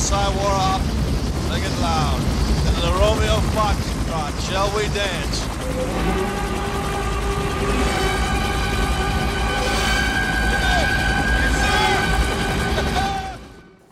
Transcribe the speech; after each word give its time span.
outside 0.00 0.34
wore 0.34 0.48
off. 0.48 0.80
Sing 1.50 1.62
it 1.62 1.76
loud. 1.82 2.18
Into 2.66 2.80
the 2.80 2.92
Romeo 3.00 3.36
Foxtrot. 3.54 4.32
Shall 4.48 4.70
we 4.74 4.88
dance? 4.94 6.40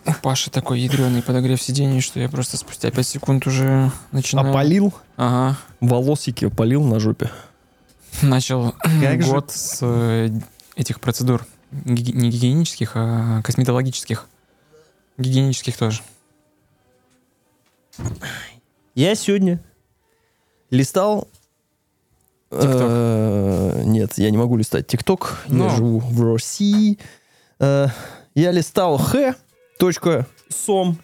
У 0.07 0.13
Паши 0.23 0.51
такой 0.51 0.81
ядреный 0.81 1.23
подогрев 1.23 1.63
сидений, 1.63 2.01
что 2.01 2.19
я 2.19 2.29
просто 2.29 2.56
спустя 2.56 2.90
5 2.90 3.06
секунд 3.06 3.47
уже 3.47 3.90
начинаю... 4.11 4.51
Опалил, 4.51 4.95
Ага. 5.17 5.56
волосики 5.81 6.47
опалил 6.47 6.83
на 6.83 6.99
жопе. 6.99 7.31
Начал 8.22 8.72
Как 8.81 9.22
же- 9.22 9.31
год 9.31 9.51
с 9.51 9.79
э, 9.83 10.31
этих 10.77 11.01
процедур. 11.01 11.47
Не 11.71 12.31
гигиенических, 12.31 12.93
а 12.95 13.43
косметологических. 13.43 14.27
Гигиенических 15.19 15.76
тоже. 15.76 16.00
Я 18.95 19.14
сегодня 19.14 19.60
листал... 20.70 21.28
э, 22.50 23.82
Нет, 23.84 24.12
я 24.16 24.30
не 24.30 24.38
могу 24.38 24.56
листать 24.56 24.86
ТикТок. 24.86 25.38
Я 25.48 25.68
живу 25.76 25.98
в 25.98 26.32
России. 26.34 26.98
Э, 27.59 27.88
Я 28.34 28.52
листал 28.52 28.96
х.сом. 28.98 30.98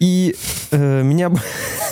И 0.00 0.36
э, 0.70 1.02
меня... 1.02 1.30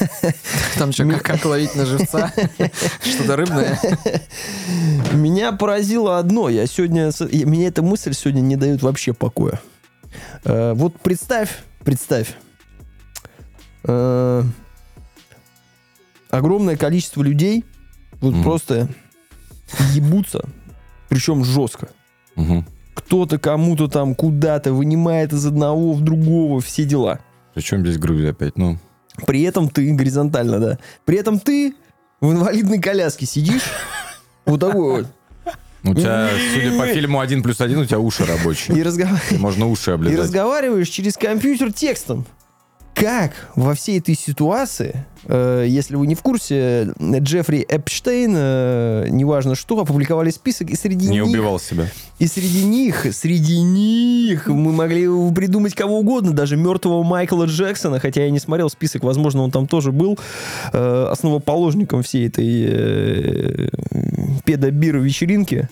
Там 0.79 0.93
что, 0.93 1.09
как, 1.09 1.23
как 1.23 1.45
ловить 1.45 1.75
на 1.77 1.87
живца? 1.87 2.33
Что-то 3.05 3.37
рыбное? 3.37 3.79
Меня 5.13 5.53
поразило 5.53 6.19
одно. 6.19 6.49
Я 6.49 6.67
сегодня... 6.67 7.11
Меня 7.47 7.69
эта 7.69 7.83
мысль 7.83 8.13
сегодня 8.15 8.41
не 8.41 8.57
дает 8.57 8.83
вообще 8.83 9.13
покоя. 9.13 9.61
Э, 10.45 10.73
Вот 10.75 10.99
представь, 11.01 11.63
представь. 11.85 12.35
э, 13.85 14.43
Огромное 16.31 16.77
количество 16.77 17.23
людей 17.23 17.65
вот 18.21 18.33
Мгм. 18.35 18.43
просто 18.43 18.89
ебутся, 19.93 20.45
причем 21.09 21.45
жестко. 21.45 21.89
Мгм. 22.37 22.65
Кто-то 22.95 23.39
кому-то 23.39 23.89
там 23.89 24.15
куда-то 24.15 24.73
вынимает 24.73 25.33
из 25.33 25.45
одного 25.47 25.93
в 25.93 26.01
другого 26.03 26.61
все 26.61 26.85
дела. 26.85 27.21
Причем 27.55 27.81
здесь 27.83 27.99
Грузия 27.99 28.31
опять? 28.31 28.57
Ну, 28.57 28.79
При 29.27 29.43
этом 29.43 29.69
ты 29.69 29.93
горизонтально, 29.95 30.59
да. 30.59 30.79
При 31.05 31.19
этом 31.19 31.39
ты 31.39 31.75
в 32.23 32.33
инвалидной 32.33 32.81
коляске 32.81 33.27
сидишь. 33.27 33.65
Вот 34.47 34.61
такой 34.61 35.03
вот. 35.03 35.07
У 35.85 35.95
тебя, 35.95 36.29
судя 36.55 36.79
по 36.79 36.87
фильму 36.87 37.21
«Один 37.21 37.43
плюс 37.43 37.61
один», 37.61 37.79
у 37.81 37.85
тебя 37.85 37.99
уши 37.99 38.25
рабочие. 38.25 38.77
И 38.79 38.83
разговариваешь. 38.83 39.41
Можно 39.41 39.67
уши 39.69 39.91
И 39.91 39.95
облизать. 39.95 40.19
разговариваешь 40.19 40.89
через 40.89 41.17
компьютер 41.17 41.73
текстом. 41.73 42.25
Как 42.95 43.33
во 43.57 43.75
всей 43.75 43.99
этой 43.99 44.15
ситуации, 44.15 45.07
э, 45.25 45.65
если 45.67 45.97
вы 45.97 46.07
не 46.07 46.15
в 46.15 46.21
курсе, 46.21 46.93
Джеффри 47.01 47.65
Эпштейн, 47.69 48.35
э, 48.37 49.07
неважно 49.09 49.55
что, 49.55 49.81
опубликовали 49.81 50.31
список, 50.31 50.69
и 50.71 50.77
среди 50.77 51.09
Не 51.09 51.21
них... 51.21 51.29
убивал 51.29 51.59
себя. 51.59 51.89
И 52.19 52.27
среди 52.27 52.65
них, 52.65 53.07
среди 53.13 53.61
них 53.63 54.47
мы 54.47 54.73
могли 54.73 55.07
придумать 55.35 55.75
кого 55.75 56.01
угодно, 56.01 56.33
даже 56.33 56.57
мертвого 56.57 57.03
Майкла 57.03 57.47
Джексона, 57.47 57.99
хотя 57.99 58.25
я 58.25 58.31
не 58.31 58.39
смотрел 58.39 58.69
список, 58.69 59.05
возможно, 59.05 59.43
он 59.43 59.51
там 59.51 59.67
тоже 59.67 59.91
был 59.91 60.19
э, 60.73 61.07
основоположником 61.11 62.03
всей 62.03 62.29
этой 62.29 62.67
э, 62.69 63.69
педобир-вечеринки. 64.45 65.69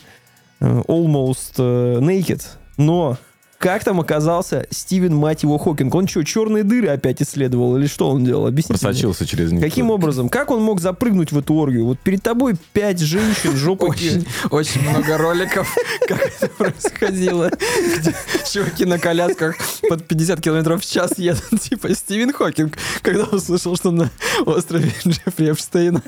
э, 0.61 0.83
Almost 0.89 1.55
э, 1.59 2.01
Naked. 2.01 2.43
Но 2.79 3.19
как 3.61 3.85
там 3.85 4.01
оказался 4.01 4.67
Стивен, 4.71 5.15
мать 5.15 5.43
его, 5.43 5.59
Хокинг? 5.59 5.95
Он 5.95 6.09
что, 6.09 6.23
черные 6.23 6.65
дыры 6.65 6.89
опять 6.89 7.21
исследовал 7.21 7.77
или 7.77 7.87
что 7.87 8.09
он 8.09 8.25
делал? 8.25 8.47
Объясните 8.47 8.73
мне. 8.73 8.81
Просочился 8.81 9.27
через 9.27 9.53
них. 9.53 9.63
Каким 9.63 9.91
образом? 9.91 10.31
Как 10.31 10.51
он 10.51 10.63
мог 10.63 10.81
запрыгнуть 10.81 11.31
в 11.31 11.39
эту 11.39 11.53
оргию? 11.53 11.85
Вот 11.85 11.99
перед 11.99 12.23
тобой 12.23 12.55
пять 12.73 13.01
женщин, 13.01 13.55
жопы... 13.55 13.85
Очень, 13.85 14.27
очень 14.49 14.81
много 14.89 15.19
роликов, 15.19 15.77
как 16.09 16.23
это 16.23 16.49
происходило. 16.49 17.51
Где 17.99 18.15
чуваки 18.51 18.87
на 18.87 18.99
колясках 18.99 19.57
под 19.87 20.09
50 20.09 20.41
километров 20.41 20.83
в 20.83 20.91
час 20.91 21.19
едут, 21.19 21.61
типа 21.61 21.95
Стивен 21.95 22.33
Хокинг, 22.33 22.79
когда 23.03 23.25
услышал, 23.25 23.77
что 23.77 23.91
на 23.91 24.11
острове 24.47 24.91
Джеффри 25.07 25.51
Эпштейна 25.51 26.03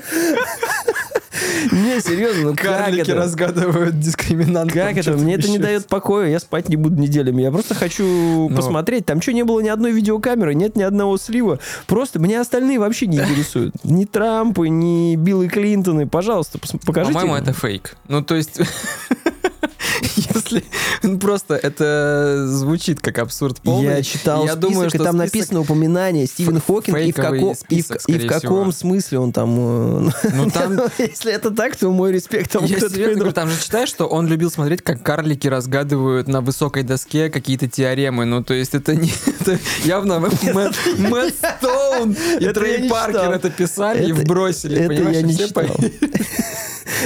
Не, 1.71 1.99
серьезно, 2.01 2.49
ну 2.49 2.55
как 2.55 2.65
карлики 2.65 3.01
это? 3.01 3.15
разгадывают 3.15 3.99
дискриминантов. 3.99 4.73
Как 4.73 4.97
это? 4.97 5.11
Мне 5.13 5.35
это 5.35 5.49
не 5.49 5.57
дает 5.57 5.87
покоя, 5.87 6.29
я 6.29 6.39
спать 6.39 6.69
не 6.69 6.75
буду 6.75 6.95
неделями. 7.01 7.41
Я 7.41 7.51
просто 7.51 7.75
хочу 7.75 8.49
Но- 8.49 8.55
посмотреть. 8.55 9.05
Там 9.05 9.21
что, 9.21 9.33
не 9.33 9.43
было 9.43 9.59
ни 9.59 9.69
одной 9.69 9.91
видеокамеры, 9.91 10.53
нет 10.55 10.75
ни 10.75 10.83
одного 10.83 11.17
слива. 11.17 11.59
Просто 11.87 12.19
меня 12.19 12.41
остальные 12.41 12.79
вообще 12.79 13.07
не 13.07 13.17
интересуют. 13.17 13.75
Ни 13.83 14.05
Трампы, 14.05 14.69
ни 14.69 15.15
Биллы 15.15 15.47
Клинтоны. 15.47 16.07
Пожалуйста, 16.07 16.59
покажите. 16.85 17.13
По-моему, 17.13 17.35
это 17.35 17.53
фейк. 17.53 17.95
Ну, 18.07 18.21
то 18.21 18.35
есть... 18.35 18.59
Если 20.15 20.63
ну, 21.01 21.19
просто 21.19 21.55
это 21.55 22.45
звучит 22.47 22.99
как 23.01 23.19
абсурд 23.19 23.59
полный. 23.61 23.95
Я 23.97 24.03
читал 24.03 24.43
Я 24.45 24.53
список, 24.53 24.59
думаю, 24.59 24.87
и 24.87 24.89
что 24.89 24.97
там 25.03 25.17
список- 25.17 25.33
написано 25.33 25.59
упоминание 25.61 26.25
Стивен 26.27 26.61
Хокинг 26.61 26.97
и 26.97 27.11
в, 27.11 27.15
како- 27.15 27.35
и 27.35 27.53
в- 27.53 27.57
список, 27.57 28.01
и 28.07 28.17
в 28.17 28.27
каком 28.27 28.71
всего. 28.71 28.71
смысле 28.71 29.19
он 29.19 29.31
там... 29.31 29.55
э, 29.57 30.11
Ну, 30.33 30.49
там 30.51 30.73
Если 30.97 31.31
это 31.31 31.51
так, 31.51 31.75
то 31.75 31.89
мой 31.91 32.11
респект 32.11 32.51
тому, 32.51 32.67
Я 32.73 32.77
кто 32.77 32.87
это 32.87 33.31
там 33.31 33.49
же 33.49 33.61
читаешь, 33.61 33.89
что 33.89 34.05
он 34.07 34.27
любил 34.27 34.49
смотреть, 34.51 34.81
как 34.81 35.03
карлики 35.03 35.47
разгадывают 35.47 36.27
на 36.27 36.41
высокой 36.41 36.83
доске 36.83 37.29
какие-то 37.29 37.67
теоремы. 37.67 38.25
Ну, 38.25 38.43
то 38.43 38.53
есть 38.53 38.73
это 38.73 38.95
не... 38.95 39.11
Это 39.41 39.59
явно 39.83 40.19
Мэтт 40.19 41.35
Стоун 41.35 42.15
и 42.39 42.47
Трей 42.53 42.89
Паркер 42.89 43.31
это 43.31 43.49
писали 43.49 44.07
и 44.09 44.11
вбросили. 44.11 44.79
Это 44.79 44.93
я 44.93 45.19
и 45.19 45.23
не 45.23 45.37
читал. 45.37 45.65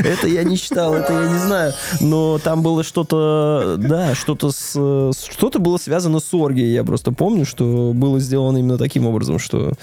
Это 0.04 0.28
я 0.28 0.44
не 0.44 0.58
читал, 0.58 0.94
это 0.94 1.14
я 1.14 1.28
не 1.28 1.40
знаю. 1.40 1.74
Но 2.02 2.38
там 2.40 2.62
было 2.78 2.84
что-то, 2.84 3.76
да, 3.80 4.14
что-то 4.14 4.52
с, 4.52 4.72
что-то 5.32 5.58
было 5.58 5.78
связано 5.78 6.20
с 6.20 6.32
оргией. 6.32 6.74
Я 6.74 6.84
просто 6.84 7.12
помню, 7.12 7.44
что 7.44 7.92
было 7.96 8.20
сделано 8.20 8.60
именно 8.60 8.78
таким 8.78 9.08
образом, 9.08 9.40
что 9.40 9.74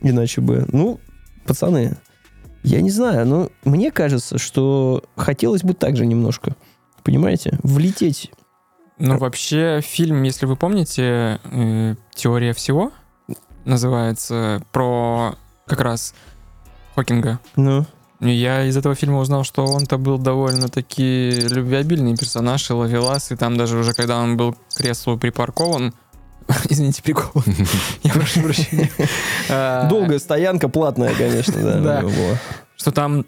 иначе 0.00 0.40
бы. 0.40 0.64
Ну, 0.72 0.98
пацаны, 1.44 1.98
я 2.62 2.80
не 2.80 2.90
знаю, 2.90 3.26
но 3.26 3.50
мне 3.64 3.90
кажется, 3.90 4.38
что 4.38 5.04
хотелось 5.14 5.62
бы 5.62 5.74
так 5.74 5.96
же 5.96 6.06
немножко. 6.06 6.56
Понимаете? 7.02 7.58
Влететь. 7.62 8.30
Ну, 8.98 9.18
вообще, 9.18 9.82
фильм, 9.82 10.22
если 10.22 10.46
вы 10.46 10.56
помните, 10.56 11.38
э, 11.44 11.96
«Теория 12.14 12.54
всего» 12.54 12.92
называется, 13.66 14.62
про 14.72 15.34
как 15.66 15.80
раз 15.80 16.14
Хокинга. 16.94 17.40
Ну, 17.56 17.84
Я 18.22 18.64
из 18.64 18.76
этого 18.76 18.94
фильма 18.94 19.18
узнал, 19.18 19.42
что 19.42 19.64
он-то 19.66 19.98
был 19.98 20.16
довольно-таки 20.16 21.32
любвеобильный 21.50 22.16
персонаж 22.16 22.70
и 22.70 22.72
ловелас, 22.72 23.32
и 23.32 23.36
там 23.36 23.56
даже 23.56 23.76
уже 23.76 23.94
когда 23.94 24.18
он 24.18 24.36
был 24.36 24.52
к 24.52 24.76
креслу 24.76 25.18
припаркован, 25.18 25.92
извините, 26.68 27.02
прикол, 27.02 27.42
я 28.04 28.12
прошу 28.12 28.42
прощения, 28.42 28.90
долгая 29.88 30.20
стоянка, 30.20 30.68
платная, 30.68 31.14
конечно, 31.14 31.54
да. 31.62 31.80
Да. 31.80 31.98
у 31.98 32.02
него 32.02 32.10
была. 32.10 32.38
что 32.76 32.92
там 32.92 33.24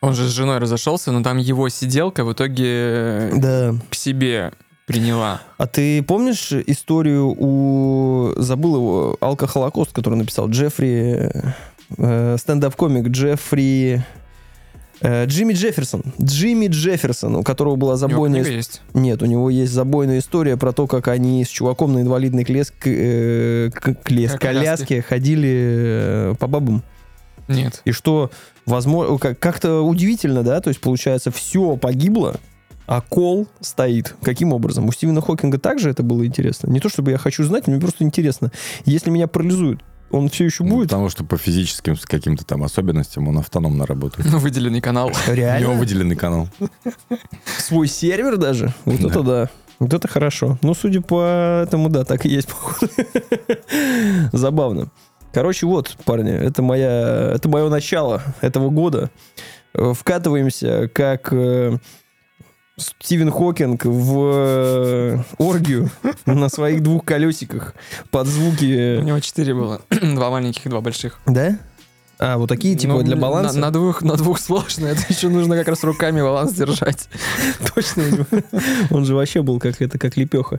он 0.00 0.14
же 0.14 0.28
с 0.28 0.32
женой 0.32 0.58
разошелся, 0.58 1.10
но 1.12 1.22
там 1.22 1.38
его 1.38 1.68
сиделка 1.68 2.24
в 2.24 2.32
итоге 2.32 3.30
Да. 3.34 3.74
к 3.90 3.94
себе 3.94 4.52
приняла. 4.86 5.40
А 5.56 5.66
ты 5.66 6.02
помнишь 6.02 6.52
историю 6.52 7.34
у... 7.36 8.32
Забыл 8.36 8.76
его, 8.76 9.16
Алка 9.20 9.46
Холокост, 9.46 9.92
который 9.92 10.16
написал 10.16 10.48
Джеффри... 10.50 11.30
э, 11.96 12.36
стендап-комик 12.38 13.08
Джеффри... 13.08 14.04
э, 15.00 15.26
Джимми 15.26 15.52
Джефферсон. 15.52 16.02
Джимми 16.20 16.66
Джефферсон, 16.68 17.36
у 17.36 17.42
которого 17.42 17.76
была 17.76 17.94
У 17.94 17.96
него 17.96 18.08
забойная... 18.08 18.42
есть. 18.44 18.82
Нет, 18.94 19.22
у 19.22 19.26
него 19.26 19.50
есть 19.50 19.72
забойная 19.72 20.18
история 20.18 20.56
про 20.56 20.72
то, 20.72 20.86
как 20.86 21.08
они 21.08 21.44
с 21.44 21.48
чуваком 21.48 21.92
на 21.94 22.00
инвалидной 22.00 22.44
клес... 22.44 22.72
э, 22.84 23.70
клес... 24.02 24.32
Как 24.32 24.40
коляске 24.40 25.02
ходили 25.02 26.32
э, 26.32 26.34
по 26.38 26.46
бабам. 26.46 26.82
Нет. 27.48 27.82
И 27.84 27.92
что, 27.92 28.30
возможно, 28.64 29.18
как- 29.18 29.38
как-то 29.38 29.82
удивительно, 29.82 30.42
да? 30.42 30.60
То 30.60 30.68
есть, 30.68 30.80
получается, 30.80 31.30
все 31.30 31.76
погибло, 31.76 32.36
а 32.86 33.02
кол 33.02 33.48
стоит. 33.60 34.14
Каким 34.22 34.52
образом? 34.52 34.86
У 34.86 34.92
Стивена 34.92 35.20
Хокинга 35.20 35.58
также 35.58 35.90
это 35.90 36.02
было 36.02 36.24
интересно? 36.26 36.70
Не 36.70 36.80
то, 36.80 36.88
чтобы 36.88 37.10
я 37.10 37.18
хочу 37.18 37.44
знать, 37.44 37.66
мне 37.66 37.78
просто 37.78 38.04
интересно. 38.04 38.50
Если 38.86 39.10
меня 39.10 39.26
парализуют, 39.26 39.82
он 40.14 40.28
все 40.28 40.44
еще 40.44 40.64
Ну, 40.64 40.76
будет? 40.76 40.88
Потому 40.90 41.08
что 41.08 41.24
по 41.24 41.36
физическим 41.36 41.96
каким-то 42.04 42.44
там 42.44 42.62
особенностям 42.62 43.28
он 43.28 43.38
автономно 43.38 43.86
работает. 43.86 44.28
Ну, 44.30 44.38
выделенный 44.40 44.80
канал. 44.80 45.08
У 45.08 45.10
него 45.10 45.34
Реально? 45.34 45.70
выделенный 45.72 46.16
канал. 46.16 46.48
Свой 47.58 47.88
сервер 47.88 48.36
даже? 48.36 48.72
Вот 48.84 49.00
Да. 49.00 49.08
это 49.08 49.22
да. 49.22 49.50
Вот 49.80 49.92
это 49.92 50.06
хорошо. 50.08 50.56
Ну, 50.62 50.72
судя 50.74 51.00
по 51.00 51.62
этому, 51.66 51.88
да, 51.88 52.04
так 52.04 52.24
и 52.26 52.28
есть, 52.28 52.48
походу. 52.48 52.90
Забавно. 54.32 54.88
Короче, 55.32 55.66
вот, 55.66 55.96
парни, 56.04 56.30
это, 56.32 56.62
моя, 56.62 57.32
это 57.34 57.48
мое 57.48 57.68
начало 57.68 58.22
этого 58.40 58.70
года. 58.70 59.10
Э, 59.74 59.92
Вкатываемся 59.96 60.88
как... 60.94 61.32
Стивен 62.76 63.30
Хокинг 63.30 63.84
в 63.84 64.18
э, 64.34 65.18
оргию 65.38 65.90
на 66.26 66.48
своих 66.48 66.82
двух 66.82 67.04
колесиках 67.04 67.74
под 68.10 68.26
У 68.26 68.30
звуки... 68.30 69.00
него 69.00 69.20
четыре 69.20 69.54
было. 69.54 69.80
два 69.90 70.30
маленьких, 70.30 70.68
два 70.68 70.80
больших. 70.80 71.20
Да? 71.26 71.56
А, 72.18 72.36
вот 72.36 72.48
такие, 72.48 72.74
типа, 72.74 72.94
Ну, 72.94 73.02
для 73.02 73.14
на- 73.14 73.22
баланса? 73.22 73.58
На, 73.58 73.70
двух, 73.70 74.02
на 74.02 74.16
двух 74.16 74.40
сложно. 74.40 74.86
Это 74.88 75.02
еще 75.08 75.28
нужно 75.28 75.56
как 75.56 75.68
раз 75.68 75.84
руками 75.84 76.20
баланс 76.20 76.52
держать. 76.52 77.08
Точно. 77.74 78.26
Он 78.90 79.04
же 79.04 79.14
вообще 79.14 79.42
был 79.42 79.60
как 79.60 79.80
это, 79.80 79.96
как 79.98 80.16
лепеха. 80.16 80.58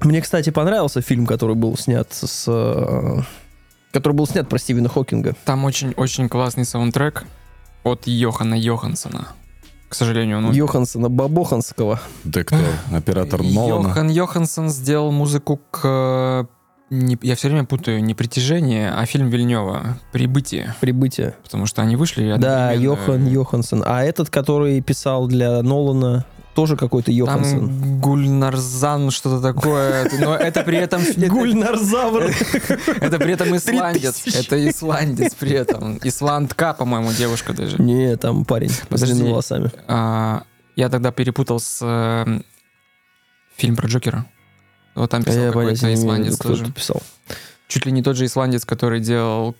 Мне, 0.00 0.20
кстати, 0.20 0.50
понравился 0.50 1.00
фильм, 1.00 1.26
который 1.26 1.56
был 1.56 1.76
снят 1.76 2.06
с... 2.12 2.44
э, 2.46 3.22
Который 3.92 4.12
был 4.12 4.26
снят 4.26 4.48
про 4.48 4.58
Стивена 4.58 4.88
Хокинга. 4.88 5.34
Там 5.44 5.64
очень-очень 5.64 6.28
классный 6.28 6.64
саундтрек 6.64 7.24
от 7.82 8.06
Йохана 8.06 8.54
Йохансона. 8.54 9.28
К 9.88 9.94
сожалению, 9.94 10.38
он 10.38 10.46
умер. 10.46 10.56
Йохансона 10.56 11.08
Бабоханского. 11.08 12.00
Ты 12.32 12.44
кто? 12.44 12.56
Оператор 12.92 13.42
Нолана? 13.42 13.88
Йохан 13.88 14.08
Йоханссон 14.08 14.68
сделал 14.70 15.12
музыку 15.12 15.60
к... 15.70 16.46
не- 16.90 17.18
я 17.22 17.36
все 17.36 17.48
время 17.48 17.64
путаю 17.64 18.02
не 18.02 18.14
притяжение, 18.14 18.90
а 18.92 19.06
фильм 19.06 19.28
Вильнева 19.28 19.98
«Прибытие». 20.12 20.74
Прибытие. 20.80 21.34
Потому 21.44 21.66
что 21.66 21.82
они 21.82 21.94
вышли 21.96 22.34
Да. 22.38 22.72
Йохан 22.72 23.26
Йоханссон. 23.26 23.82
А 23.86 24.02
этот, 24.02 24.28
который 24.30 24.80
писал 24.80 25.28
для 25.28 25.62
Нолана, 25.62 26.24
тоже 26.56 26.76
какой-то 26.76 27.12
Йоханссон. 27.12 27.60
Там 27.68 28.00
Гульнарзан, 28.00 29.10
что-то 29.10 29.40
такое. 29.40 30.10
Но 30.18 30.34
это 30.34 30.62
при 30.62 30.78
этом... 30.78 31.02
Гульнарзавр. 31.16 32.22
Это 33.00 33.18
при 33.18 33.32
этом 33.34 33.54
исландец. 33.54 34.26
Это 34.26 34.68
исландец 34.68 35.34
при 35.34 35.52
этом. 35.52 35.98
Исландка, 36.02 36.72
по-моему, 36.72 37.12
девушка 37.12 37.52
даже. 37.52 37.76
Не, 37.80 38.16
там 38.16 38.44
парень 38.44 38.70
с 38.70 38.78
Подожди. 38.88 39.12
длинными 39.12 39.30
волосами. 39.32 39.70
А, 39.86 40.42
Я 40.76 40.88
тогда 40.88 41.12
перепутал 41.12 41.60
с 41.60 41.78
э, 41.82 42.40
фильм 43.56 43.76
про 43.76 43.86
Джокера. 43.86 44.24
Вот 44.94 45.10
там 45.10 45.22
писал 45.22 45.46
какой-то 45.48 45.94
исландец 45.94 46.38
тоже. 46.38 46.72
писал. 46.72 47.02
Чуть 47.68 47.84
ли 47.84 47.92
не 47.92 48.02
тот 48.02 48.16
же 48.16 48.24
исландец, 48.24 48.64
который 48.64 49.00
делал... 49.00 49.56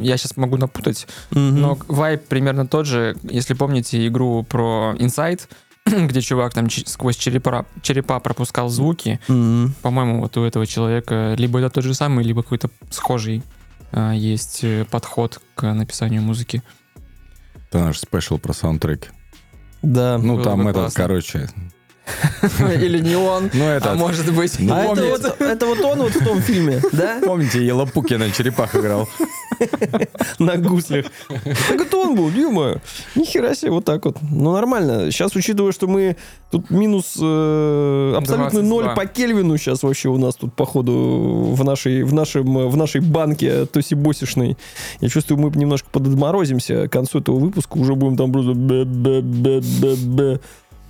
Я 0.00 0.16
сейчас 0.16 0.36
могу 0.36 0.56
напутать, 0.56 1.06
Мгм. 1.30 1.60
но 1.60 1.78
вайп 1.86 2.26
примерно 2.26 2.66
тот 2.66 2.86
же. 2.86 3.14
Если 3.22 3.54
помните 3.54 4.06
игру 4.08 4.42
про 4.42 4.94
Inside, 4.98 5.42
где 6.08 6.20
чувак 6.20 6.52
там 6.54 6.68
ч- 6.68 6.82
сквозь 6.86 7.16
черепа, 7.16 7.64
черепа 7.82 8.18
пропускал 8.20 8.68
звуки, 8.68 9.20
Мгм. 9.28 9.74
по-моему, 9.82 10.20
вот 10.20 10.36
у 10.36 10.44
этого 10.44 10.66
человека 10.66 11.34
либо 11.38 11.60
это 11.60 11.70
тот 11.70 11.84
же 11.84 11.94
самый, 11.94 12.24
либо 12.24 12.42
какой-то 12.42 12.68
схожий 12.90 13.42
а, 13.92 14.12
есть 14.12 14.64
э, 14.64 14.84
подход 14.90 15.40
к 15.54 15.72
написанию 15.72 16.20
музыки. 16.22 16.62
Это 17.70 17.78
наш 17.84 17.98
спешл 18.00 18.38
про 18.38 18.52
саундтреки. 18.52 19.08
Да. 19.82 20.18
Ну, 20.18 20.34
Было 20.36 20.44
там 20.44 20.64
бы 20.64 20.70
этот, 20.70 20.82
классно. 20.82 21.02
короче... 21.02 21.48
Или 22.60 23.00
не 23.00 23.16
он, 23.16 23.50
Ну, 23.52 23.64
а 23.66 23.72
этот... 23.74 23.96
может 23.96 24.32
быть... 24.32 24.56
Ну, 24.60 24.72
А 24.72 24.82
это 24.84 25.04
вот, 25.06 25.40
это 25.40 25.66
вот 25.66 25.80
он 25.80 25.98
вот 26.02 26.14
в 26.14 26.24
том 26.24 26.40
фильме, 26.40 26.80
да? 26.92 27.20
Помните, 27.24 27.64
Елопуки 27.66 28.14
на 28.14 28.30
черепах 28.30 28.74
играл? 28.76 29.08
На 30.38 30.56
гуслях. 30.56 31.06
Так 31.28 31.80
это 31.80 31.96
он 31.96 32.14
был, 32.14 32.30
Дюма. 32.30 32.80
Нихера 33.14 33.54
себе, 33.54 33.70
вот 33.70 33.84
так 33.84 34.04
вот. 34.04 34.18
Ну, 34.30 34.52
нормально. 34.52 35.10
Сейчас, 35.10 35.34
учитывая, 35.36 35.72
что 35.72 35.86
мы 35.86 36.16
тут 36.50 36.70
минус 36.70 37.16
э, 37.20 38.14
абсолютно 38.16 38.60
22. 38.60 38.62
ноль 38.62 38.94
по 38.94 39.06
Кельвину 39.06 39.56
сейчас 39.56 39.82
вообще 39.82 40.08
у 40.08 40.18
нас 40.18 40.34
тут, 40.36 40.54
походу, 40.54 40.92
в 41.54 41.64
нашей, 41.64 42.02
в 42.02 42.12
нашем, 42.12 42.68
в 42.68 42.76
нашей 42.76 43.00
банке 43.00 43.66
тосибосишной. 43.66 44.56
Я 45.00 45.08
чувствую, 45.08 45.40
мы 45.40 45.50
немножко 45.50 45.88
подотморозимся. 45.90 46.88
К 46.88 46.92
концу 46.92 47.20
этого 47.20 47.38
выпуска 47.38 47.78
уже 47.78 47.94
будем 47.94 48.16
там 48.16 48.32
просто... 48.32 48.54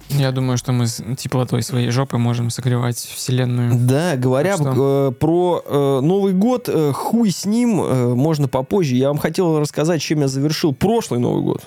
Я 0.08 0.30
думаю, 0.32 0.56
что 0.56 0.72
мы 0.72 0.86
с 0.86 1.02
теплотой 1.16 1.62
своей 1.62 1.90
жопы 1.90 2.16
можем 2.16 2.50
согревать 2.50 2.96
вселенную. 2.96 3.72
Да, 3.74 4.16
говоря 4.16 4.56
Так 4.56 4.74
э, 4.78 5.12
про 5.18 5.62
э, 5.66 6.00
Новый 6.00 6.32
год, 6.32 6.68
э, 6.68 6.92
хуй 6.92 7.30
с 7.30 7.44
ним, 7.44 7.80
э, 7.82 8.14
можно 8.14 8.46
попозже. 8.48 8.94
Я 8.94 9.08
вам 9.08 9.18
хотел 9.18 9.58
рассказать, 9.58 10.00
чем 10.00 10.20
я 10.20 10.28
завершил 10.28 10.72
прошлый 10.72 11.18
Новый 11.20 11.42
год. 11.42 11.62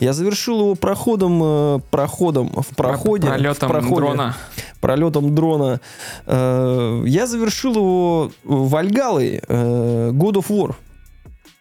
Я 0.00 0.12
завершил 0.12 0.60
его 0.60 0.74
проходом, 0.74 1.40
э, 1.42 1.78
проходом 1.90 2.50
в 2.56 2.74
проходе, 2.76 3.26
Пролетом 3.26 3.68
в 3.68 3.72
проходе, 3.72 3.96
дрона. 3.96 4.36
пролетом 4.80 5.34
дрона. 5.34 5.80
Э, 6.26 7.02
я 7.06 7.26
завершил 7.26 7.74
его 7.74 8.30
Вальгалой, 8.44 9.42
э, 9.46 10.10
God 10.12 10.34
of 10.34 10.46
War. 10.48 10.74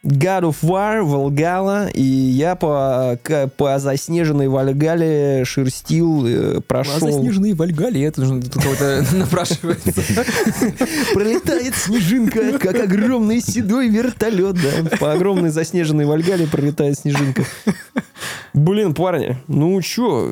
God 0.04 0.42
of 0.50 0.56
War, 0.64 1.04
Волгала, 1.04 1.88
и 1.88 2.02
я 2.02 2.56
по, 2.56 3.20
к- 3.22 3.48
по 3.56 3.78
заснеженной 3.78 4.48
Вальгале 4.48 5.44
шерстил, 5.46 6.26
э, 6.26 6.60
прошел. 6.68 7.00
заснеженные 7.00 7.54
Вальгали, 7.54 8.02
это 8.02 8.26
же 8.26 8.42
тут 8.42 8.64
кого-то 8.64 9.06
напрашивается. 9.16 9.92
Пролетает 11.14 11.76
снежинка, 11.76 12.58
как 12.58 12.76
огромный 12.80 13.42
седой 13.42 13.90
вертолет, 13.90 14.56
да. 14.56 14.98
По 14.98 15.14
огромной 15.14 15.50
заснеженной 15.52 16.06
Вальгале 16.06 16.48
пролетает 16.48 16.98
снежинка. 16.98 17.44
Блин, 18.54 18.94
парни, 18.94 19.38
ну 19.48 19.82
чё, 19.82 20.30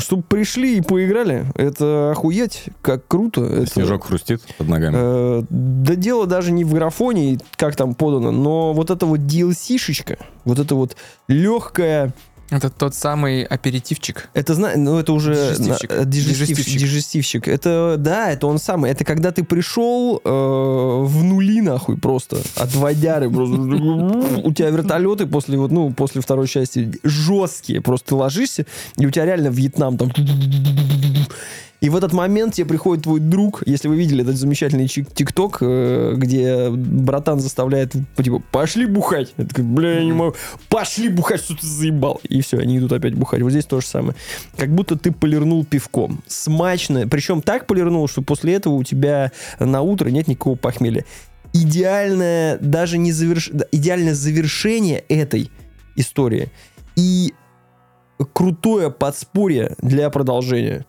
чтобы 0.00 0.22
пришли 0.22 0.78
и 0.78 0.80
поиграли, 0.80 1.44
это 1.54 2.12
охуеть, 2.12 2.64
как 2.82 3.06
круто. 3.06 3.42
Это, 3.42 3.66
Снежок 3.66 4.06
хрустит 4.06 4.40
под 4.56 4.68
ногами. 4.68 4.94
э, 4.96 5.42
да 5.50 5.94
дело 5.94 6.26
даже 6.26 6.50
не 6.50 6.64
в 6.64 6.72
графоне, 6.72 7.38
как 7.56 7.76
там 7.76 7.94
подано, 7.94 8.32
но 8.32 8.72
вот 8.72 8.90
эта 8.90 9.04
вот 9.08 9.20
DLC-шечка, 9.20 10.18
вот 10.44 10.58
это 10.58 10.74
вот 10.74 10.96
легкая, 11.28 12.12
Это 12.50 12.70
тот 12.70 12.94
самый 12.94 13.42
аперитивчик. 13.42 14.30
это, 14.32 14.54
зна- 14.54 14.72
ну, 14.76 14.98
это 14.98 15.12
уже 15.12 15.34
Дижестивчик. 15.34 15.90
на- 15.90 16.04
э. 16.04 16.04
Это, 17.48 17.96
да, 17.98 18.30
это 18.30 18.46
он 18.46 18.58
самый. 18.58 18.90
Это 18.90 19.04
когда 19.04 19.32
ты 19.32 19.44
пришел 19.44 20.20
э, 20.24 20.28
в 20.30 21.24
нули, 21.24 21.60
нахуй, 21.60 21.98
просто. 21.98 22.38
От 22.56 22.74
водяры. 22.74 23.30
Просто. 23.30 23.56
У 24.44 24.52
тебя 24.54 24.70
вертолеты 24.70 25.26
после, 25.26 25.58
вот, 25.58 25.70
ну, 25.72 25.92
после 25.92 26.22
второй 26.22 26.48
части 26.48 26.90
жесткие. 27.04 27.82
Просто 27.82 28.08
ты 28.08 28.14
ложишься, 28.14 28.64
и 28.96 29.04
у 29.06 29.10
тебя 29.10 29.26
реально 29.26 29.48
Вьетнам 29.48 29.98
там... 29.98 30.10
И 31.80 31.90
в 31.90 31.96
этот 31.96 32.12
момент 32.12 32.54
тебе 32.54 32.66
приходит 32.66 33.04
твой 33.04 33.20
друг, 33.20 33.62
если 33.64 33.86
вы 33.86 33.96
видели 33.96 34.22
этот 34.22 34.36
замечательный 34.36 34.88
тикток, 34.88 35.58
э, 35.60 36.14
где 36.16 36.70
братан 36.70 37.38
заставляет, 37.38 37.92
типа, 38.16 38.42
пошли 38.50 38.86
бухать. 38.86 39.32
Я 39.36 39.44
такой, 39.44 39.62
бля, 39.64 39.98
я 40.00 40.04
не 40.04 40.12
могу. 40.12 40.34
Пошли 40.68 41.08
бухать, 41.08 41.40
что 41.40 41.56
ты 41.56 41.66
заебал. 41.66 42.20
И 42.24 42.40
все, 42.40 42.58
они 42.58 42.78
идут 42.78 42.92
опять 42.92 43.14
бухать. 43.14 43.42
Вот 43.42 43.50
здесь 43.50 43.64
то 43.64 43.80
же 43.80 43.86
самое. 43.86 44.16
Как 44.56 44.74
будто 44.74 44.98
ты 44.98 45.12
полирнул 45.12 45.64
пивком. 45.64 46.20
Смачно. 46.26 47.06
Причем 47.06 47.42
так 47.42 47.66
полирнул, 47.66 48.08
что 48.08 48.22
после 48.22 48.54
этого 48.54 48.74
у 48.74 48.82
тебя 48.82 49.30
на 49.60 49.80
утро 49.82 50.08
нет 50.08 50.26
никакого 50.26 50.56
похмелья. 50.56 51.04
Идеальное, 51.52 52.58
даже 52.58 52.98
не 52.98 53.12
заверш... 53.12 53.50
идеальное 53.70 54.14
завершение 54.14 55.04
этой 55.08 55.50
истории. 55.94 56.50
И 56.96 57.34
крутое 58.32 58.90
подспорье 58.90 59.76
для 59.80 60.10
продолжения 60.10 60.84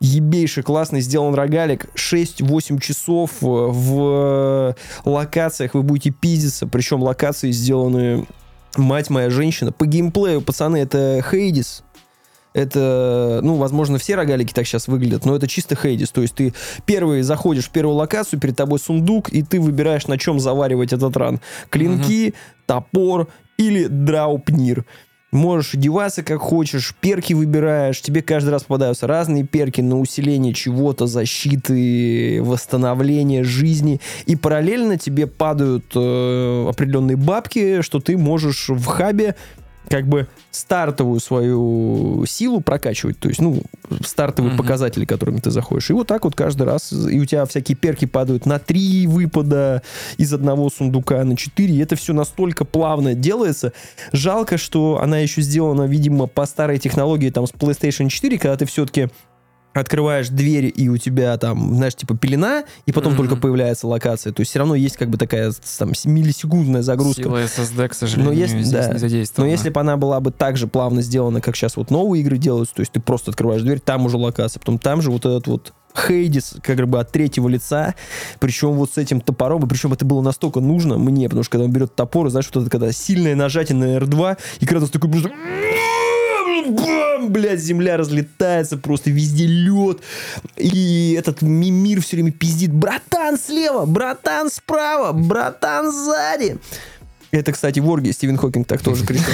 ебейший, 0.00 0.62
классный 0.62 1.00
сделан 1.00 1.34
рогалик. 1.34 1.86
6-8 1.94 2.80
часов 2.80 3.30
э, 3.42 3.46
в 3.46 4.74
локациях 5.04 5.74
вы 5.74 5.82
будете 5.82 6.10
пиздиться. 6.10 6.66
Причем 6.66 7.02
локации 7.02 7.50
сделаны, 7.50 8.26
мать 8.76 9.10
моя 9.10 9.30
женщина. 9.30 9.72
По 9.72 9.86
геймплею, 9.86 10.40
пацаны, 10.40 10.78
это 10.78 11.22
Хейдис. 11.28 11.82
Это, 12.54 13.40
ну, 13.42 13.54
возможно, 13.56 13.98
все 13.98 14.16
рогалики 14.16 14.52
так 14.52 14.66
сейчас 14.66 14.88
выглядят, 14.88 15.24
но 15.24 15.36
это 15.36 15.46
чисто 15.46 15.76
Хейдис. 15.76 16.10
То 16.10 16.22
есть 16.22 16.34
ты 16.34 16.54
первый 16.86 17.22
заходишь 17.22 17.66
в 17.66 17.70
первую 17.70 17.96
локацию, 17.96 18.40
перед 18.40 18.56
тобой 18.56 18.78
сундук, 18.78 19.28
и 19.28 19.42
ты 19.42 19.60
выбираешь, 19.60 20.06
на 20.06 20.18
чем 20.18 20.40
заваривать 20.40 20.92
этот 20.92 21.16
ран. 21.16 21.40
Клинки, 21.70 22.34
топор 22.66 23.28
или 23.58 23.86
драупнир. 23.86 24.84
Можешь 25.30 25.74
одеваться 25.74 26.22
как 26.22 26.40
хочешь, 26.40 26.94
перки 26.98 27.34
выбираешь, 27.34 28.00
тебе 28.00 28.22
каждый 28.22 28.48
раз 28.48 28.62
попадаются 28.62 29.06
разные 29.06 29.44
перки 29.44 29.82
на 29.82 29.98
усиление 29.98 30.54
чего-то, 30.54 31.06
защиты, 31.06 32.40
восстановление 32.42 33.44
жизни, 33.44 34.00
и 34.24 34.36
параллельно 34.36 34.96
тебе 34.96 35.26
падают 35.26 35.84
э, 35.94 36.66
определенные 36.66 37.18
бабки, 37.18 37.82
что 37.82 38.00
ты 38.00 38.16
можешь 38.16 38.70
в 38.70 38.86
хабе 38.86 39.34
как 39.88 40.06
бы 40.06 40.28
стартовую 40.50 41.20
свою 41.20 42.24
силу 42.26 42.60
прокачивать, 42.60 43.18
то 43.18 43.28
есть, 43.28 43.40
ну, 43.40 43.62
стартовые 44.04 44.50
Мгм. 44.52 44.58
показатели, 44.58 45.04
которыми 45.04 45.38
ты 45.38 45.50
заходишь. 45.50 45.90
И 45.90 45.92
вот 45.92 46.06
так 46.06 46.24
вот 46.24 46.34
каждый 46.34 46.64
раз, 46.64 46.92
и 46.92 47.18
у 47.18 47.24
тебя 47.24 47.44
всякие 47.46 47.76
перки 47.76 48.04
падают 48.04 48.46
на 48.46 48.58
три 48.58 49.06
выпада 49.06 49.82
из 50.18 50.32
одного 50.32 50.68
сундука, 50.70 51.24
на 51.24 51.36
четыре, 51.36 51.74
и 51.74 51.78
это 51.78 51.96
все 51.96 52.12
настолько 52.12 52.64
плавно 52.64 53.14
делается. 53.14 53.72
Жалко, 54.12 54.58
что 54.58 55.00
она 55.02 55.18
еще 55.18 55.42
сделана, 55.42 55.82
видимо, 55.82 56.26
по 56.26 56.46
старой 56.46 56.78
технологии, 56.78 57.30
там, 57.30 57.46
с 57.46 57.50
PlayStation 57.50 58.08
4, 58.08 58.38
когда 58.38 58.56
ты 58.56 58.66
все-таки 58.66 59.08
открываешь 59.74 60.28
дверь, 60.28 60.72
и 60.74 60.88
у 60.88 60.96
тебя 60.96 61.36
там, 61.38 61.74
знаешь, 61.76 61.94
типа 61.94 62.16
пелена, 62.16 62.64
и 62.86 62.92
потом 62.92 63.12
Мгм. 63.12 63.18
только 63.18 63.36
появляется 63.36 63.86
локация. 63.86 64.32
То 64.32 64.40
есть 64.40 64.50
все 64.50 64.58
равно 64.58 64.74
есть 64.74 64.96
как 64.96 65.08
бы 65.08 65.18
такая 65.18 65.52
там 65.78 65.92
миллисекундная 66.04 66.82
загрузка. 66.82 67.22
Сила 67.22 67.42
SSD, 67.42 67.88
к 67.88 67.94
сожалению, 67.94 68.32
Но 68.32 68.38
если, 68.38 68.62
здесь 68.62 68.72
да, 68.72 69.08
не 69.08 69.26
но 69.36 69.46
если 69.46 69.70
бы 69.70 69.80
она 69.80 69.96
была 69.96 70.20
бы 70.20 70.30
так 70.32 70.56
же 70.56 70.66
плавно 70.66 71.02
сделана, 71.02 71.40
как 71.40 71.56
сейчас 71.56 71.76
вот 71.76 71.90
новые 71.90 72.22
игры 72.22 72.38
делаются, 72.38 72.74
то 72.74 72.80
есть 72.80 72.92
ты 72.92 73.00
просто 73.00 73.30
открываешь 73.30 73.62
дверь, 73.62 73.80
там 73.80 74.06
уже 74.06 74.16
локация, 74.16 74.60
потом 74.60 74.78
там 74.78 75.02
же 75.02 75.10
вот 75.10 75.24
этот 75.24 75.46
вот 75.46 75.72
Хейдис, 75.96 76.56
как 76.62 76.86
бы 76.88 77.00
от 77.00 77.10
третьего 77.10 77.48
лица, 77.48 77.94
причем 78.40 78.72
вот 78.72 78.92
с 78.92 78.98
этим 78.98 79.20
топором, 79.20 79.64
и 79.64 79.68
причем 79.68 79.92
это 79.92 80.04
было 80.04 80.20
настолько 80.20 80.60
нужно 80.60 80.98
мне, 80.98 81.28
потому 81.28 81.42
что 81.42 81.52
когда 81.52 81.64
он 81.64 81.72
берет 81.72 81.94
топор, 81.94 82.28
знаешь, 82.30 82.48
вот 82.52 82.62
это 82.62 82.70
когда 82.70 82.92
сильное 82.92 83.34
нажатие 83.34 83.76
на 83.76 83.96
R2, 83.96 84.36
и 84.60 84.66
Кратос 84.66 84.90
такой 84.90 85.10
просто... 85.10 85.30
Бам! 87.18 87.30
Блядь, 87.32 87.60
земля 87.60 87.96
разлетается, 87.96 88.76
просто 88.76 89.10
везде 89.10 89.46
лед. 89.46 90.00
И 90.56 91.14
этот 91.18 91.42
мимир 91.42 92.00
все 92.00 92.16
время 92.16 92.32
пиздит. 92.32 92.72
Братан 92.72 93.38
слева, 93.38 93.86
братан 93.86 94.50
справа, 94.50 95.12
братан 95.12 95.90
сзади. 95.90 96.58
Это, 97.30 97.52
кстати, 97.52 97.78
в 97.80 97.88
Орге 97.90 98.12
Стивен 98.12 98.36
Хокинг 98.38 98.66
так 98.66 98.80
тоже 98.80 99.04
кричал. 99.06 99.26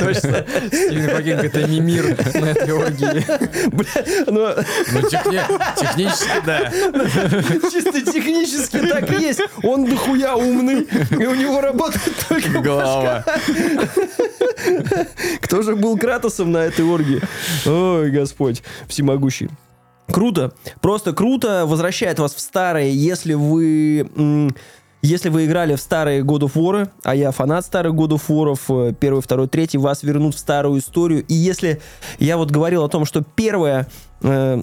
Точно. 0.00 0.44
Стивен 0.68 1.10
Хокинг 1.16 1.44
это 1.44 1.62
не 1.68 1.80
мир 1.80 2.16
на 2.34 2.46
этой 2.46 2.72
оргии. 2.72 3.24
Бля, 3.70 4.04
ну, 4.26 4.48
Ну, 4.92 5.08
техни- 5.08 5.40
технически, 5.78 6.42
да. 6.44 6.70
чисто 7.70 8.00
технически 8.12 8.78
так 8.78 9.10
и 9.12 9.22
есть. 9.22 9.40
Он 9.62 9.84
дохуя 9.84 10.34
умный, 10.34 10.86
и 11.10 11.26
у 11.26 11.34
него 11.34 11.60
работает 11.60 12.14
только 12.28 12.58
Голова. 12.60 13.24
Кто 15.42 15.62
же 15.62 15.76
был 15.76 15.96
Кратосом 15.96 16.50
на 16.52 16.58
этой 16.58 16.84
оргии? 16.84 17.20
Ой, 17.66 18.10
Господь, 18.10 18.62
всемогущий. 18.88 19.48
Круто, 20.12 20.52
просто 20.80 21.12
круто, 21.12 21.64
возвращает 21.66 22.18
вас 22.18 22.34
в 22.34 22.40
старые, 22.40 22.94
если 22.94 23.34
вы... 23.34 24.52
Если 25.04 25.30
вы 25.30 25.46
играли 25.46 25.74
в 25.74 25.80
старые 25.80 26.22
God 26.22 26.42
of 26.42 26.52
War, 26.52 26.88
а 27.02 27.16
я 27.16 27.32
фанат 27.32 27.64
старых 27.64 27.94
God 27.94 28.10
of 28.10 28.22
War, 28.28 28.90
э, 28.90 28.94
первый, 28.94 29.20
второй, 29.20 29.48
третий, 29.48 29.76
вас 29.76 30.04
вернут 30.04 30.36
в 30.36 30.38
старую 30.38 30.78
историю. 30.78 31.24
И 31.26 31.34
если 31.34 31.80
я 32.20 32.36
вот 32.36 32.52
говорил 32.52 32.84
о 32.84 32.88
том, 32.88 33.04
что 33.04 33.24
первое, 33.34 33.88
э, 34.22 34.62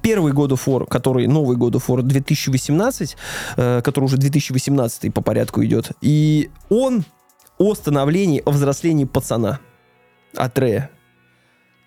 первый 0.00 0.32
God 0.32 0.50
of 0.50 0.60
War, 0.66 0.86
который 0.86 1.26
новый 1.26 1.56
God 1.56 1.72
of 1.72 1.86
War 1.88 2.02
2018, 2.02 3.16
э, 3.56 3.82
который 3.82 4.04
уже 4.04 4.16
2018 4.16 5.10
по 5.10 5.22
порядку 5.22 5.64
идет, 5.64 5.90
и 6.00 6.50
он 6.68 7.04
о 7.58 7.74
становлении, 7.74 8.42
о 8.44 8.52
взрослении 8.52 9.06
пацана 9.06 9.58
от 10.36 10.56
Рея. 10.56 10.88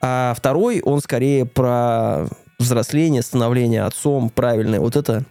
А 0.01 0.33
второй, 0.35 0.81
он 0.81 0.99
скорее 0.99 1.45
про 1.45 2.27
взросление, 2.63 3.21
становление 3.21 3.83
отцом, 3.83 4.29
правильное. 4.29 4.79
Вот 4.79 4.95
это 4.95 5.23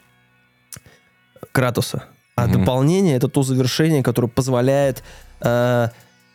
Кратуса. 1.52 2.04
А 2.36 2.46
Мгм. 2.46 2.60
дополнение 2.60 3.16
это 3.16 3.28
то 3.28 3.42
завершение, 3.42 4.02
которое 4.02 4.28
позволяет 4.28 5.02
э, 5.40 5.88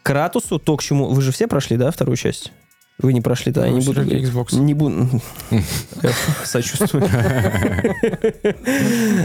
Кратусу, 0.04 0.60
то, 0.60 0.78
к 0.78 0.84
чему... 0.84 1.08
Вы 1.10 1.22
же 1.22 1.32
все 1.32 1.48
прошли, 1.48 1.76
да, 1.78 1.90
вторую 1.92 2.16
часть? 2.18 2.52
Вы 3.00 3.14
не 3.14 3.22
прошли, 3.22 3.52
да? 3.52 3.66
я 3.66 3.72
не 3.72 3.80
Ну, 3.80 3.86
буду... 3.86 4.02
Xbox. 4.04 4.56
Не 4.58 4.74
буду... 4.74 5.08
Сочувствую. 6.44 7.08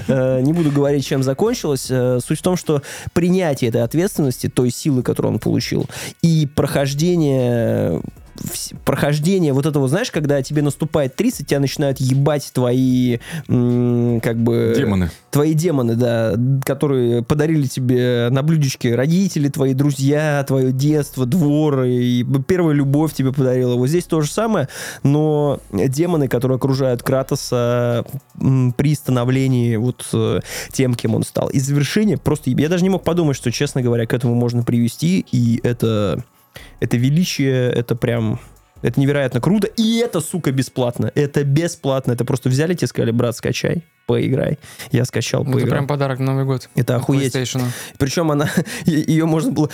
Э, 0.09 0.41
Не 0.43 0.53
буду 0.53 0.71
говорить, 0.71 1.07
чем 1.07 1.23
закончилось. 1.23 1.87
Э, 1.91 2.19
Суть 2.25 2.39
в 2.41 2.43
том, 2.43 2.57
что 2.57 2.83
принятие 3.13 3.69
этой 3.71 3.83
ответственности, 3.83 4.49
той 4.49 4.71
силы, 4.71 5.03
которую 5.03 5.35
он 5.35 5.39
получил, 5.39 5.87
и 6.23 6.47
прохождение 6.55 8.01
прохождение 8.85 9.53
вот 9.53 9.67
этого, 9.67 9.89
знаешь, 9.89 10.11
когда 10.11 10.43
тебе 10.43 10.63
наступает 10.63 11.17
30, 11.17 11.47
тебя 11.47 11.61
начинают 11.61 12.01
ебать 12.01 12.51
твои, 12.53 13.19
как 13.47 14.37
бы... 14.39 14.75
Демоны. 14.77 15.11
Твои 15.31 15.55
демоны, 15.55 15.95
да, 15.95 16.35
которые 16.65 17.23
подарили 17.23 17.67
тебе 17.67 18.29
на 18.31 18.43
блюдечке 18.43 18.95
родители, 18.95 19.49
твои 19.49 19.75
друзья, 19.75 20.45
твое 20.47 20.73
детство, 20.73 21.27
двор, 21.27 21.83
и 21.85 22.25
первая 22.47 22.75
любовь 22.75 23.15
тебе 23.15 23.33
подарила. 23.33 23.77
Вот 23.77 23.89
здесь 23.89 24.05
то 24.05 24.21
же 24.21 24.31
самое, 24.31 24.69
но 25.03 25.61
демоны, 25.73 26.29
которые 26.29 26.57
окружают 26.57 27.03
Кратоса 27.03 28.05
при 28.77 28.95
становлении 28.95 29.77
вот 29.77 30.07
э, 30.13 30.41
тем, 30.73 30.95
кем 30.95 31.15
он 31.15 31.23
стал. 31.23 31.49
И 31.49 31.61
завершение 31.61 32.19
просто... 32.19 32.51
Я 32.51 32.69
даже 32.69 32.83
не 32.83 32.91
мог 32.91 33.05
подумать, 33.05 33.37
что, 33.37 33.51
честно 33.51 33.83
говоря, 33.83 34.07
к 34.07 34.13
этому 34.13 34.35
можно 34.35 34.63
привести, 34.63 35.25
и 35.33 35.61
это, 35.63 36.25
это 36.81 36.97
величие, 36.97 37.71
это 37.71 37.95
прям... 37.97 38.41
Это 38.83 39.01
невероятно 39.01 39.41
круто, 39.41 39.69
и 39.69 39.99
это, 39.99 40.21
сука, 40.21 40.51
бесплатно. 40.51 41.13
Это 41.15 41.45
бесплатно. 41.45 42.13
Это 42.13 42.25
просто 42.25 42.49
взяли 42.49 42.75
тебе, 42.75 42.89
сказали, 42.89 43.13
брат, 43.13 43.37
скачай, 43.37 43.85
поиграй. 44.07 44.59
Я 44.91 45.05
скачал, 45.05 45.45
поиграл. 45.45 45.61
Это 45.61 45.71
прям 45.71 45.87
подарок 45.87 46.19
на 46.19 46.27
Новый 46.27 46.45
год. 46.45 46.69
Это 46.75 46.97
охуеть. 46.97 47.33
Причем 47.97 48.33
она, 48.33 48.51
ее 48.87 49.25
можно 49.27 49.53
было, 49.53 49.71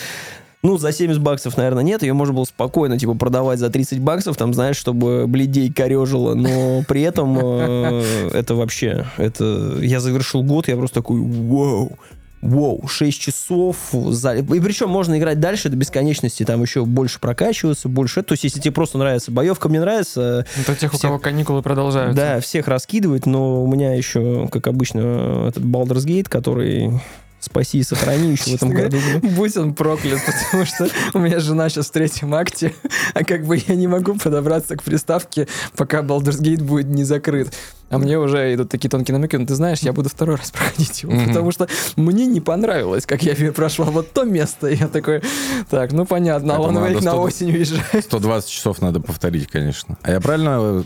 ну, 0.62 0.76
за 0.76 0.92
70 0.92 1.22
баксов, 1.22 1.56
наверное, 1.56 1.84
нет, 1.84 2.02
ее 2.02 2.14
можно 2.14 2.34
было 2.34 2.44
спокойно, 2.44 2.98
типа, 2.98 3.14
продавать 3.14 3.60
за 3.60 3.70
30 3.70 4.00
баксов, 4.00 4.36
там, 4.36 4.52
знаешь, 4.52 4.76
чтобы 4.76 5.26
бледей 5.28 5.72
корежило, 5.72 6.34
но 6.34 6.82
при 6.88 7.02
этом 7.02 7.38
э, 7.40 8.30
это 8.32 8.56
вообще, 8.56 9.06
это, 9.18 9.78
я 9.80 10.00
завершил 10.00 10.42
год, 10.42 10.66
я 10.68 10.76
просто 10.76 11.00
такой, 11.00 11.20
вау, 11.20 11.98
Воу, 12.40 12.86
6 12.86 13.20
часов. 13.20 13.76
За... 13.92 14.34
И 14.36 14.42
причем 14.60 14.88
можно 14.90 15.18
играть 15.18 15.40
дальше 15.40 15.68
до 15.68 15.76
бесконечности, 15.76 16.44
там 16.44 16.62
еще 16.62 16.84
больше 16.84 17.18
прокачиваться, 17.20 17.88
больше. 17.88 18.22
То 18.22 18.32
есть, 18.32 18.44
если 18.44 18.60
тебе 18.60 18.72
просто 18.72 18.96
нравится 18.98 19.30
боевка, 19.32 19.68
мне 19.68 19.80
нравится, 19.80 20.46
Это 20.60 20.74
тех, 20.76 20.92
у 20.94 20.96
Всех- 20.96 21.08
кого 21.10 21.18
каникулы 21.18 21.62
продолжаются. 21.62 22.16
да, 22.16 22.40
всех 22.40 22.68
раскидывать, 22.68 23.26
но 23.26 23.62
у 23.62 23.66
меня 23.66 23.94
еще, 23.94 24.48
как 24.52 24.66
обычно, 24.68 25.46
этот 25.48 25.64
Baldur's 25.64 26.06
Gate, 26.06 26.28
который 26.28 26.92
спаси 27.40 27.78
и 27.78 27.82
сохрани 27.82 28.32
еще 28.32 28.50
в 28.50 28.54
этом 28.54 28.70
году. 28.70 28.98
Будь 29.22 29.56
он 29.56 29.74
проклят, 29.74 30.20
потому 30.24 30.64
что 30.64 30.88
у 31.14 31.18
меня 31.18 31.40
жена 31.40 31.68
сейчас 31.68 31.88
в 31.88 31.92
третьем 31.92 32.34
акте, 32.34 32.74
а 33.14 33.24
как 33.24 33.44
бы 33.44 33.60
я 33.66 33.74
не 33.74 33.86
могу 33.86 34.14
подобраться 34.14 34.76
к 34.76 34.82
приставке, 34.82 35.48
пока 35.76 36.00
Baldur's 36.00 36.40
Gate 36.40 36.62
будет 36.62 36.86
не 36.86 37.04
закрыт. 37.04 37.54
А 37.90 37.96
мне 37.96 38.18
уже 38.18 38.54
идут 38.54 38.68
такие 38.68 38.90
тонкие 38.90 39.14
намеки, 39.16 39.36
ну 39.36 39.46
ты 39.46 39.54
знаешь, 39.54 39.78
я 39.80 39.94
буду 39.94 40.10
второй 40.10 40.36
раз 40.36 40.50
проходить 40.52 41.02
его, 41.02 41.12
потому 41.26 41.52
что 41.52 41.68
мне 41.96 42.26
не 42.26 42.40
понравилось, 42.40 43.06
как 43.06 43.22
я 43.22 43.34
прошла 43.52 43.86
вот 43.86 44.12
то 44.12 44.24
место, 44.24 44.68
и 44.68 44.76
я 44.76 44.88
такой, 44.88 45.22
так, 45.70 45.92
ну 45.92 46.04
понятно, 46.04 46.58
надо 46.58 46.80
Wake 46.80 47.02
на 47.02 47.16
осень 47.16 47.50
уезжает. 47.50 48.04
120 48.04 48.50
часов 48.50 48.82
надо 48.82 49.00
повторить, 49.00 49.48
конечно. 49.48 49.96
А 50.02 50.12
я 50.12 50.20
правильно 50.20 50.84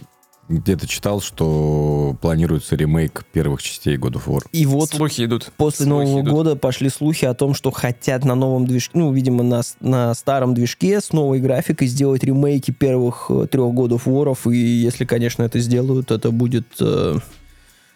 где-то 0.59 0.87
читал, 0.87 1.21
что 1.21 2.17
планируется 2.21 2.77
ремейк 2.77 3.25
первых 3.33 3.63
частей 3.63 3.97
God 3.97 4.15
of 4.15 4.27
War? 4.27 4.41
И 4.53 4.67
вот 4.67 4.91
Слухи 4.91 5.25
идут. 5.25 5.51
после 5.57 5.87
Слухи 5.87 6.07
Нового 6.07 6.21
идут. 6.21 6.33
года 6.33 6.57
пошли 6.57 6.89
слухи 6.89 7.25
о 7.25 7.35
том, 7.35 7.55
что 7.55 7.71
хотят 7.71 8.25
на 8.25 8.35
новом 8.35 8.67
движке, 8.67 8.99
ну, 8.99 9.13
видимо, 9.13 9.43
на, 9.43 9.63
на 9.81 10.15
старом 10.15 10.55
движке 10.55 11.01
с 11.01 11.13
новой 11.13 11.41
графикой 11.41 11.87
сделать 11.89 12.23
ремейки 12.25 12.71
первых 12.71 13.27
э, 13.31 13.47
трех 13.51 13.73
годов 13.75 14.07
воров. 14.07 14.47
И 14.47 14.57
если, 14.57 15.05
конечно, 15.05 15.43
это 15.43 15.59
сделают, 15.61 16.11
это 16.11 16.31
будет... 16.31 16.67
э, 16.81 17.19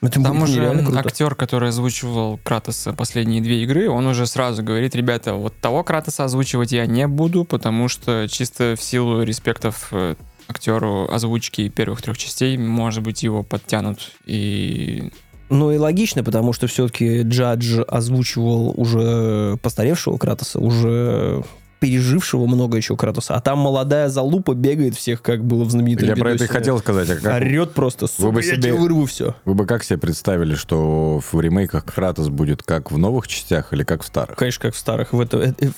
это 0.02 0.22
Там 0.22 0.38
будет 0.40 0.50
уже 0.50 0.82
круто. 0.84 0.98
актер, 1.00 1.34
который 1.34 1.70
озвучивал 1.70 2.38
Кратоса 2.44 2.92
последние 2.92 3.40
две 3.40 3.62
игры, 3.62 3.88
он 3.88 4.06
уже 4.06 4.26
сразу 4.26 4.62
говорит, 4.62 4.94
ребята, 4.94 5.34
вот 5.34 5.54
того 5.60 5.82
Кратоса 5.82 6.24
озвучивать 6.24 6.72
я 6.72 6.86
не 6.86 7.06
буду, 7.08 7.44
потому 7.44 7.88
что 7.88 8.26
чисто 8.28 8.74
в 8.78 8.82
силу 8.82 9.22
респектов 9.22 9.88
э, 9.92 10.14
актеру 10.48 11.08
озвучки 11.10 11.68
первых 11.68 12.02
трех 12.02 12.18
частей, 12.18 12.56
может 12.56 13.02
быть, 13.02 13.22
его 13.22 13.42
подтянут. 13.42 14.12
И 14.24 15.10
Ну 15.48 15.70
и 15.70 15.78
логично, 15.78 16.24
потому 16.24 16.52
что 16.52 16.66
все-таки 16.66 17.22
Джадж 17.22 17.80
озвучивал 17.86 18.74
уже 18.76 19.56
постаревшего 19.62 20.18
Кратоса, 20.18 20.58
уже 20.58 21.44
пережившего 21.78 22.46
много 22.46 22.78
еще 22.78 22.96
Кратоса. 22.96 23.34
А 23.34 23.40
там 23.40 23.58
молодая 23.58 24.08
залупа 24.08 24.54
бегает 24.54 24.94
всех, 24.96 25.20
как 25.20 25.44
было 25.44 25.64
в 25.64 25.70
знаменитом 25.70 26.08
Я 26.08 26.16
про 26.16 26.30
это 26.32 26.44
и 26.44 26.46
хотел 26.46 26.78
сказать. 26.78 27.08
А 27.10 27.16
как, 27.16 27.34
Орет 27.34 27.74
просто, 27.74 28.06
сука, 28.06 28.30
бы 28.30 28.42
я 28.42 28.52
себе- 28.52 28.62
тебе 28.62 28.72
вырву 28.74 29.04
все. 29.04 29.36
вы 29.44 29.54
бы 29.54 29.66
как 29.66 29.84
себе 29.84 29.98
представили, 29.98 30.54
что 30.54 31.20
в 31.20 31.38
ремейках 31.38 31.84
Кратос 31.84 32.28
будет 32.30 32.62
как 32.62 32.90
в 32.90 32.96
новых 32.98 33.28
частях 33.28 33.72
или 33.74 33.84
как 33.84 34.02
в 34.02 34.06
старых? 34.06 34.36
Конечно, 34.36 34.62
как 34.62 34.74
в 34.74 34.78
старых. 34.78 35.12
В 35.12 35.20
это, 35.20 35.36
э, 35.36 35.52
э, 35.60 35.68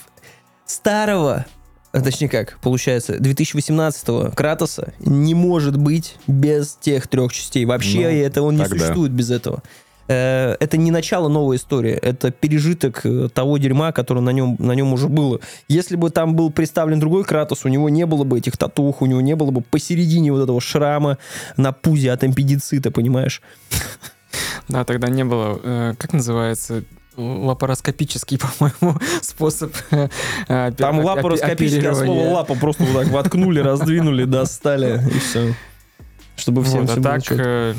старого, 0.66 1.46
а 1.99 2.02
точнее 2.02 2.28
как, 2.28 2.59
получается, 2.61 3.17
2018-го 3.17 4.33
Кратоса 4.33 4.93
не 5.00 5.35
может 5.35 5.76
быть 5.76 6.17
без 6.26 6.76
тех 6.81 7.09
трех 7.09 7.33
частей. 7.33 7.64
Вообще 7.64 8.02
Ну, 8.02 8.09
это 8.09 8.43
он 8.43 8.57
не 8.57 8.62
тогда. 8.62 8.78
существует 8.78 9.12
без 9.12 9.31
этого. 9.31 9.62
Э, 10.09 10.57
Это 10.59 10.76
не 10.78 10.90
начало 10.90 11.28
новой 11.28 11.57
истории, 11.57 11.93
это 11.93 12.31
пережиток 12.31 13.02
э, 13.05 13.28
того 13.28 13.59
дерьма, 13.59 13.93
которое 13.93 14.21
на 14.21 14.31
нем, 14.31 14.57
на 14.59 14.73
нем 14.73 14.93
уже 14.95 15.09
было. 15.09 15.40
Если 15.69 15.97
бы 15.97 16.11
там 16.11 16.35
был 16.35 16.50
представлен 16.50 16.99
другой 16.99 17.25
Кратос, 17.25 17.64
у 17.67 17.69
него 17.69 17.90
не 17.90 18.07
было 18.07 18.25
бы 18.25 18.38
этих 18.38 18.57
татух, 18.57 19.02
у 19.02 19.07
него 19.07 19.21
не 19.21 19.37
было 19.37 19.50
бы 19.50 19.61
посередине 19.61 20.33
вот 20.33 20.43
этого 20.43 20.61
шрама 20.61 21.19
на 21.59 21.73
пузе 21.73 22.11
от 22.12 22.25
аппендицита, 22.25 22.90
понимаешь? 22.90 23.43
да, 24.69 24.85
тогда 24.85 25.09
не 25.09 25.25
было, 25.25 25.61
э, 25.62 25.95
как 25.99 26.14
называется, 26.14 26.85
лапароскопический, 27.18 28.38
по-моему, 28.58 28.98
способ 29.20 29.75
э, 29.90 30.08
Там 30.76 31.00
лапароскопическое 31.00 31.94
слово 31.94 32.34
лапа 32.34 32.54
просто 32.54 32.84
вот 32.84 33.02
так 33.02 33.08
воткнули, 33.08 33.60
раздвинули, 33.60 34.25
достали, 34.25 35.02
и 35.14 35.18
все. 35.18 35.54
Чтобы 36.37 36.62
всем 36.62 36.82
Вот, 36.82 36.90
все 36.90 37.00
а 37.00 37.02
так, 37.02 37.22
чётко. 37.22 37.42
э, 37.44 37.75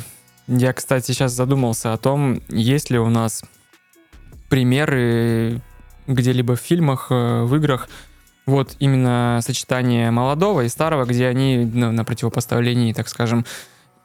я, 0.48 0.74
кстати, 0.74 1.12
сейчас 1.12 1.32
задумался 1.32 1.94
о 1.94 1.98
том, 1.98 2.42
есть 2.50 2.90
ли 2.90 3.00
у 3.00 3.10
нас 3.10 3.44
примеры 4.50 5.62
где-либо 6.08 6.56
в 6.56 6.60
фильмах, 6.60 7.08
э, 7.10 7.44
в 7.44 7.56
играх, 7.56 7.88
вот 8.46 8.76
именно 8.80 9.40
сочетание 9.44 10.12
молодого 10.12 10.62
и 10.62 10.70
старого, 10.70 11.06
где 11.06 11.28
они 11.28 11.58
на, 11.66 11.92
на 11.92 12.04
противопоставлении, 12.04 12.94
так 12.94 13.08
скажем, 13.08 13.46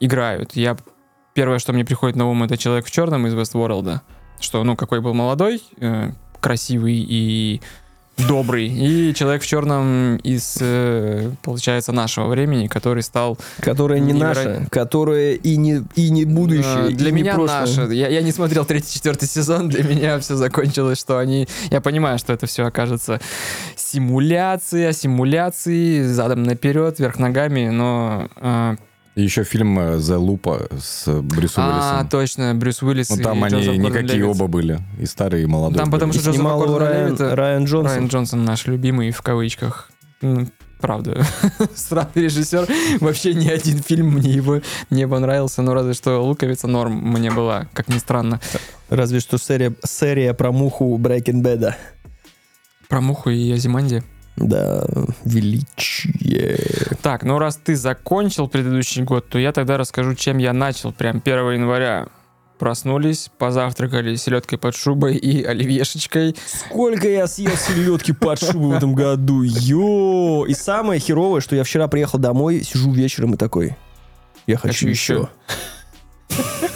играют. 0.00 0.54
Я 0.54 0.76
первое, 1.32 1.58
что 1.58 1.72
мне 1.72 1.84
приходит 1.84 2.16
на 2.16 2.28
ум, 2.28 2.44
это 2.44 2.56
человек 2.56 2.86
в 2.86 2.90
черном 2.90 3.26
из 3.26 3.34
Westworld, 3.34 4.00
что, 4.44 4.62
ну, 4.62 4.76
какой 4.76 5.00
был 5.00 5.14
молодой, 5.14 5.60
э, 5.80 6.10
красивый 6.40 6.94
и 6.96 7.60
добрый, 8.28 8.68
и 8.68 9.12
человек 9.12 9.42
в 9.42 9.46
черном 9.46 10.18
из, 10.18 10.58
э, 10.60 11.32
получается, 11.42 11.90
нашего 11.90 12.28
времени, 12.28 12.68
который 12.68 13.02
стал 13.02 13.36
Которая 13.60 13.98
не 13.98 14.12
невероятно. 14.12 14.58
наша, 14.60 14.70
которая 14.70 15.32
и 15.34 15.56
не, 15.56 15.82
и 15.96 16.10
не 16.10 16.24
будущее, 16.24 16.90
Э, 16.90 16.90
Для 16.90 17.10
не 17.10 17.22
меня 17.22 17.34
прошлое. 17.34 17.60
наша. 17.62 17.82
Я, 17.92 18.06
я 18.08 18.22
не 18.22 18.30
смотрел 18.30 18.64
третий, 18.64 18.94
четвертый 18.94 19.26
сезон. 19.26 19.68
Для 19.68 19.82
меня 19.82 20.20
все 20.20 20.36
закончилось, 20.36 21.00
что 21.00 21.18
они... 21.18 21.48
Я 21.72 21.80
понимаю, 21.80 22.20
что 22.20 22.32
это 22.32 22.46
все 22.46 22.64
окажется 22.66 23.20
симуляция, 23.74 24.92
симуляции, 24.92 26.02
задом 26.02 26.44
наперед, 26.44 26.98
вверх 27.00 27.18
ногами, 27.18 27.68
но... 27.68 28.28
еще 29.22 29.44
фильм 29.44 29.78
э, 29.78 29.96
«The 29.98 30.18
Loop» 30.18 30.80
с 30.80 31.06
Брюсом 31.22 31.64
а, 31.64 31.68
Уиллисом. 31.68 32.08
точно, 32.08 32.54
Брюс 32.54 32.82
Уиллис 32.82 33.10
Ну, 33.10 33.16
там 33.22 33.44
и 33.44 33.48
они 33.48 33.54
Джозеф 33.64 33.76
никакие 33.78 34.22
Гордон-Левитт. 34.22 34.40
оба 34.40 34.46
были. 34.48 34.80
И 34.98 35.06
старые, 35.06 35.44
и 35.44 35.46
молодые. 35.46 35.78
Там 35.78 35.90
потому 35.90 36.12
были. 36.12 36.20
что 36.20 36.30
Джозефа 36.30 36.42
Снимал 36.42 36.64
его 36.64 36.78
Райан, 36.78 37.14
Гордона-Левитта- 37.14 37.34
Райан 37.34 37.64
Джонсон. 37.64 37.86
Райан 37.92 38.06
Джонсон 38.08 38.44
наш 38.44 38.66
любимый 38.66 39.10
в 39.12 39.22
кавычках. 39.22 39.90
Ну, 40.20 40.48
Правда. 40.80 41.24
Странный 41.74 42.10
режиссер. 42.24 42.68
Вообще 43.00 43.32
ни 43.32 43.48
один 43.48 43.78
фильм 43.78 44.08
мне 44.14 44.30
его 44.32 44.60
не 44.90 45.08
понравился, 45.08 45.62
но 45.62 45.72
разве 45.72 45.94
что 45.94 46.18
«Луковица» 46.22 46.66
норм 46.66 46.92
мне 46.92 47.30
была, 47.30 47.68
как 47.72 47.88
ни 47.88 47.96
странно. 47.96 48.38
Разве 48.90 49.20
что 49.20 49.38
серия, 49.38 49.72
серия 49.82 50.34
про 50.34 50.52
муху 50.52 50.98
Breaking 50.98 51.42
Bad. 51.42 51.74
Про 52.88 53.00
Муху 53.00 53.30
и 53.30 53.50
Азиманди. 53.52 54.02
Да, 54.36 54.84
величие. 55.24 56.58
Так, 57.02 57.22
ну 57.22 57.38
раз 57.38 57.56
ты 57.56 57.76
закончил 57.76 58.48
предыдущий 58.48 59.02
год, 59.02 59.28
то 59.28 59.38
я 59.38 59.52
тогда 59.52 59.76
расскажу, 59.78 60.14
чем 60.14 60.38
я 60.38 60.52
начал. 60.52 60.92
Прям 60.92 61.22
1 61.24 61.52
января 61.52 62.08
проснулись, 62.58 63.30
позавтракали 63.38 64.16
селедкой 64.16 64.58
под 64.58 64.74
шубой 64.76 65.16
и 65.16 65.44
оливьешечкой. 65.44 66.34
Сколько 66.46 67.08
я 67.08 67.26
съел 67.26 67.56
селедки 67.56 68.12
под 68.12 68.40
шубой 68.40 68.70
в 68.70 68.72
этом 68.72 68.94
году. 68.94 69.42
Йо! 69.42 70.46
И 70.46 70.54
самое 70.54 71.00
херовое, 71.00 71.40
что 71.40 71.54
я 71.56 71.64
вчера 71.64 71.88
приехал 71.88 72.18
домой, 72.18 72.62
сижу 72.62 72.92
вечером 72.92 73.34
и 73.34 73.36
такой. 73.36 73.76
Я 74.46 74.56
хочу, 74.56 74.72
Хочу 74.72 74.88
еще. 74.88 75.28
еще. 76.30 76.70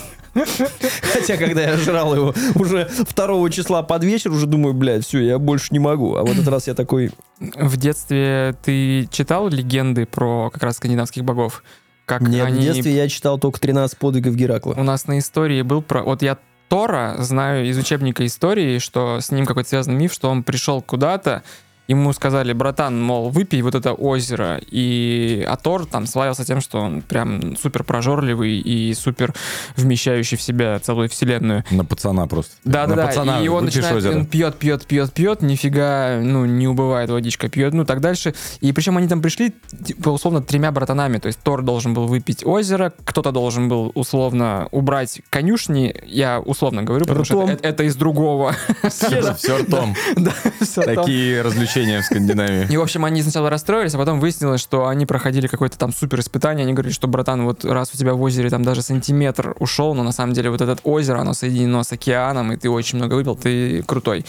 Хотя, 1.12 1.36
когда 1.36 1.62
я 1.62 1.76
жрал 1.76 2.14
его 2.14 2.34
уже 2.54 2.88
2 3.14 3.50
числа 3.50 3.82
под 3.82 4.04
вечер, 4.04 4.30
уже 4.30 4.46
думаю, 4.46 4.74
блядь, 4.74 5.06
все, 5.06 5.20
я 5.20 5.38
больше 5.38 5.68
не 5.70 5.78
могу. 5.78 6.16
А 6.16 6.24
в 6.24 6.30
этот 6.30 6.48
раз 6.48 6.66
я 6.66 6.74
такой, 6.74 7.10
В 7.40 7.76
детстве 7.76 8.54
ты 8.64 9.08
читал 9.10 9.48
легенды 9.48 10.06
про 10.06 10.50
как 10.50 10.62
раз 10.62 10.76
скандинавских 10.76 11.24
богов? 11.24 11.62
Как 12.04 12.22
нет, 12.22 12.46
они... 12.46 12.60
в 12.60 12.62
детстве 12.62 12.96
я 12.96 13.08
читал 13.08 13.38
только 13.38 13.60
13 13.60 13.98
подвигов 13.98 14.34
Геракла. 14.34 14.74
У 14.76 14.82
нас 14.82 15.06
на 15.06 15.18
истории 15.18 15.62
был 15.62 15.82
про... 15.82 16.02
Вот 16.02 16.22
я 16.22 16.38
Тора 16.68 17.16
знаю 17.18 17.66
из 17.66 17.78
учебника 17.78 18.24
истории, 18.26 18.78
что 18.78 19.20
с 19.20 19.30
ним 19.30 19.46
какой-то 19.46 19.68
связан 19.68 19.96
миф, 19.96 20.12
что 20.12 20.30
он 20.30 20.42
пришел 20.42 20.82
куда-то, 20.82 21.42
ему 21.88 22.12
сказали, 22.12 22.52
братан, 22.52 23.02
мол, 23.02 23.30
выпей 23.30 23.62
вот 23.62 23.74
это 23.74 23.94
озеро. 23.94 24.60
И 24.70 25.44
а 25.48 25.56
Тор 25.56 25.86
там 25.86 26.06
славился 26.06 26.44
тем, 26.44 26.60
что 26.60 26.78
он 26.80 27.00
прям 27.00 27.56
супер 27.56 27.82
прожорливый 27.82 28.58
и 28.58 28.92
супер 28.92 29.34
вмещающий 29.76 30.36
в 30.36 30.42
себя 30.42 30.78
целую 30.80 31.08
вселенную. 31.08 31.64
На 31.70 31.84
пацана 31.86 32.26
просто. 32.26 32.52
Да, 32.64 32.86
На 32.86 32.94
да, 32.94 33.06
пацана 33.06 33.38
да. 33.38 33.44
И 33.44 33.48
он 33.48 33.64
начинает, 33.64 33.96
озеро. 33.96 34.18
он 34.18 34.26
пьет, 34.26 34.56
пьет, 34.56 34.86
пьет, 34.86 35.12
пьет, 35.12 35.42
нифига, 35.42 36.20
ну, 36.22 36.44
не 36.44 36.68
убывает 36.68 37.08
водичка, 37.08 37.48
пьет, 37.48 37.72
ну, 37.72 37.86
так 37.86 38.00
дальше. 38.00 38.34
И 38.60 38.70
причем 38.72 38.98
они 38.98 39.08
там 39.08 39.22
пришли, 39.22 39.54
типа, 39.84 40.10
условно, 40.10 40.42
тремя 40.42 40.70
братанами. 40.70 41.18
То 41.18 41.28
есть 41.28 41.40
Тор 41.42 41.62
должен 41.62 41.94
был 41.94 42.06
выпить 42.06 42.44
озеро, 42.44 42.92
кто-то 43.04 43.32
должен 43.32 43.68
был, 43.70 43.92
условно, 43.94 44.68
убрать 44.72 45.22
конюшни. 45.30 45.94
Я 46.04 46.40
условно 46.40 46.82
говорю, 46.82 47.06
потому 47.06 47.24
что 47.24 47.36
Ртом. 47.36 47.50
это, 47.50 47.66
это 47.66 47.82
из 47.84 47.96
другого. 47.96 48.54
Все 48.88 49.58
ртом. 49.58 49.94
Да, 50.16 50.32
всё 50.60 50.82
там. 50.82 50.96
Такие 50.96 51.42
развлечения 51.42 51.77
в 51.84 52.04
Скандинавии. 52.04 52.66
И, 52.70 52.76
в 52.76 52.82
общем, 52.82 53.04
они 53.04 53.22
сначала 53.22 53.50
расстроились, 53.50 53.94
а 53.94 53.98
потом 53.98 54.20
выяснилось, 54.20 54.60
что 54.60 54.86
они 54.86 55.06
проходили 55.06 55.46
какое-то 55.46 55.78
там 55.78 55.92
супер 55.92 56.20
испытание. 56.20 56.64
Они 56.64 56.72
говорили, 56.72 56.92
что, 56.92 57.08
братан, 57.08 57.44
вот 57.44 57.64
раз 57.64 57.90
у 57.94 57.96
тебя 57.96 58.14
в 58.14 58.22
озере 58.22 58.50
там 58.50 58.62
даже 58.62 58.82
сантиметр 58.82 59.54
ушел, 59.58 59.94
но 59.94 60.02
на 60.02 60.12
самом 60.12 60.32
деле 60.32 60.50
вот 60.50 60.60
это 60.60 60.76
озеро, 60.84 61.20
оно 61.20 61.34
соединено 61.34 61.82
с 61.82 61.92
океаном, 61.92 62.52
и 62.52 62.56
ты 62.56 62.70
очень 62.70 62.98
много 62.98 63.14
выпил, 63.14 63.36
ты 63.36 63.82
крутой. 63.82 64.24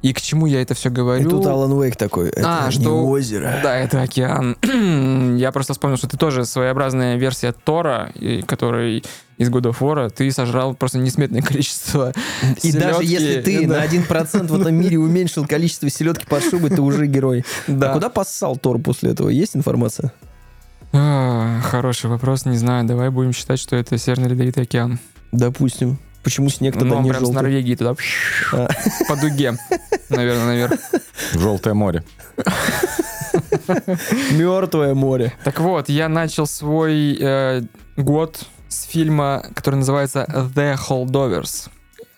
И 0.00 0.12
к 0.12 0.20
чему 0.20 0.46
я 0.46 0.62
это 0.62 0.74
все 0.74 0.90
И 0.90 0.92
говорю? 0.92 1.28
тут 1.28 1.46
Алан 1.46 1.72
Уэйк 1.72 1.96
такой, 1.96 2.28
это 2.28 2.42
А, 2.44 2.66
не 2.66 2.72
что- 2.72 3.04
озеро. 3.06 3.58
Да, 3.64 3.76
это 3.76 4.00
океан. 4.02 4.56
Я 5.36 5.50
просто 5.50 5.72
вспомнил, 5.72 5.96
что 5.96 6.06
ты 6.06 6.16
тоже 6.16 6.44
своеобразная 6.44 7.16
версия 7.16 7.52
Тора, 7.52 8.12
и- 8.14 8.42
который 8.42 9.02
из 9.38 9.50
God 9.50 9.62
of 9.72 9.78
War, 9.80 10.08
ты 10.10 10.30
сожрал 10.30 10.74
просто 10.74 10.98
несметное 10.98 11.42
количество 11.42 12.12
И 12.62 12.72
даже 12.72 13.02
если 13.04 13.40
ты 13.40 13.66
Да. 13.66 13.78
на 13.78 13.84
1% 13.84 14.46
в 14.52 14.60
этом 14.60 14.74
мире 14.76 14.98
уменьшил 14.98 15.46
количество 15.46 15.88
селедки 15.90 16.26
под 16.26 16.44
шубой, 16.44 16.70
ты 16.70 16.80
уже 16.80 17.06
герой. 17.06 17.44
Да. 17.66 17.90
А 17.90 17.94
куда 17.94 18.08
поссал 18.08 18.56
Тор 18.56 18.78
после 18.78 19.10
этого? 19.10 19.28
Есть 19.30 19.56
информация? 19.56 20.12
А, 20.92 21.60
Хороший 21.62 22.08
вопрос, 22.08 22.44
не 22.46 22.56
знаю. 22.56 22.86
Давай 22.86 23.10
будем 23.10 23.32
считать, 23.32 23.58
что 23.58 23.76
это 23.76 23.98
Северный 23.98 24.28
Ледовитый 24.28 24.62
океан. 24.62 24.98
Допустим. 25.32 25.98
Почему 26.22 26.48
снег 26.50 26.74
тогда 26.74 26.88
Ну, 26.88 26.96
он 26.96 27.04
не 27.04 27.10
прям 27.10 27.22
с 27.22 27.26
желтый? 27.26 27.42
Норвегии 27.42 27.74
туда 27.74 27.94
А. 28.52 28.68
по 29.08 29.16
дуге, 29.16 29.54
наверное, 30.08 30.46
наверх. 30.46 30.72
Желтое 31.32 31.74
море. 31.74 32.04
Мертвое 34.32 34.94
море. 34.94 35.32
Так 35.44 35.60
вот, 35.60 35.88
я 35.88 36.08
начал 36.08 36.46
свой 36.46 37.16
э, 37.20 37.62
год 37.96 38.40
с 38.68 38.84
фильма, 38.84 39.44
который 39.54 39.76
называется 39.76 40.26
The 40.54 40.76
Holdovers. 40.88 41.68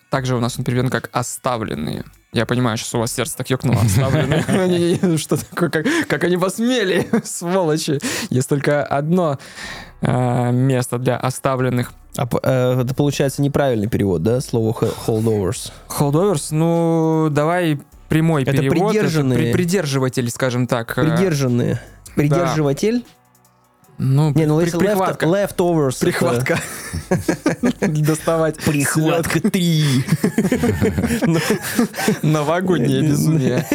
Также 0.09 0.35
у 0.35 0.39
нас 0.39 0.57
он 0.57 0.65
переведен 0.65 0.89
как 0.89 1.09
«Оставленные». 1.13 2.03
Я 2.33 2.45
понимаю, 2.45 2.77
сейчас 2.77 2.95
у 2.95 2.99
вас 2.99 3.13
сердце 3.13 3.37
так 3.37 3.49
ёкнуло. 3.49 3.81
Оставленные. 3.81 4.45
Не-не-не, 4.67 5.17
Что 5.17 5.37
такое? 5.37 5.69
Как 5.69 5.85
как 6.07 6.23
они 6.23 6.37
посмели, 6.37 7.09
сволочи. 7.23 7.99
Есть 8.29 8.47
только 8.49 8.83
одно 8.83 9.37
э, 10.01 10.51
место 10.51 10.97
для 10.97 11.17
оставленных. 11.17 11.93
А 12.17 12.27
э, 12.43 12.81
это 12.81 12.93
получается 12.93 13.41
неправильный 13.41 13.87
перевод, 13.87 14.21
да, 14.23 14.41
слово 14.41 14.71
holdovers? 15.07 15.71
Holdovers, 15.87 16.47
ну, 16.51 17.29
давай 17.31 17.79
прямой 18.09 18.43
Это 18.43 18.51
перевод. 18.51 18.91
придержанные. 18.91 19.37
при- 19.39 19.53
Придерживатель, 19.53 20.29
скажем 20.29 20.67
так. 20.67 20.97
Э, 20.97 21.03
Придержанные. 21.03 21.81
Придерживатель? 22.15 23.05
Ну, 23.97 24.31
Не, 24.33 24.45
ну 24.47 24.57
при- 24.57 24.65
если 24.65 24.77
прихватка. 24.79 25.25
left, 25.27 25.55
leftovers. 25.57 25.89
это 25.97 25.99
Прихватка. 26.05 26.59
Доставать. 27.87 28.57
Прихватка 28.57 29.39
3. 29.39 29.85
Новогоднее 32.23 33.03
безумие. 33.03 33.65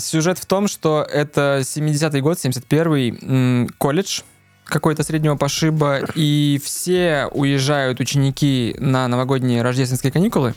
Сюжет 0.00 0.38
в 0.38 0.46
том, 0.46 0.68
что 0.68 1.06
это 1.10 1.60
70-й 1.62 2.20
год, 2.20 2.38
71-й, 2.38 3.18
м, 3.22 3.68
колледж 3.78 4.22
какой-то 4.64 5.02
среднего 5.02 5.36
пошиба, 5.36 6.00
и 6.14 6.60
все 6.62 7.28
уезжают 7.32 8.00
ученики 8.00 8.76
на 8.78 9.08
новогодние 9.08 9.62
рождественские 9.62 10.12
каникулы, 10.12 10.54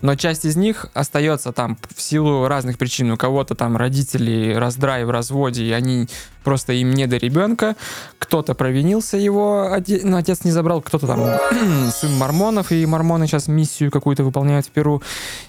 но 0.00 0.14
часть 0.14 0.44
из 0.44 0.56
них 0.56 0.86
остается 0.94 1.52
там 1.52 1.76
в 1.94 2.00
силу 2.00 2.46
разных 2.46 2.78
причин. 2.78 3.10
У 3.10 3.16
кого-то 3.16 3.54
там 3.54 3.76
родители 3.76 4.54
раздрай 4.54 5.04
в 5.04 5.10
разводе, 5.10 5.64
и 5.64 5.72
они 5.72 6.08
просто 6.44 6.72
им 6.72 6.92
не 6.92 7.06
до 7.06 7.16
ребенка. 7.16 7.76
Кто-то 8.18 8.54
провинился, 8.54 9.16
его 9.16 9.70
оде- 9.72 10.00
ну, 10.04 10.16
отец 10.16 10.44
не 10.44 10.50
забрал, 10.50 10.82
кто-то 10.82 11.06
там 11.06 11.20
сын 11.90 12.12
мормонов, 12.16 12.70
и 12.72 12.86
мормоны 12.86 13.26
сейчас 13.26 13.48
миссию 13.48 13.90
какую-то 13.90 14.22
выполняют 14.24 14.66
в 14.66 14.70
Перу. 14.70 15.02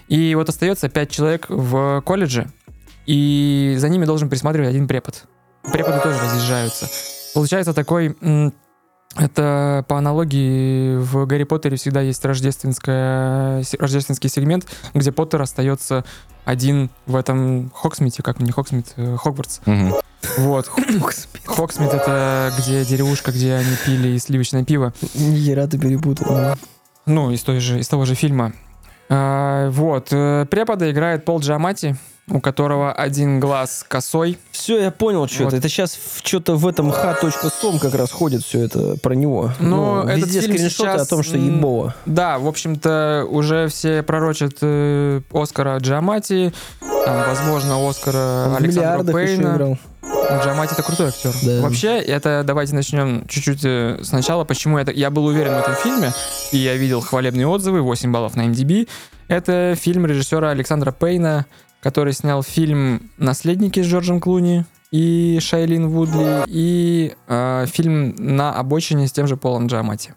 И 0.08 0.34
вот 0.34 0.48
остается 0.48 0.88
пять 0.88 1.10
человек 1.10 1.46
в 1.48 2.02
колледже, 2.04 2.50
и 3.06 3.76
за 3.78 3.88
ними 3.88 4.04
должен 4.04 4.28
присматривать 4.28 4.70
один 4.70 4.88
препод. 4.88 5.24
Преподы 5.72 6.00
тоже 6.00 6.18
разъезжаются. 6.18 6.88
Получается 7.34 7.72
такой... 7.72 8.16
это 9.16 9.84
по 9.88 9.98
аналогии 9.98 10.96
в 10.96 11.26
Гарри 11.26 11.44
Поттере 11.44 11.76
всегда 11.76 12.00
есть 12.00 12.24
рождественская, 12.24 13.62
рождественский 13.78 14.30
сегмент, 14.30 14.66
где 14.94 15.10
Поттер 15.10 15.42
остается 15.42 16.04
один 16.44 16.90
в 17.06 17.16
этом 17.16 17.70
Хогсмиде, 17.74 18.22
как 18.22 18.40
не 18.40 18.52
Хогсмид, 18.52 18.92
э, 18.96 19.16
Хогвартс. 19.16 19.60
Вот. 20.38 20.70
Хогсмид 21.46 21.92
это 21.92 22.52
где 22.58 22.84
деревушка, 22.84 23.32
где 23.32 23.54
они 23.54 23.74
пили 23.84 24.16
сливочное 24.18 24.64
пиво. 24.64 24.92
Нихера 25.14 25.66
ты 25.66 25.78
перепутал. 25.78 26.56
Ну, 27.06 27.30
из, 27.30 27.42
той 27.42 27.60
же, 27.60 27.80
из 27.80 27.88
того 27.88 28.04
же 28.04 28.14
фильма. 28.14 28.52
А, 29.08 29.70
вот. 29.70 30.08
э, 30.12 30.46
Препода 30.48 30.90
играет 30.90 31.24
Пол 31.24 31.40
Джамати, 31.40 31.96
у 32.28 32.40
которого 32.40 32.92
один 32.92 33.40
глаз 33.40 33.84
косой. 33.86 34.38
Все, 34.52 34.78
я 34.78 34.90
понял, 34.90 35.26
что 35.26 35.44
Вот. 35.44 35.48
это. 35.48 35.56
Это 35.58 35.68
сейчас 35.68 35.98
что-то 36.22 36.54
в 36.56 36.66
этом 36.66 36.90
h.com 36.90 37.78
как 37.78 37.94
раз 37.94 38.10
ходит 38.12 38.42
все 38.42 38.60
это 38.64 38.96
про 38.98 39.14
него. 39.14 39.52
Ну, 39.58 40.02
этот 40.02 40.26
везде 40.26 40.40
фильм 40.42 40.54
скриншоты 40.56 40.90
сейчас, 40.92 41.06
о 41.06 41.10
том, 41.10 41.22
что 41.22 41.36
ебово. 41.36 41.94
Да, 42.06 42.38
в 42.38 42.46
общем-то, 42.46 43.26
уже 43.28 43.68
все 43.68 44.02
пророчат 44.02 44.58
э, 44.60 45.20
Оскара 45.32 45.78
Джамати, 45.78 46.52
там, 47.04 47.28
возможно, 47.28 47.88
Оскара 47.88 48.46
Он 48.48 48.56
Александра 48.56 49.12
Пейна. 49.12 49.78
Ну, 50.02 50.42
Джамати 50.44 50.74
это 50.74 50.82
крутой 50.82 51.08
актер. 51.08 51.32
Да. 51.42 51.62
Вообще, 51.62 51.98
это 51.98 52.42
давайте 52.46 52.74
начнем 52.74 53.26
чуть-чуть 53.26 53.64
э, 53.64 53.98
сначала. 54.02 54.44
Почему 54.44 54.78
это? 54.78 54.92
Я 54.92 55.10
был 55.10 55.26
уверен 55.26 55.54
в 55.54 55.58
этом 55.58 55.74
фильме, 55.74 56.12
и 56.52 56.58
я 56.58 56.76
видел 56.76 57.00
хвалебные 57.00 57.46
отзывы, 57.48 57.80
8 57.82 58.12
баллов 58.12 58.36
на 58.36 58.46
MDB. 58.46 58.88
Это 59.28 59.76
фильм 59.80 60.06
режиссера 60.06 60.50
Александра 60.50 60.92
Пейна, 60.92 61.46
который 61.80 62.12
снял 62.12 62.42
фильм 62.42 63.10
«Наследники» 63.16 63.80
с 63.82 63.86
Джорджем 63.86 64.20
Клуни 64.20 64.64
и 64.90 65.38
Шайлин 65.40 65.88
Вудли, 65.88 66.44
и 66.46 67.14
э, 67.28 67.66
фильм 67.66 68.14
«На 68.18 68.52
обочине» 68.54 69.06
с 69.06 69.12
тем 69.12 69.26
же 69.26 69.36
Полом 69.36 69.66
Джамати. 69.66 70.14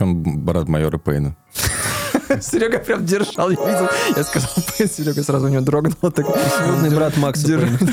Он 0.00 0.22
брат 0.22 0.68
майора 0.68 0.98
Пейна. 0.98 1.36
Серега 2.40 2.78
прям 2.78 3.04
держал, 3.04 3.50
я 3.50 3.56
видел. 3.56 3.88
Я 4.16 4.24
сказал 4.24 4.50
Пейн, 4.78 4.88
Серега 4.88 5.22
сразу 5.22 5.46
у 5.46 5.48
него 5.48 5.62
дрогнул. 5.62 6.10
Так, 6.10 6.26
брат 6.90 7.16
Макса. 7.16 7.46
Пейна. 7.46 7.78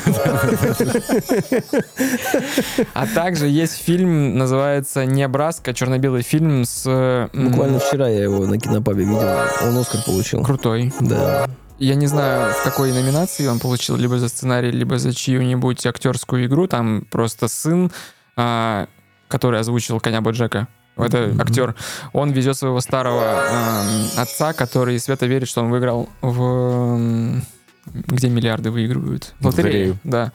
А 2.94 3.06
также 3.08 3.48
есть 3.48 3.74
фильм, 3.74 4.38
называется 4.38 5.06
«Небраска», 5.06 5.74
черно-белый 5.74 6.22
фильм 6.22 6.64
с... 6.66 7.30
Буквально 7.34 7.80
вчера 7.80 8.08
я 8.08 8.24
его 8.24 8.46
на 8.46 8.58
кинопабе 8.58 9.04
видел. 9.04 9.30
Он 9.64 9.78
Оскар 9.78 10.02
получил. 10.06 10.44
Крутой. 10.44 10.94
Да. 11.02 11.48
Я 11.80 11.96
не 11.96 12.08
знаю, 12.08 12.54
в 12.54 12.64
какой 12.64 12.92
номинации 12.92 13.48
он 13.48 13.60
получил, 13.60 13.96
либо 13.96 14.20
за 14.20 14.28
сценарий, 14.28 14.70
либо 14.72 14.98
за 15.00 15.14
чью-нибудь 15.14 15.86
актерскую 15.86 16.46
игру. 16.46 16.68
Там 16.68 17.06
просто 17.10 17.48
сын, 17.48 17.92
а, 18.36 18.88
который 19.30 19.60
озвучил 19.62 20.00
коня 20.00 20.22
Боджека. 20.22 20.68
Это 20.98 21.34
актер. 21.40 21.76
Он 22.12 22.32
везет 22.32 22.58
своего 22.58 22.82
старого 22.82 23.24
ам, 23.50 24.08
отца, 24.18 24.52
который 24.52 25.00
свято 25.00 25.26
верит, 25.28 25.48
что 25.48 25.62
он 25.62 25.70
выиграл 25.70 26.10
в... 26.22 26.42
м, 26.42 27.44
Где 27.86 28.28
миллиарды 28.30 28.70
выигрывают? 28.70 29.34
В 29.40 29.46
лотерею. 29.46 29.98
Да. 30.04 30.34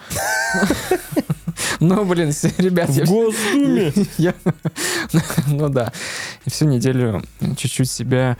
Ну, 1.81 2.05
блин, 2.07 2.33
ребят, 2.57 2.89
я... 2.91 3.05
Госдуме. 3.05 3.93
Ну 5.49 5.69
да. 5.69 5.93
И 6.47 6.51
всю 6.51 6.65
неделю 6.65 7.23
чуть-чуть 7.59 7.91
себя 7.91 8.39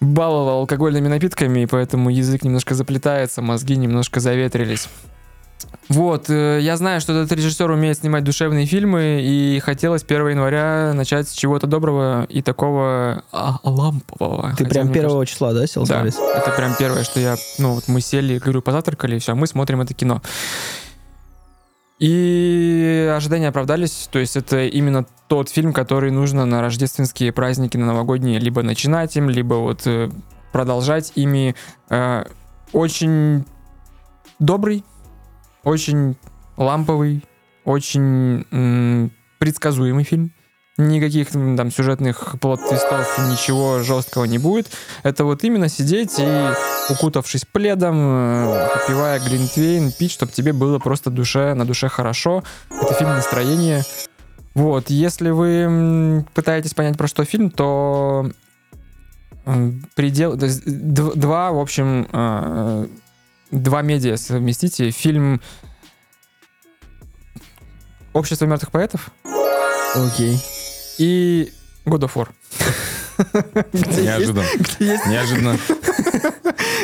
баловал 0.00 0.60
алкогольными 0.60 1.08
напитками, 1.08 1.60
и 1.60 1.66
поэтому 1.66 2.10
язык 2.10 2.44
немножко 2.44 2.74
заплетается, 2.74 3.42
мозги 3.42 3.76
немножко 3.76 4.20
заветрились. 4.20 4.88
Вот, 5.88 6.28
э, 6.28 6.60
я 6.60 6.76
знаю, 6.76 7.00
что 7.00 7.14
этот 7.14 7.36
режиссер 7.36 7.70
умеет 7.70 7.98
снимать 7.98 8.22
душевные 8.22 8.66
фильмы, 8.66 9.20
и 9.22 9.58
хотелось 9.60 10.02
1 10.02 10.28
января 10.28 10.92
начать 10.94 11.28
с 11.28 11.32
чего-то 11.32 11.66
доброго 11.66 12.24
и 12.28 12.42
такого 12.42 13.24
а, 13.32 13.58
лампового. 13.62 14.50
Ты 14.56 14.64
Хотя, 14.64 14.68
прям 14.68 14.92
первого 14.92 15.24
числа, 15.24 15.52
да, 15.54 15.66
сел 15.66 15.86
Да, 15.86 16.04
это 16.06 16.52
прям 16.56 16.76
первое, 16.78 17.04
что 17.04 17.20
я, 17.20 17.36
ну 17.58 17.74
вот 17.74 17.88
мы 17.88 18.00
сели, 18.00 18.38
говорю, 18.38 18.60
позавтракали, 18.60 19.16
и 19.16 19.18
все, 19.18 19.34
мы 19.34 19.46
смотрим 19.46 19.80
это 19.80 19.94
кино. 19.94 20.20
И 21.98 23.12
ожидания 23.14 23.48
оправдались, 23.48 24.08
то 24.12 24.20
есть 24.20 24.36
это 24.36 24.64
именно 24.64 25.04
тот 25.26 25.48
фильм, 25.48 25.72
который 25.72 26.12
нужно 26.12 26.44
на 26.46 26.60
рождественские 26.62 27.32
праздники, 27.32 27.76
на 27.76 27.86
новогодние, 27.86 28.38
либо 28.38 28.62
начинать 28.62 29.16
им, 29.16 29.28
либо 29.28 29.54
вот 29.54 29.86
э, 29.86 30.10
продолжать 30.52 31.12
ими. 31.16 31.56
Э, 31.90 32.24
Очень 32.72 33.44
добрый, 34.38 34.84
очень 35.64 36.16
ламповый, 36.56 37.24
очень 37.64 39.10
предсказуемый 39.38 40.04
фильм. 40.04 40.32
Никаких 40.78 41.30
там 41.30 41.72
сюжетных 41.72 42.36
плод-твистов, 42.40 43.18
ничего 43.30 43.82
жесткого 43.82 44.26
не 44.26 44.38
будет. 44.38 44.68
Это 45.02 45.24
вот 45.24 45.42
именно 45.42 45.68
сидеть 45.68 46.14
и, 46.18 46.50
укутавшись 46.88 47.44
пледом, 47.44 47.96
э, 47.98 48.68
попивая 48.74 49.18
глинтвейн, 49.18 49.90
пить, 49.90 50.12
чтобы 50.12 50.30
тебе 50.30 50.52
было 50.52 50.78
просто 50.78 51.10
душе, 51.10 51.54
на 51.54 51.64
душе 51.64 51.88
хорошо. 51.88 52.44
Это 52.70 52.94
фильм 52.94 53.10
настроения. 53.10 53.84
Вот, 54.54 54.88
если 54.88 55.30
вы 55.30 56.24
пытаетесь 56.34 56.74
понять, 56.74 56.96
про 56.96 57.08
что 57.08 57.24
фильм, 57.24 57.50
то 57.50 58.30
предел... 59.96 60.38
то 60.38 60.46
есть 60.46 60.62
Два, 60.64 61.50
в 61.50 61.58
общем, 61.58 62.06
э, 62.12 62.86
два 63.50 63.82
медиа 63.82 64.16
совместите. 64.16 64.92
Фильм 64.92 65.40
«Общество 68.12 68.46
мертвых 68.46 68.70
поэтов» 68.70 69.10
Окей. 69.94 70.38
И 70.98 71.52
God 71.86 72.00
of 72.00 72.12
War. 72.14 72.28
Где 73.72 73.88
есть- 73.88 73.98
Неожиданно. 74.02 74.42
где 74.78 74.86
есть- 74.92 75.06
Неожиданно. 75.06 75.56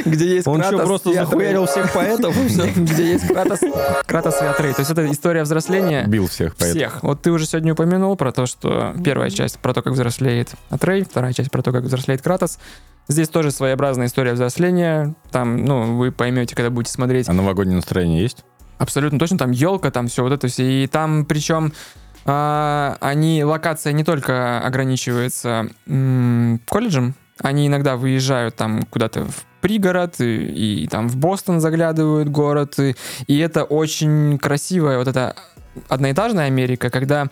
Где 0.05 0.35
есть 0.37 0.46
Он 0.46 0.62
что, 0.62 0.79
просто 0.79 1.12
захуярил 1.12 1.66
всех 1.66 1.92
поэтов? 1.92 2.37
Где 2.77 3.12
есть 3.12 3.27
Кратос, 3.29 3.61
Кратос 4.07 4.42
и 4.42 4.44
Атрей. 4.44 4.72
То 4.74 4.81
есть 4.81 4.90
это 4.90 5.11
история 5.11 5.42
взросления 5.44 6.05
Бил 6.07 6.27
всех 6.29 6.57
поэтов. 6.57 6.77
всех. 6.77 7.03
Вот 7.03 7.22
ты 7.22 7.31
уже 7.31 7.46
сегодня 7.46 7.72
упомянул 7.72 8.16
про 8.16 8.33
то, 8.33 8.46
что 8.46 8.94
первая 9.05 9.31
часть 9.31 9.59
про 9.61 9.72
то, 9.72 9.83
как 9.83 9.92
взрослеет 9.92 10.50
Атрей, 10.70 11.05
вторая 11.05 11.33
часть 11.33 11.50
про 11.50 11.62
то, 11.62 11.72
как 11.72 11.85
взрослеет 11.85 12.22
Кратос. 12.22 12.59
Здесь 13.07 13.29
тоже 13.29 13.50
своеобразная 13.50 14.07
история 14.07 14.33
взросления. 14.33 15.14
Там, 15.31 15.64
ну, 15.64 15.96
вы 15.96 16.11
поймете, 16.11 16.57
когда 16.57 16.70
будете 16.70 16.92
смотреть. 16.92 17.29
А 17.29 17.33
новогоднее 17.33 17.77
настроение 17.77 18.20
есть? 18.22 18.44
Абсолютно 18.79 19.18
точно, 19.18 19.38
там 19.38 19.50
елка, 19.53 19.90
там 19.90 20.09
все 20.09 20.22
вот 20.22 20.33
это 20.33 20.48
все. 20.48 20.85
И 20.85 20.87
там, 20.87 21.24
причем, 21.27 21.72
они, 22.26 23.44
локация 23.44 23.92
не 23.92 24.04
только 24.04 24.60
ограничивается 24.60 25.68
м, 25.87 26.60
колледжем, 26.66 27.14
они 27.40 27.66
иногда 27.66 27.96
выезжают 27.96 28.56
там 28.56 28.84
куда-то 28.84 29.24
в 29.24 29.44
пригород, 29.60 30.20
и, 30.20 30.82
и 30.82 30.87
там 30.88 31.08
в 31.08 31.16
Бостон 31.16 31.60
заглядывают 31.60 32.28
город, 32.28 32.78
и, 32.78 32.94
и 33.26 33.38
это 33.38 33.64
очень 33.64 34.38
красивая 34.38 34.98
вот 34.98 35.08
эта 35.08 35.34
одноэтажная 35.88 36.46
Америка, 36.46 36.90
когда, 36.90 37.28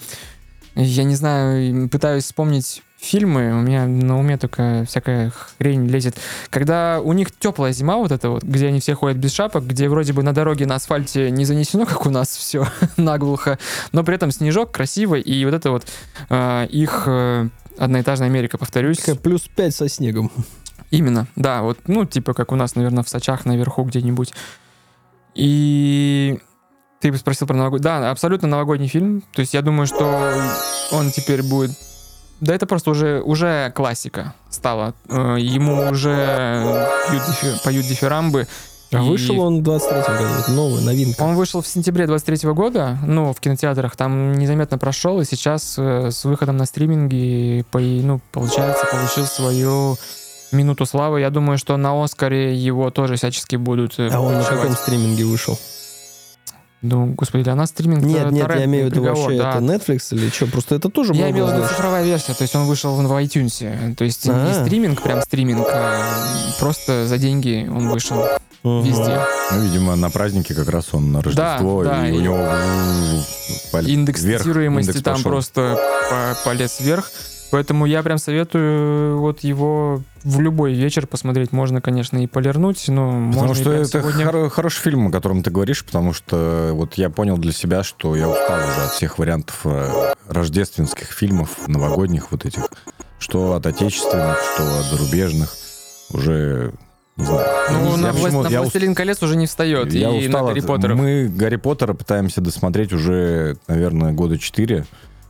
я 0.74 1.04
не 1.04 1.14
знаю, 1.14 1.88
пытаюсь 1.88 2.24
вспомнить 2.24 2.82
фильмы, 3.02 3.52
у 3.52 3.60
меня 3.62 3.86
на 3.86 4.18
уме 4.18 4.38
только 4.38 4.84
всякая 4.86 5.30
хрень 5.30 5.86
лезет. 5.88 6.16
Когда 6.50 7.00
у 7.00 7.12
них 7.12 7.36
теплая 7.36 7.72
зима 7.72 7.96
вот 7.96 8.12
эта 8.12 8.30
вот, 8.30 8.44
где 8.44 8.68
они 8.68 8.80
все 8.80 8.94
ходят 8.94 9.18
без 9.18 9.32
шапок, 9.32 9.66
где 9.66 9.88
вроде 9.88 10.12
бы 10.12 10.22
на 10.22 10.32
дороге 10.32 10.66
на 10.66 10.76
асфальте 10.76 11.30
не 11.30 11.44
занесено, 11.44 11.84
как 11.84 12.06
у 12.06 12.10
нас 12.10 12.28
все 12.28 12.66
наглухо, 12.96 13.58
но 13.90 14.04
при 14.04 14.14
этом 14.14 14.30
снежок 14.30 14.70
красивый, 14.70 15.20
и 15.20 15.44
вот 15.44 15.54
это 15.54 15.70
вот 15.70 15.84
э, 16.30 16.66
их 16.70 17.04
э, 17.06 17.48
одноэтажная 17.76 18.28
Америка, 18.28 18.56
повторюсь. 18.56 18.98
Такая 18.98 19.16
Плюс 19.16 19.42
5 19.42 19.74
со 19.74 19.88
снегом. 19.88 20.30
Именно, 20.90 21.26
да, 21.36 21.62
вот, 21.62 21.78
ну, 21.86 22.04
типа, 22.04 22.34
как 22.34 22.52
у 22.52 22.56
нас, 22.56 22.76
наверное, 22.76 23.02
в 23.02 23.08
Сочах 23.08 23.44
наверху 23.46 23.82
где-нибудь. 23.82 24.32
И 25.34 26.38
ты 27.00 27.16
спросил 27.16 27.46
про 27.46 27.56
новогодний... 27.56 27.82
Да, 27.82 28.10
абсолютно 28.10 28.46
новогодний 28.46 28.88
фильм. 28.88 29.22
То 29.32 29.40
есть 29.40 29.54
я 29.54 29.62
думаю, 29.62 29.86
что 29.86 30.32
он 30.92 31.10
теперь 31.10 31.42
будет... 31.42 31.72
Да 32.42 32.52
это 32.54 32.66
просто 32.66 32.90
уже, 32.90 33.22
уже 33.22 33.72
классика 33.74 34.34
стала. 34.50 34.94
Э, 35.08 35.36
Ему 35.38 35.90
уже 35.90 36.88
пьют 37.08 37.22
дифи- 37.28 37.64
поют 37.64 37.86
дифирамбы. 37.86 38.48
А 38.92 38.96
И 39.02 39.08
вышел 39.08 39.38
он 39.40 39.62
в 39.62 39.66
23-м 39.66 40.16
году. 40.18 40.34
Это 40.40 40.50
новая 40.50 40.80
новинка. 40.82 41.22
Он 41.22 41.34
вышел 41.36 41.62
в 41.62 41.66
сентябре 41.68 42.06
23 42.06 42.50
года, 42.50 42.98
ну, 43.06 43.32
в 43.32 43.38
кинотеатрах, 43.40 43.94
там 43.96 44.32
незаметно 44.34 44.76
прошел, 44.76 45.20
и 45.20 45.24
сейчас 45.24 45.76
э, 45.78 46.10
с 46.10 46.24
выходом 46.24 46.56
на 46.56 46.66
стриминги, 46.66 47.64
по, 47.70 47.78
ну, 47.78 48.20
получается, 48.32 48.86
получил 48.90 49.24
свою 49.24 49.96
минуту 50.50 50.84
славы. 50.84 51.20
Я 51.20 51.30
думаю, 51.30 51.58
что 51.58 51.76
на 51.76 52.02
Оскаре 52.04 52.54
его 52.54 52.90
тоже 52.90 53.14
всячески 53.16 53.54
будут 53.56 53.98
э, 53.98 54.10
А 54.12 54.20
он 54.20 54.34
на 54.34 54.44
каком 54.44 54.72
стриминге 54.72 55.24
вышел? 55.24 55.58
Ну, 56.82 57.14
господи, 57.16 57.44
для 57.44 57.54
нас 57.54 57.68
стриминг 57.70 58.02
Нет, 58.02 58.32
нет, 58.32 58.48
я 58.50 58.64
имею 58.64 58.88
в 58.88 58.90
виду 58.90 59.04
вообще 59.04 59.38
да. 59.38 59.50
это 59.50 59.58
Netflix 59.60 60.08
или 60.10 60.28
что? 60.30 60.46
Просто 60.46 60.74
это 60.74 60.88
тоже 60.88 61.14
Я 61.14 61.30
имел 61.30 61.46
в 61.46 61.52
виду 61.54 61.62
цифровая 61.68 62.04
версия, 62.04 62.34
то 62.34 62.42
есть 62.42 62.56
он 62.56 62.64
вышел 62.66 62.96
в 62.96 63.12
iTunes. 63.22 63.94
То 63.94 64.04
есть 64.04 64.26
не 64.26 64.32
А. 64.34 64.64
стриминг, 64.66 65.00
прям 65.00 65.22
стриминг, 65.22 65.64
а 65.70 66.02
просто 66.58 67.06
за 67.06 67.18
деньги 67.18 67.68
он 67.70 67.88
вышел 67.88 68.24
Мгм. 68.64 68.82
везде. 68.84 69.20
Ну, 69.52 69.60
видимо, 69.62 69.94
на 69.96 70.10
празднике 70.10 70.54
как 70.54 70.68
раз 70.68 70.86
он 70.92 71.12
на 71.12 71.22
Рождество, 71.22 71.84
да, 71.84 72.08
и 72.08 72.12
у 72.12 72.18
и- 72.18 72.22
него 72.22 72.48
паль- 73.72 73.88
индекс 73.88 74.22
вверх, 74.22 74.42
цитируемости 74.42 74.90
индекс 74.90 75.04
там 75.04 75.14
пошел. 75.14 75.30
просто 75.30 75.78
по- 76.10 76.36
полез 76.50 76.80
вверх. 76.80 77.10
Поэтому 77.52 77.84
я 77.86 78.02
прям 78.02 78.18
советую 78.18 79.18
вот 79.20 79.40
его 79.40 80.00
в 80.24 80.40
любой 80.40 80.72
вечер 80.72 81.06
посмотреть. 81.06 81.52
Можно, 81.52 81.80
конечно, 81.80 82.16
и 82.22 82.26
полирнуть, 82.26 82.84
но 82.88 83.06
Потому 83.10 83.32
можно 83.32 83.54
что 83.54 83.72
это 83.72 84.00
сегодня... 84.00 84.26
хоро- 84.26 84.48
хороший 84.48 84.80
фильм, 84.80 85.06
о 85.08 85.10
котором 85.10 85.42
ты 85.42 85.50
говоришь, 85.50 85.84
потому 85.84 86.12
что 86.14 86.70
вот 86.72 86.94
я 86.94 87.10
понял 87.10 87.36
для 87.36 87.52
себя, 87.52 87.82
что 87.82 88.16
я 88.16 88.28
устал 88.28 88.58
уже 88.58 88.80
от 88.86 88.92
всех 88.92 89.18
вариантов 89.18 89.60
э, 89.64 90.14
рождественских 90.28 91.12
фильмов, 91.12 91.50
новогодних 91.68 92.32
вот 92.32 92.46
этих, 92.46 92.62
что 93.18 93.52
от 93.54 93.66
отечественных, 93.66 94.38
что 94.54 94.62
от 94.80 94.84
зарубежных. 94.86 95.54
Уже, 96.10 96.72
не 97.16 97.24
знаю. 97.26 97.46
Ну, 97.70 97.90
Я 97.90 97.96
на, 97.98 98.08
почему- 98.12 98.28
«Власть- 98.30 98.48
на 98.48 98.52
я 98.52 98.60
«Властелин 98.62 98.94
колец» 98.94 99.22
уже 99.22 99.36
не 99.36 99.46
встает. 99.46 99.92
Я 99.92 100.10
и 100.10 100.26
устал 100.26 100.42
на 100.44 100.48
«Гарри 100.52 100.60
от- 100.60 100.66
Поттера». 100.66 100.94
Мы 100.94 101.28
Гарри 101.28 101.56
Поттера 101.56 101.92
пытаемся 101.92 102.40
досмотреть 102.40 102.92
уже, 102.94 103.56
наверное, 103.68 104.12
года 104.12 104.38
четыре. 104.38 104.86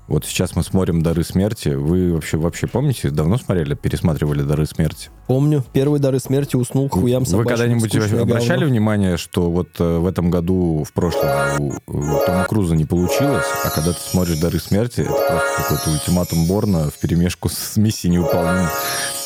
Вот 0.09 0.25
сейчас 0.27 0.57
мы 0.57 0.65
смотрим 0.65 1.03
«Дары 1.03 1.23
смерти». 1.23 1.71
Вы 1.71 2.13
вообще, 2.13 2.37
вообще 2.37 2.67
помните, 2.67 3.11
давно 3.11 3.39
смотрели, 3.39 3.75
пересматривали 3.75 4.43
«Дары 4.43 4.67
смерти»? 4.67 5.11
Помню, 5.29 5.65
первые 5.73 6.01
дары 6.01 6.19
смерти 6.19 6.57
уснул 6.57 6.89
хуям 6.89 7.23
Вы 7.23 7.31
собачьим, 7.31 7.49
когда-нибудь 7.49 7.91
скучное 7.91 8.23
обращали 8.23 8.61
говно. 8.61 8.67
внимание, 8.67 9.17
что 9.17 9.51
вот 9.51 9.69
э, 9.79 9.99
в 9.99 10.07
этом 10.07 10.31
году, 10.31 10.85
в 10.87 10.93
прошлом, 10.93 11.31
у, 11.59 11.69
у 11.87 12.27
Тома 12.27 12.45
Круза 12.49 12.75
не 12.75 12.85
получилось, 12.85 13.47
а 13.65 13.71
когда 13.71 13.93
ты 13.93 14.01
смотришь 14.01 14.39
«Дары 14.41 14.59
смерти», 14.59 15.01
это 15.01 15.13
просто 15.13 15.49
какой-то 15.57 15.91
ультиматум 15.91 16.47
Борна 16.47 16.91
в 16.91 16.99
перемешку 16.99 17.49
с 17.49 17.77
миссией 17.77 18.13
невыполнимой. 18.13 18.69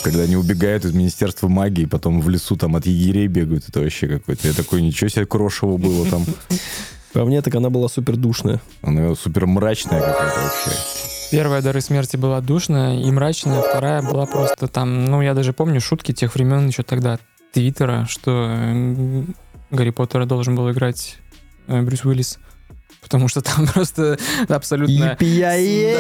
Когда 0.05 0.23
они 0.23 0.37
убегают 0.37 0.85
из 0.85 0.93
Министерства 0.93 1.49
магии, 1.49 1.87
потом 1.87 2.21
в 2.21 2.29
лесу 2.29 2.57
там 2.57 2.77
от 2.77 2.87
егерей 2.87 3.27
бегают, 3.27 3.69
это 3.69 3.81
вообще 3.81 4.07
какой-то... 4.07 4.47
Я 4.47 4.55
такой, 4.55 4.83
ничего 4.83 5.09
себе 5.09 5.27
крошево 5.27 5.79
было 5.79 6.07
там. 6.07 6.25
По 7.16 7.24
мне, 7.24 7.40
так 7.40 7.55
она 7.55 7.70
была 7.70 7.88
супер 7.88 8.16
душная. 8.16 8.61
Она 8.83 9.14
супер 9.14 9.46
мрачная 9.46 10.00
какая-то 10.00 10.38
вообще. 10.38 10.79
Первая 11.31 11.62
«Дары 11.62 11.81
смерти» 11.81 12.18
была 12.18 12.42
душная 12.42 13.00
и 13.00 13.11
мрачная, 13.11 13.62
вторая 13.62 14.02
была 14.02 14.26
просто 14.26 14.68
там, 14.68 15.07
ну, 15.07 15.22
я 15.22 15.33
даже 15.33 15.55
помню 15.55 15.81
шутки 15.81 16.12
тех 16.12 16.35
времен 16.35 16.66
еще 16.68 16.83
тогда, 16.83 17.18
Твиттера, 17.55 18.05
что 18.07 18.55
Гарри 19.70 19.90
Поттера 19.90 20.26
должен 20.26 20.57
был 20.57 20.70
играть 20.70 21.16
э, 21.68 21.81
Брюс 21.81 22.05
Уиллис, 22.05 22.38
потому 23.00 23.29
что 23.29 23.40
там 23.40 23.66
просто 23.74 24.18
абсолютно... 24.46 25.12
Епи-я-ей! 25.12 25.96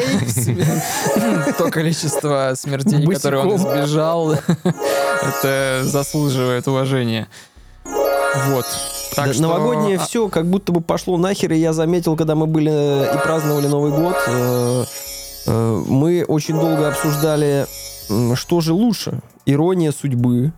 То 1.56 1.70
количество 1.70 2.52
смертей, 2.56 3.06
которые 3.06 3.42
он 3.42 3.56
избежал. 3.56 4.34
Это 5.22 5.80
заслуживает 5.82 6.68
уважения. 6.68 7.26
Вот. 8.48 8.66
Так 9.14 9.26
Да, 9.28 9.32
что... 9.32 9.42
Новогоднее 9.42 9.96
а, 9.98 10.04
все 10.04 10.28
как 10.28 10.46
будто 10.46 10.72
бы 10.72 10.80
пошло 10.80 11.16
нахер, 11.16 11.52
и 11.52 11.58
я 11.58 11.72
заметил, 11.72 12.16
когда 12.16 12.34
мы 12.34 12.46
были 12.46 12.72
э, 12.72 13.14
и 13.14 13.18
праздновали 13.18 13.66
Новый 13.66 13.90
год, 13.92 14.16
э, 14.26 14.84
э, 15.46 15.82
мы 15.88 16.24
очень 16.26 16.58
долго 16.58 16.88
обсуждали, 16.88 17.66
что 18.34 18.60
же 18.60 18.72
лучше, 18.72 19.20
ирония 19.46 19.92
судьбы, 19.92 20.52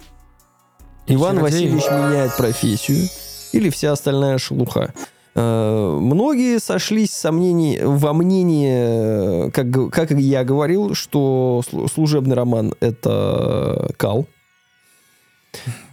Иван 1.07 1.37
Чародей. 1.37 1.43
Васильевич 1.71 1.85
меняет 1.85 2.37
профессию 2.37 3.09
или 3.53 3.71
вся 3.71 3.93
остальная 3.93 4.39
шелуха. 4.39 4.93
Э, 5.35 5.99
Многие 6.01 6.59
сошлись 6.59 7.11
в 7.11 7.15
сомнении, 7.19 7.81
во 7.83 8.13
мнении, 8.13 9.47
э, 9.47 9.51
как, 9.53 9.91
как 9.93 10.11
я 10.11 10.43
говорил, 10.45 10.95
что 10.95 11.63
слу- 11.71 11.89
служебный 11.93 12.35
роман— 12.35 12.75
это 12.81 13.91
кал. 13.97 14.27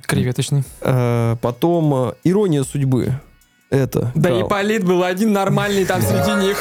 Креветочный. 0.08 0.63
Э, 0.82 1.36
Потом 1.41 1.94
э, 1.94 2.13
«Ирония 2.24 2.63
судьбы»— 2.63 3.13
это 3.70 4.12
Да 4.15 4.30
кал. 4.30 4.39
и 4.46 4.50
Полит 4.50 4.84
был 4.84 5.04
один 5.04 5.34
нормальный 5.34 5.86
там 5.86 6.02
среди 6.02 6.46
них. 6.46 6.58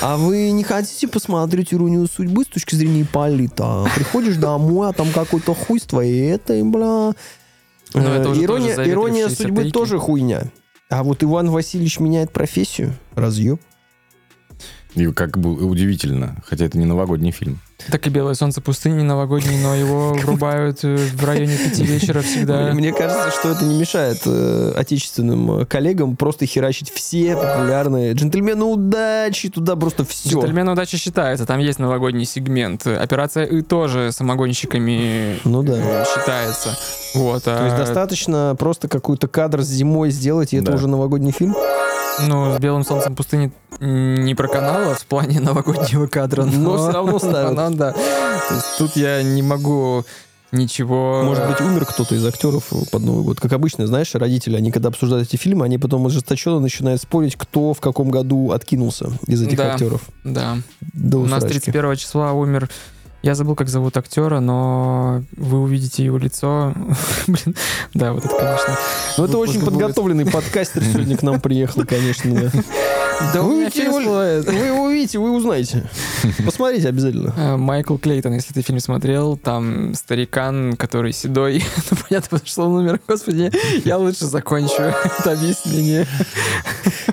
А 0.00 0.16
вы 0.16 0.50
не 0.50 0.64
хотите 0.64 1.08
посмотреть 1.08 1.72
«Иронию 1.74 2.06
судьбы» 2.06 2.44
с 2.44 2.46
точки 2.48 2.74
зрения 2.74 3.02
Ипполита? 3.02 3.86
Приходишь 3.94 4.36
домой, 4.36 4.88
а 4.88 4.92
там 4.92 5.10
какой-то 5.12 5.54
хуй 5.54 5.80
с 5.80 5.84
твоей 5.84 6.32
этой, 6.32 6.62
бля. 6.62 7.12
Ну, 7.94 8.00
это 8.02 8.30
Э, 8.30 8.42
ирония, 8.44 8.74
ирония 8.86 9.28
судьбы 9.28 9.70
тоже 9.70 9.98
хуйня. 9.98 10.44
А 10.90 11.02
вот 11.02 11.22
Иван 11.22 11.50
Васильевич 11.50 12.00
меняет 12.00 12.32
профессию. 12.32 12.94
Разъеб. 13.14 13.60
И 14.94 15.06
как 15.12 15.38
бы 15.38 15.52
удивительно, 15.66 16.36
хотя 16.46 16.64
это 16.64 16.78
не 16.78 16.84
новогодний 16.86 17.30
фильм. 17.30 17.60
Так 17.86 18.06
и 18.06 18.10
«Белое 18.10 18.34
солнце 18.34 18.60
пустыни» 18.60 19.02
новогодний, 19.02 19.56
но 19.62 19.74
его 19.74 20.12
врубают 20.24 20.80
э, 20.82 20.96
в 20.96 21.24
районе 21.24 21.56
пяти 21.56 21.84
вечера 21.84 22.20
всегда. 22.22 22.72
Мне 22.74 22.92
кажется, 22.92 23.30
что 23.30 23.50
это 23.50 23.64
не 23.64 23.78
мешает 23.78 24.18
э, 24.26 24.72
отечественным 24.76 25.64
коллегам 25.64 26.16
просто 26.16 26.44
херачить 26.44 26.90
все 26.90 27.36
популярные 27.36 28.12
джентльмены 28.14 28.64
удачи, 28.64 29.48
туда 29.48 29.76
просто 29.76 30.04
все. 30.04 30.28
Джентльмен 30.40 30.68
удачи 30.68 30.96
считается, 30.98 31.46
там 31.46 31.60
есть 31.60 31.78
новогодний 31.78 32.24
сегмент. 32.24 32.84
Операция 32.86 33.44
«И» 33.44 33.62
тоже 33.62 34.10
самогонщиками 34.12 35.38
Ну 35.44 35.62
да. 35.62 35.74
э, 35.78 36.04
считается. 36.04 36.76
Вот, 37.14 37.44
То 37.44 37.64
есть 37.64 37.76
а, 37.76 37.78
достаточно 37.78 38.56
просто 38.58 38.88
какой-то 38.88 39.28
кадр 39.28 39.62
с 39.62 39.66
зимой 39.68 40.10
сделать, 40.10 40.52
и 40.52 40.56
это 40.56 40.66
Да. 40.66 40.74
уже 40.74 40.88
новогодний 40.88 41.32
фильм? 41.32 41.54
Ну, 42.26 42.52
с 42.56 42.58
«Белым 42.58 42.84
солнцем 42.84 43.14
пустыни» 43.14 43.52
не 43.80 44.34
проканала 44.34 44.96
в 44.96 45.06
плане 45.06 45.38
новогоднего 45.38 46.08
кадра, 46.08 46.42
но, 46.44 46.72
Но 46.72 46.76
всё 46.76 46.90
равно 46.90 47.18
ставят. 47.20 47.50
Она, 47.68 47.76
да. 47.76 47.92
То 47.92 48.54
есть 48.54 48.66
тут 48.78 48.96
я 48.96 49.22
не 49.22 49.42
могу 49.42 50.04
ничего... 50.52 51.22
Может 51.24 51.46
быть, 51.46 51.60
умер 51.60 51.84
кто-то 51.86 52.14
из 52.14 52.24
актеров 52.24 52.70
под 52.90 53.02
Новый 53.02 53.22
год. 53.24 53.40
Как 53.40 53.52
обычно, 53.52 53.86
знаешь, 53.86 54.14
родители, 54.14 54.56
они 54.56 54.70
когда 54.70 54.88
обсуждают 54.88 55.28
эти 55.28 55.36
фильмы, 55.36 55.66
они 55.66 55.78
потом 55.78 56.06
ожесточенно 56.06 56.58
начинают 56.58 57.02
спорить, 57.02 57.36
кто 57.36 57.74
в 57.74 57.80
каком 57.80 58.10
году 58.10 58.52
откинулся 58.52 59.10
из 59.26 59.42
этих 59.42 59.58
Да. 59.58 59.72
актеров. 59.74 60.02
Да. 60.24 60.58
До 60.94 61.18
У 61.18 61.26
нас 61.26 61.44
усрачки. 61.44 61.70
31 61.70 61.96
числа 61.96 62.32
умер... 62.32 62.68
Я 63.20 63.34
забыл, 63.34 63.56
как 63.56 63.68
зовут 63.68 63.96
актера, 63.96 64.38
но 64.38 65.22
вы 65.36 65.60
увидите 65.60 66.04
его 66.04 66.18
лицо. 66.18 66.72
Блин, 67.26 67.56
да, 67.92 68.12
вот 68.12 68.24
это, 68.24 68.34
конечно. 68.34 68.78
Ну, 69.16 69.24
это 69.24 69.38
очень 69.38 69.60
подготовленный 69.64 70.24
подкастер 70.24 70.84
сегодня 70.84 71.16
к 71.16 71.22
нам 71.22 71.40
приехал, 71.40 71.84
конечно. 71.84 72.32
да. 72.32 72.50
Да 73.34 73.42
Вы 73.42 73.56
увидите 73.56 73.82
его-. 73.82 73.98
Вы 73.98 74.66
его 74.66 74.82
увидите, 74.84 75.18
вы 75.18 75.32
узнаете. 75.32 75.90
Посмотрите 76.44 76.88
обязательно. 76.88 77.34
Э, 77.36 77.56
Майкл 77.56 77.96
Клейтон, 77.96 78.34
если 78.34 78.54
ты 78.54 78.62
фильм 78.62 78.78
смотрел, 78.78 79.36
там 79.36 79.92
старикан, 79.94 80.74
который 80.76 81.12
седой, 81.12 81.64
ну 81.90 81.96
понятно, 82.08 82.28
потому 82.38 82.46
что 82.46 82.62
он 82.62 82.74
умер, 82.76 83.00
господи, 83.08 83.50
я 83.84 83.98
лучше 83.98 84.26
закончу 84.26 84.82
это 84.82 85.32
объяснение. 85.32 86.06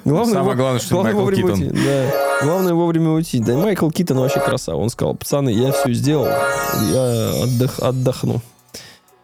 Главное, 0.04 0.34
Самое 0.36 0.56
главное, 0.56 0.80
что 0.80 0.94
главное 0.94 1.14
Майкл 1.14 1.26
вовремя 1.26 1.56
Китон. 1.56 1.62
уйти. 1.62 1.86
Да. 1.86 2.12
Главное 2.44 2.74
вовремя 2.76 3.10
уйти. 3.10 3.40
Да 3.40 3.54
и 3.54 3.56
Майкл 3.56 3.90
Китон 3.90 4.20
вообще 4.20 4.40
красава. 4.40 4.78
Он 4.78 4.90
сказал, 4.90 5.16
пацаны, 5.16 5.50
я 5.50 5.72
все 5.72 5.90
сделал, 5.96 6.26
я 6.26 7.44
отдых- 7.44 7.80
отдохну. 7.80 8.42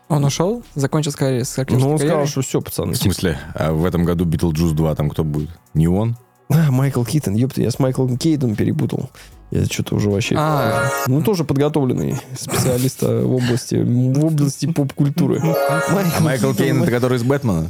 Он 0.10 0.26
ушел, 0.26 0.62
закончил 0.76 1.12
скорее 1.12 1.46
с 1.46 1.56
Ну, 1.70 1.92
он 1.92 1.98
сказал, 1.98 2.26
что 2.28 2.42
все, 2.42 2.62
пацаны. 2.62 2.94
В 2.94 2.98
смысле? 2.98 3.40
А 3.56 3.72
в 3.72 3.86
этом 3.86 4.04
году 4.04 4.26
Битлджус 4.26 4.74
2 4.74 4.94
там 4.96 5.10
кто 5.10 5.24
будет? 5.24 5.50
Не 5.74 5.88
он? 5.88 6.18
А, 6.50 6.70
Майкл 6.72 7.04
Китон, 7.06 7.34
ёпта, 7.36 7.62
я 7.62 7.72
с 7.72 7.80
Майклом 7.80 8.18
Кейтом 8.18 8.56
перепутал. 8.56 9.10
Я 9.52 9.66
что-то 9.66 9.96
уже 9.96 10.10
вообще... 10.10 10.36
А. 10.38 10.90
Ну, 11.08 11.22
тоже 11.22 11.44
подготовленный 11.44 12.16
специалист 12.38 13.04
э, 13.04 13.22
в 13.22 13.36
области, 13.36 13.76
в 13.76 14.26
области 14.26 14.66
поп-культуры. 14.72 15.42
А 15.44 16.22
Майкл 16.22 16.54
Кейн, 16.54 16.82
это 16.82 16.92
который 16.92 17.18
из 17.18 17.24
Бэтмена? 17.24 17.70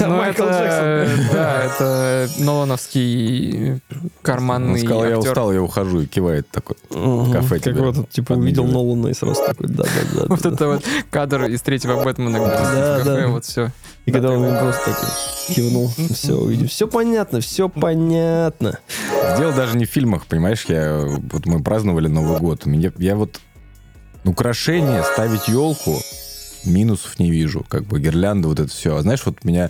Ну, 0.00 0.08
Майкл 0.16 0.44
это, 0.44 1.08
да, 1.32 1.64
это 1.64 2.30
Нолановский 2.38 3.80
карманный 4.22 4.78
сказал, 4.78 5.04
я 5.04 5.18
устал, 5.18 5.52
я 5.52 5.60
ухожу, 5.60 6.02
и 6.02 6.06
кивает 6.06 6.48
такой. 6.50 6.76
Кафе 6.88 7.58
Как 7.58 7.74
вот, 7.74 8.08
типа, 8.10 8.34
увидел. 8.34 8.64
Нолана 8.64 9.08
и 9.08 9.14
сразу 9.14 9.42
такой, 9.44 9.66
да-да-да. 9.66 10.26
Вот 10.28 10.46
это 10.46 10.68
вот 10.68 10.84
кадр 11.10 11.46
из 11.46 11.62
третьего 11.62 12.02
Бэтмена, 12.04 12.36
где 12.36 12.46
Да, 12.46 12.94
в 12.94 12.98
кафе, 12.98 13.22
да. 13.22 13.28
вот 13.28 13.44
все. 13.44 13.72
И 14.08 14.10
когда 14.10 14.30
он 14.30 14.56
просто 14.58 14.96
кивнул, 15.48 15.90
все, 16.14 16.32
увидел. 16.32 16.66
Все 16.66 16.88
понятно, 16.88 17.40
все 17.40 17.68
понятно. 17.68 18.78
Дело 19.36 19.52
даже 19.52 19.76
не 19.76 19.84
в 19.84 19.90
фильмах, 19.90 20.24
понимаешь, 20.24 20.64
я, 20.66 21.04
вот 21.30 21.44
мы 21.44 21.62
праздновали 21.62 22.08
Новый 22.08 22.38
год, 22.38 22.64
меня, 22.64 22.90
я 22.96 23.16
вот 23.16 23.38
украшение, 24.24 25.02
ставить 25.02 25.48
елку, 25.48 25.98
минусов 26.64 27.18
не 27.18 27.30
вижу, 27.30 27.66
как 27.68 27.84
бы 27.84 28.00
гирлянда, 28.00 28.48
вот 28.48 28.60
это 28.60 28.70
все. 28.70 28.96
А 28.96 29.02
знаешь, 29.02 29.20
вот 29.26 29.44
меня, 29.44 29.68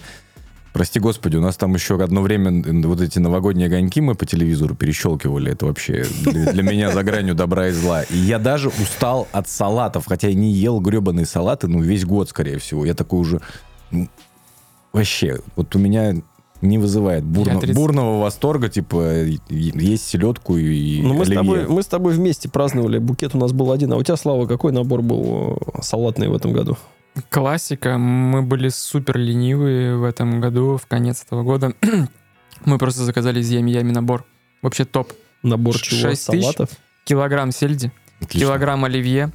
прости 0.73 1.01
господи, 1.01 1.37
у 1.37 1.41
нас 1.41 1.57
там 1.57 1.75
еще 1.75 2.01
одно 2.01 2.23
время 2.23 2.63
вот 2.87 3.01
эти 3.01 3.19
новогодние 3.19 3.67
огоньки 3.67 4.01
мы 4.01 4.15
по 4.15 4.25
телевизору 4.25 4.77
перещелкивали, 4.77 5.51
это 5.51 5.67
вообще 5.67 6.07
для, 6.23 6.53
для 6.53 6.63
меня 6.63 6.93
за 6.93 7.03
гранью 7.03 7.35
добра 7.35 7.69
и 7.69 7.73
зла. 7.73 8.05
И 8.05 8.17
я 8.17 8.39
даже 8.39 8.69
устал 8.69 9.27
от 9.33 9.49
салатов, 9.49 10.07
хотя 10.07 10.29
я 10.29 10.35
не 10.35 10.53
ел 10.53 10.79
гребаные 10.79 11.27
салаты, 11.27 11.67
ну, 11.67 11.81
весь 11.81 12.05
год, 12.05 12.29
скорее 12.29 12.59
всего. 12.59 12.87
Я 12.87 12.95
такой 12.95 13.19
уже... 13.19 13.41
ну, 13.91 14.09
Вообще, 14.93 15.39
вот 15.57 15.75
у 15.77 15.79
меня 15.79 16.15
не 16.61 16.79
вызывает 16.79 17.25
бурно- 17.25 17.55
Я 17.55 17.59
30 17.61 17.77
бурного 17.77 18.21
восторга, 18.21 18.69
типа, 18.69 19.25
есть 19.49 20.09
селедку 20.09 20.57
и 20.57 21.01
Ну, 21.03 21.15
мы 21.15 21.25
с, 21.25 21.29
оливье. 21.29 21.43
тобой, 21.43 21.69
мы 21.69 21.83
с 21.83 21.87
тобой 21.87 22.13
вместе 22.15 22.49
праздновали. 22.49 22.99
Букет 22.99 23.35
у 23.35 23.39
нас 23.39 23.53
был 23.53 23.71
один. 23.71 23.93
А 23.93 23.97
у 23.97 24.03
тебя, 24.03 24.17
Слава, 24.17 24.47
какой 24.47 24.73
набор 24.73 25.03
был 25.03 25.59
э, 25.77 25.83
салатный 25.83 26.29
в 26.29 26.35
этом 26.35 26.53
году? 26.53 26.77
Классика. 27.29 27.97
Мы 27.99 28.43
были 28.43 28.69
супер 28.71 29.19
ленивые 29.19 29.97
в 29.97 30.05
этом 30.05 30.41
году, 30.41 30.77
в 30.77 30.87
конец 30.87 31.23
этого 31.25 31.43
года. 31.43 31.73
Мы 32.65 32.79
просто 32.79 33.05
заказали 33.05 33.41
из 33.41 33.51
Ями-Ями 33.51 33.93
набор. 33.93 34.25
Вообще 34.63 34.85
топ. 34.85 35.13
Набор 35.45 35.79
чего? 35.79 36.01
шесть 36.11 36.27
тысяч? 36.27 36.43
Салатов? 36.43 36.71
Килограмм 37.05 37.53
сельди, 37.53 37.93
Отлично. 38.21 38.41
килограмм 38.41 38.85
оливье, 38.85 39.33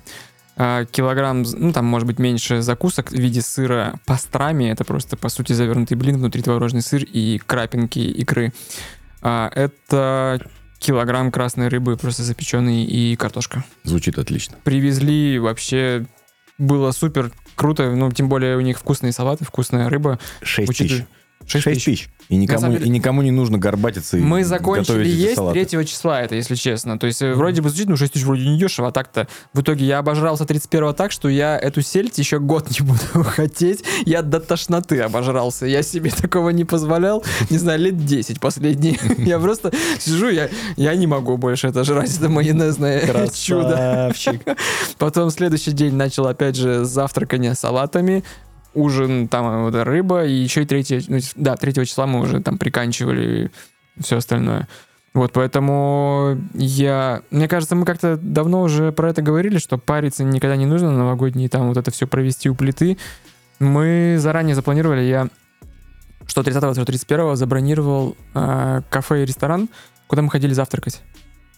килограмм, 0.56 1.44
ну 1.58 1.74
там 1.74 1.86
может 1.86 2.08
быть 2.08 2.20
меньше 2.20 2.62
закусок 2.62 3.10
в 3.12 3.16
виде 3.16 3.42
сыра 3.42 3.96
пастрами, 4.06 4.66
это 4.66 4.84
просто 4.84 5.18
по 5.18 5.30
сути 5.30 5.54
завернутый 5.54 5.98
блин, 5.98 6.18
внутри 6.18 6.42
творожный 6.42 6.82
сыр 6.82 7.04
и 7.04 7.40
крапинки 7.46 8.00
икры. 8.00 8.54
А, 9.22 9.50
Это 9.56 10.40
килограмм 10.80 11.32
красной 11.32 11.70
рыбы 11.70 11.96
просто 11.98 12.24
запеченной 12.24 12.84
и 12.84 13.16
картошка. 13.16 13.64
Звучит 13.84 14.18
отлично. 14.20 14.58
Привезли 14.64 15.40
вообще 15.40 16.06
было 16.58 16.92
супер 16.92 17.32
круто, 17.56 17.90
ну 17.92 18.12
тем 18.12 18.30
более 18.30 18.58
у 18.58 18.62
них 18.62 18.78
вкусные 18.78 19.12
салаты, 19.14 19.46
вкусная 19.46 19.90
рыба. 19.90 20.20
6 20.42 20.70
Учитывая- 20.70 21.00
тысяч. 21.02 21.08
Шесть 21.48 21.64
6 21.64 21.76
тысяч. 21.86 21.86
тысяч. 22.04 22.10
И 22.30 22.36
никому, 22.38 22.72
деле- 22.72 22.86
и 22.86 22.90
никому 22.90 23.22
не 23.22 23.32
нужно 23.32 23.58
горбатиться 23.58 24.18
и 24.18 24.22
Мы 24.22 24.44
закончили 24.46 25.08
есть 25.08 25.36
салаты. 25.36 25.66
3 25.66 25.86
числа, 25.86 26.22
это 26.22 26.36
если 26.36 26.56
честно. 26.56 26.98
То 26.98 27.08
есть 27.08 27.22
э, 27.22 27.34
вроде 27.34 27.62
бы 27.62 27.70
звучит, 27.70 27.90
ну 27.90 27.98
6 27.98 28.14
тысяч 28.14 28.26
вроде 28.26 28.48
не 28.48 28.58
дешево, 28.58 28.88
а 28.88 28.92
так-то 28.92 29.28
в 29.54 29.62
итоге 29.62 29.86
я 29.86 30.00
обожрался 30.00 30.46
31 30.46 30.94
так, 30.94 31.12
что 31.12 31.28
я 31.30 31.58
эту 31.60 31.82
сельдь 31.82 32.18
еще 32.18 32.40
год 32.40 32.70
не 32.72 32.86
буду 32.86 33.00
хотеть. 33.24 33.84
Я 34.06 34.22
до 34.22 34.40
тошноты 34.40 35.00
обожрался. 35.02 35.66
Я 35.66 35.84
себе 35.84 36.12
такого 36.12 36.50
не 36.52 36.64
позволял, 36.66 37.24
не 37.50 37.58
знаю, 37.58 37.80
лет 37.80 37.98
10 38.06 38.40
последние. 38.40 38.98
Я 39.18 39.40
просто 39.40 39.72
сижу, 40.00 40.30
я, 40.30 40.50
я 40.78 40.96
не 40.96 41.08
могу 41.08 41.38
больше 41.38 41.68
это 41.68 41.84
жрать, 41.84 42.16
это 42.18 42.30
майонезное 42.30 43.28
чудо. 43.34 44.14
Потом 44.98 45.30
следующий 45.30 45.72
день 45.72 45.94
начал 45.96 46.28
опять 46.28 46.56
же 46.56 46.86
завтракание 46.86 47.56
салатами, 47.56 48.24
ужин, 48.74 49.28
там 49.28 49.64
вот 49.64 49.76
рыба, 49.76 50.26
и 50.26 50.34
еще 50.34 50.64
и 50.64 50.66
третье, 50.66 51.02
ну, 51.08 51.20
да, 51.36 51.56
3 51.56 51.74
числа 51.86 52.06
мы 52.06 52.22
уже 52.22 52.42
там 52.42 52.58
приканчивали 52.58 53.52
все 54.00 54.18
остальное. 54.18 54.68
Вот, 55.14 55.32
поэтому 55.32 56.40
я... 56.56 57.22
Мне 57.30 57.48
кажется, 57.48 57.76
мы 57.76 57.86
как-то 57.86 58.18
давно 58.18 58.64
уже 58.64 58.92
про 58.92 59.10
это 59.12 59.22
говорили, 59.22 59.60
что 59.60 59.78
париться 59.78 60.24
никогда 60.24 60.56
не 60.56 60.66
нужно 60.66 60.92
на 60.92 60.98
новогодние, 61.00 61.50
там 61.50 61.68
вот 61.68 61.78
это 61.78 61.92
все 61.92 62.08
провести 62.08 62.50
у 62.50 62.56
плиты. 62.56 62.98
Мы 63.60 64.16
заранее 64.20 64.56
запланировали, 64.56 65.02
я 65.02 65.28
что 66.26 66.42
30-31 66.42 67.36
забронировал 67.36 68.16
э, 68.34 68.82
кафе 68.90 69.24
и 69.24 69.26
ресторан, 69.26 69.70
куда 70.08 70.22
мы 70.22 70.30
ходили 70.30 70.54
завтракать. 70.54 71.02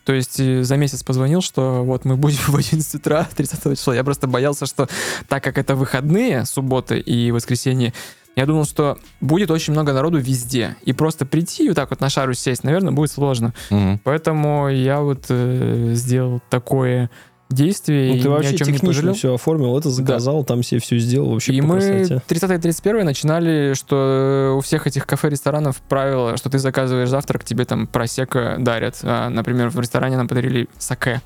То 0.06 0.14
есть 0.14 0.40
э, 0.40 0.64
за 0.64 0.78
месяц 0.78 1.04
позвонил, 1.04 1.42
что 1.42 1.84
вот 1.84 2.06
мы 2.06 2.16
будем 2.16 2.38
в 2.48 2.56
11 2.56 2.96
утра 2.96 3.28
30 3.36 3.78
числа. 3.78 3.96
Я 3.96 4.04
просто 4.04 4.28
боялся, 4.28 4.66
что 4.66 4.88
так 5.28 5.44
как 5.44 5.58
это 5.58 5.76
выходные, 5.76 6.46
субботы 6.46 7.00
и 7.00 7.32
воскресенье, 7.32 7.94
я 8.36 8.46
думал, 8.46 8.66
что 8.66 8.98
будет 9.22 9.50
очень 9.50 9.74
много 9.74 9.94
народу 9.94 10.18
везде. 10.18 10.76
И 10.84 10.94
просто 10.94 11.26
прийти 11.26 11.66
и 11.66 11.68
вот 11.70 11.76
так 11.76 11.90
вот 11.90 12.02
на 12.02 12.10
шару 12.10 12.34
сесть, 12.34 12.64
наверное, 12.64 12.92
будет 12.92 13.12
сложно. 13.12 13.54
Мгм. 13.70 14.00
Поэтому 14.04 14.70
я 14.70 15.00
вот 15.00 15.26
э, 15.30 15.92
сделал 15.94 16.42
такое 16.50 17.10
действие 17.50 18.10
Ну, 18.10 18.16
и 18.16 18.20
ты 18.20 18.24
ни 18.24 18.32
о 18.32 18.36
вообще 18.36 18.58
технично 18.58 19.14
все 19.14 19.34
оформил, 19.36 19.78
это 19.78 19.90
заказал, 19.90 20.44
там 20.44 20.62
все 20.62 20.80
все 20.80 20.98
сделал, 20.98 21.32
вообще 21.32 21.54
И 21.54 21.62
по 21.62 21.68
мы 21.68 21.74
красоте. 21.80 22.22
30 22.28 22.52
и 22.52 22.58
31 22.58 23.06
начинали, 23.06 23.74
что 23.74 24.56
у 24.58 24.62
всех 24.62 24.88
этих 24.88 25.06
кафе-ресторанов 25.06 25.78
правило, 25.88 26.38
что 26.38 26.50
ты 26.50 26.58
заказываешь 26.60 27.10
завтрак, 27.10 27.44
тебе 27.44 27.66
там 27.66 27.88
просека 27.88 28.56
дарят. 28.60 28.98
А, 29.04 29.30
например, 29.30 29.70
в 29.70 29.80
ресторане 29.80 30.18
нам 30.18 30.28
подарили 30.28 30.68
саке. 30.78 31.22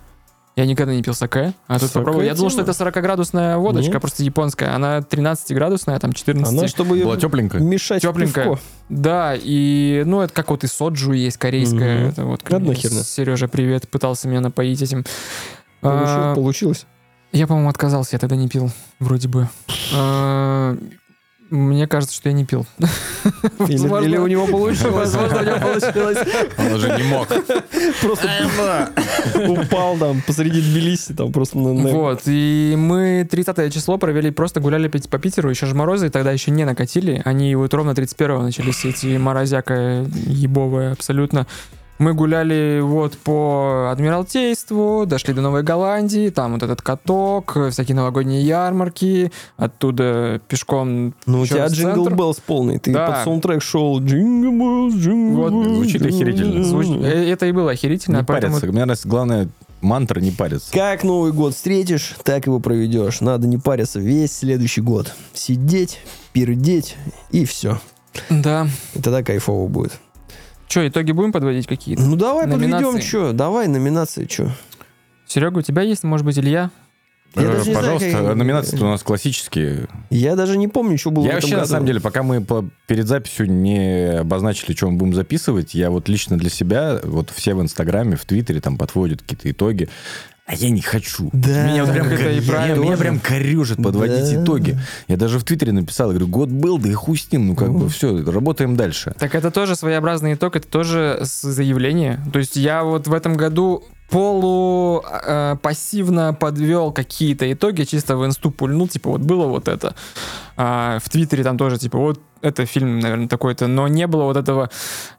Я 0.56 0.66
никогда 0.66 0.94
не 0.94 1.02
пил 1.02 1.14
саке, 1.14 1.54
а 1.68 1.76
тут 1.80 1.84
Саке 1.84 2.00
попробовал. 2.00 2.26
Я 2.26 2.34
думал, 2.36 2.50
что 2.50 2.62
это 2.64 2.72
40-градусная 2.72 3.56
водочка, 3.58 3.94
Нет. 3.94 4.02
просто 4.02 4.24
японская. 4.24 4.76
Она 4.76 4.98
13-градусная, 5.00 5.98
там 6.00 6.12
14. 6.12 6.52
Она, 6.58 6.68
чтобы 6.68 6.98
ее 6.98 7.06
Была 7.06 7.16
тепленькая? 7.16 7.62
мешать 7.62 8.02
Тепленькая. 8.02 8.44
пивко. 8.44 8.60
Да, 8.90 9.36
и 9.40 10.04
ну 10.06 10.20
это 10.20 10.34
как 10.34 10.50
вот 10.50 10.66
и 10.66 10.68
соджу 10.68 11.14
есть 11.14 11.38
корейская. 11.38 12.00
Мгм. 12.00 12.10
Это 12.10 12.26
вот. 12.26 12.44
Сережа, 13.06 13.48
привет, 13.48 13.88
пытался 13.88 14.28
меня 14.28 14.42
напоить 14.42 14.82
этим. 14.82 15.06
Получил- 15.82 16.08
А, 16.08 16.36
Получилось. 16.36 16.86
я, 17.32 17.48
по-моему, 17.48 17.70
отказался, 17.70 18.16
я 18.16 18.20
тогда 18.20 18.36
не 18.36 18.48
пил, 18.50 18.70
вроде 19.00 19.28
бы. 19.28 19.48
А, 19.96 20.76
Мне 21.50 21.88
кажется, 21.88 22.16
что 22.16 22.30
я 22.30 22.34
не 22.34 22.46
пил. 22.46 22.68
Или, 23.68 23.78
Возможно. 23.78 24.06
или 24.06 24.18
у 24.18 24.28
него 24.28 24.46
получилось. 24.46 25.14
Возможно, 25.16 25.40
у 25.40 25.44
него 25.44 25.58
получилось. 25.58 26.18
Он 26.60 26.74
уже 26.74 26.96
не 26.96 27.04
мог. 27.04 27.28
Просто 28.02 28.92
упал 29.48 29.98
там 29.98 30.22
посреди 30.28 30.62
Тбилиси, 30.62 31.14
там 31.14 31.32
просто 31.32 31.58
на... 31.58 31.74
на- 31.74 31.90
Вот, 31.90 32.22
и 32.28 32.76
мы 32.78 33.28
30 33.30 33.74
число 33.74 33.98
провели, 33.98 34.30
просто 34.32 34.60
гуляли 34.60 34.88
по 34.88 35.18
Питеру, 35.18 35.50
еще 35.50 35.66
же 35.66 35.74
морозы 35.76 36.10
тогда 36.10 36.32
еще 36.32 36.52
не 36.52 36.66
накатили, 36.66 37.22
они 37.26 37.56
вот 37.56 37.74
ровно 37.74 37.96
31 37.96 38.44
начались, 38.44 38.86
эти 38.86 39.18
морозяка 39.18 40.06
ебовые 40.28 40.92
абсолютно. 40.92 41.48
Мы 42.00 42.14
гуляли 42.14 42.80
вот 42.82 43.18
по 43.18 43.90
Адмиралтейству, 43.92 45.06
дошли 45.06 45.34
до 45.34 45.42
Новой 45.42 45.64
Голландии, 45.64 46.30
там 46.30 46.54
вот 46.54 46.64
этот 46.64 46.82
каток, 46.82 47.58
всякие 47.72 47.94
новогодние 47.96 48.42
ярмарки, 48.42 49.34
оттуда 49.58 50.40
пешком 50.48 51.14
Ну, 51.26 51.42
у 51.42 51.46
тебя 51.46 51.68
Jingle. 51.68 52.10
Bells 52.10 52.38
полный. 52.40 52.80
Ты 52.80 52.94
Да. 52.94 53.08
под 53.08 53.24
саундтрек 53.26 53.62
шел 53.62 54.00
Jingle 54.00 54.52
Bells, 54.52 54.96
Jingle 54.96 55.42
Вот, 55.42 55.76
звучит 55.76 56.02
охерительно. 56.06 56.64
Звуч- 56.64 57.04
э, 57.04 57.32
Это 57.32 57.46
и 57.48 57.52
было 57.52 57.72
охерительно, 57.72 58.20
Не 58.20 58.24
поэтому 58.24 58.54
париться. 58.54 58.72
Мне 58.72 58.86
нравится, 58.86 59.08
главное, 59.10 59.50
мантра 59.82 60.22
не 60.22 60.32
париться. 60.32 60.72
Как 60.72 61.04
Новый 61.04 61.34
год 61.34 61.54
встретишь, 61.54 62.16
так 62.24 62.46
его 62.46 62.62
проведешь. 62.62 63.20
Надо 63.20 63.46
не 63.46 63.58
париться 63.58 64.00
весь 64.00 64.32
следующий 64.38 64.80
год. 64.82 65.14
Сидеть, 65.34 66.00
пердеть 66.32 66.96
и 67.32 67.44
все. 67.44 67.78
Да. 68.30 68.68
И 68.96 69.02
тогда 69.02 69.22
кайфово 69.22 69.68
будет. 69.68 70.00
Че, 70.70 70.88
итоги 70.88 71.12
будем 71.12 71.32
подводить 71.32 71.68
какие-то? 71.68 72.02
Ну 72.04 72.16
давай 72.16 72.48
подведем, 72.48 72.72
Номинации. 72.72 73.02
что? 73.08 73.34
Давай 73.34 73.68
номинации, 73.68 74.28
что? 74.32 74.52
Серега, 75.28 75.58
у 75.58 75.62
тебя 75.62 75.82
есть, 75.82 76.04
может 76.04 76.26
быть, 76.26 76.38
Илья? 76.40 76.70
Я 77.36 77.42
Э, 77.44 77.46
даже 77.48 77.58
не 77.58 77.64
знаю, 77.64 77.78
Пожалуйста, 77.78 78.12
как- 78.12 78.36
номинации-то 78.36 78.86
у 78.86 78.90
нас 78.90 79.04
классические. 79.04 79.88
Я 80.10 80.36
даже 80.36 80.58
не 80.58 80.68
помню, 80.68 80.98
что 80.98 81.12
было 81.12 81.26
Я 81.26 81.32
в 81.34 81.38
этом 81.38 81.42
вообще, 81.42 81.56
на 81.56 81.62
году. 81.62 81.72
самом 81.72 81.86
деле, 81.88 82.00
пока 82.00 82.24
мы 82.24 82.42
по- 82.42 82.68
перед 82.88 83.08
записью 83.08 83.52
не 83.52 84.20
обозначили, 84.20 84.76
что 84.76 84.90
мы 84.90 84.98
будем 84.98 85.14
записывать, 85.16 85.74
я 85.76 85.90
вот 85.92 86.08
лично 86.10 86.38
для 86.38 86.50
себя, 86.50 87.00
вот 87.04 87.32
все 87.32 87.54
в 87.56 87.62
Инстаграме, 87.62 88.16
в 88.16 88.26
Твиттере 88.26 88.62
там 88.62 88.78
подводят 88.78 89.22
какие-то 89.22 89.50
итоги, 89.52 89.90
а 90.52 90.56
я 90.56 90.72
не 90.72 90.82
хочу. 90.82 91.30
Да. 91.32 91.68
Меня 91.68 91.86
вот 91.86 91.94
прям, 91.94 92.08
это 92.08 92.30
и 92.32 92.40
меня- 92.40 92.52
правильно. 92.52 92.82
меня 92.84 92.98
прям 92.98 93.20
корежит 93.20 93.78
подводить 93.84 94.34
Да. 94.34 94.44
итоги. 94.44 94.80
Я 95.08 95.16
даже 95.16 95.38
в 95.38 95.44
Твиттере 95.44 95.72
написал, 95.74 96.08
я 96.08 96.14
говорю, 96.18 96.28
год 96.28 96.50
был, 96.50 96.80
да 96.80 96.90
и 96.90 96.94
хуй 96.94 97.18
с 97.20 97.32
ним, 97.32 97.50
ну 97.50 97.56
как 97.56 97.70
бы 97.72 97.82
Мгм. 97.82 97.90
все, 97.90 98.24
работаем 98.26 98.76
дальше. 98.76 99.14
Так 99.20 99.36
это 99.36 99.52
тоже 99.52 99.76
своеобразный 99.76 100.34
итог, 100.34 100.56
это 100.56 100.68
тоже 100.68 101.20
заявление. 101.22 102.20
То 102.34 102.40
есть 102.40 102.56
я 102.56 102.84
вот 102.84 103.06
в 103.08 103.14
этом 103.14 103.36
году 103.38 103.84
полу 104.10 105.04
э, 105.06 105.56
пассивно 105.62 106.34
подвел 106.34 106.92
какие-то 106.92 107.52
итоги, 107.54 107.84
чисто 107.84 108.18
в 108.18 108.26
инсту 108.26 108.50
пульнул, 108.50 108.88
типа 108.88 109.12
вот 109.12 109.22
было 109.22 109.46
вот 109.46 109.68
это. 109.68 109.94
А, 110.58 110.98
в 111.04 111.10
Твиттере 111.10 111.44
там 111.44 111.60
тоже, 111.60 111.78
типа, 111.78 112.00
вот 112.00 112.20
это 112.42 112.66
фильм, 112.66 113.00
наверное, 113.00 113.28
такой-то, 113.28 113.68
но 113.68 113.88
не 113.88 114.08
было 114.08 114.24
вот 114.24 114.36
этого, 114.36 114.72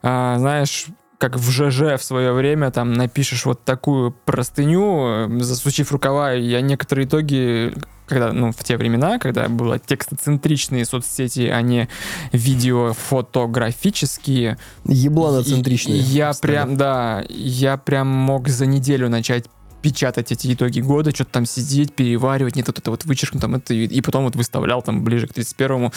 а, 0.03 0.37
знаешь, 0.39 0.87
как 1.21 1.37
в 1.37 1.49
ЖЖ 1.51 1.99
в 1.99 2.03
свое 2.03 2.33
время, 2.33 2.71
там 2.71 2.93
напишешь 2.93 3.45
вот 3.45 3.63
такую 3.63 4.11
простыню, 4.25 5.05
э, 5.05 5.27
засучив 5.41 5.91
рукава, 5.91 6.31
я 6.31 6.61
некоторые 6.61 7.05
итоги, 7.05 7.75
когда, 8.07 8.33
ну, 8.33 8.51
в 8.51 8.63
те 8.63 8.75
времена, 8.75 9.19
когда 9.19 9.47
было 9.47 9.77
текстоцентричные 9.77 10.83
соцсети, 10.83 11.41
а 11.41 11.61
не 11.61 11.89
видео-фотографические, 12.31 14.57
Ебланоцентричные. 14.85 15.99
Я 15.99 16.33
прям, 16.41 16.75
да, 16.75 17.23
я 17.29 17.77
прям 17.77 18.07
мог 18.07 18.47
за 18.47 18.65
неделю 18.65 19.07
начать 19.07 19.45
печатать 19.81 20.31
эти 20.31 20.53
итоги 20.53 20.79
года, 20.81 21.11
что-то 21.13 21.31
там 21.31 21.45
сидеть, 21.45 21.93
переваривать, 21.93 22.55
нет, 22.55 22.67
вот 22.67 22.79
это 22.79 22.91
вот 22.91 23.05
вычеркнуть, 23.05 23.41
там 23.41 23.55
это, 23.55 23.73
и, 23.73 23.85
и 23.85 24.01
потом 24.01 24.25
вот 24.25 24.35
выставлял 24.35 24.81
там 24.81 25.03
ближе 25.03 25.27
к 25.27 25.31
31-му 25.31 25.91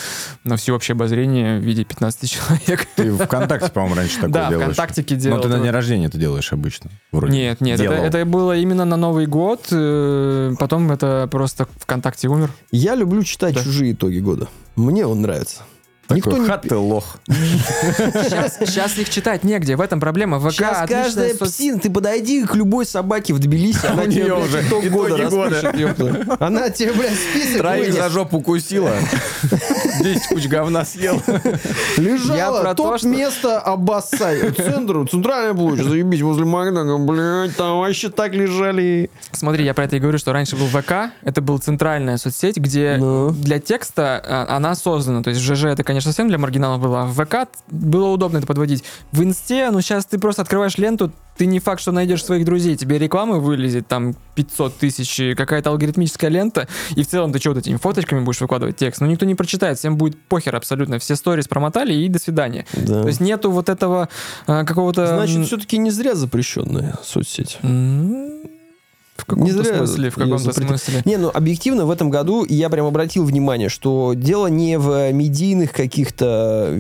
на 0.45 0.57
всеобщее 0.57 0.95
обозрение 0.95 1.59
в 1.59 1.63
виде 1.63 1.85
15 1.85 2.31
человек. 2.31 2.87
Ты 2.97 3.13
ВКонтакте, 3.15 3.71
по-моему, 3.71 3.97
раньше 3.97 4.17
такое 4.17 4.31
Да, 4.31 4.49
делаешь. 4.51 4.73
ВКонтактике 4.75 5.15
Но 5.17 5.21
делал. 5.21 5.43
ты 5.43 5.49
на 5.49 5.59
день 5.61 5.71
рождения 5.71 6.07
это 6.07 6.19
делаешь 6.19 6.53
обычно. 6.53 6.91
Вроде. 7.13 7.33
Нет, 7.33 7.61
нет, 7.61 7.81
это, 7.81 7.93
это 7.95 8.25
было 8.25 8.57
именно 8.57 8.85
на 8.85 8.97
Новый 8.97 9.27
год, 9.27 9.67
э, 9.71 10.55
потом 10.59 10.91
это 10.91 11.29
просто 11.31 11.67
ВКонтакте 11.79 12.29
умер. 12.29 12.51
Я 12.71 12.95
люблю 12.95 13.23
читать 13.23 13.55
Да. 13.55 13.63
чужие 13.63 13.93
итоги 13.93 14.19
года. 14.19 14.49
Мне 14.77 15.07
он 15.07 15.21
нравится. 15.23 15.63
Такой, 16.07 16.17
Никто 16.19 16.37
не... 16.39 16.47
хат 16.47 16.63
ты 16.63 16.77
лох. 16.77 17.17
Сейчас, 17.27 18.59
сейчас 18.59 18.99
их 18.99 19.09
читать 19.09 19.43
негде, 19.45 19.77
в 19.77 19.81
этом 19.81 20.01
проблема. 20.01 20.39
ВК 20.39 20.53
Сейчас 20.53 20.89
каждая 20.89 21.33
соц- 21.35 21.47
псина, 21.47 21.79
ты 21.79 21.91
подойди 21.91 22.45
к 22.45 22.55
любой 22.55 22.85
собаке 22.85 23.33
в 23.33 23.39
Тбилиси, 23.39 23.87
она 23.87 24.05
тебе, 24.07 24.33
уже 24.35 24.67
итог 24.67 24.85
года. 24.87 26.37
Она 26.41 26.69
тебе, 26.71 26.93
блядь, 26.93 27.15
список 27.15 27.59
Троих 27.59 27.93
за 27.95 28.09
жопу 28.11 28.39
укусила. 28.39 28.93
10 30.01 30.27
куч 30.29 30.47
говна 30.47 30.85
съел. 30.85 31.23
Лежала, 31.97 32.75
топ 32.75 33.03
место 33.05 33.59
Аббасай. 33.61 34.51
Центр, 34.53 35.09
центральная 35.09 35.55
площадь, 35.55 35.85
заебись, 35.87 36.21
возле 36.21 36.45
Макдональда, 36.45 36.99
блядь, 36.99 37.57
там 37.57 37.79
вообще 37.79 38.11
так 38.11 38.33
лежали. 38.35 39.11
Смотри, 39.33 39.65
я 39.65 39.73
про 39.75 39.85
это 39.85 39.97
и 39.97 40.01
говорю, 40.01 40.19
что 40.19 40.33
раньше 40.33 40.57
был 40.57 40.67
ВК, 40.67 41.13
это 41.23 41.41
была 41.41 41.59
центральная 41.59 42.17
соцсеть, 42.19 42.57
где 42.57 42.97
Ну. 42.99 43.31
для 43.31 43.59
текста 43.59 44.21
а, 44.25 44.57
она 44.57 44.75
создана. 44.75 45.23
То 45.23 45.31
есть 45.31 45.41
ЖЖ 45.41 45.65
это, 45.67 45.83
конечно, 45.83 45.94
совсем 46.01 46.29
для 46.29 46.39
маргиналов 46.39 46.81
было, 46.81 47.03
а 47.03 47.07
в 47.07 47.15
ВК 47.15 47.49
было 47.71 48.09
удобно 48.09 48.39
это 48.39 48.47
подводить. 48.47 48.85
В 49.13 49.23
Инсте, 49.23 49.71
ну 49.71 49.81
сейчас 49.81 50.07
ты 50.07 50.19
просто 50.19 50.43
открываешь 50.43 50.79
ленту, 50.79 51.13
ты 51.37 51.47
не 51.47 51.59
факт, 51.59 51.81
что 51.81 51.93
найдешь 51.93 52.25
своих 52.25 52.45
друзей. 52.45 52.77
Тебе 52.77 52.99
рекламы 52.99 53.41
вылезет 53.41 53.89
там 53.89 54.15
500 54.37 54.77
тысяч, 54.77 55.37
какая-то 55.37 55.71
алгоритмическая 55.71 56.31
лента, 56.31 56.69
и 56.95 57.03
в 57.03 57.09
целом 57.09 57.33
ты 57.33 57.39
что, 57.41 57.51
вот 57.51 57.59
этими 57.59 57.77
фоточками 57.77 58.21
будешь 58.21 58.41
выкладывать 58.41 58.77
текст? 58.77 59.01
Ну, 59.01 59.07
никто 59.07 59.27
не 59.27 59.35
прочитает, 59.35 59.79
всем 59.79 59.97
будет 59.97 60.21
похер 60.29 60.55
абсолютно. 60.55 60.99
Все 60.99 61.17
сторис 61.17 61.49
промотали 61.49 61.93
и 61.93 62.09
до 62.09 62.19
свидания. 62.19 62.67
Да. 62.73 63.03
То 63.03 63.09
есть 63.09 63.21
нету 63.21 63.51
вот 63.51 63.69
этого 63.69 64.09
а, 64.47 64.65
какого-то... 64.65 65.07
Значит, 65.07 65.47
все-таки 65.47 65.79
не 65.79 65.91
зря 65.91 66.15
запрещенная 66.15 66.99
соцсеть. 67.03 67.59
м, 67.63 68.31
В 69.17 69.27
каком-то 69.27 69.45
Не 69.45 69.53
зря 69.53 69.77
смысле, 69.77 70.11
в 70.11 70.15
каком-то 70.17 70.53
смысле. 70.53 71.03
Не, 71.05 71.19
ну 71.19 71.31
объективно 71.33 71.87
в 71.87 71.91
этом 71.91 72.11
году 72.11 72.45
я 72.45 72.69
прям 72.69 72.87
обратил 72.87 73.25
внимание, 73.25 73.69
что 73.69 74.15
дело 74.15 74.49
не 74.49 74.77
в 74.77 75.13
медийных 75.13 75.73
каких-то, 75.73 76.77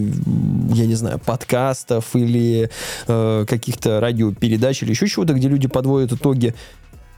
я 0.72 0.86
не 0.86 0.94
знаю, 0.94 1.20
подкастов 1.20 2.16
или 2.16 2.70
э, 3.06 3.44
каких-то 3.48 4.00
радиопередач 4.00 4.82
или 4.82 4.90
еще 4.90 5.06
чего-то, 5.06 5.34
где 5.34 5.48
люди 5.48 5.68
подводят 5.68 6.12
итоги. 6.12 6.54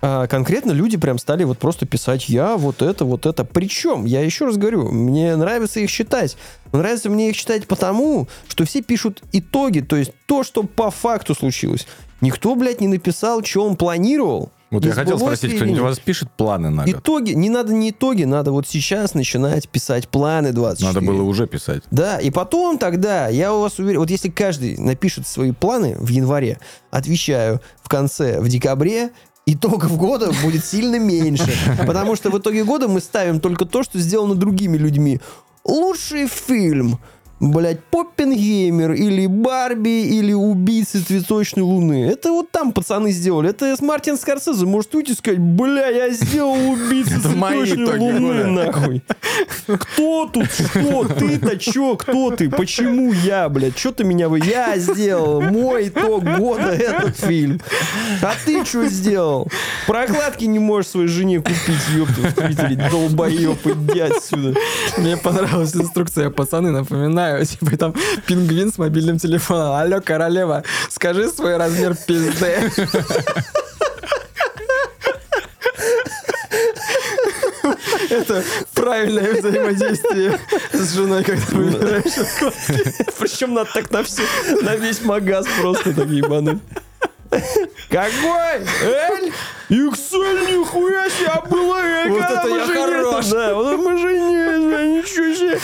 А 0.02 0.26
конкретно 0.26 0.72
люди 0.72 0.98
прям 0.98 1.18
стали 1.18 1.44
вот 1.44 1.58
просто 1.58 1.86
писать 1.86 2.28
я 2.28 2.56
вот 2.56 2.82
это, 2.82 3.04
вот 3.04 3.24
это. 3.24 3.44
Причем, 3.44 4.04
я 4.04 4.20
еще 4.20 4.44
раз 4.44 4.56
говорю, 4.58 4.90
мне 4.92 5.34
нравится 5.36 5.80
их 5.80 5.90
читать. 5.90 6.36
Но 6.72 6.78
нравится 6.80 7.08
мне 7.08 7.30
их 7.30 7.36
читать 7.36 7.66
потому, 7.66 8.28
что 8.48 8.64
все 8.66 8.82
пишут 8.82 9.22
итоги, 9.32 9.80
то 9.80 9.96
есть 9.96 10.12
то, 10.26 10.44
что 10.44 10.62
по 10.62 10.90
факту 10.90 11.34
случилось. 11.34 11.86
Никто, 12.20 12.54
блядь, 12.54 12.80
не 12.80 12.88
написал, 12.88 13.42
что 13.42 13.66
он 13.66 13.76
планировал. 13.76 14.50
Вот 14.70 14.82
Не 14.82 14.88
я 14.88 14.94
хотел 14.94 15.18
спросить, 15.18 15.54
кто-нибудь 15.54 15.80
у 15.80 15.84
вас 15.84 15.98
пишет 16.00 16.28
планы 16.32 16.70
на 16.70 16.84
год? 16.84 16.94
Итоги, 16.96 17.32
не 17.32 17.48
надо 17.50 17.72
не 17.72 17.90
итоги, 17.90 18.24
надо 18.24 18.50
вот 18.50 18.66
сейчас 18.66 19.14
начинать 19.14 19.68
писать 19.68 20.08
планы 20.08 20.52
24. 20.52 20.92
Надо 20.92 21.06
было 21.06 21.22
уже 21.22 21.46
писать. 21.46 21.84
Да, 21.92 22.18
и 22.18 22.30
потом 22.30 22.78
тогда, 22.78 23.28
я 23.28 23.54
у 23.54 23.60
вас 23.60 23.78
уверен, 23.78 24.00
вот 24.00 24.10
если 24.10 24.28
каждый 24.28 24.76
напишет 24.76 25.28
свои 25.28 25.52
планы 25.52 25.96
в 25.98 26.08
январе, 26.08 26.58
отвечаю, 26.90 27.60
в 27.80 27.88
конце, 27.88 28.40
в 28.40 28.48
декабре, 28.48 29.10
итогов 29.46 29.96
года 29.96 30.32
будет 30.42 30.64
сильно 30.64 30.98
меньше. 30.98 31.56
Потому 31.86 32.16
что 32.16 32.30
в 32.30 32.38
итоге 32.38 32.64
года 32.64 32.88
мы 32.88 33.00
ставим 33.00 33.38
только 33.40 33.64
то, 33.66 33.84
что 33.84 34.00
сделано 34.00 34.34
другими 34.34 34.76
людьми. 34.76 35.20
Лучший 35.64 36.26
фильм. 36.26 36.98
Блять, 37.39 37.84
Поппенгеймер 37.91 38.93
или 38.95 39.26
Барби 39.26 40.07
или 40.07 40.32
Убийцы 40.32 41.01
цветочной 41.03 41.64
луны. 41.64 42.07
Это 42.07 42.30
вот 42.32 42.51
там 42.51 42.72
пацаны 42.72 43.11
сделали. 43.11 43.51
Это 43.51 43.76
с 43.76 43.82
Мартин 43.82 44.16
Скорсезе 44.16 44.64
может 44.64 44.95
уйти 44.95 45.12
и 45.12 45.14
сказать, 45.14 45.39
бля, 45.39 45.89
я 45.89 46.09
сделал 46.11 46.55
Убийцы 46.55 47.20
цветочной 47.20 47.99
луны, 47.99 48.45
нахуй. 48.47 49.03
Кто 49.66 50.30
тут? 50.32 50.47
Что? 50.51 51.05
Ты-то 51.09 51.59
чё? 51.59 51.97
Кто 51.97 52.30
ты? 52.30 52.49
Почему 52.49 53.12
я, 53.12 53.51
блядь? 53.51 53.76
Что 53.76 53.93
ты 53.93 54.05
меня... 54.05 54.30
вы- 54.30 54.41
Я 54.41 54.78
сделал. 54.78 55.43
Мой 55.43 55.89
итог 55.89 56.24
года 56.39 56.70
этот 56.70 57.18
фильм. 57.18 57.61
А 58.22 58.32
ты 58.47 58.64
что 58.64 58.87
сделал? 58.89 59.49
Прокладки 59.87 60.47
не 60.47 60.59
можешь 60.59 60.91
своей 60.93 61.09
жене 61.09 61.41
купить, 61.41 61.87
ёпта, 61.95 62.14
в 62.14 62.32
Твиттере. 62.32 62.89
Долбоёб, 62.91 63.59
иди 63.66 64.01
отсюда. 64.01 64.55
Мне 64.97 65.18
понравилась 65.18 65.76
инструкция, 65.76 66.30
пацаны, 66.30 66.70
напоминаю, 66.70 67.25
типа 67.44 67.76
там 67.76 67.94
пингвин 68.26 68.72
с 68.72 68.78
мобильным 68.78 69.18
телефоном. 69.18 69.74
Алло, 69.74 70.00
королева, 70.00 70.64
скажи 70.90 71.28
свой 71.28 71.56
размер 71.56 71.96
пизды. 72.06 72.70
Это 78.08 78.44
правильное 78.74 79.34
взаимодействие 79.34 80.38
с 80.72 80.94
женой, 80.94 81.24
когда 81.24 81.44
выбираешь. 81.56 82.04
Причем 83.18 83.54
надо 83.54 83.70
так 83.74 83.90
на 83.90 84.02
все, 84.04 84.22
на 84.62 84.76
весь 84.76 85.02
магаз 85.02 85.46
просто 85.60 85.92
так 85.92 86.06
ебануть. 86.08 86.60
Какой? 87.90 88.60
Эль? 88.82 89.32
XL, 89.68 90.50
нихуя 90.50 91.08
себе, 91.10 91.28
а 91.28 91.40
было 91.40 91.80
Вот 92.08 92.20
когда 92.20 92.42
это 92.42 92.48
я 92.48 92.66
хорош. 92.66 93.26
Да, 93.26 93.54
вот 93.54 93.78
мы 93.78 93.98
женились, 93.98 95.04
ничего 95.04 95.34
себе. 95.34 95.60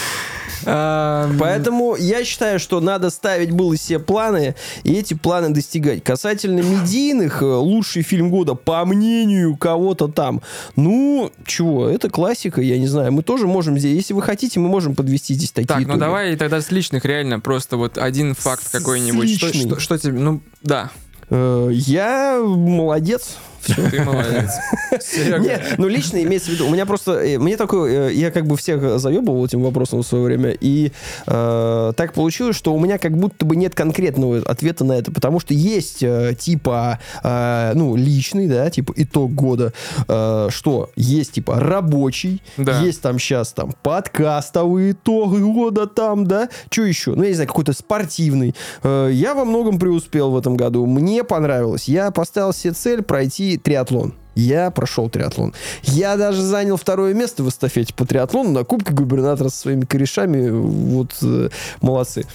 А, 0.64 1.30
Поэтому 1.38 1.96
я 1.96 2.24
считаю, 2.24 2.58
что 2.58 2.80
надо 2.80 3.10
ставить 3.10 3.50
было 3.50 3.76
себе 3.76 3.98
планы 3.98 4.54
и 4.84 4.92
эти 4.94 5.14
планы 5.14 5.50
достигать. 5.50 6.02
Касательно 6.04 6.60
медийных, 6.60 7.42
э, 7.42 7.44
лучший 7.46 8.02
фильм 8.02 8.30
года, 8.30 8.54
по 8.54 8.84
мнению 8.84 9.56
кого-то 9.56 10.08
там, 10.08 10.42
ну, 10.76 11.30
чего, 11.46 11.88
это 11.88 12.08
классика, 12.10 12.60
я 12.60 12.78
не 12.78 12.86
знаю. 12.86 13.12
Мы 13.12 13.22
тоже 13.22 13.46
можем 13.46 13.78
здесь, 13.78 13.94
если 13.96 14.14
вы 14.14 14.22
хотите, 14.22 14.60
мы 14.60 14.68
можем 14.68 14.94
подвести 14.94 15.34
здесь 15.34 15.52
такие 15.52 15.66
Так, 15.68 15.86
ну 15.86 15.96
давай 15.96 16.36
тогда 16.36 16.60
с 16.60 16.70
личных 16.70 17.04
реально 17.04 17.40
просто 17.40 17.76
вот 17.76 17.98
один 17.98 18.34
факт 18.34 18.70
какой-нибудь. 18.70 19.36
Что- 19.38 19.80
что 19.80 19.98
тебе, 19.98 20.18
ну 20.18 20.40
да, 20.62 20.90
Э, 21.34 21.70
Я 21.72 22.42
молодец. 22.44 23.36
Ты 23.66 24.02
молодец. 24.04 24.50
Серега. 25.00 25.38
Не, 25.38 25.60
ну 25.78 25.88
лично 25.88 26.22
имеется 26.22 26.50
в 26.50 26.54
виду, 26.54 26.66
у 26.66 26.70
меня 26.70 26.86
просто, 26.86 27.12
э, 27.12 27.38
мне 27.38 27.56
такое, 27.56 28.08
э, 28.08 28.12
я 28.14 28.30
как 28.30 28.46
бы 28.46 28.56
всех 28.56 28.98
заебывал 28.98 29.44
этим 29.44 29.62
вопросом 29.62 30.02
в 30.02 30.06
свое 30.06 30.24
время, 30.24 30.50
и 30.60 30.92
э, 31.26 31.92
так 31.96 32.12
получилось, 32.12 32.56
что 32.56 32.74
у 32.74 32.80
меня 32.80 32.98
как 32.98 33.16
будто 33.16 33.44
бы 33.44 33.56
нет 33.56 33.74
конкретного 33.74 34.38
ответа 34.38 34.84
на 34.84 34.92
это, 34.94 35.12
потому 35.12 35.40
что 35.40 35.54
есть 35.54 36.02
э, 36.02 36.34
типа, 36.38 36.98
э, 37.22 37.72
ну, 37.74 37.96
личный, 37.96 38.48
да, 38.48 38.70
типа 38.70 38.92
итог 38.96 39.32
года, 39.34 39.72
э, 40.08 40.48
что 40.50 40.90
есть 40.96 41.32
типа 41.32 41.58
рабочий, 41.58 42.42
Да. 42.56 42.80
есть 42.80 43.00
там 43.02 43.18
сейчас 43.18 43.52
там 43.52 43.72
подкастовый 43.82 44.92
итог 44.92 45.38
года 45.38 45.86
там, 45.86 46.26
да, 46.26 46.48
что 46.70 46.82
еще, 46.82 47.14
ну, 47.14 47.22
я 47.22 47.28
не 47.30 47.34
знаю, 47.34 47.48
какой-то 47.48 47.72
спортивный. 47.72 48.54
Э, 48.82 49.08
я 49.12 49.34
во 49.34 49.44
многом 49.44 49.78
преуспел 49.78 50.30
в 50.30 50.36
этом 50.38 50.56
году, 50.56 50.86
мне 50.86 51.24
понравилось, 51.24 51.84
я 51.88 52.10
поставил 52.10 52.52
себе 52.52 52.72
цель 52.74 53.02
пройти 53.02 53.51
триатлон. 53.56 54.14
Я 54.34 54.70
прошел 54.70 55.10
триатлон. 55.10 55.54
Я 55.82 56.16
даже 56.16 56.42
занял 56.42 56.76
второе 56.76 57.14
место 57.14 57.42
в 57.42 57.48
эстафете 57.48 57.92
по 57.94 58.06
триатлону 58.06 58.50
на 58.50 58.64
Кубке 58.64 58.92
губернатора 58.92 59.48
со 59.48 59.58
своими 59.58 59.84
корешами. 59.84 60.48
Вот 60.48 61.14
э, 61.22 61.50
молодцы. 61.80 62.26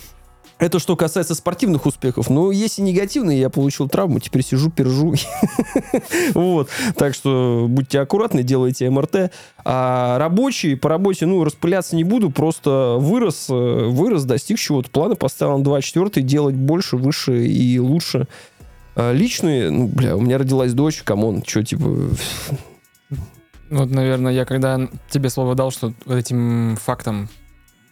Это 0.59 0.79
что 0.79 0.95
касается 0.95 1.35
спортивных 1.35 1.85
успехов. 1.85 2.29
Но 2.29 2.51
есть 2.51 2.79
и 2.79 2.81
негативные. 2.81 3.39
Я 3.39 3.49
получил 3.49 3.87
травму, 3.87 4.19
теперь 4.19 4.43
сижу, 4.43 4.69
пержу. 4.69 5.13
Вот. 6.33 6.69
Так 6.95 7.13
что 7.13 7.67
будьте 7.69 7.99
аккуратны, 7.99 8.43
делайте 8.43 8.89
МРТ. 8.89 9.31
А 9.63 10.17
рабочий, 10.17 10.75
по 10.75 10.89
работе, 10.89 11.25
ну, 11.25 11.43
распыляться 11.43 11.95
не 11.95 12.03
буду. 12.03 12.31
Просто 12.31 12.97
вырос, 12.99 13.47
э, 13.49 13.53
вырос, 13.53 14.23
достиг 14.23 14.57
чего-то. 14.57 14.89
Планы 14.89 15.15
поставил 15.15 15.57
на 15.57 15.63
24 15.63 16.25
делать 16.25 16.55
больше, 16.55 16.97
выше 16.97 17.45
и 17.45 17.79
лучше. 17.79 18.27
А 18.99 19.13
Личные, 19.13 19.69
ну, 19.69 19.87
бля, 19.87 20.15
у 20.17 20.21
меня 20.21 20.39
родилась 20.39 20.73
дочь, 20.73 21.03
come 21.03 21.26
on, 21.26 21.43
что, 21.45 21.63
типа, 21.63 22.09
Вот, 23.69 23.91
наверное, 23.91 24.33
я 24.33 24.43
когда 24.43 24.89
тебе 25.09 25.29
слово 25.29 25.53
дал, 25.53 25.69
что 25.69 25.93
вот 26.05 26.15
этим 26.15 26.77
фактом 26.77 27.29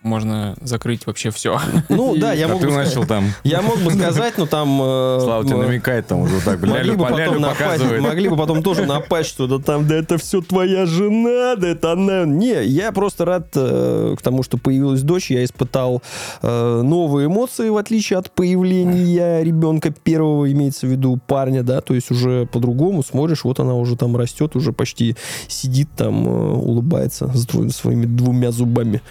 можно 0.06 0.56
закрыть 0.62 1.06
вообще 1.06 1.32
все. 1.32 1.60
ну, 1.90 2.16
да, 2.20 2.34
я 2.34 2.46
а 2.46 2.50
мог, 2.50 2.62
бы 2.62 2.70
сказать, 2.70 2.86
начал 2.88 3.06
там, 3.06 3.34
я 3.44 3.62
мог 3.62 3.80
бы 3.80 3.92
сказать, 3.92 4.38
но 4.38 4.46
там... 4.46 4.80
э, 4.82 5.20
Слава 5.22 5.44
тебе 5.44 5.58
намекает 5.58 6.08
там 6.08 6.20
уже 6.22 6.40
так, 6.42 6.62
Могли 6.62 6.92
бы, 6.92 7.06
потом 7.06 7.42
напасть, 7.42 7.84
могли 8.00 8.30
бы 8.30 8.38
потом 8.38 8.64
тоже 8.64 8.86
напасть 8.86 9.30
что-то 9.30 9.60
там, 9.60 9.88
да 9.88 9.96
это 9.96 10.18
все 10.18 10.42
твоя 10.42 10.86
жена, 10.86 11.56
да 11.56 11.68
это 11.68 11.94
она. 11.94 12.26
Не, 12.26 12.64
я 12.64 12.92
просто 12.92 13.26
рад 13.26 13.48
э, 13.56 14.16
к 14.18 14.22
тому, 14.22 14.44
что 14.44 14.58
появилась 14.58 15.02
дочь, 15.02 15.32
я 15.32 15.44
испытал 15.44 16.02
э, 16.42 16.82
новые 16.84 17.28
эмоции, 17.28 17.70
в 17.70 17.78
отличие 17.78 18.20
от 18.20 18.32
появления 18.32 19.44
ребенка 19.44 19.92
первого, 19.92 20.52
имеется 20.52 20.88
в 20.88 20.90
виду 20.90 21.20
парня, 21.28 21.64
да, 21.64 21.82
то 21.82 21.94
есть 21.94 22.12
уже 22.12 22.46
по-другому 22.46 23.04
смотришь, 23.04 23.44
вот 23.44 23.60
она 23.60 23.74
уже 23.74 23.98
там 23.98 24.16
растет, 24.16 24.56
уже 24.56 24.72
почти 24.72 25.16
сидит 25.48 25.90
там, 25.96 26.28
улыбается 26.28 27.32
с 27.34 27.48
своими 27.76 28.06
двумя 28.06 28.52
зубами. 28.52 29.02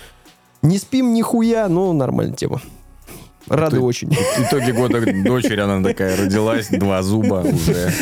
Не 0.64 0.78
спим 0.78 1.12
нихуя, 1.14 1.68
но 1.68 1.92
нормальная 1.92 2.34
тема. 2.34 2.60
Рады 3.46 3.76
Ты- 3.76 3.82
очень. 3.82 4.08
В 4.10 4.40
итоге 4.48 4.72
года 4.72 5.00
дочери 5.22 5.60
она 5.60 5.82
такая 5.86 6.16
родилась, 6.16 6.68
два 6.70 7.02
зуба 7.02 7.44
уже. 7.46 7.92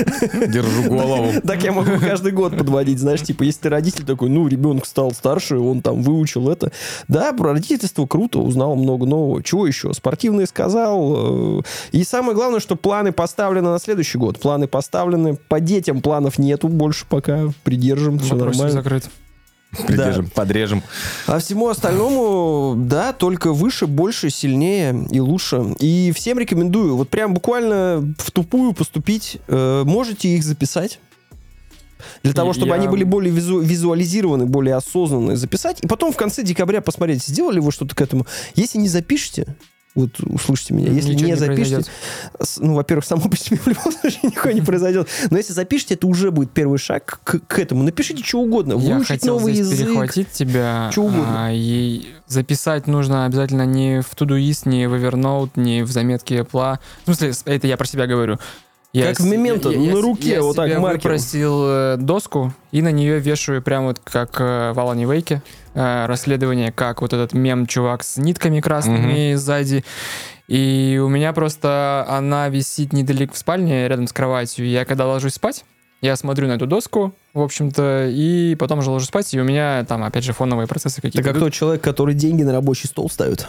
Держу 0.46 0.84
голову. 0.88 1.32
Так 1.44 1.64
я 1.64 1.72
могу 1.72 1.98
каждый 1.98 2.30
год 2.30 2.56
подводить, 2.56 3.00
знаешь, 3.00 3.22
типа, 3.22 3.42
если 3.42 3.62
ты 3.62 3.68
родитель 3.68 4.04
такой, 4.04 4.28
ну, 4.28 4.46
ребенок 4.46 4.86
стал 4.86 5.10
старше, 5.10 5.58
он 5.58 5.82
там 5.82 6.02
выучил 6.02 6.48
это. 6.48 6.70
Да, 7.08 7.32
про 7.32 7.54
родительство 7.54 8.06
круто, 8.06 8.38
узнал 8.38 8.76
много 8.76 9.04
нового. 9.04 9.42
Чего 9.42 9.66
еще? 9.66 9.92
Спортивные 9.92 10.46
сказал. 10.46 11.58
э, 11.58 11.62
И 11.90 12.04
самое 12.04 12.36
главное, 12.36 12.60
что 12.60 12.76
планы 12.76 13.10
поставлены 13.10 13.70
на 13.70 13.80
следующий 13.80 14.18
год. 14.18 14.38
Планы 14.38 14.68
поставлены. 14.68 15.34
По 15.48 15.58
детям 15.58 16.02
планов 16.02 16.38
нету 16.38 16.68
больше 16.68 17.04
пока. 17.08 17.48
Придержим, 17.64 18.20
все 18.20 18.36
нормально. 18.36 18.70
закрыт. 18.70 19.10
Придержим, 19.86 20.28
подрежем. 20.28 20.82
А 21.26 21.38
всему 21.38 21.68
остальному, 21.68 22.74
да, 22.76 23.12
только 23.12 23.52
выше, 23.52 23.86
больше, 23.86 24.28
сильнее 24.30 25.06
и 25.10 25.18
лучше. 25.20 25.74
И 25.78 26.12
всем 26.14 26.38
рекомендую, 26.38 26.96
вот 26.96 27.08
прям 27.08 27.32
буквально 27.34 28.14
в 28.18 28.30
тупую 28.30 28.74
поступить. 28.74 29.38
Э, 29.48 29.82
можете 29.86 30.28
их 30.28 30.44
записать. 30.44 30.98
Для 32.22 32.32
того, 32.32 32.52
чтобы 32.52 32.68
Я- 32.68 32.74
они 32.74 32.88
были 32.88 33.04
более 33.04 33.32
визу- 33.32 33.62
визуализированы, 33.62 34.44
более 34.46 34.74
осознанные, 34.74 35.36
записать. 35.36 35.78
И 35.82 35.86
потом 35.86 36.12
в 36.12 36.16
конце 36.16 36.42
декабря 36.42 36.80
посмотреть, 36.80 37.22
сделали 37.22 37.60
вы 37.60 37.70
что-то 37.72 37.94
к 37.94 38.00
этому. 38.00 38.26
Если 38.54 38.78
не 38.78 38.88
запишете, 38.88 39.56
Вот 39.94 40.20
услышьте 40.20 40.72
меня. 40.72 40.90
Если 40.90 41.10
Ничего 41.12 41.26
не, 41.26 41.32
не 41.32 41.36
запишите, 41.36 41.76
произойдет. 41.76 41.90
ну, 42.60 42.74
во-первых, 42.74 43.04
само 43.04 43.28
по 43.28 43.36
себе 43.36 43.58
в 43.58 43.66
любом 43.66 43.92
случае 43.92 44.20
ничего 44.24 44.50
не 44.52 44.62
произойдет. 44.62 45.08
Но 45.30 45.36
если 45.36 45.52
запишите, 45.52 45.94
это 45.94 46.06
уже 46.06 46.30
будет 46.30 46.50
первый 46.52 46.78
шаг 46.78 47.20
к, 47.24 47.40
к 47.46 47.58
этому. 47.58 47.82
Напишите 47.82 48.24
что 48.24 48.38
угодно. 48.40 48.72
Я 48.78 48.94
Выучить 48.94 49.08
хотел 49.08 49.38
новый 49.38 49.52
здесь 49.52 49.66
язык. 49.70 49.86
перехватить 49.88 50.30
тебя. 50.32 50.90
Чё 50.94 51.02
угодно. 51.02 51.46
а, 51.48 51.50
и 51.52 52.06
записать 52.26 52.86
нужно 52.86 53.26
обязательно 53.26 53.66
не 53.66 54.00
в 54.00 54.14
Todoist, 54.14 54.66
не 54.68 54.88
в 54.88 54.94
Evernote, 54.94 55.50
не 55.56 55.82
в 55.82 55.90
заметке 55.90 56.38
Apple. 56.38 56.78
В 57.02 57.14
смысле, 57.14 57.32
это 57.44 57.66
я 57.66 57.76
про 57.76 57.86
себя 57.86 58.06
говорю. 58.06 58.38
Как 58.94 59.18
в 59.18 59.22
с- 59.22 59.26
Memento, 59.26 59.74
на 59.94 60.00
руке, 60.02 60.28
я 60.30 60.42
вот 60.42 60.54
так, 60.56 60.68
себе 60.68 60.78
маркером. 60.78 61.12
выпросил 61.16 61.62
э, 61.66 61.96
доску 61.98 62.52
и 62.72 62.82
на 62.82 62.92
нее 62.92 63.20
вешаю 63.20 63.62
прям 63.62 63.84
вот 63.86 64.00
как 64.04 64.38
э, 64.38 64.72
в 64.74 64.80
Алане 64.80 65.06
Вейке 65.06 65.42
э, 65.74 66.06
расследование, 66.06 66.72
как 66.72 67.02
вот 67.02 67.12
этот 67.12 67.32
мем-чувак 67.32 68.02
с 68.02 68.16
нитками 68.16 68.60
красными 68.60 69.34
сзади. 69.34 69.84
И 70.48 71.00
у 71.02 71.08
меня 71.08 71.32
просто 71.32 72.04
она 72.08 72.48
висит 72.48 72.92
недалеко 72.92 73.34
в 73.34 73.38
спальне, 73.38 73.88
рядом 73.88 74.06
с 74.06 74.12
кроватью. 74.12 74.66
Я 74.68 74.84
когда 74.84 75.06
ложусь 75.06 75.34
спать, 75.34 75.64
я 76.02 76.16
смотрю 76.16 76.48
на 76.48 76.52
эту 76.52 76.66
доску, 76.66 77.14
в 77.32 77.40
общем-то, 77.40 78.08
и 78.10 78.56
потом 78.58 78.80
уже 78.80 78.90
ложусь 78.90 79.08
спать, 79.08 79.32
и 79.34 79.40
у 79.40 79.44
меня 79.44 79.84
там, 79.88 80.02
опять 80.04 80.24
же, 80.24 80.32
фоновые 80.32 80.66
процессы 80.66 80.98
Это 80.98 81.02
какие-то. 81.08 81.28
как 81.28 81.36
идут. 81.36 81.48
тот 81.48 81.52
человек, 81.54 81.82
который 81.82 82.14
деньги 82.14 82.42
на 82.42 82.52
рабочий 82.52 82.88
стол 82.88 83.08
ставит. 83.08 83.46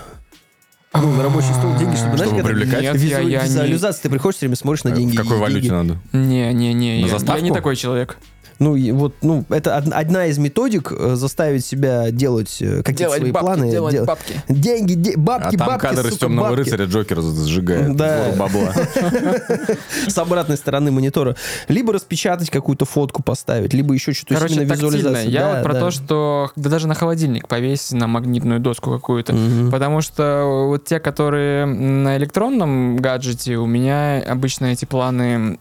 Ну, 0.96 1.12
на 1.12 1.24
рабочий 1.24 1.52
стол 1.54 1.76
деньги, 1.76 1.96
чтобы, 1.96 2.18
знаешь, 2.18 2.32
Чтобы 2.32 2.48
привлекать? 2.48 2.82
Нет, 2.84 2.96
визу- 2.96 3.10
я- 3.10 3.20
я 3.22 3.42
не- 3.42 3.46
визуализация, 3.48 4.04
ты 4.04 4.10
приходишь, 4.12 4.38
все 4.38 4.46
время 4.46 4.56
смотришь 4.56 4.84
на 4.84 4.92
деньги. 4.92 5.18
В 5.18 5.22
какой 5.24 5.40
валюте 5.40 5.62
деньги. 5.70 5.74
надо? 5.74 6.00
Не, 6.14 6.54
не, 6.54 6.74
не, 6.76 7.02
На 7.02 7.08
я, 7.08 7.36
я 7.36 7.42
не 7.42 7.52
такой 7.52 7.76
человек. 7.76 8.18
Ну, 8.64 8.76
и 8.78 8.92
вот, 8.92 9.14
ну, 9.22 9.44
это 9.50 9.78
од- 9.78 9.92
одна 9.94 10.28
из 10.28 10.38
методик 10.38 10.92
э, 10.92 11.16
заставить 11.16 11.66
себя 11.66 12.12
делать 12.12 12.58
э, 12.62 12.82
какие-то 12.84 13.16
свои 13.18 13.32
планы. 13.32 13.70
дел- 13.70 14.06
бабки. 14.06 14.42
Деньги, 14.48 14.94
де- 14.94 15.14
А 15.16 15.20
бабки, 15.20 15.58
там 15.58 15.68
бабки, 15.68 15.82
кадр 15.88 16.02
из 16.08 16.14
сука, 16.14 16.20
темного 16.28 16.48
бабки. 16.50 16.60
рыцаря 16.62 16.86
Джокер 16.86 17.22
сжигает 17.22 17.96
Да. 17.96 18.32
бабла. 18.38 18.74
с 20.08 20.18
обратной 20.18 20.58
стороны 20.58 20.92
монитора. 20.92 21.36
Либо 21.68 21.94
распечатать 21.94 22.50
какую-то 22.50 22.86
фотку 22.86 23.22
поставить, 23.22 23.74
либо 23.74 23.94
еще 23.94 24.14
что-то. 24.14 24.36
Короче, 24.36 24.56
тактильно. 24.56 24.74
визуализация. 24.74 25.30
Я 25.30 25.40
Да, 25.42 25.54
вот 25.56 25.64
про 25.64 25.74
да. 25.74 25.80
то, 25.82 25.92
что 25.92 26.52
да 26.56 26.70
даже 26.70 26.88
на 26.88 26.96
холодильник 26.96 27.48
повесь 27.48 27.92
на 27.92 28.08
магнитную 28.08 28.60
доску 28.60 28.92
какую-то. 28.92 29.36
Потому 29.72 30.02
что 30.02 30.66
вот 30.70 30.86
те, 30.86 31.00
которые 31.00 31.66
на 31.66 32.18
электронном 32.18 32.98
гаджете, 32.98 33.58
у 33.58 33.66
меня 33.66 34.20
обычно 34.26 34.68
эти 34.68 34.86
планы 34.86 35.58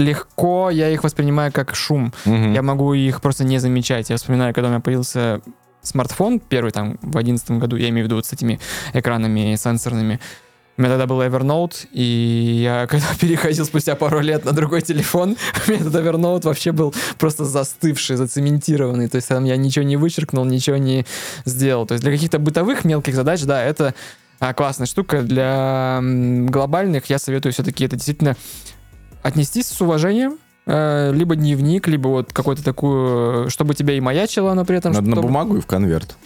легко, 0.00 0.70
я 0.70 0.90
их 0.90 1.04
воспринимаю 1.04 1.52
как 1.52 1.74
шум. 1.74 2.12
Мгм. 2.24 2.52
Я 2.52 2.62
могу 2.62 2.94
их 2.94 3.20
просто 3.20 3.44
не 3.44 3.58
замечать. 3.58 4.10
Я 4.10 4.16
вспоминаю, 4.16 4.54
когда 4.54 4.68
у 4.68 4.70
меня 4.70 4.80
появился 4.80 5.40
смартфон, 5.82 6.40
первый 6.40 6.72
там 6.72 6.98
в 7.02 7.16
одиннадцатом 7.16 7.58
году, 7.58 7.76
я 7.76 7.88
имею 7.88 8.04
в 8.04 8.06
виду 8.06 8.16
вот 8.16 8.26
с 8.26 8.32
этими 8.32 8.60
экранами 8.92 9.54
сенсорными. 9.56 10.20
У 10.76 10.82
меня 10.82 10.92
тогда 10.92 11.06
был 11.06 11.20
Evernote, 11.20 11.88
и 11.92 12.60
я 12.62 12.86
когда 12.88 13.06
переходил 13.20 13.66
спустя 13.66 13.96
пару 13.96 14.20
лет 14.20 14.44
на 14.44 14.52
другой 14.52 14.80
телефон, 14.80 15.36
у 15.66 15.70
меня 15.70 15.80
этот 15.80 15.94
Evernote 15.94 16.44
вообще 16.44 16.72
был 16.72 16.94
просто 17.18 17.44
застывший, 17.44 18.16
зацементированный. 18.16 19.08
То 19.08 19.16
есть 19.16 19.28
там 19.28 19.44
я 19.44 19.56
ничего 19.56 19.84
не 19.84 19.96
вычеркнул, 19.96 20.44
ничего 20.44 20.76
не 20.76 21.04
сделал. 21.44 21.86
То 21.86 21.92
есть 21.92 22.02
для 22.02 22.12
каких-то 22.12 22.38
бытовых 22.38 22.84
мелких 22.84 23.14
задач, 23.14 23.42
да, 23.42 23.62
это 23.62 23.94
а, 24.38 24.54
классная 24.54 24.86
штука. 24.86 25.22
Для 25.22 26.00
глобальных 26.02 27.06
я 27.10 27.18
советую 27.18 27.52
все-таки 27.52 27.84
это 27.84 27.96
действительно 27.96 28.36
отнестись 29.22 29.66
с 29.68 29.80
уважением, 29.80 30.38
э, 30.66 31.12
либо 31.14 31.36
дневник, 31.36 31.86
либо 31.88 32.08
вот 32.08 32.32
какую-то 32.32 32.62
такую, 32.64 33.50
чтобы 33.50 33.74
тебя 33.74 33.94
и 33.94 34.00
маячило, 34.00 34.54
но 34.54 34.64
при 34.64 34.78
этом... 34.78 34.92
Надо 34.92 35.06
на 35.08 35.12
чтобы- 35.16 35.28
бумагу 35.28 35.56
и 35.56 35.60
в 35.60 35.66
конверт. 35.66 36.16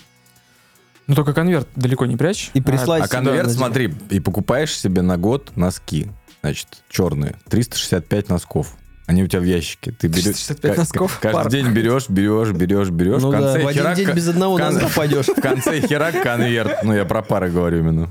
Ну 1.07 1.15
только 1.15 1.35
конверт 1.35 1.69
далеко 1.77 2.07
не 2.07 2.17
прячь. 2.17 2.51
И 2.55 2.61
прислать 2.63 3.03
А 3.03 3.07
себя 3.07 3.19
конверт, 3.19 3.47
на- 3.49 3.53
смотри, 3.53 3.95
и 4.11 4.21
покупаешь 4.21 4.77
себе 4.79 5.03
на 5.03 5.17
год 5.19 5.53
носки, 5.57 6.09
значит, 6.43 6.69
черные, 6.89 7.37
365 7.51 8.29
носков. 8.31 8.75
Они 9.07 9.23
у 9.23 9.27
тебя 9.27 9.41
в 9.41 9.45
ящике. 9.45 9.93
Ты 9.93 10.09
берешь, 10.09 10.23
365 10.25 10.73
ка- 10.73 10.81
носков? 10.81 11.19
Каждый 11.21 11.35
Парк. 11.37 11.51
день 11.51 11.69
берешь, 11.73 12.09
берешь, 12.09 12.53
берешь, 12.53 12.89
берешь. 12.89 13.21
Ну 13.21 13.29
в 13.29 13.33
да, 13.33 13.39
конце 13.39 13.63
в 13.63 13.67
один 13.67 13.83
херак- 13.83 13.97
день 13.97 14.11
без 14.13 14.29
одного 14.29 14.57
носка 14.57 14.89
пойдешь. 14.97 15.27
В 15.37 15.41
конце 15.43 15.81
херак 15.87 16.23
конверт. 16.23 16.79
Ну, 16.85 16.95
я 16.95 17.05
про 17.05 17.21
пары 17.21 17.51
говорю 17.51 17.81
именно. 17.81 18.11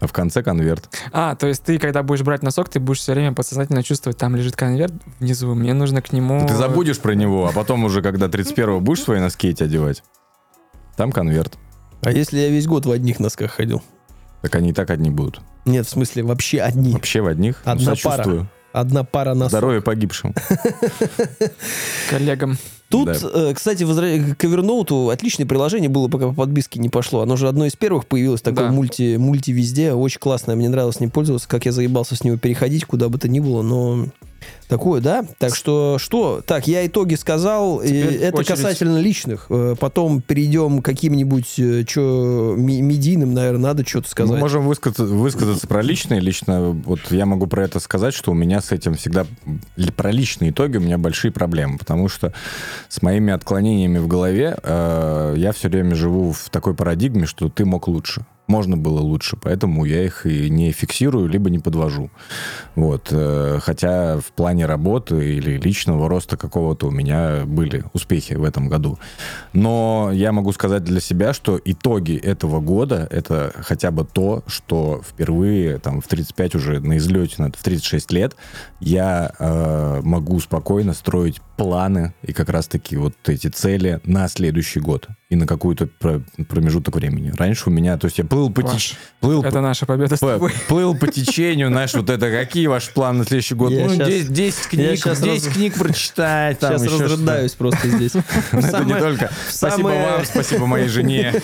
А 0.00 0.06
в 0.06 0.12
конце 0.12 0.42
конверт. 0.42 0.88
А, 1.12 1.34
то 1.34 1.46
есть 1.46 1.62
ты, 1.62 1.78
когда 1.78 2.02
будешь 2.02 2.22
брать 2.22 2.42
носок, 2.42 2.70
ты 2.70 2.80
будешь 2.80 3.00
все 3.00 3.12
время 3.12 3.34
подсознательно 3.34 3.82
чувствовать, 3.82 4.16
там 4.16 4.34
лежит 4.34 4.56
конверт 4.56 4.94
внизу, 5.18 5.54
мне 5.54 5.74
нужно 5.74 6.00
к 6.00 6.12
нему... 6.12 6.46
Ты 6.48 6.54
забудешь 6.54 6.98
про 6.98 7.12
него, 7.12 7.46
а 7.46 7.52
потом 7.52 7.84
уже, 7.84 8.00
когда 8.00 8.26
31-го 8.26 8.80
будешь 8.80 9.02
свои 9.02 9.20
носки 9.20 9.48
эти 9.48 9.62
одевать, 9.62 10.02
там 10.96 11.12
конверт. 11.12 11.58
А 12.02 12.10
если 12.10 12.38
я 12.38 12.48
весь 12.48 12.66
год 12.66 12.86
в 12.86 12.90
одних 12.90 13.20
носках 13.20 13.52
ходил? 13.52 13.82
Так 14.40 14.54
они 14.54 14.70
и 14.70 14.72
так 14.72 14.88
одни 14.88 15.10
будут. 15.10 15.42
Нет, 15.66 15.86
в 15.86 15.90
смысле, 15.90 16.22
вообще 16.22 16.62
одни. 16.62 16.92
Вообще 16.92 17.20
в 17.20 17.26
одних. 17.26 17.60
Ну, 17.66 17.72
Одна 17.72 17.84
сочувствую. 17.94 18.48
Одна 18.72 19.04
пара 19.04 19.34
носок. 19.34 19.50
Здоровья 19.50 19.82
погибшим. 19.82 20.34
коллегам. 22.10 22.56
Тут, 22.90 23.06
Да. 23.06 23.18
э, 23.32 23.54
кстати, 23.54 23.84
возра- 23.84 24.34
к 24.34 24.44
Evernote 24.44 25.12
отличное 25.12 25.46
приложение 25.46 25.88
было, 25.88 26.08
пока 26.08 26.26
по 26.28 26.34
подписке 26.34 26.80
не 26.80 26.88
пошло. 26.88 27.20
Оно 27.20 27.36
же 27.36 27.48
одно 27.48 27.64
из 27.66 27.76
первых 27.76 28.06
появилось, 28.06 28.42
такое 28.42 28.66
Да. 28.66 28.72
мульти, 28.72 29.16
мульти 29.16 29.52
везде. 29.52 29.92
Очень 29.94 30.18
классное, 30.20 30.56
мне 30.56 30.68
нравилось 30.68 30.96
с 30.96 31.00
ним 31.00 31.10
пользоваться, 31.10 31.48
как 31.48 31.66
я 31.66 31.72
заебался 31.72 32.16
с 32.16 32.24
него 32.24 32.36
переходить, 32.36 32.84
куда 32.84 33.08
бы 33.08 33.16
то 33.18 33.28
ни 33.28 33.38
было, 33.40 33.62
но 33.62 34.06
такое, 34.68 35.00
да? 35.00 35.24
Так 35.38 35.54
что, 35.54 35.98
что? 36.00 36.40
Так, 36.44 36.66
я 36.66 36.84
итоги 36.86 37.14
сказал, 37.14 37.78
и 37.80 37.88
Теперь 37.88 38.14
это 38.16 38.38
очередь. 38.38 38.56
касательно 38.56 38.98
личных. 38.98 39.46
Э, 39.50 39.76
Потом 39.78 40.20
перейдем 40.22 40.80
к 40.80 40.84
каким-нибудь, 40.84 41.58
э, 41.58 41.84
чё, 41.86 42.54
медийным, 42.56 43.34
наверное, 43.34 43.60
надо 43.60 43.86
что-то 43.86 44.08
сказать. 44.08 44.32
Мы 44.32 44.38
можем 44.38 44.66
высказаться, 44.66 45.04
высказаться 45.04 45.66
про 45.68 45.82
личные. 45.82 46.20
Лично 46.20 46.70
вот 46.70 47.00
я 47.10 47.26
могу 47.26 47.46
про 47.46 47.64
это 47.64 47.78
сказать, 47.80 48.14
что 48.14 48.30
у 48.32 48.34
меня 48.34 48.60
с 48.60 48.72
этим 48.72 48.94
всегда 48.94 49.26
про 49.96 50.10
личные 50.10 50.50
итоги 50.50 50.78
у 50.78 50.80
меня 50.80 50.98
большие 50.98 51.30
проблемы, 51.32 51.76
потому 51.78 52.08
что 52.08 52.32
с 52.88 53.02
моими 53.02 53.32
отклонениями 53.32 53.98
в 53.98 54.06
голове 54.06 54.56
э, 54.62 55.34
я 55.36 55.52
все 55.52 55.68
время 55.68 55.94
живу 55.94 56.32
в 56.32 56.50
такой 56.50 56.74
парадигме, 56.74 57.26
что 57.26 57.48
ты 57.48 57.64
мог 57.64 57.88
лучше. 57.88 58.24
Можно 58.50 58.76
было 58.76 58.98
лучше, 59.00 59.36
поэтому 59.40 59.84
я 59.84 60.02
их 60.04 60.26
и 60.26 60.50
не 60.50 60.72
фиксирую, 60.72 61.28
либо 61.28 61.50
не 61.50 61.60
подвожу. 61.60 62.10
Вот. 62.74 63.06
э, 63.12 63.60
Хотя 63.62 64.18
в 64.18 64.32
плане 64.32 64.66
работы 64.66 65.36
или 65.36 65.56
личного 65.56 66.08
роста 66.08 66.36
какого-то 66.36 66.88
у 66.88 66.90
меня 66.90 67.44
были 67.46 67.84
успехи 67.92 68.34
в 68.34 68.42
этом 68.42 68.68
году. 68.68 68.98
Но 69.52 70.10
я 70.12 70.32
могу 70.32 70.50
сказать 70.52 70.82
для 70.82 71.00
себя, 71.00 71.32
что 71.32 71.60
итоги 71.64 72.16
этого 72.16 72.58
года 72.60 73.06
это 73.12 73.52
хотя 73.60 73.92
бы 73.92 74.04
то, 74.04 74.42
что 74.48 75.00
впервые 75.08 75.78
там 75.78 76.00
в 76.00 76.08
35 76.08 76.56
уже 76.56 76.80
на 76.80 76.96
излете, 76.96 77.36
на- 77.38 77.52
в 77.52 77.62
36 77.62 78.10
лет 78.10 78.34
я 78.80 79.30
э, 79.38 80.00
могу 80.02 80.40
спокойно 80.40 80.92
строить 80.94 81.40
планы 81.56 82.14
и 82.22 82.32
как 82.32 82.48
раз-таки 82.48 82.96
вот 82.96 83.14
эти 83.28 83.46
цели 83.46 84.00
на 84.02 84.26
следующий 84.26 84.80
год 84.80 85.06
и 85.30 85.36
на 85.36 85.46
какой-то 85.46 85.86
про- 85.86 86.20
промежуток 86.48 86.96
времени. 86.96 87.32
Раньше 87.38 87.68
у 87.68 87.70
меня, 87.72 87.96
то 87.96 88.06
есть 88.06 88.18
я 88.18 88.24
плыл 88.24 88.50
по, 88.50 88.60
теч- 88.62 88.64
Паш, 88.72 88.94
плыл 89.20 89.42
Это 89.44 89.60
наша 89.60 89.86
победа 89.86 90.16
с 90.16 90.18
по- 90.18 90.32
тобой. 90.32 90.52
плыл 90.68 90.96
по 90.96 91.06
течению, 91.06 91.68
знаешь, 91.68 91.94
вот 91.94 92.10
это 92.10 92.30
какие 92.32 92.66
ваши 92.66 92.92
планы 92.92 93.20
на 93.20 93.24
следующий 93.24 93.54
год? 93.54 93.70
Я 93.70 93.86
ну, 93.86 93.94
щас- 93.94 94.08
10, 94.08 94.32
10 94.32 94.58
я 94.72 94.88
книг, 94.88 94.98
щас 95.04 95.20
10 95.20 95.44
раз- 95.46 95.54
книг 95.54 95.74
прочитать. 95.78 96.58
Там 96.58 96.78
Сейчас 96.78 97.00
разрыдаюсь 97.00 97.52
просто 97.52 97.88
здесь. 97.88 98.12
Это 98.52 98.84
не 98.84 98.94
только. 98.94 99.30
Спасибо 99.48 99.86
вам, 99.86 100.24
спасибо 100.24 100.66
моей 100.66 100.88
жене. 100.88 101.32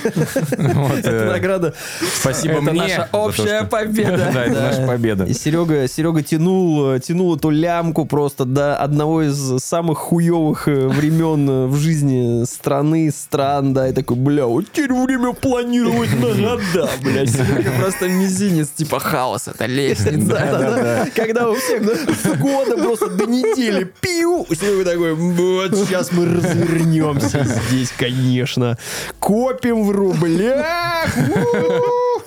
Вот, 0.59 0.99
Это 0.99 1.11
э, 1.11 1.31
награда. 1.33 1.75
Спасибо 2.21 2.55
Это 2.55 2.63
мне. 2.73 2.83
наша 2.83 3.09
общая 3.13 3.63
победа. 3.65 4.31
Да, 4.35 4.45
это 4.45 4.61
наша 4.61 4.87
победа. 4.87 5.25
И 5.25 5.33
Серега, 5.33 5.87
Серега 5.87 6.23
тянул, 6.23 6.99
тянул 6.99 7.37
эту 7.37 7.51
лямку 7.51 8.05
просто 8.05 8.45
до 8.45 8.77
одного 8.77 9.23
из 9.23 9.63
самых 9.63 9.99
хуевых 9.99 10.67
э, 10.67 10.89
времен 10.89 11.49
э, 11.49 11.67
в 11.67 11.77
жизни 11.77 12.45
страны, 12.45 13.13
стран, 13.13 13.76
да, 13.77 13.89
и 13.89 13.93
такой, 13.93 14.17
бля, 14.17 14.47
вот 14.47 14.65
теперь 14.73 14.91
время 14.95 15.35
планировать 15.35 16.11
на 16.15 16.35
года, 16.35 16.89
бля. 17.03 17.27
Серега 17.27 17.71
просто 17.79 18.09
мизинец, 18.09 18.69
типа 18.71 19.01
хаос, 19.01 19.49
это 19.49 19.67
лестница. 19.67 21.11
Когда 21.15 21.51
у 21.51 21.55
всех 21.55 21.83
с 21.85 22.39
года 22.39 22.79
просто 22.79 23.09
до 23.09 23.27
недели 23.27 23.85
пиу, 24.01 24.47
Серега 24.49 24.93
такой, 24.93 25.15
вот 25.15 25.77
сейчас 25.77 26.11
мы 26.11 26.25
развернемся 26.25 27.45
здесь, 27.45 27.93
конечно. 27.99 28.79
Копим 29.19 29.85
в 29.85 29.91
рублях. 29.91 31.11
у-у-у». 31.19 32.23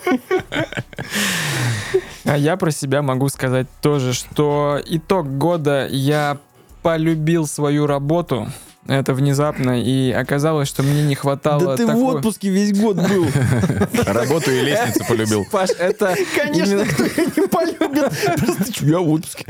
А 2.25 2.37
я 2.37 2.57
про 2.57 2.69
себя 2.69 3.01
могу 3.01 3.27
сказать 3.29 3.65
тоже, 3.81 4.13
что 4.13 4.79
итог 4.85 5.25
года 5.39 5.87
я 5.89 6.37
полюбил 6.83 7.47
свою 7.47 7.87
работу. 7.87 8.51
Это 8.89 9.13
внезапно, 9.13 9.79
и 9.81 10.11
оказалось, 10.11 10.67
что 10.67 10.81
мне 10.81 11.03
не 11.03 11.13
хватало 11.13 11.59
Да 11.63 11.77
ты 11.77 11.85
в 11.85 11.87
такой- 11.89 12.03
отпуске 12.15 12.49
весь 12.49 12.73
год 12.77 12.95
был. 12.97 13.27
Работу 14.05 14.49
и 14.51 14.61
лестницу 14.61 15.05
полюбил. 15.07 15.45
Паш, 15.51 15.69
это 15.77 16.15
Конечно, 16.35 16.83
кто 16.85 17.03
не 17.03 17.47
полюбит. 17.47 18.11
Просто 18.39 18.85
я 18.85 18.99
в 18.99 19.09
отпуске. 19.09 19.45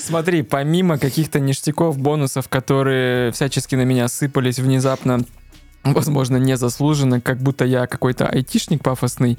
Смотри, 0.00 0.42
помимо 0.42 0.98
каких-то 0.98 1.40
ништяков, 1.40 1.98
бонусов, 1.98 2.48
которые 2.48 3.32
всячески 3.32 3.74
на 3.74 3.82
меня 3.82 4.06
сыпались 4.06 4.60
внезапно, 4.60 5.24
возможно, 5.82 6.36
незаслуженно, 6.36 7.20
как 7.20 7.38
будто 7.38 7.64
я 7.64 7.86
какой-то 7.88 8.28
айтишник 8.28 8.82
пафосный, 8.84 9.36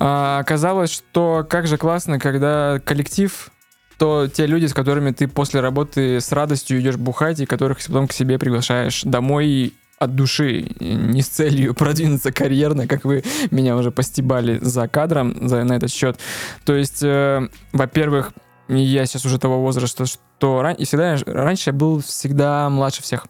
А, 0.00 0.38
оказалось, 0.38 0.90
что 0.92 1.46
как 1.48 1.66
же 1.66 1.76
классно, 1.78 2.18
когда 2.20 2.78
коллектив, 2.84 3.50
то 3.98 4.28
те 4.28 4.46
люди, 4.46 4.66
с 4.66 4.74
которыми 4.74 5.10
ты 5.10 5.26
после 5.28 5.60
работы 5.60 6.20
с 6.20 6.30
радостью 6.32 6.80
идешь 6.80 6.96
бухать, 6.96 7.40
и 7.40 7.46
которых 7.46 7.78
потом 7.84 8.06
к 8.06 8.12
себе 8.12 8.38
приглашаешь 8.38 9.02
домой 9.02 9.74
от 9.98 10.14
души, 10.14 10.70
не 10.78 11.22
с 11.22 11.28
целью 11.28 11.74
продвинуться 11.74 12.32
карьерно, 12.32 12.86
как 12.86 13.04
вы 13.04 13.24
меня 13.50 13.76
уже 13.76 13.90
постебали 13.90 14.58
за 14.62 14.86
кадром 14.86 15.48
за, 15.48 15.64
на 15.64 15.74
этот 15.74 15.90
счет. 15.90 16.18
То 16.64 16.74
есть, 16.76 17.02
э, 17.02 17.48
во-первых, 17.72 18.32
я 18.68 19.06
сейчас 19.06 19.24
уже 19.24 19.38
того 19.38 19.60
возраста, 19.60 20.06
что 20.06 20.62
ран... 20.62 20.74
и 20.74 20.84
всегда 20.84 21.16
раньше 21.26 21.70
я 21.70 21.72
был 21.72 22.00
всегда 22.00 22.68
младше 22.70 23.02
всех 23.02 23.26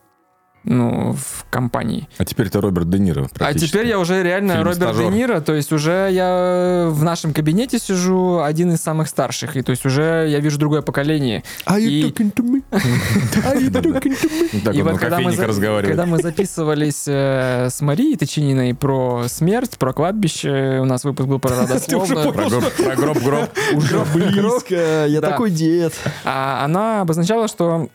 ну, 0.65 1.13
в 1.15 1.45
компании. 1.51 2.09
А 2.19 2.25
теперь 2.25 2.49
ты 2.51 2.61
Роберт 2.61 2.91
Де 2.91 2.99
Ниро. 2.99 3.29
А 3.39 3.55
теперь 3.55 3.87
я 3.87 3.99
уже 3.99 4.23
реально 4.23 4.53
Фильм 4.55 4.65
Роберт 4.65 4.77
«Стажер». 4.77 5.11
Де 5.13 5.17
Ниро, 5.19 5.41
то 5.41 5.55
есть 5.55 5.73
уже 5.73 6.09
я 6.13 6.89
в 6.91 7.03
нашем 7.05 7.33
кабинете 7.33 7.79
сижу 7.79 8.41
один 8.41 8.73
из 8.73 8.81
самых 8.81 9.09
старших, 9.09 9.57
и 9.57 9.63
то 9.63 9.71
есть 9.71 9.87
уже 9.87 10.27
я 10.29 10.41
вижу 10.41 10.59
другое 10.59 10.83
поколение. 10.83 11.43
Are 11.67 11.79
you 11.79 11.89
И- 11.89 12.03
talking 12.11 12.33
to 12.35 12.43
me? 12.45 12.63
Are 12.71 13.59
you 13.59 13.71
talking 13.71 14.21
to 14.21 14.31
me? 14.31 14.49
Ну, 14.53 14.61
Так 14.65 14.75
и 14.75 14.83
вот 14.83 14.99
когда 14.99 15.21
мы, 15.21 15.35
когда 15.35 16.07
мы 16.07 16.19
записывались 16.23 17.05
э, 17.07 17.69
с 17.71 17.81
Марией 17.81 18.17
Тычининой 18.17 18.75
про 18.75 19.25
смерть, 19.29 19.79
про 19.79 19.93
кладбище, 19.93 20.79
у 20.81 20.85
нас 20.85 21.05
выпуск 21.05 21.29
был 21.29 21.39
про 21.39 21.57
родословно, 21.63 22.33
Про 22.33 22.49
гроб, 22.49 22.65
про 22.75 22.97
гроб, 22.97 23.19
гроб. 23.23 23.51
Уже 23.75 24.05
близко. 24.15 25.07
Я 25.07 25.21
такой 25.21 25.51
дед. 25.51 25.95
А 26.25 26.65
она 26.65 27.01
обозначала, 27.03 27.49
что 27.49 27.89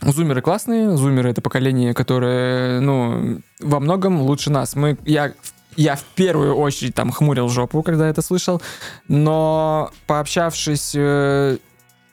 зумеры 0.00 0.42
классные, 0.42 0.96
зумеры 0.96 1.30
это 1.30 1.40
поколение, 1.40 1.94
которое, 1.94 2.80
ну, 2.80 3.40
во 3.60 3.80
многом 3.80 4.20
лучше 4.20 4.50
нас. 4.50 4.76
Мы, 4.76 4.96
я, 5.04 5.32
я 5.76 5.96
в 5.96 6.04
первую 6.04 6.54
очередь 6.54 6.94
там 6.94 7.10
хмурил 7.10 7.48
жопу, 7.48 7.82
когда 7.82 8.08
это 8.08 8.22
слышал, 8.22 8.60
но 9.08 9.90
пообщавшись, 10.06 10.92
э, 10.94 11.58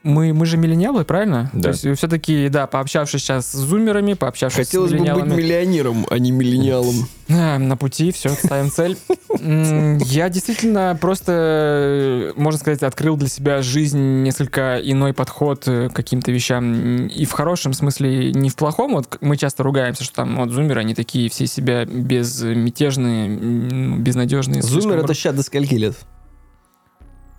мы, 0.04 0.34
мы 0.34 0.46
же 0.46 0.58
миллениалы, 0.58 1.06
правильно? 1.06 1.50
Да. 1.54 1.62
То 1.62 1.70
есть 1.70 1.98
все-таки, 1.98 2.50
да, 2.50 2.68
пообщавшись 2.68 3.22
сейчас 3.22 3.48
с 3.48 3.56
зумерами, 3.56 4.14
пообщавшись 4.14 4.68
Хотелось 4.68 4.92
с 4.92 4.94
бы 4.94 5.00
быть 5.00 5.26
миллионером, 5.26 6.06
а 6.10 6.20
не 6.20 6.32
миллениалом. 6.32 7.08
а, 7.30 7.58
на 7.58 7.78
пути, 7.78 8.12
все, 8.12 8.30
ставим 8.30 8.70
цель. 8.70 8.98
Я 9.40 10.30
действительно 10.30 10.98
просто, 11.00 11.32
э, 11.32 12.34
можно 12.36 12.60
сказать, 12.60 12.84
открыл 12.84 13.16
для 13.16 13.30
себя 13.30 13.62
жизнь 13.62 14.24
несколько 14.24 14.78
иной 14.78 15.14
подход 15.14 15.64
э, 15.68 15.90
к 15.90 15.94
каким-то 15.94 16.32
вещам. 16.32 17.08
И 17.08 17.26
в 17.26 17.32
хорошем 17.32 17.74
смысле, 17.74 18.32
не 18.34 18.50
в 18.50 18.56
плохом. 18.56 18.94
Вот 18.94 19.18
мы 19.22 19.38
часто 19.38 19.64
ругаемся, 19.64 20.04
что 20.04 20.16
там 20.16 20.36
вот 20.36 20.52
зумеры, 20.52 20.82
они 20.82 20.94
такие 20.94 21.30
все 21.30 21.48
себя 21.48 21.86
безмятежные, 21.86 23.30
безнадежные. 23.98 24.62
Зумер 24.62 24.98
это 24.98 25.14
сейчас 25.14 25.36
до 25.36 25.44
скольки 25.44 25.76
лет? 25.76 25.96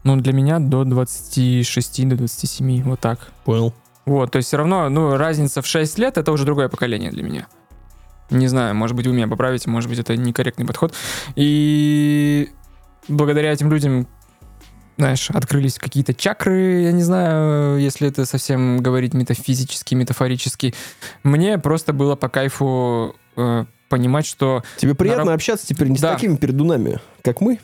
Ну, 0.04 0.16
для 0.16 0.32
меня 0.32 0.58
до 0.58 0.84
26, 0.84 2.08
до 2.08 2.16
27, 2.16 2.82
вот 2.82 3.00
так. 3.00 3.18
Понял. 3.44 3.74
Вот, 4.04 4.30
то 4.30 4.36
есть 4.36 4.48
все 4.48 4.58
равно, 4.58 4.88
ну, 4.90 5.16
разница 5.16 5.62
в 5.62 5.66
6 5.66 5.98
лет, 5.98 6.18
это 6.18 6.30
уже 6.30 6.44
другое 6.44 6.68
поколение 6.68 7.10
для 7.10 7.22
меня. 7.22 7.46
Не 8.30 8.48
знаю, 8.48 8.74
может 8.74 8.96
быть, 8.96 9.06
вы 9.06 9.14
меня 9.14 9.28
поправите, 9.28 9.70
может 9.70 9.88
быть, 9.88 9.98
это 9.98 10.16
некорректный 10.16 10.66
подход. 10.66 10.94
И 11.36 12.50
благодаря 13.08 13.52
этим 13.52 13.70
людям, 13.70 14.06
знаешь, 14.96 15.30
открылись 15.30 15.78
какие-то 15.78 16.14
чакры, 16.14 16.82
я 16.82 16.92
не 16.92 17.02
знаю, 17.02 17.78
если 17.78 18.08
это 18.08 18.26
совсем 18.26 18.78
говорить 18.78 19.14
метафизически, 19.14 19.94
метафорически. 19.94 20.74
Мне 21.22 21.58
просто 21.58 21.92
было 21.92 22.14
по 22.14 22.28
кайфу 22.28 23.16
э, 23.36 23.64
понимать, 23.88 24.26
что 24.26 24.62
Тебе 24.78 24.94
приятно 24.94 25.24
раб- 25.26 25.34
общаться 25.36 25.66
теперь 25.66 25.88
не 25.88 25.98
с 25.98 26.00
Да. 26.00 26.14
такими 26.14 26.36
пердунами, 26.36 26.98
как 27.22 27.40
мы? 27.40 27.58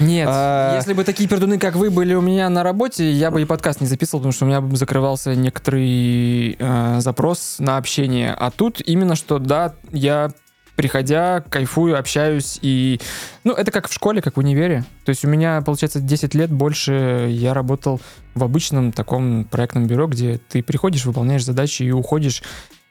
Нет, 0.00 0.28
А- 0.30 0.76
если 0.76 0.92
бы 0.94 1.04
такие 1.04 1.28
пердуны, 1.28 1.58
как 1.58 1.76
вы, 1.76 1.90
были 1.90 2.14
у 2.14 2.20
меня 2.20 2.48
на 2.48 2.62
работе, 2.62 3.10
я 3.12 3.30
бы 3.30 3.42
и 3.42 3.44
подкаст 3.44 3.80
не 3.80 3.86
записывал, 3.86 4.20
потому 4.20 4.32
что 4.32 4.44
у 4.44 4.48
меня 4.48 4.60
бы 4.60 4.76
закрывался 4.76 5.34
некоторый 5.34 6.56
э, 6.58 7.00
запрос 7.00 7.56
на 7.58 7.76
общение. 7.76 8.32
А 8.32 8.50
тут 8.50 8.80
именно 8.80 9.14
что, 9.16 9.38
да, 9.38 9.74
я 9.92 10.30
приходя, 10.74 11.42
кайфую, 11.50 11.98
общаюсь, 11.98 12.58
и... 12.62 12.98
Ну, 13.44 13.52
это 13.52 13.70
как 13.70 13.88
в 13.88 13.92
школе, 13.92 14.22
как 14.22 14.36
в 14.36 14.40
универе. 14.40 14.84
То 15.04 15.10
есть 15.10 15.22
у 15.24 15.28
меня, 15.28 15.60
получается, 15.60 16.00
10 16.00 16.34
лет 16.34 16.50
больше 16.50 17.26
я 17.30 17.52
работал 17.52 18.00
в 18.34 18.42
обычном 18.42 18.90
таком 18.90 19.44
проектном 19.44 19.86
бюро, 19.86 20.06
где 20.06 20.38
ты 20.48 20.62
приходишь, 20.62 21.04
выполняешь 21.04 21.44
задачи 21.44 21.82
и 21.82 21.90
уходишь. 21.92 22.42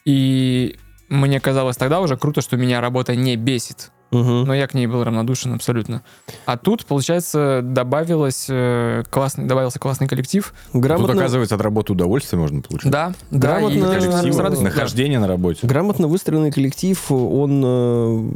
И 0.06 0.78
мне 1.12 1.40
казалось 1.40 1.78
тогда 1.78 2.00
уже 2.02 2.18
круто, 2.18 2.42
что 2.42 2.58
меня 2.58 2.82
работа 2.82 3.16
не 3.16 3.36
бесит 3.36 3.92
Угу. 4.14 4.22
но 4.46 4.54
я 4.54 4.68
к 4.68 4.74
ней 4.74 4.88
был 4.88 5.06
равнодушен 5.06 5.54
абсолютно. 5.54 6.02
А 6.46 6.58
тут, 6.58 6.86
получается, 6.86 7.62
добавилось 7.64 8.48
э, 8.50 9.04
классный, 9.10 9.46
добавился 9.46 9.80
классный 9.80 10.10
коллектив. 10.10 10.54
Тут, 10.74 10.82
Грамотно, 10.82 11.14
оказывается, 11.14 11.56
от 11.56 11.62
работы 11.62 11.94
удовольствие 11.94 12.38
можно 12.38 12.62
получить. 12.62 12.92
Да, 12.92 13.14
да, 13.30 13.62
и 13.62 13.80
коллектив 13.80 13.86
Коллектива, 14.12 14.42
радостью- 14.42 14.64
да. 14.66 14.70
Нахождение 14.70 15.18
на 15.20 15.28
работе. 15.30 15.66
грамотно 15.66 16.10
выстроенный 16.10 16.52
коллектив, 16.52 17.10
он... 17.10 17.64
э, 17.66 18.32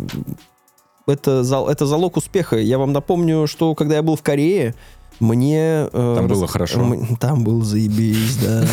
Это, 1.08 1.44
зал- 1.44 1.68
это 1.70 1.86
залог 1.86 2.18
успеха. 2.18 2.56
Я 2.58 2.78
вам 2.78 2.94
напомню, 2.94 3.46
что 3.46 3.76
когда 3.76 3.96
я 3.96 4.02
был 4.02 4.16
в 4.16 4.24
Корее, 4.24 4.76
мне... 5.20 5.88
э, 5.92 6.14
Там 6.18 6.28
было 6.28 6.48
хорошо. 6.48 6.80
м- 6.82 7.16
Там 7.18 7.44
было 7.44 7.64
заебись, 7.64 8.38
да. 8.38 8.66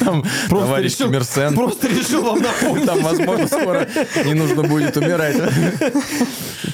Там 0.00 0.24
товарищ 0.48 0.98
Мерсен. 1.00 1.54
Просто 1.54 1.88
решил 1.88 2.22
вам 2.22 2.40
напомнить. 2.40 2.86
Там, 2.86 3.02
возможно, 3.02 3.46
скоро 3.46 3.86
не 4.24 4.34
нужно 4.34 4.62
будет 4.62 4.96
умирать. 4.96 5.36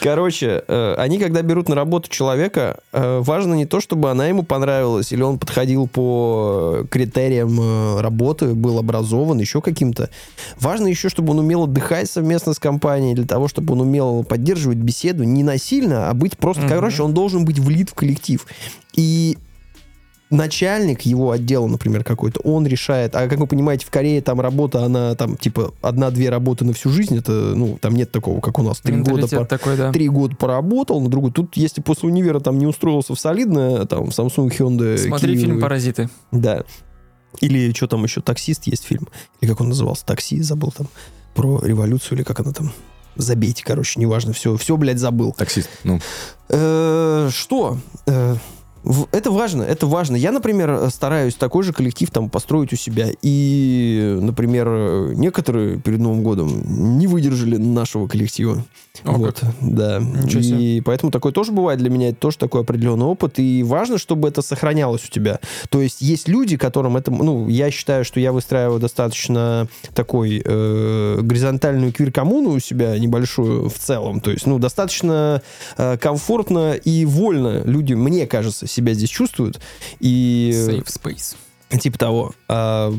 Короче, 0.01 0.63
э, 0.67 0.95
они, 0.99 1.19
когда 1.19 1.43
берут 1.43 1.69
на 1.69 1.75
работу 1.75 2.09
человека, 2.09 2.79
э, 2.93 3.21
важно 3.23 3.55
не 3.55 3.67
то, 3.67 3.81
чтобы 3.81 4.11
она 4.11 4.27
ему 4.29 4.43
понравилась, 4.43 5.13
или 5.13 5.23
он 5.23 5.39
подходил 5.39 5.87
по 5.89 6.85
критериям 6.91 7.59
э, 7.61 8.01
работы, 8.01 8.55
был 8.55 8.79
образован, 8.79 9.39
еще 9.41 9.61
каким-то. 9.61 10.09
Важно 10.59 10.87
еще, 10.87 11.09
чтобы 11.09 11.33
он 11.33 11.41
умел 11.41 11.65
отдыхать 11.65 12.11
совместно 12.11 12.55
с 12.55 12.59
компанией, 12.59 13.15
для 13.15 13.27
того, 13.27 13.49
чтобы 13.49 13.75
он 13.75 13.83
умел 13.83 14.25
поддерживать 14.25 14.79
беседу 14.79 15.25
не 15.25 15.43
насильно, 15.43 16.09
а 16.09 16.15
быть 16.15 16.39
просто... 16.39 16.67
Короче, 16.67 17.03
он 17.03 17.13
должен 17.15 17.45
быть 17.45 17.59
влит 17.59 17.91
в 17.91 17.95
коллектив. 17.95 18.10
И 18.95 19.39
начальник 20.31 21.03
его 21.03 21.33
отдела, 21.33 21.67
например, 21.67 22.05
какой-то, 22.05 22.41
он 22.41 22.67
решает, 22.67 23.15
а 23.17 23.29
как 23.29 23.39
вы 23.39 23.47
понимаете, 23.47 23.85
в 23.85 23.91
Корее 23.91 24.23
там 24.23 24.41
работа, 24.41 24.85
она 24.85 25.15
там 25.17 25.37
типа 25.37 25.75
одна-две 25.83 26.31
работы 26.31 26.65
на 26.65 26.73
всю 26.73 26.91
жизнь, 26.91 27.19
это, 27.19 27.33
ну, 27.33 27.79
там 27.81 27.95
нет 27.95 28.13
такого, 28.13 28.41
как 28.41 28.59
у 28.59 28.63
нас, 28.63 28.79
три 28.81 28.97
года, 28.97 29.27
по- 29.27 29.45
такой, 29.45 29.77
да. 29.77 29.93
три 29.93 30.09
года 30.09 30.37
поработал, 30.37 31.01
на 31.01 31.09
другой. 31.09 31.33
Тут, 31.33 31.57
если 31.57 31.81
после 31.81 32.09
универа 32.09 32.39
там 32.41 32.59
не 32.59 32.67
устроился 32.67 33.15
в 33.15 33.21
солидное, 33.21 33.85
там, 33.87 34.05
Samsung, 34.05 34.57
Hyundai, 34.57 34.99
Смотри 34.99 35.35
Kia, 35.35 35.41
фильм 35.41 35.61
«Паразиты». 35.61 36.09
Да. 36.31 36.63
Или 37.41 37.73
что 37.73 37.89
там 37.89 38.05
еще, 38.05 38.21
«Таксист» 38.21 38.67
есть 38.67 38.85
фильм. 38.85 39.09
Или 39.41 39.51
как 39.51 39.61
он 39.61 39.69
назывался, 39.69 40.07
«Такси», 40.07 40.41
забыл 40.43 40.73
там, 40.77 40.87
про 41.35 41.61
революцию, 41.61 42.19
или 42.19 42.25
как 42.25 42.41
она 42.41 42.53
там, 42.53 42.73
забейте, 43.17 43.63
короче, 43.65 44.01
неважно, 44.01 44.33
все, 44.33 44.57
все, 44.57 44.77
блядь, 44.77 44.99
забыл. 44.99 45.33
Таксист. 45.33 45.69
Ну, 45.85 46.01
Э, 46.49 47.29
Что? 47.33 47.79
Э, 48.07 48.37
Это 49.13 49.31
важно, 49.31 49.63
это 49.63 49.87
важно. 49.87 50.17
Я, 50.17 50.33
например, 50.33 50.91
стараюсь 50.91 51.35
такой 51.35 51.63
же 51.65 51.73
коллектив 51.73 52.11
там 52.11 52.31
построить 52.31 52.73
у 52.73 52.77
себя. 52.77 53.09
И, 53.23 54.19
например, 54.21 54.69
э, 54.69 55.13
некоторые 55.15 55.79
перед 55.79 56.01
Новым 56.01 56.23
годом 56.23 56.99
не 56.99 57.07
выдержали 57.07 57.57
нашего 57.57 58.09
коллектива. 58.09 58.65
О, 59.05 59.13
вот, 59.13 59.41
как. 59.41 59.51
да. 59.61 59.99
Ничего 59.99 60.43
себе. 60.43 60.77
И 60.77 60.81
поэтому 60.81 61.11
такое 61.11 61.33
тоже 61.33 61.53
бывает 61.53 61.79
для 61.79 61.91
меня, 61.91 62.11
это 62.11 62.19
тоже 62.19 62.39
такой 62.39 62.63
определенный 62.63 63.07
опыт. 63.07 63.39
И 63.39 63.63
важно, 63.63 63.99
чтобы 63.99 64.29
это 64.29 64.43
сохранялось 64.43 65.05
у 65.05 65.09
тебя. 65.09 65.41
То 65.69 65.81
есть 65.81 66.01
есть 66.01 66.29
люди, 66.29 66.57
которым 66.57 66.97
это, 66.97 67.11
ну, 67.11 67.49
я 67.49 67.71
считаю, 67.71 68.05
что 68.05 68.21
я 68.21 68.33
выстраиваю 68.33 68.81
достаточно 68.81 69.69
такой 69.95 70.43
э, 70.45 71.19
горизонтальную 71.23 71.93
квир-коммуну 71.93 72.51
у 72.51 72.61
себя 72.61 72.99
небольшую 72.99 73.69
в 73.69 73.79
целом. 73.79 74.21
То 74.21 74.31
есть, 74.31 74.47
ну, 74.47 74.59
достаточно 74.59 75.43
э, 75.77 75.97
комфортно 75.99 76.75
и 76.75 77.05
вольно 77.05 77.63
люди, 77.65 77.95
мне 77.95 78.27
кажется, 78.27 78.67
себя 78.67 78.95
здесь 78.95 79.11
чувствуют. 79.11 79.61
И 80.01 80.51
Safe 80.55 80.87
Space. 80.87 81.37
типа 81.79 81.99
того. 81.99 82.33
А, 82.49 82.93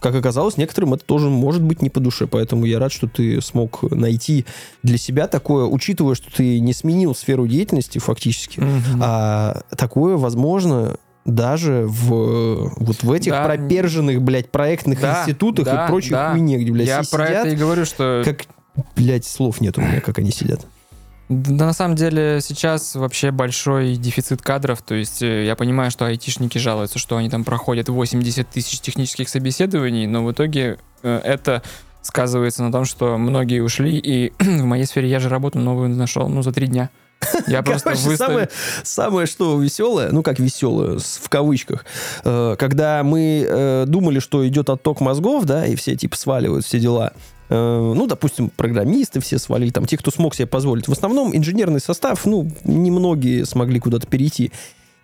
как 0.00 0.14
оказалось, 0.14 0.56
некоторым 0.56 0.94
это 0.94 1.04
тоже 1.04 1.28
может 1.28 1.62
быть 1.62 1.82
не 1.82 1.90
по 1.90 2.00
душе, 2.00 2.26
поэтому 2.26 2.64
я 2.64 2.78
рад, 2.78 2.92
что 2.92 3.06
ты 3.06 3.40
смог 3.42 3.82
найти 3.90 4.46
для 4.82 4.96
себя 4.98 5.26
такое, 5.28 5.66
учитывая, 5.66 6.14
что 6.14 6.30
ты 6.34 6.58
не 6.60 6.72
сменил 6.72 7.14
сферу 7.14 7.46
деятельности 7.46 7.98
фактически, 7.98 8.60
Мгм. 8.60 9.00
а 9.02 9.62
такое 9.76 10.16
возможно 10.16 10.96
даже 11.26 11.84
в 11.86 12.72
вот 12.76 13.02
в 13.02 13.12
этих 13.12 13.32
Да. 13.32 13.44
проперженных, 13.44 14.22
блядь, 14.22 14.50
проектных 14.50 15.00
Да, 15.00 15.20
институтах 15.20 15.66
да, 15.66 15.84
и 15.84 15.88
прочих 15.88 16.12
да. 16.12 16.30
хуйне, 16.32 16.56
где, 16.58 16.72
блядь, 16.72 16.88
Я 16.88 16.96
про 17.10 17.26
сидят, 17.26 17.46
это 17.46 17.48
и 17.48 17.56
говорю, 17.56 17.84
что 17.84 18.22
как, 18.24 18.46
блядь, 18.96 19.26
слов 19.26 19.60
нет 19.60 19.76
у 19.76 19.82
меня, 19.82 20.00
как 20.00 20.18
они 20.18 20.30
сидят. 20.30 20.64
Да, 21.30 21.66
на 21.66 21.72
самом 21.72 21.94
деле 21.94 22.40
сейчас 22.42 22.96
вообще 22.96 23.30
большой 23.30 23.94
дефицит 23.94 24.42
кадров, 24.42 24.82
то 24.82 24.96
есть 24.96 25.22
э, 25.22 25.44
я 25.46 25.54
понимаю, 25.54 25.92
что 25.92 26.04
айтишники 26.04 26.58
жалуются, 26.58 26.98
что 26.98 27.16
они 27.16 27.30
там 27.30 27.44
проходят 27.44 27.88
80 27.88 28.50
тысяч 28.50 28.80
технических 28.80 29.28
собеседований, 29.28 30.08
но 30.08 30.24
в 30.24 30.32
итоге 30.32 30.78
э, 31.04 31.20
это 31.22 31.62
сказывается 32.02 32.64
на 32.64 32.72
том, 32.72 32.84
что 32.84 33.16
многие 33.16 33.60
ушли, 33.60 33.96
и 33.96 34.32
в 34.40 34.64
моей 34.64 34.86
сфере 34.86 35.08
я 35.08 35.20
же 35.20 35.28
работу 35.28 35.60
новую 35.60 35.90
нашел, 35.90 36.28
ну, 36.28 36.42
за 36.42 36.50
три 36.50 36.66
дня. 36.66 36.90
Я 37.46 37.62
просто 37.62 37.90
Короче, 37.90 38.08
выставил... 38.08 38.30
самое, 38.30 38.48
самое 38.82 39.26
что 39.28 39.56
веселое, 39.60 40.10
ну 40.10 40.24
как 40.24 40.40
веселое, 40.40 40.98
в 40.98 41.28
кавычках, 41.28 41.84
э, 42.24 42.56
когда 42.58 43.04
мы 43.04 43.46
э, 43.48 43.84
думали, 43.86 44.18
что 44.18 44.44
идет 44.48 44.68
отток 44.68 45.00
мозгов, 45.00 45.44
да, 45.44 45.64
и 45.64 45.76
все 45.76 45.94
типа 45.94 46.16
сваливают 46.16 46.66
все 46.66 46.80
дела. 46.80 47.12
Э, 47.50 47.92
ну, 47.94 48.06
допустим, 48.06 48.48
программисты 48.48 49.20
все 49.20 49.38
свалили, 49.38 49.70
там, 49.70 49.84
те, 49.84 49.98
кто 49.98 50.10
смог 50.10 50.34
себе 50.34 50.46
позволить. 50.46 50.88
В 50.88 50.92
основном 50.92 51.36
инженерный 51.36 51.80
состав, 51.80 52.24
ну, 52.24 52.50
немногие 52.64 53.44
смогли 53.44 53.80
куда-то 53.80 54.06
перейти. 54.06 54.52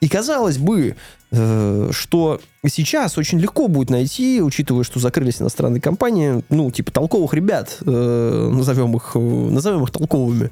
И 0.01 0.09
казалось 0.09 0.59
бы, 0.59 0.94
э, 1.32 1.88
что 1.90 2.40
сейчас 2.64 3.18
очень 3.18 3.40
легко 3.40 3.66
будет 3.66 3.90
найти, 3.90 4.40
учитывая, 4.40 4.84
что 4.84 5.01
закрылись 5.01 5.42
иностранные 5.42 5.80
компании, 5.80 6.44
ну, 6.49 6.70
типа 6.70 6.92
толковых 6.92 7.34
ребят, 7.34 7.78
э, 7.84 8.51
назовем 8.53 8.94
их, 8.94 9.16
назовем 9.16 9.82
их 9.82 9.90
толковыми. 9.90 10.51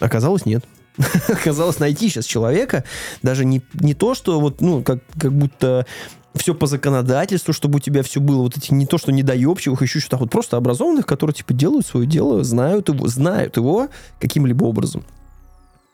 Оказалось, 0.00 0.46
нет. 0.46 0.64
Оказалось, 1.28 1.78
найти 1.78 2.08
сейчас 2.08 2.24
человека, 2.24 2.84
даже 3.22 3.44
не, 3.44 3.60
не 3.74 3.92
то, 3.92 4.14
что 4.14 4.40
вот, 4.40 4.62
ну, 4.62 4.82
как, 4.82 5.00
как 5.18 5.32
будто 5.32 5.84
все 6.36 6.54
по 6.54 6.66
законодательству, 6.66 7.52
чтобы 7.52 7.76
у 7.76 7.80
тебя 7.80 8.02
все 8.02 8.20
было, 8.20 8.42
вот 8.42 8.56
эти, 8.56 8.72
не 8.72 8.86
то, 8.86 8.98
что 8.98 9.12
недоебчивых, 9.12 9.82
еще 9.82 10.00
что-то, 10.00 10.16
а 10.16 10.18
вот 10.20 10.30
просто 10.30 10.56
образованных, 10.56 11.06
которые, 11.06 11.34
типа, 11.34 11.52
делают 11.54 11.86
свое 11.86 12.06
дело, 12.06 12.44
знают 12.44 12.88
его, 12.88 13.06
знают 13.08 13.56
его 13.56 13.88
каким-либо 14.20 14.64
образом. 14.64 15.04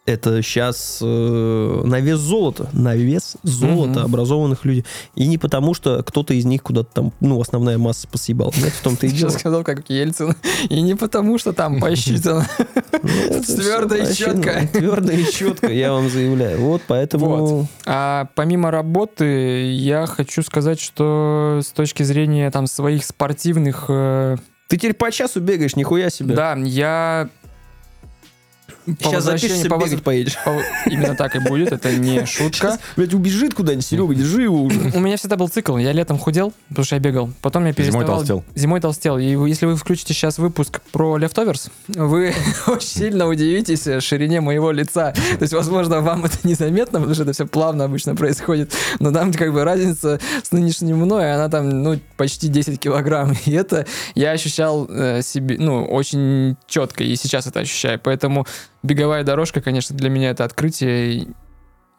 Это 0.04 0.42
сейчас 0.42 0.98
на 1.00 2.00
вес 2.00 2.18
золота, 2.18 2.68
на 2.72 2.96
вес 2.96 3.36
золота 3.44 4.00
Мгм. 4.00 4.04
образованных 4.06 4.64
людей. 4.64 4.84
И 5.14 5.28
не 5.28 5.38
потому, 5.38 5.74
что 5.74 6.02
кто-то 6.02 6.34
из 6.34 6.44
них 6.44 6.62
куда-то 6.64 6.88
там, 6.92 7.12
ну, 7.20 7.40
основная 7.40 7.78
масса 7.78 8.08
посъебал. 8.08 8.52
Нет, 8.56 8.72
в 8.72 8.82
том-то 8.82 9.06
и 9.06 9.10
дело. 9.10 9.30
Сейчас 9.30 9.40
сказал, 9.40 9.62
как 9.62 9.88
Ельцин. 9.88 10.34
И 10.68 10.80
не 10.80 10.96
потому, 10.96 11.38
что 11.38 11.52
там 11.52 11.78
посчитано. 11.80 12.44
Твердо 13.46 13.94
и 13.94 14.12
четко. 14.12 14.68
Твердо 14.72 15.12
и 15.12 15.24
четко, 15.30 15.68
я 15.72 15.92
вам 15.92 16.10
заявляю. 16.10 16.60
Вот, 16.60 16.82
поэтому... 16.88 17.68
А 17.86 18.26
помимо 18.34 18.72
работы, 18.72 19.70
я 19.72 20.06
хочу 20.06 20.42
сказать, 20.42 20.80
что 20.80 21.60
с 21.62 21.68
точки 21.70 22.02
зрения 22.02 22.50
там 22.50 22.66
своих 22.66 23.04
спортивных... 23.04 23.84
э, 23.88 24.36
Ты 24.68 24.76
теперь 24.78 24.94
по 24.94 25.12
часу 25.12 25.40
бегаешь, 25.40 25.76
нихуя 25.76 26.10
себе. 26.10 26.34
Да, 26.34 26.54
я... 26.56 27.28
по 28.84 28.92
Сейчас 29.04 29.24
запишешься, 29.24 29.68
по 29.68 29.76
воз- 29.76 29.90
бегать 29.90 30.04
поедешь. 30.04 30.36
по- 30.44 30.60
Именно 30.90 31.14
так 31.14 31.36
и 31.36 31.38
будет, 31.38 31.72
это 31.72 31.92
не 31.94 32.26
шутка. 32.26 32.78
Блять, 32.96 33.14
убежит 33.14 33.54
куда-нибудь, 33.54 33.84
Серега, 33.86 34.14
держи 34.14 34.42
его 34.42 34.62
уже. 34.62 34.78
У 34.94 35.00
меня 35.00 35.16
всегда 35.16 35.36
был 35.36 35.48
цикл. 35.48 35.76
Я 35.76 35.92
летом 35.92 36.18
худел, 36.18 36.52
потому 36.68 36.84
что 36.84 36.96
я 36.96 37.00
бегал. 37.00 37.30
Потом 37.42 37.64
я 37.66 37.72
Зимой 37.72 37.74
переставал... 37.74 38.06
толстел. 38.16 38.44
Зимой 38.54 38.80
толстел. 38.80 39.18
И 39.18 39.24
если 39.48 39.66
вы 39.66 39.76
включите 39.76 40.14
сейчас 40.14 40.38
выпуск 40.38 40.80
про 40.92 41.18
Leftovers, 41.18 41.70
вы 41.88 42.34
очень 42.66 42.88
сильно 42.88 43.26
удивитесь 43.28 43.86
ширине 44.04 44.40
моего 44.40 44.72
лица. 44.72 45.12
То 45.38 45.42
есть, 45.42 45.52
возможно, 45.52 46.00
вам 46.00 46.24
это 46.24 46.36
незаметно, 46.44 46.98
потому 46.98 47.14
что 47.14 47.22
это 47.24 47.32
все 47.32 47.46
плавно 47.46 47.84
обычно 47.84 48.14
происходит. 48.16 48.72
Но 48.98 49.12
там 49.12 49.32
как 49.32 49.52
бы 49.52 49.64
разница 49.64 50.20
с 50.42 50.50
нынешней 50.52 50.94
мной, 50.94 51.32
она 51.34 51.48
там, 51.48 51.82
ну, 51.82 51.98
почти 52.16 52.48
10 52.48 52.80
килограмм. 52.80 53.34
И 53.46 53.52
это 53.52 53.86
я 54.14 54.32
ощущал 54.32 54.86
э, 54.90 55.22
себе, 55.22 55.56
ну, 55.58 55.84
очень 55.84 56.56
четко. 56.66 57.04
И 57.04 57.14
сейчас 57.16 57.46
это 57.46 57.60
ощущаю. 57.60 58.00
Поэтому 58.02 58.46
беговая 58.82 59.24
дорожка, 59.24 59.60
конечно, 59.60 59.96
для 59.96 60.10
меня 60.10 60.30
это 60.30 60.44
открытие 60.44 61.28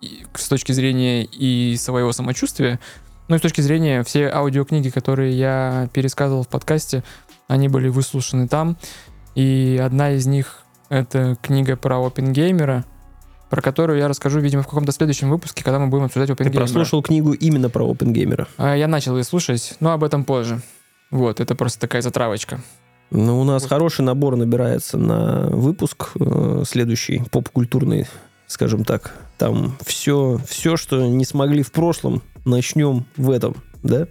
и- 0.02 0.26
с 0.36 0.48
точки 0.48 0.72
зрения 0.72 1.24
и 1.26 1.76
своего 1.78 2.12
самочувствия, 2.12 2.80
ну 3.30 3.36
и 3.36 3.40
с 3.40 3.42
точки 3.42 3.62
зрения 3.62 4.04
все 4.04 4.28
аудиокниги, 4.30 4.90
которые 4.90 5.38
я 5.38 5.90
пересказывал 5.94 6.44
в 6.44 6.50
подкасте, 6.50 7.04
они 7.48 7.68
были 7.70 7.88
выслушаны 7.90 8.48
там. 8.48 8.78
И 9.36 9.80
одна 9.84 10.12
из 10.12 10.26
них— 10.28 10.64
это 10.90 11.38
книга 11.42 11.76
про 11.78 12.06
опенгеймера, 12.06 12.84
про 13.50 13.62
которую 13.62 14.00
я 14.00 14.08
расскажу, 14.08 14.40
видимо, 14.40 14.64
в 14.64 14.68
каком-то 14.68 14.92
следующем 14.92 15.30
выпуске, 15.30 15.64
когда 15.64 15.80
мы 15.80 15.88
будем 15.88 16.06
обсуждать 16.06 16.28
Ты 16.28 16.34
опенгеймера. 16.34 16.66
прослушал 16.66 17.02
книгу 17.02 17.34
именно 17.34 17.70
про 17.70 17.90
опенгеймера. 17.90 18.48
А, 18.58 18.76
Я 18.76 18.88
начал 18.88 19.18
ее 19.18 19.24
слушать, 19.24 19.76
но 19.80 19.92
об 19.94 20.04
этом 20.04 20.26
позже. 20.26 20.62
Вот, 21.12 21.40
это 21.40 21.56
просто 21.56 21.80
такая 21.80 22.02
затравочка. 22.02 22.62
Ну, 23.12 23.39
у 23.39 23.43
нас 23.43 23.66
хороший 23.66 24.01
набор 24.01 24.36
набирается 24.36 24.97
на 24.97 25.47
выпуск 25.49 26.12
э, 26.20 26.64
следующий, 26.68 27.22
поп-культурный, 27.32 28.08
скажем 28.47 28.84
так. 28.84 29.14
Там 29.38 29.76
все, 29.86 30.39
все, 30.47 30.78
что 30.78 31.06
не 31.06 31.26
смогли 31.26 31.62
в 31.62 31.72
прошлом, 31.72 32.24
начнем 32.45 33.06
в 33.16 33.30
этом, 33.30 33.56
да? 33.84 34.08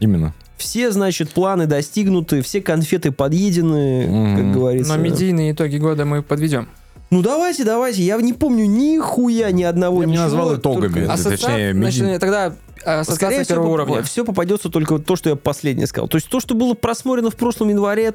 Именно. 0.00 0.34
Все, 0.56 0.90
значит, 0.90 1.30
планы 1.30 1.66
достигнуты, 1.66 2.42
все 2.42 2.60
конфеты 2.62 3.12
подъедены, 3.12 4.04
как 4.36 4.44
Мгм. 4.44 4.52
говорится. 4.54 4.94
Но 4.96 5.02
медийные 5.02 5.52
итоги 5.52 5.76
года 5.76 6.04
мы 6.04 6.22
подведем. 6.22 6.68
Ну 7.10 7.22
давайте, 7.22 7.62
давайте. 7.64 8.02
Я 8.02 8.16
не 8.16 8.32
помню 8.32 8.66
нихуя 8.66 9.52
ни 9.52 9.62
одного 9.62 10.02
Я 10.02 10.08
не 10.08 10.16
назвал 10.16 10.56
итогами. 10.56 10.92
только- 10.94 11.00
Это, 11.00 11.12
Ассоциа- 11.12 11.30
точнее, 11.30 11.72
значит, 11.74 12.02
медий- 12.02 12.18
тогда 12.18 12.54
ассоциация 12.86 13.44
первого 13.44 13.68
уровня. 13.68 14.02
Все 14.02 14.24
попадется 14.24 14.68
только 14.68 14.92
вот 14.94 15.04
то, 15.06 15.16
что 15.16 15.30
я 15.30 15.36
последнее 15.36 15.86
сказал. 15.86 16.08
То 16.08 16.16
есть 16.16 16.28
то, 16.28 16.40
что 16.40 16.54
было 16.54 16.74
просмотрено 16.74 17.30
в 17.30 17.36
прошлом 17.36 17.68
январе, 17.70 18.14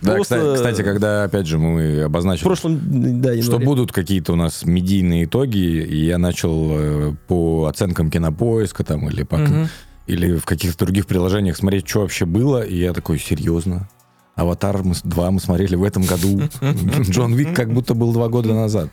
Да, 0.00 0.14
просто- 0.14 0.36
кстати, 0.36 0.54
кстати, 0.56 0.82
когда, 0.82 1.24
опять 1.24 1.46
же, 1.46 1.58
мы 1.58 2.02
в 2.02 2.04
обозначили, 2.06 2.44
прошлом, 2.44 2.80
да, 3.20 3.30
что 3.32 3.52
январе. 3.52 3.64
будут 3.66 3.92
какие-то 3.92 4.32
у 4.32 4.36
нас 4.36 4.64
медийные 4.64 5.24
итоги, 5.24 5.58
и 5.58 6.04
я 6.04 6.18
начал 6.18 6.68
э, 6.72 7.14
по 7.28 7.66
оценкам 7.66 8.10
кинопоиска 8.10 8.84
там 8.84 9.08
или 9.08 9.22
по 9.22 9.36
Мгм. 9.38 9.68
или 10.06 10.36
в 10.36 10.44
каких-то 10.44 10.84
других 10.84 11.06
приложениях 11.06 11.56
смотреть, 11.56 11.88
что 11.88 12.00
вообще 12.00 12.26
было, 12.26 12.62
и 12.62 12.76
я 12.76 12.92
такой, 12.92 13.18
серьезно? 13.18 13.88
Аватар 14.34 14.82
мы 14.82 14.94
с- 14.96 15.02
2 15.02 15.30
мы 15.30 15.40
смотрели 15.40 15.76
в 15.76 15.84
этом 15.84 16.02
году. 16.04 16.42
Джон 17.00 17.34
Вик 17.34 17.54
как 17.54 17.72
будто 17.72 17.94
был 17.94 18.12
два 18.12 18.28
года 18.28 18.52
назад. 18.52 18.90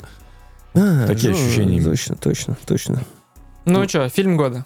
А, 0.73 1.05
Такие 1.07 1.33
ну, 1.33 1.35
ощущения. 1.37 1.83
Точно, 1.83 2.15
точно, 2.15 2.57
точно. 2.65 3.01
Ну 3.65 3.87
что, 3.89 4.07
фильм 4.09 4.37
года. 4.37 4.65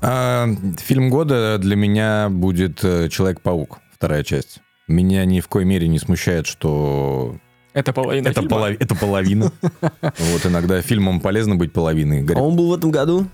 А, 0.00 0.48
фильм 0.78 1.10
года 1.10 1.58
для 1.58 1.76
меня 1.76 2.28
будет 2.30 2.84
э, 2.84 3.08
Человек-паук, 3.08 3.78
вторая 3.94 4.22
часть. 4.24 4.58
Меня 4.88 5.24
ни 5.24 5.40
в 5.40 5.48
коей 5.48 5.64
мере 5.66 5.88
не 5.88 5.98
смущает, 5.98 6.46
что 6.46 7.36
Это 7.72 7.92
половина 7.92 8.28
это, 8.28 8.40
фильма. 8.42 8.56
полови- 8.56 8.76
это 8.78 8.94
половина. 8.94 9.52
Вот 10.00 10.46
иногда 10.46 10.80
фильмам 10.82 11.20
полезно 11.20 11.56
быть 11.56 11.72
половиной. 11.72 12.24
А 12.34 12.40
он 12.40 12.56
был 12.56 12.68
в 12.68 12.74
этом 12.74 12.90
году? 12.90 13.26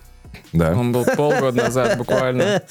Да. 0.53 0.73
Он 0.75 0.93
был 0.93 1.05
полгода 1.05 1.65
назад 1.65 1.99
буквально. 1.99 2.63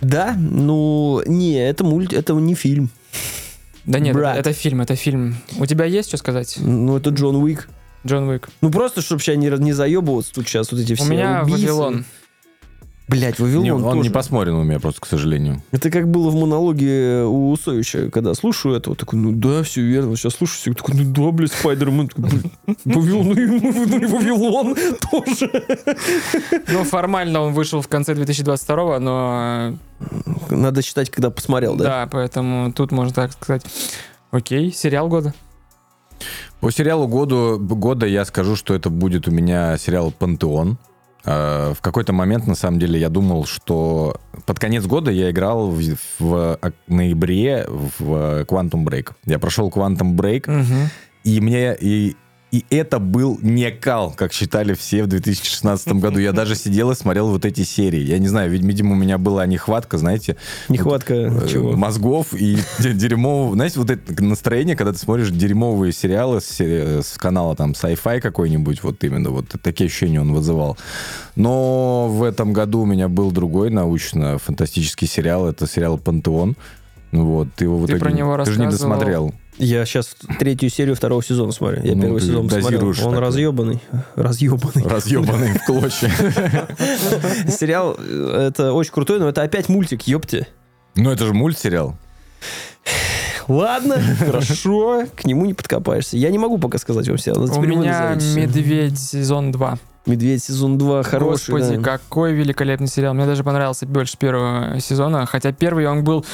Да, 0.00 0.34
ну, 0.36 1.22
не, 1.26 1.54
это 1.54 1.84
мульт, 1.84 2.12
это 2.12 2.34
не 2.34 2.54
фильм. 2.54 2.90
Да 3.86 3.98
нет, 4.00 4.16
это 4.16 4.52
фильм, 4.52 4.80
это 4.80 4.96
фильм. 4.96 5.36
У 5.58 5.66
тебя 5.66 5.84
есть 5.86 6.08
что 6.08 6.16
сказать? 6.16 6.56
Ну, 6.58 6.96
это 6.96 7.10
Джон 7.10 7.36
Уик. 7.36 7.68
Джон 8.06 8.28
Уик. 8.28 8.48
Ну, 8.60 8.70
просто, 8.70 9.00
чтобы 9.02 9.20
сейчас 9.22 9.36
не, 9.36 9.48
не 9.62 9.72
заебываться 9.72 10.32
тут 10.34 10.46
сейчас 10.48 10.70
вот 10.72 10.80
эти 10.80 10.94
все 10.94 11.04
У 11.04 11.08
меня 11.08 11.42
убийцы. 11.42 11.60
Вавилон. 11.62 12.04
Блять, 13.08 13.38
Вавилон 13.38 13.64
Не, 13.64 13.72
он 13.74 13.82
тоже. 13.82 14.00
не 14.00 14.10
посмотрен 14.10 14.54
у 14.54 14.62
меня 14.64 14.80
просто, 14.80 15.00
к 15.02 15.06
сожалению. 15.06 15.62
Это 15.70 15.90
как 15.90 16.08
было 16.08 16.30
в 16.30 16.34
монологе 16.34 17.24
у 17.24 17.50
Усовича, 17.50 18.08
когда 18.10 18.32
слушаю 18.32 18.74
это, 18.74 18.90
вот 18.90 18.98
такой, 19.00 19.18
ну 19.18 19.32
да, 19.32 19.62
все 19.64 19.82
верно. 19.82 20.16
Сейчас 20.16 20.34
слушаю, 20.34 20.58
все 20.58 20.72
такой, 20.72 20.94
ну 20.94 21.12
да, 21.12 21.30
блядь, 21.30 21.52
Спайдермен. 21.52 22.08
Такой, 22.08 22.30
«Блин, 22.30 22.50
Вавилон, 22.86 23.26
ну 23.26 23.32
и- 23.34 23.46
ну 23.46 24.08
Вавилон 24.08 24.76
тоже. 25.10 25.50
Ну, 26.68 26.84
формально 26.84 27.42
он 27.42 27.52
вышел 27.52 27.82
в 27.82 27.88
конце 27.88 28.14
2022, 28.14 28.98
но 29.00 29.76
Надо 30.48 30.82
читать, 30.82 31.10
когда 31.10 31.30
посмотрел, 31.30 31.76
да, 31.76 31.84
да? 31.84 32.08
поэтому 32.10 32.72
тут 32.72 32.92
можно 32.92 33.12
так 33.12 33.32
сказать. 33.32 33.64
Окей, 34.30 34.72
сериал 34.72 35.08
года. 35.08 35.34
По 36.62 36.70
сериалу 36.70 37.08
году, 37.08 37.58
года 37.58 38.06
я 38.06 38.24
скажу, 38.24 38.54
что 38.54 38.72
это 38.74 38.88
будет 38.88 39.26
у 39.26 39.32
меня 39.32 39.76
сериал 39.78 40.12
«Пантеон». 40.16 40.78
Э, 41.24 41.72
В 41.74 41.80
какой-то 41.80 42.12
момент, 42.12 42.46
на 42.46 42.54
самом 42.54 42.78
деле, 42.78 43.00
я 43.00 43.08
думал, 43.08 43.46
что 43.46 44.16
под 44.46 44.58
конец 44.60 44.86
года 44.86 45.10
я 45.10 45.30
играл 45.32 45.70
в, 45.70 45.80
в 46.20 46.58
ок- 46.62 46.74
ноябре 46.86 47.66
в 47.68 48.44
Quantum 48.44 48.84
Break. 48.84 49.10
Я 49.26 49.38
прошел 49.40 49.70
Quantum 49.70 50.14
Break, 50.14 50.48
Мгм. 50.48 50.88
и 51.24 51.40
мне... 51.40 51.76
И, 51.80 52.16
и 52.52 52.64
это 52.70 52.98
был 52.98 53.38
не 53.42 53.70
кал, 53.70 54.12
как 54.14 54.32
считали 54.32 54.74
все 54.74 55.02
в 55.02 55.06
2016 55.06 55.92
году. 55.94 56.18
Я 56.20 56.32
даже 56.32 56.54
сидел 56.54 56.90
и 56.90 56.94
смотрел 56.94 57.28
вот 57.30 57.44
эти 57.46 57.62
серии. 57.62 58.00
Я 58.02 58.18
не 58.18 58.28
знаю, 58.28 58.50
вид- 58.50 58.62
видимо, 58.62 58.92
у 58.92 58.96
меня 58.96 59.16
была 59.18 59.46
нехватка, 59.46 59.96
знаете, 59.98 60.36
Нехватка 60.68 61.14
э, 61.14 61.48
чего? 61.50 61.72
мозгов 61.72 62.34
и 62.34 62.58
де- 62.78 62.92
дерьмового. 62.92 63.54
Знаете, 63.54 63.78
вот 63.80 63.90
это 63.90 64.22
настроение, 64.22 64.76
когда 64.76 64.92
ты 64.92 64.98
смотришь 64.98 65.30
дерьмовые 65.30 65.92
сериалы 65.92 66.40
с, 66.42 66.60
с 66.60 67.16
канала 67.18 67.56
там 67.56 67.72
sci-fi 67.72 68.20
какой-нибудь, 68.20 68.82
вот 68.82 69.02
именно, 69.02 69.30
вот 69.30 69.46
такие 69.62 69.86
ощущения 69.86 70.20
он 70.20 70.32
вызывал. 70.34 70.76
Но 71.36 72.08
в 72.10 72.22
этом 72.22 72.52
году 72.52 72.82
у 72.82 72.86
меня 72.86 73.08
был 73.08 73.30
другой 73.32 73.70
научно-фантастический 73.70 75.08
сериал, 75.08 75.48
это 75.48 75.66
сериал 75.66 75.96
«Пантеон». 75.98 76.56
Вот, 77.12 77.48
ты 77.54 77.64
его 77.64 77.76
в 77.78 77.86
Ты 77.86 77.92
итоге- 77.92 78.00
про 78.00 78.10
него 78.12 78.44
Ты 78.44 78.52
же 78.52 78.60
не 78.60 78.68
досмотрел. 78.70 79.34
Я 79.58 79.84
сейчас 79.84 80.16
третью 80.38 80.70
серию 80.70 80.96
второго 80.96 81.22
сезона 81.22 81.52
смотрю. 81.52 81.82
Я 81.84 81.94
Ну, 81.94 82.02
первый 82.02 82.20
сезон 82.20 82.48
посмотрел. 82.48 82.88
Он 82.88 82.94
такой. 82.94 83.18
разъебанный. 83.18 83.80
Разъебанный. 84.16 84.84
Разъебанный 84.84 85.52
в 85.58 85.64
клочья. 85.66 86.08
Сериал, 87.48 87.96
э, 87.98 88.48
это 88.48 88.72
очень 88.72 88.92
крутой, 88.92 89.20
но 89.20 89.28
это 89.28 89.42
опять 89.42 89.68
мультик, 89.68 90.02
ёпте. 90.02 90.48
Ну, 90.94 91.10
это 91.10 91.26
же 91.26 91.34
мультсериал. 91.34 91.96
Ладно, 93.48 94.00
хорошо, 94.18 95.04
к 95.14 95.24
нему 95.24 95.44
не 95.44 95.54
подкопаешься. 95.54 96.16
Я 96.16 96.30
не 96.30 96.38
могу 96.38 96.58
пока 96.58 96.78
сказать 96.78 97.08
вам 97.08 97.18
сериал. 97.18 97.46
но 97.46 97.54
У 97.54 97.62
меня. 97.62 98.14
«Медведь» 98.34 98.98
сезон 98.98 99.52
2. 99.52 99.78
«Медведь» 100.04 100.42
сезон 100.42 100.78
2 100.78 101.04
хороший, 101.04 101.52
Господи, 101.52 101.76
да. 101.76 101.82
какой 101.98 102.32
великолепный 102.32 102.88
сериал. 102.88 103.14
Мне 103.14 103.24
даже 103.26 103.44
понравился 103.44 103.86
больше 103.86 104.18
первого 104.18 104.80
сезона. 104.80 105.26
Хотя 105.26 105.52
первый 105.52 105.86
он 105.86 106.02
был 106.02 106.24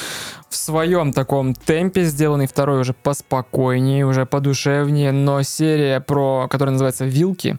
в 0.48 0.56
своем 0.56 1.12
таком 1.12 1.54
темпе 1.54 2.04
сделанный, 2.04 2.46
второй 2.46 2.80
уже 2.80 2.94
поспокойнее, 2.94 4.06
уже 4.06 4.24
подушевнее. 4.24 5.12
Но 5.12 5.42
серия, 5.42 6.00
про, 6.00 6.48
которая 6.48 6.72
называется 6.72 7.04
«Вилки», 7.04 7.58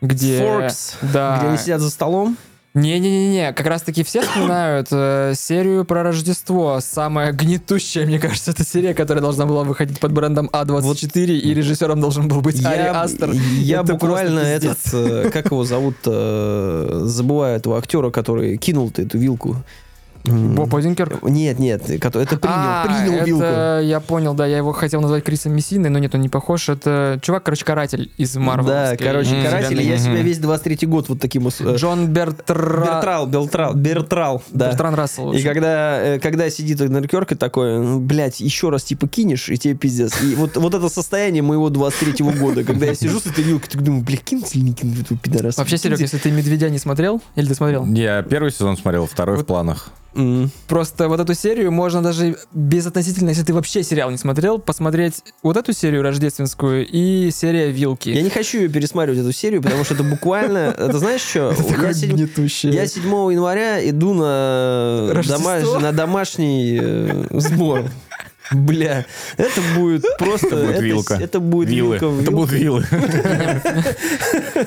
где... 0.00 0.40
Forks, 0.40 0.94
Да. 1.12 1.38
где 1.38 1.48
они 1.48 1.58
сидят 1.58 1.80
за 1.80 1.90
столом. 1.90 2.36
Не-не-не, 2.78 3.52
как 3.52 3.66
раз-таки 3.66 4.04
все 4.04 4.22
вспоминают 4.22 4.88
э, 4.90 5.32
серию 5.34 5.84
про 5.84 6.02
Рождество. 6.02 6.78
Самая 6.80 7.32
гнетущая, 7.32 8.06
мне 8.06 8.18
кажется, 8.18 8.52
это 8.52 8.64
серия, 8.64 8.94
которая 8.94 9.22
должна 9.22 9.46
была 9.46 9.64
выходить 9.64 9.98
под 9.98 10.12
брендом 10.12 10.48
А24, 10.52 11.36
и 11.36 11.54
режиссером 11.54 12.00
должен 12.00 12.28
был 12.28 12.40
быть 12.40 12.64
Ари 12.64 12.82
Астер. 12.82 13.32
я 13.32 13.80
Это 13.80 13.94
буквально 13.94 14.40
этот, 14.40 14.78
э, 14.92 15.30
как 15.32 15.46
его 15.46 15.64
зовут, 15.64 15.96
э, 16.06 17.02
забываю 17.04 17.56
этого 17.56 17.78
актера, 17.78 18.10
который 18.10 18.56
кинул 18.58 18.92
эту 18.96 19.18
вилку. 19.18 19.56
Боб 20.30 20.74
Одинкерк? 20.74 21.22
Нет, 21.22 21.58
нет, 21.58 21.82
который- 22.00 22.24
это 22.24 22.36
принял, 22.36 22.56
А, 22.56 22.84
принял 22.86 23.14
это, 23.18 23.24
вилку. 23.24 23.86
я 23.88 24.00
понял, 24.00 24.34
да, 24.34 24.46
я 24.46 24.58
его 24.58 24.72
хотел 24.72 25.00
назвать 25.00 25.24
Крисом 25.24 25.52
Мессиной, 25.52 25.90
но 25.90 25.98
нет, 25.98 26.14
он 26.14 26.20
не 26.20 26.28
похож. 26.28 26.68
Это 26.68 27.18
чувак, 27.22 27.42
короче, 27.44 27.64
каратель 27.64 28.10
из 28.16 28.36
Марвел. 28.36 28.66
Да, 28.68 28.96
короче, 28.96 29.34
М, 29.36 29.44
каратель, 29.44 29.80
я 29.82 29.98
себя 29.98 30.22
весь 30.22 30.38
23 30.38 30.86
год 30.86 31.08
вот 31.08 31.20
таким 31.20 31.44
вот... 31.44 31.54
э, 31.60 31.76
Джон 31.76 32.06
Бертра... 32.08 32.84
Бертрал, 32.84 33.26
Бертрал, 33.26 33.74
Бертрал, 33.74 34.42
да. 34.50 34.68
Бертран 34.70 34.94
Рассел. 34.94 35.32
И 35.32 35.42
когда, 35.42 36.00
э, 36.00 36.18
когда 36.18 36.48
сидит 36.50 36.80
Неркерка 36.80 37.36
такой, 37.36 37.78
ну, 37.78 38.00
блядь, 38.00 38.40
еще 38.40 38.70
раз 38.70 38.84
типа 38.84 39.08
кинешь, 39.08 39.48
и 39.48 39.56
тебе 39.56 39.74
пиздец. 39.74 40.20
И 40.22 40.34
вот, 40.34 40.56
вот 40.56 40.74
это 40.74 40.88
состояние 40.88 41.42
моего 41.42 41.68
23-го 41.70 42.30
года, 42.32 42.64
когда 42.64 42.86
я 42.86 42.94
сижу 42.94 43.20
с 43.20 43.26
этой 43.26 43.44
вилкой, 43.44 43.68
так 43.70 43.82
думаю, 43.82 44.02
блядь, 44.04 44.22
кинуть 44.22 44.54
или 44.54 44.62
не 44.64 44.72
кинуть 44.74 45.00
этого 45.00 45.18
пидораса? 45.18 45.60
Вообще, 45.60 45.78
Серег, 45.78 46.00
если 46.00 46.18
ты 46.18 46.30
«Медведя» 46.30 46.68
не 46.70 46.78
смотрел, 46.78 47.20
или 47.36 47.46
ты 47.46 47.54
смотрел? 47.54 47.86
Я 47.86 48.22
первый 48.22 48.50
сезон 48.52 48.76
смотрел, 48.76 49.06
второй 49.06 49.36
в 49.38 49.44
планах. 49.44 49.90
М. 50.18 50.50
Просто 50.66 51.08
вот 51.08 51.20
эту 51.20 51.32
серию 51.34 51.70
можно 51.70 52.02
даже 52.02 52.36
безотносительно, 52.52 53.30
если 53.30 53.44
ты 53.44 53.54
вообще 53.54 53.82
сериал 53.82 54.10
не 54.10 54.18
смотрел, 54.18 54.58
посмотреть 54.58 55.22
вот 55.42 55.56
эту 55.56 55.72
серию 55.72 56.02
рождественскую 56.02 56.86
и 56.86 57.30
серия 57.30 57.70
«Вилки». 57.70 58.10
Я 58.10 58.22
не 58.22 58.30
хочу 58.30 58.58
ее 58.58 58.68
пересматривать, 58.68 59.20
эту 59.20 59.32
серию, 59.32 59.62
потому 59.62 59.84
что 59.84 59.94
это 59.94 60.02
буквально... 60.02 60.74
Это 60.76 60.98
знаешь 60.98 61.20
что? 61.22 61.54
Я 61.82 61.92
седь- 61.92 62.12
гнетущее. 62.12 62.72
Я 62.72 62.86
7 62.86 63.02
января 63.32 63.88
иду 63.88 64.12
на 64.12 65.12
домашний 65.92 66.78
э, 66.82 67.26
сбор. 67.30 67.84
Бля, 68.52 69.04
это 69.36 69.60
будет 69.76 70.04
просто... 70.18 70.46
Это 70.46 70.66
будет 70.66 70.80
вилка. 70.80 71.14
Это 71.14 71.40
будет 71.40 71.68
Вилы. 71.68 71.98
вилка. 71.98 72.22
Это 72.22 72.30
будут 72.30 72.52
вилы. 72.52 72.82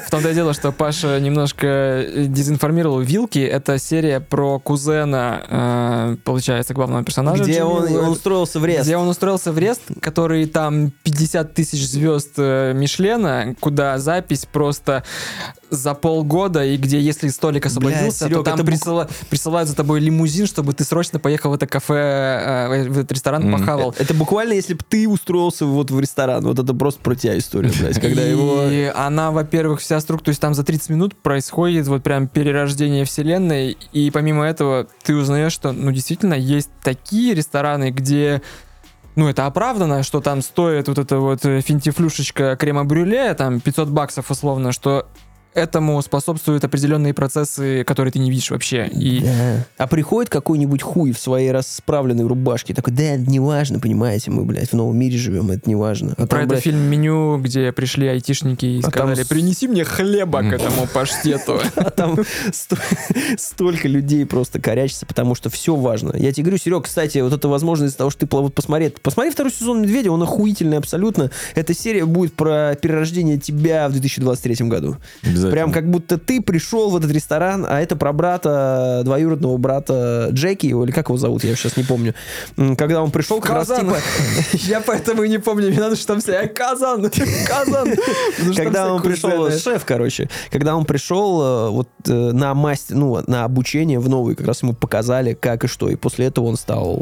В 0.06 0.10
том-то 0.10 0.30
и 0.30 0.34
дело, 0.34 0.54
что 0.54 0.72
Паша 0.72 1.20
немножко 1.20 1.68
э, 1.68 2.26
дезинформировал. 2.28 3.00
«Вилки»— 3.00 3.40
это 3.40 3.78
серия 3.80 4.20
про 4.20 4.60
кузена, 4.60 5.44
э, 5.50 6.18
получается, 6.24 6.74
главного 6.74 7.04
персонажа. 7.04 7.44
Где 7.44 7.64
он, 7.64 8.10
устроился 8.10 8.60
в 8.60 8.66
рест. 8.66 8.84
Где 8.84 8.98
он 8.98 9.08
устроился 9.08 9.52
в 9.52 9.58
Рест, 9.58 9.82
который 10.02 10.46
там 10.46 10.92
50 11.04 11.54
тысяч 11.54 11.88
звезд 11.88 12.34
э, 12.38 12.74
Мишлена, 12.74 13.56
куда 13.60 13.98
запись 13.98 14.46
просто 14.52 15.04
за 15.70 15.94
полгода, 15.94 16.66
и 16.66 16.76
где, 16.78 17.00
если 17.00 17.30
столик 17.30 17.66
освободился, 17.66 18.26
Серег, 18.26 18.38
то 18.38 18.44
там 18.44 18.60
присыла- 18.60 19.10
присылают 19.30 19.70
за 19.70 19.76
тобой 19.76 20.02
лимузин, 20.02 20.46
чтобы 20.46 20.74
ты 20.74 20.84
срочно 20.84 21.18
поехал 21.18 21.52
в 21.52 21.54
это 21.54 21.66
кафе, 21.66 21.94
э, 21.96 22.90
в 22.90 23.00
этот 23.00 23.12
ресторан, 23.14 23.44
Мгм. 23.44 23.52
Похавал. 23.72 23.96
Это 23.98 24.14
буквально, 24.14 24.54
если 24.54 24.74
бы 24.74 24.82
ты 24.88 25.08
устроился 25.08 25.66
вот 25.66 25.92
в 25.92 26.00
ресторан. 26.00 26.44
Вот 26.44 26.60
это 26.60 26.74
просто 26.74 27.02
про 27.02 27.16
тебя 27.16 27.38
история, 27.38 27.72
блядь. 27.80 28.00
Когда 28.00 28.22
его... 28.22 28.64
И 28.64 28.92
она, 28.94 29.32
во-первых, 29.32 29.80
вся 29.82 30.00
структура, 30.00 30.26
то 30.26 30.30
есть 30.30 30.42
там 30.42 30.54
за 30.54 30.64
30 30.64 30.90
минут 30.90 31.16
происходит 31.16 31.88
вот 31.88 32.04
прям 32.04 32.28
перерождение 32.28 33.06
вселенной, 33.06 33.78
и 33.92 34.12
помимо 34.12 34.46
этого 34.46 34.88
ты 35.04 35.16
узнаешь, 35.16 35.54
что, 35.54 35.72
ну, 35.72 35.92
действительно, 35.92 36.34
есть 36.34 36.70
такие 36.84 37.34
рестораны, 37.34 37.92
где 37.92 38.42
ну, 39.16 39.28
это 39.28 39.46
оправдано, 39.46 40.04
что 40.04 40.22
там 40.22 40.42
стоит 40.42 40.88
вот 40.88 40.98
эта 40.98 41.18
вот 41.18 41.44
э, 41.46 41.62
финтифлюшечка 41.62 42.56
крема-брюле, 42.56 43.34
там 43.34 43.60
500 43.60 43.90
баксов 43.90 44.32
условно, 44.32 44.72
что 44.72 45.08
этому 45.54 46.02
способствуют 46.02 46.64
определенные 46.64 47.14
процессы, 47.14 47.84
которые 47.84 48.12
ты 48.12 48.20
не 48.20 48.30
видишь 48.32 48.52
вообще. 48.52 48.88
И 48.88 49.22
Да. 49.22 49.66
А 49.78 49.88
приходит 49.88 50.30
какой-нибудь 50.30 50.82
хуй 50.82 51.12
в 51.12 51.20
своей 51.20 51.52
расправленной 51.52 52.26
рубашке, 52.26 52.74
такой, 52.74 52.94
да, 52.94 53.16
неважно, 53.18 53.80
понимаете, 53.80 54.32
мы, 54.32 54.46
блядь, 54.46 54.70
в 54.70 54.74
новом 54.74 54.98
мире 54.98 55.18
живем, 55.18 55.52
это 55.52 55.70
неважно. 55.70 56.14
А 56.14 56.16
про 56.16 56.28
там, 56.28 56.40
это 56.40 56.48
блядь, 56.50 56.64
фильм 56.64 56.80
«Меню», 56.80 57.38
где 57.40 57.72
пришли 57.72 58.08
айтишники 58.08 58.66
и 58.66 58.80
А 58.80 58.84
там 58.84 58.92
сказали, 58.92 59.24
с- 59.24 59.28
принеси 59.28 59.68
мне 59.68 59.84
хлеба 59.84 60.42
к 60.42 60.54
этому 60.54 60.88
паштету. 60.88 61.60
А 61.76 61.90
там 61.90 62.18
сто- 62.54 62.78
столько 63.38 63.88
людей 63.88 64.26
просто 64.26 64.62
корячится, 64.62 65.06
потому 65.06 65.36
что 65.36 65.50
все 65.50 65.76
важно. 65.76 66.16
Я 66.16 66.32
тебе 66.32 66.44
говорю, 66.46 66.58
Серег, 66.60 66.86
кстати, 66.86 67.18
вот 67.20 67.34
это 67.34 67.48
возможность 67.48 67.98
того, 67.98 68.10
что 68.10 68.26
ты 68.26 68.36
вот 68.38 68.54
посмотри, 68.54 68.90
посмотри 69.02 69.32
второй 69.32 69.52
сезон 69.52 69.82
«Медведя», 69.82 70.12
он 70.12 70.22
охуительный 70.24 70.78
абсолютно. 70.78 71.32
Эта 71.56 71.74
серия 71.74 72.06
будет 72.06 72.34
про 72.34 72.76
перерождение 72.82 73.38
тебя 73.38 73.88
в 73.90 73.92
2023 73.94 74.68
году. 74.68 74.98
Обязательно. 75.42 75.52
Прям 75.52 75.72
как 75.72 75.90
будто 75.90 76.18
ты 76.18 76.42
пришел 76.42 76.90
в 76.90 76.98
этот 76.98 77.12
ресторан, 77.12 77.66
а 77.68 77.82
это 77.82 77.96
про 77.96 78.14
брата, 78.14 79.02
двоюродного 79.04 79.58
брата 79.58 80.30
Джеки, 80.32 80.68
или 80.68 80.92
как 80.92 81.10
его 81.10 81.18
зовут, 81.18 81.44
я 81.44 81.56
сейчас 81.56 81.78
не 81.78 81.84
помню. 81.84 82.14
Когда 82.78 83.02
он 83.02 83.12
пришел, 83.12 83.40
как 83.40 83.52
раз 83.52 83.68
Казан. 83.68 83.88
типа... 83.88 83.98
Я 84.54 84.82
поэтому 84.82 85.24
и 85.24 85.30
не 85.30 85.40
помню 85.40 85.70
имена, 85.70 85.90
потому 85.90 85.96
что 85.96 86.08
там 86.08 86.22
все 86.22 86.34
«Э, 86.34 86.48
Казан, 86.48 87.10
Казан. 87.48 87.96
Когда 88.56 88.94
он 88.94 89.02
пришел, 89.02 89.52
шеф, 89.52 89.86
короче, 89.86 90.30
когда 90.52 90.76
он 90.76 90.86
пришел 90.86 91.42
э, 91.42 91.70
вот 91.70 91.90
э, 92.08 92.12
на 92.12 92.54
мастер, 92.54 92.96
ну, 92.96 93.22
на 93.28 93.44
обучение 93.44 94.00
в 94.00 94.10
новый, 94.10 94.36
как 94.36 94.48
раз 94.48 94.62
ему 94.64 94.74
показали, 94.74 95.34
как 95.34 95.64
и 95.64 95.68
что, 95.68 95.90
и 95.90 95.96
после 95.96 96.28
этого 96.28 96.46
он 96.46 96.58
стал 96.58 97.00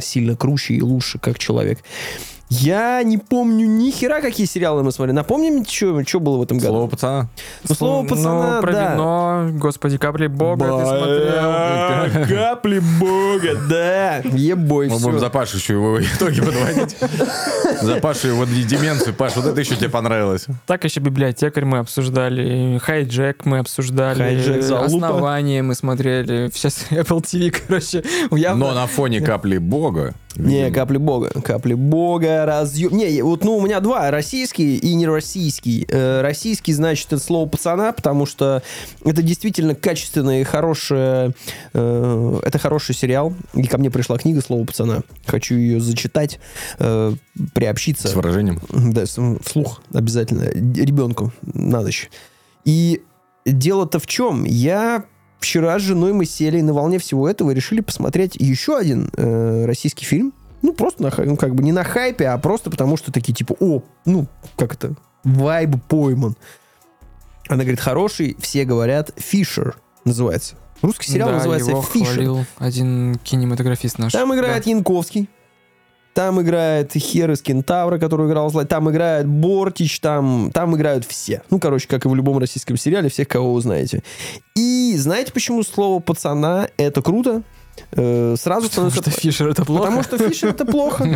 сильно 0.00 0.36
круче 0.36 0.74
и 0.74 0.82
лучше 0.82 1.18
как 1.18 1.38
человек. 1.38 1.78
Я 2.48 3.02
не 3.02 3.18
помню 3.18 3.66
ни 3.66 3.90
хера, 3.90 4.20
какие 4.20 4.46
сериалы 4.46 4.84
мы 4.84 4.92
смотрели. 4.92 5.16
Напомни 5.16 5.50
мне, 5.50 5.64
что 5.64 6.20
было 6.20 6.36
в 6.38 6.42
этом 6.42 6.58
году. 6.58 6.68
Слово 6.72 6.88
пацана. 6.88 7.28
Ну, 7.68 7.74
слово 7.74 8.06
пацана, 8.06 8.54
Ну, 8.56 8.60
про 8.62 8.72
да. 8.72 8.92
вино, 8.92 9.48
господи, 9.58 9.98
капли 9.98 10.28
бога 10.28 10.64
ты 10.64 10.72
Бля, 10.72 10.86
смотрел. 10.86 12.38
Капли 12.38 12.78
бога, 13.00 13.60
да. 13.68 14.18
Ебой, 14.18 14.88
Мы 14.88 14.98
будем 15.00 15.18
за 15.18 15.28
Пашу 15.28 15.56
еще 15.56 15.72
его 15.72 16.00
итоги 16.00 16.40
подводить. 16.40 16.96
За 17.82 17.96
Пашу 17.96 18.28
его 18.28 18.44
деменцию. 18.44 19.14
Паш, 19.14 19.34
вот 19.36 19.46
это 19.46 19.60
еще 19.60 19.74
тебе 19.74 19.88
понравилось. 19.90 20.46
Так 20.66 20.84
еще 20.84 21.00
библиотекарь 21.00 21.64
мы 21.64 21.78
обсуждали, 21.78 22.78
хайджек 22.78 23.44
мы 23.44 23.58
обсуждали, 23.58 24.60
основание 24.72 25.62
мы 25.62 25.74
смотрели, 25.74 26.48
сейчас 26.54 26.86
Apple 26.90 27.22
TV, 27.22 27.50
короче, 27.66 28.04
Но 28.30 28.72
на 28.72 28.86
фоне 28.86 29.20
капли 29.20 29.58
бога. 29.58 30.14
Не, 30.36 30.70
капли 30.70 30.98
бога. 30.98 31.30
Капли 31.42 31.74
бога, 31.74 32.44
разъем. 32.46 32.96
Не, 32.96 33.22
вот, 33.22 33.44
ну, 33.44 33.56
у 33.56 33.62
меня 33.62 33.80
два, 33.80 34.10
российский 34.10 34.76
и 34.76 34.94
нероссийский. 34.94 35.86
Э, 35.88 36.20
российский, 36.22 36.72
значит, 36.72 37.06
это 37.12 37.22
слово 37.22 37.48
пацана, 37.48 37.92
потому 37.92 38.26
что 38.26 38.62
это 39.04 39.22
действительно 39.22 39.74
качественный, 39.74 40.44
хороший, 40.44 41.34
э, 41.72 42.40
это 42.42 42.58
хороший 42.58 42.94
сериал. 42.94 43.34
И 43.54 43.64
ко 43.66 43.78
мне 43.78 43.90
пришла 43.90 44.18
книга 44.18 44.40
«Слово 44.40 44.64
пацана». 44.64 45.02
Хочу 45.26 45.54
ее 45.54 45.80
зачитать, 45.80 46.38
э, 46.78 47.12
приобщиться. 47.54 48.08
С 48.08 48.14
выражением. 48.14 48.60
Да, 48.70 49.04
вслух 49.06 49.82
обязательно. 49.92 50.44
Ребенку 50.44 51.32
на 51.42 51.80
ночь. 51.80 52.10
И 52.64 53.02
дело-то 53.44 53.98
в 53.98 54.06
чем? 54.06 54.44
Я 54.44 55.04
вчера 55.38 55.78
с 55.78 55.82
женой 55.82 56.12
мы 56.12 56.24
сели 56.24 56.58
и 56.58 56.62
на 56.62 56.72
волне 56.72 56.98
всего 56.98 57.28
этого 57.28 57.50
решили 57.50 57.80
посмотреть 57.80 58.36
еще 58.36 58.76
один 58.76 59.10
э, 59.16 59.64
российский 59.66 60.04
фильм. 60.04 60.32
Ну, 60.62 60.72
просто 60.72 61.02
на, 61.02 61.12
ну, 61.16 61.36
как 61.36 61.54
бы 61.54 61.62
не 61.62 61.72
на 61.72 61.84
хайпе, 61.84 62.26
а 62.28 62.38
просто 62.38 62.70
потому, 62.70 62.96
что 62.96 63.12
такие 63.12 63.34
типа, 63.34 63.54
о, 63.60 63.82
ну, 64.04 64.26
как 64.56 64.74
это, 64.74 64.94
вайб 65.22 65.76
пойман. 65.88 66.36
Она 67.48 67.62
говорит, 67.62 67.80
хороший, 67.80 68.36
все 68.40 68.64
говорят, 68.64 69.12
Фишер 69.16 69.76
называется. 70.04 70.56
Русский 70.82 71.10
сериал 71.12 71.28
Да, 71.28 71.36
называется 71.36 71.70
его 71.70 71.82
Фишер. 71.82 72.14
хвалил 72.14 72.44
один 72.58 73.16
кинематографист 73.22 73.98
наш. 73.98 74.12
Там 74.12 74.34
играет 74.34 74.66
Янковский. 74.66 75.28
Там 76.16 76.40
играет 76.40 76.94
Хер 76.94 77.30
из 77.32 77.42
Кентавра, 77.42 77.98
который 77.98 78.26
играл 78.26 78.48
зло. 78.48 78.64
Там 78.64 78.90
играет 78.90 79.26
Бортич, 79.26 80.00
там, 80.00 80.50
там 80.50 80.74
играют 80.74 81.04
все. 81.04 81.42
Ну, 81.50 81.60
короче, 81.60 81.86
как 81.86 82.06
и 82.06 82.08
в 82.08 82.14
любом 82.14 82.38
российском 82.38 82.78
сериале, 82.78 83.10
всех, 83.10 83.28
кого 83.28 83.52
вы 83.52 83.60
знаете. 83.60 84.02
И 84.54 84.94
знаете, 84.96 85.30
почему 85.30 85.62
слово 85.62 86.00
«пацана»— 86.00 86.70
это 86.78 87.02
круто? 87.02 87.42
Э, 87.92 88.34
сразу 88.38 88.68
Потому 88.68 88.90
становится... 88.90 89.10
что 89.10 89.20
Фишер 89.20 89.48
это 89.48 89.64
плохо. 89.64 89.84
Потому 89.84 90.02
что 90.02 90.18
Фишер 90.18 90.50
это 90.50 90.64
плохо. 90.64 91.06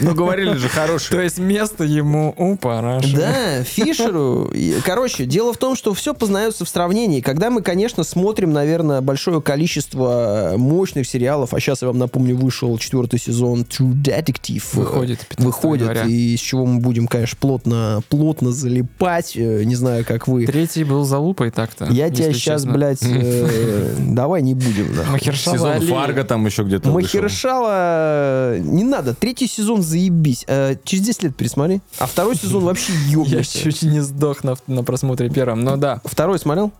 Ну, 0.00 0.14
говорили 0.14 0.54
же, 0.54 0.68
То 0.68 0.74
хороший. 0.74 1.22
есть 1.24 1.38
место 1.38 1.84
ему 1.84 2.34
у 2.36 2.56
параши. 2.56 3.14
Да, 3.16 3.62
Фишеру. 3.64 4.50
Короче, 4.84 5.24
дело 5.26 5.52
в 5.52 5.56
том, 5.56 5.76
что 5.76 5.94
все 5.94 6.14
познается 6.14 6.64
в 6.64 6.68
сравнении. 6.68 7.20
Когда 7.20 7.50
мы, 7.50 7.62
конечно, 7.62 8.04
смотрим, 8.04 8.52
наверное, 8.52 9.00
большое 9.00 9.40
количество 9.42 10.54
мощных 10.56 11.06
сериалов, 11.06 11.54
а 11.54 11.60
сейчас 11.60 11.82
я 11.82 11.88
вам 11.88 11.98
напомню, 11.98 12.36
вышел 12.36 12.76
четвертый 12.78 13.18
сезон 13.18 13.62
True 13.62 13.92
Detective. 13.94 14.62
Выходит 14.74 15.20
15 15.26 15.44
Выходит, 15.44 16.06
и 16.06 16.36
с 16.36 16.40
чего 16.40 16.66
мы 16.66 16.80
будем, 16.80 17.06
конечно, 17.06 17.36
плотно, 17.40 18.02
плотно 18.08 18.52
залипать. 18.52 19.32
Э, 19.36 19.62
Не 19.64 19.74
знаю, 19.74 20.04
как 20.06 20.28
вы. 20.28 20.46
Третий 20.46 20.84
был 20.84 21.04
за 21.04 21.18
лупой 21.18 21.50
так-то. 21.50 21.86
Я 21.86 22.10
тебя 22.10 22.32
сейчас, 22.32 22.62
честно. 22.62 22.72
блядь, 22.72 23.02
э, 23.02 23.94
давай 23.98 24.42
не 24.42 24.54
будем. 24.54 24.94
нахуй. 24.94 25.12
Махершала 25.12 25.41
Сезон 25.50 25.70
Али. 25.72 25.86
Фарго 25.86 26.24
там 26.24 26.46
еще 26.46 26.62
где-то 26.62 26.90
вышел. 26.90 27.20
Махершала 27.20 28.58
не 28.58 28.84
надо. 28.84 29.14
Третий 29.14 29.46
сезон 29.46 29.82
заебись. 29.82 30.44
Э, 30.46 30.76
через 30.84 31.04
10 31.04 31.22
лет 31.24 31.36
пересмотри. 31.36 31.80
А 31.98 32.06
второй 32.06 32.36
сезон 32.36 32.64
вообще 32.64 32.92
Я 33.06 33.12
ёбнешься. 33.12 33.58
чуть 33.58 33.82
не 33.82 34.00
сдох 34.00 34.44
на, 34.44 34.54
на 34.66 34.82
просмотре 34.84 35.30
первом, 35.30 35.64
но 35.64 35.76
да, 35.76 36.00
Второй 36.04 36.38
смотрел? 36.38 36.72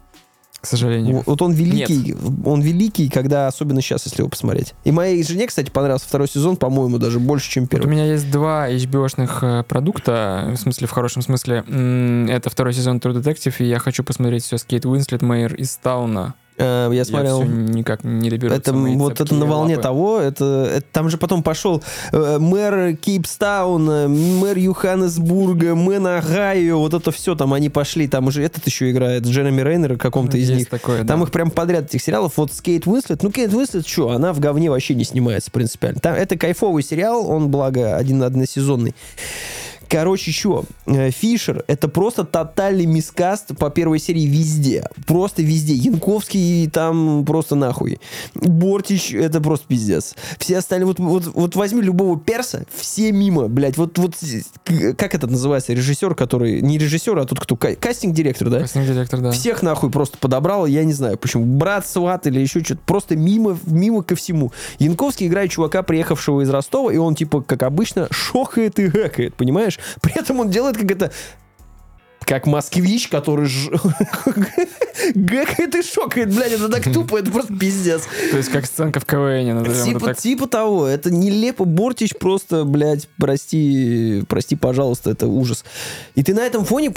к 0.60 0.66
сожалению. 0.66 1.24
Вот 1.26 1.42
он 1.42 1.52
великий, 1.52 2.14
он 2.44 2.60
великий, 2.60 3.08
когда 3.08 3.48
особенно 3.48 3.80
сейчас, 3.82 4.04
если 4.06 4.20
его 4.20 4.28
посмотреть. 4.28 4.74
И 4.84 4.92
моей 4.92 5.20
жене, 5.24 5.48
кстати, 5.48 5.70
понравился 5.70 6.06
второй 6.06 6.28
сезон, 6.28 6.56
по-моему, 6.56 6.98
даже 6.98 7.18
больше, 7.18 7.50
чем 7.50 7.64
Вот 7.64 7.72
у 7.74 7.76
первый. 7.78 7.90
меня 7.90 8.04
есть 8.12 8.30
два 8.30 8.70
HBO-шных 8.70 9.38
э, 9.42 9.62
продукта, 9.64 10.52
в 10.54 10.56
смысле, 10.56 10.86
в 10.86 10.92
хорошем 10.92 11.22
смысле. 11.22 11.64
Это 12.30 12.48
второй 12.48 12.74
сезон 12.74 12.98
True 12.98 13.20
Detective, 13.20 13.54
и 13.58 13.64
я 13.64 13.80
хочу 13.80 14.04
посмотреть 14.04 14.44
все 14.44 14.56
с 14.56 14.62
Кейт 14.62 14.86
Уинслет, 14.86 15.22
Мэйр 15.22 15.52
из 15.56 15.74
Тауна. 15.82 16.34
Э, 16.59 16.90
я 16.92 17.05
смотрел. 17.05 17.42
Я 17.42 17.46
никак 17.46 18.05
не 18.05 18.30
доберусь. 18.30 18.59
Это 18.59 18.72
вот 18.72 19.20
это 19.20 19.34
на 19.34 19.46
волне 19.46 19.78
того, 19.78 20.18
это, 20.18 20.70
это 20.76 20.86
там 20.92 21.09
же 21.09 21.18
потом 21.18 21.42
пошел 21.42 21.82
э, 22.12 22.38
мэр 22.38 22.96
Кейпстауна, 22.96 24.09
мэр 24.09 24.59
Юханнесбурга, 24.59 25.74
мэр 25.74 25.92
Огайо, 25.92 26.78
вот 26.78 26.94
это 26.94 27.11
все 27.11 27.34
там 27.34 27.55
они 27.55 27.68
пошли, 27.68 28.09
там 28.09 28.26
уже 28.26 28.42
этот 28.42 28.66
еще 28.66 28.90
играет, 28.90 29.24
Джереми 29.24 29.62
Рейнер 29.62 29.96
каком-то 29.96 30.36
из 30.36 30.50
них. 30.50 30.68
такое, 30.68 31.05
Там 31.05 31.20
да. 31.20 31.24
их 31.24 31.30
прям 31.30 31.50
подряд 31.50 31.84
этих 31.86 32.03
сериалов. 32.03 32.32
Вот 32.36 32.53
с 32.53 32.61
Кейт 32.61 32.86
Уинслет. 32.86 33.22
Ну, 33.22 33.30
Кейт 33.30 33.53
Уинслет, 33.53 33.86
что, 33.86 34.11
она 34.11 34.32
в 34.32 34.40
говне 34.40 34.70
вообще 34.70 34.94
не 34.94 35.05
снимается 35.05 35.50
принципиально. 35.50 36.00
Там, 36.00 36.14
это 36.14 36.36
кайфовый 36.36 36.82
сериал, 36.82 37.28
он, 37.28 37.50
благо, 37.50 37.96
один 37.96 38.22
односезонный. 38.22 38.94
Короче, 39.93 40.32
что? 40.32 40.64
Фишер— 40.86 41.64
это 41.66 41.86
просто 41.86 42.24
тотальный 42.24 42.86
мискаст 42.86 43.55
по 43.59 43.68
первой 43.68 43.99
серии 43.99 44.24
везде. 44.24 44.88
Просто 45.07 45.43
везде. 45.43 45.74
Янковский 45.74 46.70
там 46.70 47.26
просто 47.26 47.57
нахуй. 47.57 48.01
Бортич— 48.34 49.12
это 49.12 49.43
просто 49.43 49.66
пиздец. 49.68 50.14
Все 50.38 50.57
остальные... 50.57 50.86
Вот, 50.86 50.99
вот, 50.99 51.26
вот 51.34 51.57
возьми 51.57 51.82
любого 51.82 52.18
перса, 52.18 52.64
все 52.74 53.12
мимо, 53.12 53.49
блядь. 53.49 53.76
Вот, 53.76 53.99
вот 53.99 54.14
как 54.97 55.14
это 55.14 55.26
называется? 55.26 55.74
Режиссер, 55.74 56.14
который... 56.14 56.62
Не 56.62 56.78
режиссер, 56.78 57.18
а 57.18 57.26
тот, 57.26 57.38
кто... 57.38 57.57
ка- 57.57 57.76
Кастинг-директор, 57.76 58.49
да? 58.49 58.61
Кастинг-директор, 58.61 59.20
да. 59.20 59.30
Всех 59.32 59.62
нахуй 59.62 59.90
просто 59.90 60.16
подобрал, 60.16 60.64
я 60.64 60.84
не 60.84 60.95
знаю 60.95 61.18
почему. 61.18 61.45
Брат, 61.45 61.86
сват 61.86 62.26
или 62.26 62.40
еще 62.40 62.64
что-то. 62.64 62.80
Просто 62.86 63.14
мимо, 63.14 63.59
мимо 63.66 64.03
ко 64.03 64.16
всему. 64.16 64.53
Янковский 64.78 65.26
играет 65.26 65.51
чувака, 65.51 65.82
приехавшего 65.82 66.40
из 66.40 66.49
Ростова, 66.49 66.90
и 66.90 66.97
он, 66.97 67.14
типа, 67.14 67.43
как 67.43 67.62
обычно, 67.62 68.09
шохает 68.11 68.78
и 68.78 68.86
гэкает, 68.86 69.34
понимаешь? 69.34 69.78
При 70.00 70.18
этом 70.18 70.40
он 70.40 70.50
делает 70.50 70.76
как 70.76 70.90
это... 70.90 71.12
Как 72.24 72.46
москвич, 72.46 73.08
который 73.08 73.46
ж... 73.46 73.68
гэкает 75.14 75.74
и 75.74 75.82
шокает, 75.82 76.32
блядь, 76.32 76.52
это 76.52 76.68
так 76.68 76.84
тупо, 76.84 77.18
это 77.18 77.32
просто 77.32 77.52
пиздец. 77.56 78.04
То 78.30 78.36
есть 78.36 78.48
как 78.48 78.66
сценка 78.66 79.00
в 79.00 79.04
КВН, 79.04 79.62
назовем 79.62 79.94
Типа, 79.94 80.06
так. 80.06 80.18
типа 80.18 80.46
того, 80.46 80.86
это 80.86 81.12
нелепо, 81.12 81.64
Бортич 81.64 82.14
просто, 82.18 82.64
блядь, 82.64 83.08
прости, 83.18 84.22
прости, 84.28 84.54
пожалуйста, 84.54 85.10
это 85.10 85.26
ужас. 85.26 85.64
И 86.14 86.22
ты 86.22 86.32
на 86.32 86.46
этом 86.46 86.64
фоне 86.64 86.92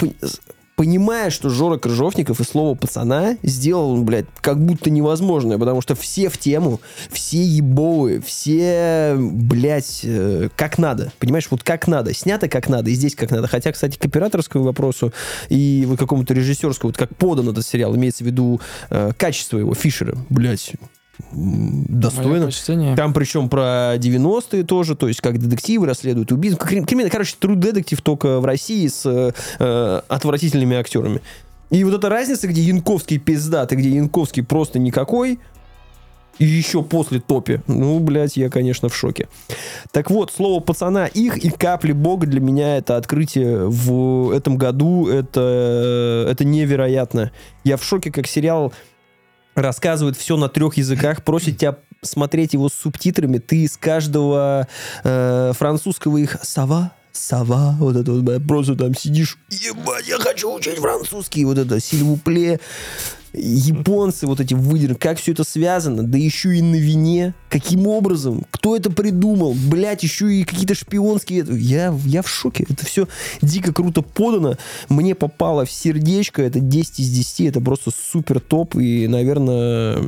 пон- 0.76 0.86
понимаешь, 0.86 1.32
что 1.32 1.50
Жора 1.50 1.78
Крыжовников 1.78 2.40
и 2.40 2.44
слово 2.44 2.74
пацана 2.74 3.36
сделал, 3.42 4.00
блядь, 4.02 4.26
как 4.40 4.64
будто 4.64 4.88
невозможное, 4.88 5.58
потому 5.58 5.82
что 5.82 5.94
все 5.94 6.28
в 6.28 6.38
тему, 6.38 6.80
все 7.10 7.42
ебовые, 7.44 8.20
все, 8.20 9.16
блядь, 9.18 10.00
э, 10.04 10.48
как 10.56 10.78
надо, 10.78 11.12
понимаешь, 11.18 11.48
вот 11.50 11.62
как 11.62 11.86
надо, 11.88 12.14
снято 12.14 12.48
как 12.48 12.68
надо, 12.68 12.90
и 12.90 12.94
здесь 12.94 13.14
как 13.14 13.30
надо. 13.30 13.48
Хотя, 13.48 13.72
кстати, 13.72 13.98
к 13.98 14.04
операторскому 14.04 14.64
вопросу 14.64 15.12
и 15.48 15.84
вот 15.86 15.98
какому-то 15.98 16.32
режиссерскому, 16.34 16.90
вот 16.90 16.96
как 16.96 17.14
подан 17.16 17.48
этот 17.48 17.66
сериал, 17.66 17.94
имеется 17.96 18.24
в 18.24 18.26
виду 18.26 18.60
э, 18.90 19.12
качество 19.16 19.58
его, 19.58 19.74
Фишера, 19.74 20.16
блядь, 20.30 20.72
достойно. 21.32 22.46
Там 22.96 23.12
причем 23.12 23.48
про 23.48 23.96
90-е 23.96 24.64
тоже, 24.64 24.96
то 24.96 25.08
есть 25.08 25.20
как 25.20 25.38
детективы 25.38 25.86
расследуют 25.86 26.32
убийство. 26.32 26.64
Крим- 26.66 26.84
Криминал, 26.84 27.10
короче, 27.10 27.36
True 27.40 27.56
Detective 27.56 28.00
только 28.02 28.40
в 28.40 28.44
России 28.44 28.86
с 28.86 29.06
э, 29.06 29.32
э, 29.58 30.00
отвратительными 30.08 30.76
актерами. 30.76 31.20
И 31.70 31.82
вот 31.84 31.94
эта 31.94 32.08
разница, 32.08 32.46
где 32.46 32.62
Янковский 32.62 33.18
пиздат, 33.18 33.72
и 33.72 33.76
где 33.76 33.90
Янковский 33.90 34.44
просто 34.44 34.78
никакой, 34.78 35.40
и 36.38 36.44
еще 36.44 36.82
после 36.82 37.18
топе. 37.18 37.62
Ну, 37.66 37.98
блядь, 37.98 38.36
я, 38.36 38.50
конечно, 38.50 38.88
в 38.88 38.94
шоке. 38.96 39.26
Так 39.90 40.10
вот, 40.10 40.30
слово 40.30 40.60
пацана, 40.60 41.06
их 41.06 41.38
и 41.38 41.48
капли 41.50 41.92
бога 41.92 42.26
для 42.26 42.40
меня 42.40 42.76
это 42.76 42.96
открытие 42.98 43.66
в 43.66 44.30
этом 44.32 44.58
году. 44.58 45.08
Это, 45.08 46.26
это 46.30 46.44
невероятно. 46.44 47.32
Я 47.64 47.78
в 47.78 47.84
шоке, 47.84 48.12
как 48.12 48.26
сериал 48.26 48.72
рассказывает 49.56 50.16
все 50.16 50.36
на 50.36 50.48
трех 50.48 50.76
языках, 50.76 51.24
просит 51.24 51.58
тебя 51.58 51.76
смотреть 52.02 52.52
его 52.52 52.68
с 52.68 52.74
субтитрами. 52.74 53.38
Ты 53.38 53.64
из 53.64 53.76
каждого 53.76 54.68
э, 55.02 55.52
французского 55.56 56.18
их 56.18 56.36
сова, 56.42 56.92
сова, 57.10 57.74
вот 57.80 57.96
это 57.96 58.12
вот, 58.12 58.46
просто 58.46 58.76
там 58.76 58.94
сидишь, 58.94 59.38
ебать, 59.48 60.06
я 60.06 60.18
хочу 60.18 60.54
учить 60.54 60.78
французский, 60.78 61.44
вот 61.44 61.58
это, 61.58 61.80
сильвупле, 61.80 62.60
японцы, 63.36 64.26
вот 64.26 64.40
эти 64.40 64.54
выдержки, 64.54 64.98
как 64.98 65.18
все 65.18 65.32
это 65.32 65.44
связано, 65.44 66.02
да 66.02 66.18
еще 66.18 66.56
и 66.56 66.62
на 66.62 66.76
вине, 66.76 67.34
каким 67.48 67.86
образом, 67.86 68.44
кто 68.50 68.76
это 68.76 68.90
придумал, 68.90 69.54
блять, 69.54 70.02
еще 70.02 70.32
и 70.32 70.44
какие-то 70.44 70.74
шпионские, 70.74 71.44
я, 71.50 71.94
я 72.04 72.22
в 72.22 72.28
шоке, 72.28 72.66
это 72.68 72.84
все 72.86 73.08
дико 73.42 73.72
круто 73.72 74.02
подано, 74.02 74.56
мне 74.88 75.14
попало 75.14 75.64
в 75.64 75.70
сердечко, 75.70 76.42
это 76.42 76.60
10 76.60 77.00
из 77.00 77.10
10, 77.10 77.40
это 77.48 77.60
просто 77.60 77.90
супер 77.90 78.40
топ, 78.40 78.76
и, 78.76 79.06
наверное, 79.06 80.02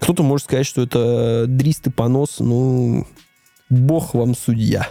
кто-то 0.00 0.22
может 0.22 0.46
сказать, 0.46 0.66
что 0.66 0.82
это 0.82 1.46
дрист 1.46 1.86
понос, 1.94 2.40
ну, 2.40 3.06
бог 3.70 4.14
вам 4.14 4.34
судья. 4.34 4.88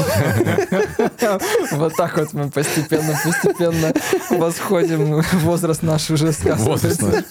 Вот 1.72 1.96
так 1.96 2.16
вот 2.16 2.32
мы 2.32 2.50
постепенно, 2.50 3.18
постепенно 3.24 3.92
восходим. 4.30 5.22
Возраст 5.44 5.82
наш 5.82 6.10
уже 6.10 6.32
сказывается. 6.32 7.24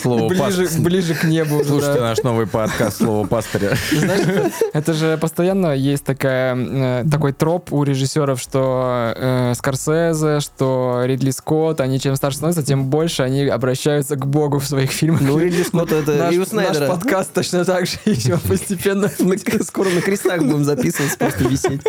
Слово 0.00 0.28
Ближе, 0.28 0.42
пастырь. 0.64 0.80
ближе 0.80 1.14
к 1.14 1.24
небу. 1.24 1.62
Слушайте 1.64 1.98
да. 2.00 2.08
наш 2.08 2.18
новый 2.22 2.46
подкаст 2.46 2.98
«Слово 2.98 3.26
пастыря». 3.26 3.76
Знаешь, 3.92 4.52
это, 4.72 4.92
же 4.94 5.18
постоянно 5.18 5.72
есть 5.74 6.04
такая, 6.04 6.56
э, 6.56 7.04
такой 7.10 7.32
троп 7.32 7.72
у 7.72 7.82
режиссеров, 7.82 8.40
что 8.40 9.12
э, 9.16 9.52
Скорсезе, 9.56 10.40
что 10.40 11.02
Ридли 11.04 11.30
Скотт, 11.30 11.80
они 11.80 11.98
чем 12.00 12.14
старше 12.16 12.38
становятся, 12.38 12.62
тем 12.62 12.86
больше 12.86 13.22
они 13.22 13.46
обращаются 13.46 14.16
к 14.16 14.26
Богу 14.26 14.58
в 14.58 14.66
своих 14.66 14.90
фильмах. 14.90 15.20
Ну, 15.22 15.38
Ридли 15.38 15.62
Скотт 15.62 15.92
это 15.92 16.12
наш, 16.14 16.34
и 16.34 16.36
у 16.36 16.40
наш 16.40 16.48
Снайдера. 16.48 16.86
подкаст 16.88 17.32
точно 17.32 17.64
так 17.64 17.86
же 17.86 17.96
еще 18.04 18.38
постепенно. 18.48 19.10
На- 19.18 19.64
Скоро 19.64 19.88
на 19.90 20.00
крестах 20.00 20.42
будем 20.42 20.64
записываться, 20.64 21.16
просто 21.18 21.44
висеть. 21.44 21.80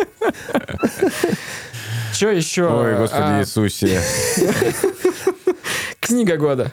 Что 2.12 2.30
еще? 2.30 2.64
Ой, 2.66 2.96
Господи 2.96 3.22
А, 3.22 3.40
Иисусе. 3.40 4.00
Книга 6.00 6.36
года. 6.36 6.72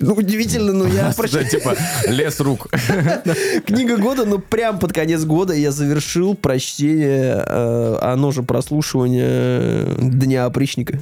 Ну, 0.00 0.14
удивительно, 0.14 0.72
но 0.72 0.86
я 0.86 1.12
прочитал 1.16 1.44
типа 1.50 1.76
лес 2.06 2.40
рук. 2.40 2.68
книга 3.66 3.96
года, 3.96 4.24
но 4.24 4.38
прям 4.38 4.78
под 4.78 4.92
конец 4.92 5.24
года 5.24 5.54
я 5.54 5.70
завершил 5.70 6.34
прочтение, 6.34 7.44
э, 7.46 7.98
оно 8.00 8.32
же 8.32 8.42
прослушивание 8.42 9.86
Дня 9.98 10.46
опричника. 10.46 11.00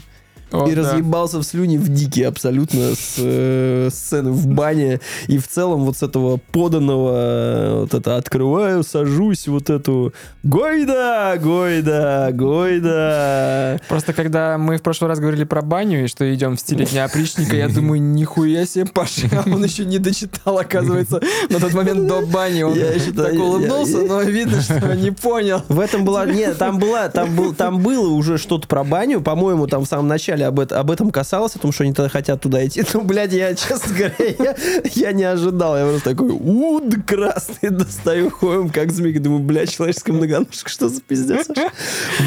О, 0.52 0.66
и 0.68 0.74
да. 0.74 0.82
разъебался 0.82 1.38
в 1.38 1.42
слюни 1.44 1.78
в 1.78 1.88
дикие 1.88 2.28
абсолютно 2.28 2.94
с 2.94 3.14
э, 3.18 3.88
сцены 3.92 4.30
в 4.30 4.46
бане. 4.46 5.00
И 5.26 5.38
в 5.38 5.48
целом 5.48 5.84
вот 5.84 5.96
с 5.96 6.02
этого 6.02 6.38
поданного, 6.52 7.12
э, 7.14 7.80
вот 7.80 7.94
это 7.94 8.16
открываю, 8.16 8.82
сажусь, 8.82 9.48
вот 9.48 9.70
эту 9.70 10.12
Гойда, 10.42 11.38
Гойда, 11.42 12.30
Гойда. 12.32 13.80
Просто 13.88 14.12
когда 14.12 14.58
мы 14.58 14.76
в 14.76 14.82
прошлый 14.82 15.08
раз 15.08 15.18
говорили 15.20 15.44
про 15.44 15.62
баню 15.62 16.04
и 16.04 16.06
что 16.06 16.32
идем 16.34 16.56
в 16.56 16.60
стиле 16.60 16.84
Дня 16.84 17.04
опричника, 17.04 17.56
я 17.56 17.68
думаю, 17.68 18.02
нихуя 18.02 18.66
себе, 18.66 18.86
Паша, 18.86 19.28
он 19.46 19.64
еще 19.64 19.84
не 19.84 19.98
дочитал, 19.98 20.58
оказывается, 20.58 21.20
на 21.48 21.60
тот 21.60 21.72
момент 21.74 22.06
до 22.06 22.20
бани. 22.26 22.62
Он 22.62 22.74
Я 22.74 22.92
так 23.14 23.32
я- 23.32 23.40
улыбнулся, 23.40 23.98
я- 23.98 24.08
но 24.08 24.22
видно, 24.22 24.60
что 24.60 24.94
не 24.96 25.10
понял. 25.10 25.62
В 25.68 25.80
этом 25.80 26.04
была... 26.04 26.26
Нет, 26.26 26.58
там 26.58 26.78
была, 26.78 27.08
там, 27.08 27.34
был, 27.34 27.54
там 27.54 27.80
было 27.82 28.08
уже 28.08 28.38
что-то 28.38 28.66
про 28.68 28.84
баню. 28.84 29.20
По-моему, 29.20 29.66
там 29.66 29.84
в 29.84 29.88
самом 29.88 30.08
начале 30.08 30.41
знали 30.42 30.48
об, 30.48 30.60
это, 30.60 30.78
об 30.80 30.90
этом 30.90 31.10
касалось, 31.10 31.54
о 31.56 31.58
том, 31.58 31.72
что 31.72 31.84
они 31.84 31.92
тогда 31.92 32.08
хотят 32.08 32.40
туда 32.40 32.64
идти. 32.64 32.82
Ну, 32.94 33.02
блядь, 33.02 33.32
я, 33.32 33.54
честно 33.54 33.94
говоря, 33.96 34.14
я, 34.38 34.56
я 34.94 35.12
не 35.12 35.24
ожидал. 35.24 35.76
Я 35.78 35.84
просто 35.86 36.10
такой, 36.10 36.30
уд 36.30 36.94
красный, 37.06 37.70
достаю 37.70 38.30
ходим, 38.30 38.68
как 38.70 38.92
змей. 38.92 39.18
Думаю, 39.18 39.42
блядь, 39.42 39.70
человеческая 39.70 40.12
многоножка, 40.12 40.68
что 40.68 40.88
за 40.88 41.00
пиздец? 41.00 41.48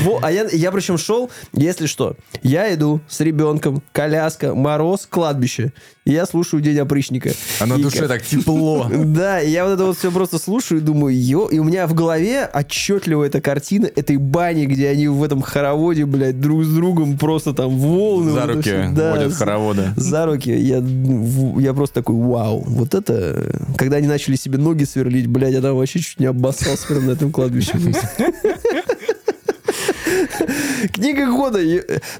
Во, 0.04 0.20
а 0.24 0.32
я, 0.32 0.48
я 0.52 0.72
причем 0.72 0.98
шел, 0.98 1.30
если 1.54 1.86
что, 1.86 2.16
я 2.42 2.74
иду 2.74 3.00
с 3.08 3.20
ребенком, 3.22 3.82
коляска, 3.92 4.56
мороз, 4.56 5.06
кладбище. 5.10 5.72
И 6.06 6.12
я 6.12 6.26
слушаю 6.28 6.62
День 6.62 6.78
опричника. 6.80 7.32
А 7.60 7.66
на 7.66 7.76
И 7.76 7.82
душе 7.82 8.00
как- 8.00 8.08
так 8.10 8.22
тепло. 8.26 8.88
Да, 9.16 9.40
и 9.42 9.50
я 9.50 9.66
вот 9.66 9.74
это 9.74 9.86
вот 9.86 9.98
все 9.98 10.12
просто 10.12 10.40
слушаю 10.40 10.80
и 10.80 10.84
думаю, 10.84 11.16
ё, 11.20 11.48
и 11.48 11.60
у 11.60 11.64
меня 11.64 11.88
в 11.88 11.94
голове 11.94 12.50
отчетливо 12.54 13.24
эта 13.24 13.40
картина 13.42 13.86
этой 13.96 14.18
бани, 14.18 14.66
где 14.66 14.90
они 14.90 15.08
в 15.08 15.24
этом 15.24 15.42
хороводе, 15.42 16.06
блядь, 16.06 16.40
друг 16.40 16.64
с 16.64 16.74
другом 16.74 17.18
просто 17.18 17.54
там 17.54 17.70
волны. 18.06 18.32
За 18.32 18.42
вот 18.42 18.50
руки 18.56 18.62
всё. 18.70 18.92
Да, 18.94 19.12
водят 19.12 19.32
за- 19.32 19.38
хороводы. 19.38 19.84
За 19.96 20.26
руки. 20.26 20.50
Я, 20.52 20.84
я 21.60 21.74
просто 21.74 21.96
такой, 21.96 22.16
вау, 22.16 22.64
вот 22.68 22.94
это... 22.94 23.66
Когда 23.78 23.98
они 23.98 24.08
начали 24.08 24.36
себе 24.36 24.58
ноги 24.58 24.84
сверлить, 24.84 25.28
блядь, 25.28 25.54
я 25.54 25.62
там 25.62 25.76
вообще 25.76 26.00
чуть 26.00 26.20
не 26.20 26.26
обоссался 26.28 26.88
прям 26.88 27.06
на 27.08 27.12
этом 27.12 27.32
кладбище. 27.32 27.74
Книга 30.94 31.28
года. 31.32 31.60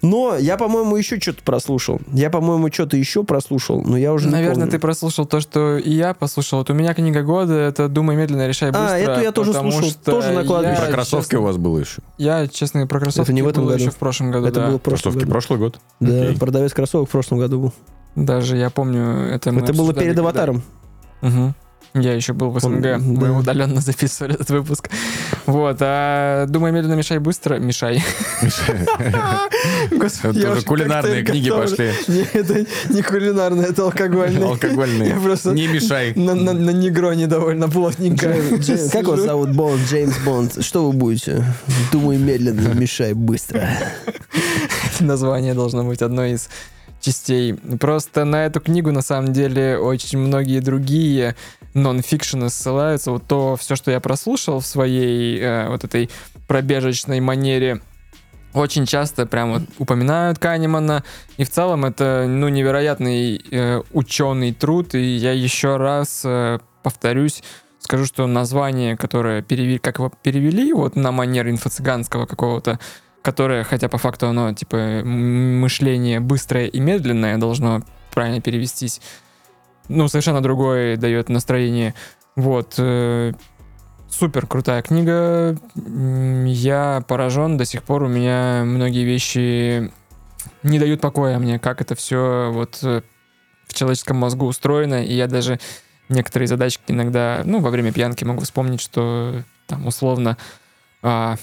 Но 0.02 0.36
я, 0.38 0.58
по-моему, 0.58 0.96
еще 0.96 1.20
что-то 1.20 1.42
прослушал. 1.44 2.00
Я, 2.14 2.30
по-моему, 2.30 2.72
что-то 2.72 2.98
еще 2.98 3.24
прослушал, 3.24 3.82
но 3.82 3.98
я 3.98 4.14
уже 4.14 4.28
не 4.28 4.34
Наверное, 4.34 4.56
помню. 4.56 4.72
ты 4.72 4.80
прослушал 4.80 5.26
то, 5.26 5.40
что 5.40 5.78
и 5.78 5.92
я 5.92 6.14
послушал. 6.14 6.60
Вот 6.60 6.70
у 6.70 6.74
меня 6.74 6.94
книга 6.94 7.22
года 7.24 7.54
это 7.54 7.88
«Думай 7.88 8.16
медленно, 8.16 8.48
решай 8.48 8.72
быстро». 8.72 8.88
А, 8.92 8.98
эту 8.98 9.22
я 9.22 9.32
тоже 9.32 9.54
слушал, 9.54 9.84
что 9.90 10.12
тоже 10.12 10.32
на 10.32 10.44
кладбище. 10.44 10.76
я, 10.80 10.86
Про 10.86 10.94
кроссовки 10.94 11.24
честно- 11.32 11.40
у 11.40 11.44
вас 11.44 11.58
было 11.58 11.80
еще. 11.80 12.02
Я, 12.18 12.48
честно, 12.48 12.88
про 12.88 13.00
кроссовки 13.00 13.32
не 13.32 13.42
в 13.42 13.48
этом 13.48 13.64
был 13.64 13.72
году. 13.72 13.82
еще 13.84 13.92
в 13.92 13.98
прошлом 13.98 14.32
году, 14.32 14.48
Это 14.48 14.60
да. 14.62 14.68
было 14.68 14.78
в 14.80 14.82
прошлом 14.82 15.14
Кроссовки 15.14 15.20
году. 15.24 15.32
прошлый 15.32 15.60
год? 15.60 15.80
Да, 16.00 16.22
Окей. 16.24 16.38
продавец 16.38 16.74
кроссовок 16.74 17.10
в 17.10 17.12
прошлом 17.12 17.40
году 17.40 17.60
был. 17.62 17.74
Даже 18.16 18.56
я 18.58 18.70
помню, 18.70 19.28
это 19.30 19.52
мы 19.52 19.62
Это 19.62 19.74
было 19.74 19.94
перед 19.94 20.08
когда- 20.16 20.22
аватаром. 20.22 20.64
Мгм. 21.22 21.54
Я 21.96 22.14
еще 22.14 22.34
был 22.34 22.50
в 22.52 22.60
СНГ, 22.60 22.86
Он- 22.98 23.02
мы 23.14 23.28
да. 23.28 23.32
удаленно 23.32 23.80
записывали 23.82 24.36
этот 24.36 24.50
выпуск. 24.50 24.90
Вот, 25.46 25.78
а 25.80 26.46
«Думай 26.46 26.72
медленно, 26.72 26.96
мешай 26.96 27.20
быстро», 27.20 27.58
мешай. 27.58 28.04
Господи, 29.92 30.40
Это 30.40 30.48
я 30.48 30.52
уже 30.52 30.58
уже 30.58 30.66
кулинарные 30.66 31.24
книги 31.24 31.50
пошли. 31.50 31.92
Это 32.34 32.66
не 32.90 33.02
кулинарные, 33.02 33.68
это 33.68 33.84
алкогольные. 33.84 34.46
Алкогольные. 34.46 35.14
Не 35.14 35.68
мешай. 35.68 36.14
на, 36.16 36.34
негроне 36.72 37.28
довольно 37.28 37.70
плотненько. 37.70 38.36
Как 38.92 39.08
вас 39.08 39.22
зовут? 39.22 39.56
Бонд, 39.56 39.82
Джеймс 39.90 40.18
Бонд. 40.20 40.64
Что 40.64 40.86
вы 40.88 40.92
будете? 40.94 41.46
Думай 41.92 42.18
медленно, 42.18 42.74
мешай 42.74 43.14
быстро. 43.14 43.68
Название 45.00 45.54
должно 45.54 45.84
быть 45.84 46.02
одной 46.02 46.34
из 46.34 46.50
частей. 47.06 47.54
Просто 47.80 48.26
на 48.26 48.46
эту 48.46 48.60
книгу, 48.60 48.92
на 48.92 49.02
самом 49.02 49.32
деле, 49.32 49.78
очень 49.78 50.18
многие 50.18 50.60
другие 50.60 51.36
нон-фикшены 51.74 52.50
ссылаются. 52.50 53.12
Вот 53.12 53.28
то, 53.28 53.56
все, 53.58 53.76
что 53.76 53.92
я 53.92 54.00
прослушал 54.00 54.60
в 54.60 54.66
своей 54.66 55.40
э, 55.40 55.70
вот 55.70 55.84
этой 55.84 56.10
пробежечной 56.48 57.20
манере, 57.20 57.82
очень 58.54 58.86
часто 58.86 59.26
прям 59.26 59.54
вот 59.54 59.62
упоминают 59.78 60.40
Канемана. 60.40 61.04
И 61.38 61.44
в 61.44 61.50
целом 61.50 61.86
это, 61.86 62.26
ну, 62.28 62.48
невероятный 62.48 63.42
э, 63.52 63.82
ученый 63.92 64.54
труд. 64.54 64.96
И 64.96 65.16
я 65.18 65.34
еще 65.34 65.78
раз 65.78 66.22
э, 66.24 66.60
повторюсь, 66.82 67.44
скажу, 67.80 68.06
что 68.06 68.26
название, 68.26 68.98
которое 68.98 69.42
перевели, 69.42 69.78
как 69.78 70.00
его 70.00 70.12
перевели, 70.24 70.74
вот 70.74 70.96
на 70.96 71.12
манер 71.12 71.48
инфо-цыганского 71.50 72.26
какого-то, 72.26 72.80
которое, 73.26 73.64
хотя 73.64 73.90
по 73.90 73.98
факту 73.98 74.28
оно, 74.28 74.54
типа, 74.54 75.02
мышление 75.04 76.20
быстрое 76.20 76.68
и 76.68 76.80
медленное 76.80 77.40
должно 77.40 77.82
правильно 78.12 78.40
перевестись, 78.40 79.02
ну, 79.90 80.08
совершенно 80.08 80.42
другое 80.42 80.96
дает 80.96 81.30
настроение. 81.30 81.96
Вот. 82.36 82.76
э, 82.78 83.34
Супер 84.08 84.46
крутая 84.46 84.84
книга. 84.84 85.58
Я 85.76 87.04
поражен. 87.08 87.58
До 87.58 87.66
сих 87.66 87.82
пор 87.82 88.04
у 88.04 88.08
меня 88.08 88.62
многие 88.64 89.04
вещи 89.04 89.92
не 90.62 90.78
дают 90.78 91.02
покоя 91.02 91.40
мне, 91.40 91.58
как 91.58 91.82
это 91.82 91.96
все 91.96 92.52
вот 92.54 92.78
э, 92.84 93.02
в 93.68 93.74
человеческом 93.74 94.18
мозгу 94.18 94.46
устроено. 94.46 95.04
И 95.04 95.14
я 95.16 95.26
даже 95.26 95.60
некоторые 96.10 96.48
задачки 96.48 96.84
иногда, 96.90 97.42
ну, 97.44 97.60
во 97.60 97.72
время 97.72 97.92
пьянки 97.92 98.24
могу 98.24 98.44
вспомнить, 98.44 98.82
что 98.82 99.42
там 99.66 99.88
условно 99.88 100.38
а, 101.02 101.38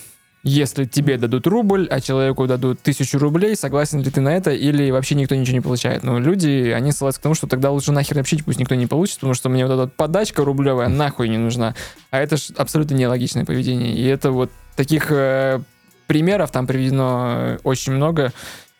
если 0.45 0.86
тебе 0.86 1.18
дадут 1.18 1.47
рубль, 1.47 1.86
а 1.88 2.01
человеку 2.01 2.47
дадут 2.47 2.80
тысячу 2.80 3.18
рублей, 3.18 3.55
согласен 3.55 4.03
ли 4.03 4.11
ты 4.11 4.20
на 4.20 4.34
это, 4.34 4.51
или 4.51 4.90
вообще 4.90 5.14
никто 5.14 5.34
ничего 5.36 5.55
не 5.55 5.61
получает? 5.61 6.03
Ну, 6.03 6.18
люди, 6.18 6.72
они 6.74 6.90
ссылаются 6.90 7.20
к 7.20 7.22
тому, 7.22 7.34
что 7.34 7.47
тогда 7.47 7.70
лучше 7.70 7.93
нахер 7.93 8.18
общить, 8.18 8.45
пусть 8.45 8.59
никто 8.59 8.74
не 8.74 8.86
получит, 8.86 9.16
потому 9.16 9.34
что 9.34 9.49
мне 9.49 9.66
вот 9.66 9.72
эта 9.72 9.86
подачка 9.86 10.45
рублевая 10.45 10.88
нахуй 10.88 11.28
не 11.28 11.38
нужна. 11.38 11.74
А 12.11 12.18
это 12.18 12.36
ж 12.36 12.51
абсолютно 12.57 12.95
нелогичное 12.95 13.45
поведение. 13.45 13.95
И 13.95 14.05
это 14.05 14.32
вот 14.32 14.51
таких 14.74 15.12
э, 15.12 15.61
примеров 16.09 16.51
там 16.51 16.66
приведено 16.66 17.34
э, 17.36 17.59
очень 17.62 17.93
много, 17.93 18.32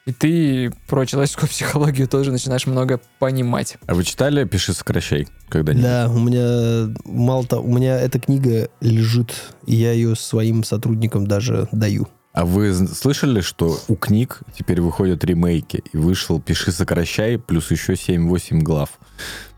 и 0.07 0.13
ты 0.13 0.73
про 0.89 1.07
человеческую 1.07 1.49
психологию 1.51 2.09
тоже 2.09 2.33
начинаешь 2.33 2.67
много 2.67 3.01
понимать. 3.19 3.77
А 3.87 3.95
вы 3.95 4.05
читали 4.05 4.45
«Пиши, 4.45 4.73
сокращай» 4.73 5.29
когда-нибудь? 5.49 5.85
Да, 5.85 6.11
у 6.11 6.19
меня 6.19 6.95
мало 7.05 7.47
того, 7.47 7.65
у 7.65 7.73
меня 7.73 8.01
эта 8.01 8.19
книга 8.19 8.69
лежит, 8.81 9.35
и 9.67 9.75
я 9.77 9.93
ее 9.93 10.17
своим 10.17 10.65
сотрудникам 10.65 11.27
даже 11.27 11.69
даю. 11.73 12.09
А 12.33 12.47
вы 12.47 12.73
слышали, 12.75 13.43
что 13.43 13.79
у 13.89 13.95
книг 13.95 14.41
теперь 14.57 14.81
выходят 14.81 15.23
ремейки, 15.23 15.85
и 15.93 15.97
вышел 15.97 16.41
«Пиши, 16.41 16.73
сокращай» 16.73 17.39
плюс 17.39 17.71
еще 17.71 17.93
7-8 17.93 18.61
глав? 18.61 18.99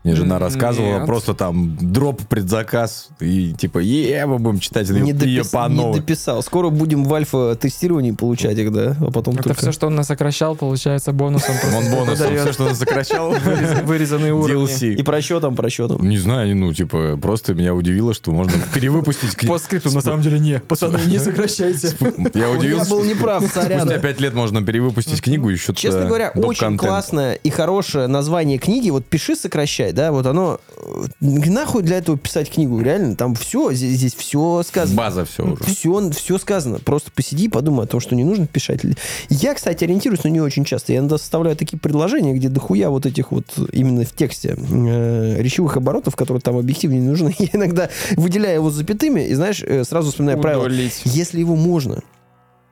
Мне 0.05 0.15
жена 0.15 0.39
рассказывала, 0.39 0.97
нет. 0.99 1.05
просто 1.05 1.33
там 1.33 1.75
дроп 1.81 2.21
предзаказ, 2.29 3.09
и 3.19 3.53
типа, 3.53 3.79
е, 3.79 4.25
мы 4.25 4.39
будем 4.39 4.59
читать 4.59 4.87
ее, 4.89 5.01
Не, 5.01 5.11
допис- 5.13 5.51
по 5.51 5.67
не 5.67 5.75
новой. 5.75 5.99
дописал. 5.99 6.41
Скоро 6.43 6.69
будем 6.69 7.03
в 7.03 7.13
альфа-тестировании 7.13 8.11
получать 8.11 8.57
их, 8.57 8.71
да? 8.71 8.95
А 9.01 9.11
потом 9.11 9.33
Это 9.35 9.43
только... 9.43 9.59
все, 9.59 9.71
что 9.71 9.87
он 9.87 9.95
нас 9.95 10.07
сокращал, 10.07 10.55
получается 10.55 11.11
бонусом. 11.11 11.55
Он 11.75 11.89
бонус, 11.91 12.19
выдает 12.19 12.41
все, 12.41 12.53
что 12.53 12.65
он 12.65 12.75
сокращал. 12.75 13.33
вырез- 13.33 13.83
Вырезанные 13.83 14.33
уровни. 14.33 14.93
И 14.93 15.03
просчетом, 15.03 15.55
просчетом. 15.55 16.07
Не 16.07 16.17
знаю, 16.17 16.55
ну, 16.55 16.73
типа, 16.73 17.17
просто 17.21 17.53
меня 17.53 17.73
удивило, 17.73 18.13
что 18.13 18.31
можно 18.31 18.53
перевыпустить 18.73 19.35
книгу. 19.35 19.53
По 19.53 19.59
скрипту, 19.59 19.91
на 19.91 20.01
самом 20.01 20.21
деле, 20.21 20.39
не. 20.39 20.59
Пацаны, 20.59 20.99
не 21.07 21.19
сокращайте. 21.19 21.89
Я 22.33 22.45
Я 22.45 22.49
удивился, 22.51 22.89
был 22.91 23.03
что 23.03 23.09
неправ, 23.13 23.43
сорян. 23.51 23.79
спустя 23.81 23.99
пять 23.99 24.21
лет 24.21 24.33
можно 24.35 24.63
перевыпустить 24.63 25.21
книгу 25.21 25.49
еще 25.49 25.73
Честно 25.73 26.05
говоря, 26.05 26.31
очень 26.35 26.77
классное 26.77 27.33
и 27.33 27.49
хорошее 27.49 28.07
название 28.07 28.57
книги. 28.59 28.89
Вот 28.91 29.05
пиши, 29.05 29.35
сокращай, 29.35 29.91
да, 29.95 30.11
вот 30.11 30.25
оно... 30.25 30.59
э, 30.77 31.05
Нахуй 31.21 31.81
для 31.81 31.97
этого 31.97 32.17
писать 32.17 32.51
книгу, 32.51 32.79
реально? 32.81 33.15
Там 33.15 33.33
все, 33.33 33.71
здесь, 33.71 33.97
здесь 33.97 34.13
все 34.13 34.61
сказано. 34.63 34.97
База 34.97 35.25
все 35.25 35.43
уже. 35.43 35.63
Все, 35.63 36.11
все 36.11 36.37
сказано. 36.37 36.79
Просто 36.79 37.11
посиди 37.11 37.45
и 37.45 37.47
подумай 37.47 37.85
о 37.85 37.87
том, 37.87 38.01
что 38.01 38.15
не 38.15 38.23
нужно 38.25 38.45
писать. 38.45 38.81
Я, 39.29 39.53
кстати, 39.55 39.85
ориентируюсь, 39.85 40.23
но 40.23 40.29
не 40.29 40.41
очень 40.41 40.65
часто. 40.65 40.91
Я 40.91 40.99
иногда 40.99 41.17
составляю 41.17 41.55
такие 41.55 41.79
предложения, 41.79 42.33
где 42.33 42.49
дохуя 42.49 42.89
вот 42.89 43.05
этих 43.05 43.31
вот 43.31 43.45
именно 43.71 44.03
в 44.03 44.13
тексте 44.13 44.55
э, 44.57 45.41
речевых 45.41 45.77
оборотов, 45.77 46.15
которые 46.15 46.41
там 46.41 46.57
объективно 46.57 46.95
не 46.95 47.07
нужны. 47.07 47.33
Я 47.39 47.47
иногда 47.53 47.89
выделяю 48.17 48.55
его 48.55 48.69
запятыми 48.69 49.21
и, 49.21 49.33
знаешь, 49.33 49.63
э, 49.63 49.85
сразу 49.85 50.11
вспоминаю 50.11 50.41
правило. 50.41 50.67
Если 51.05 51.39
его 51.39 51.55
можно 51.55 52.03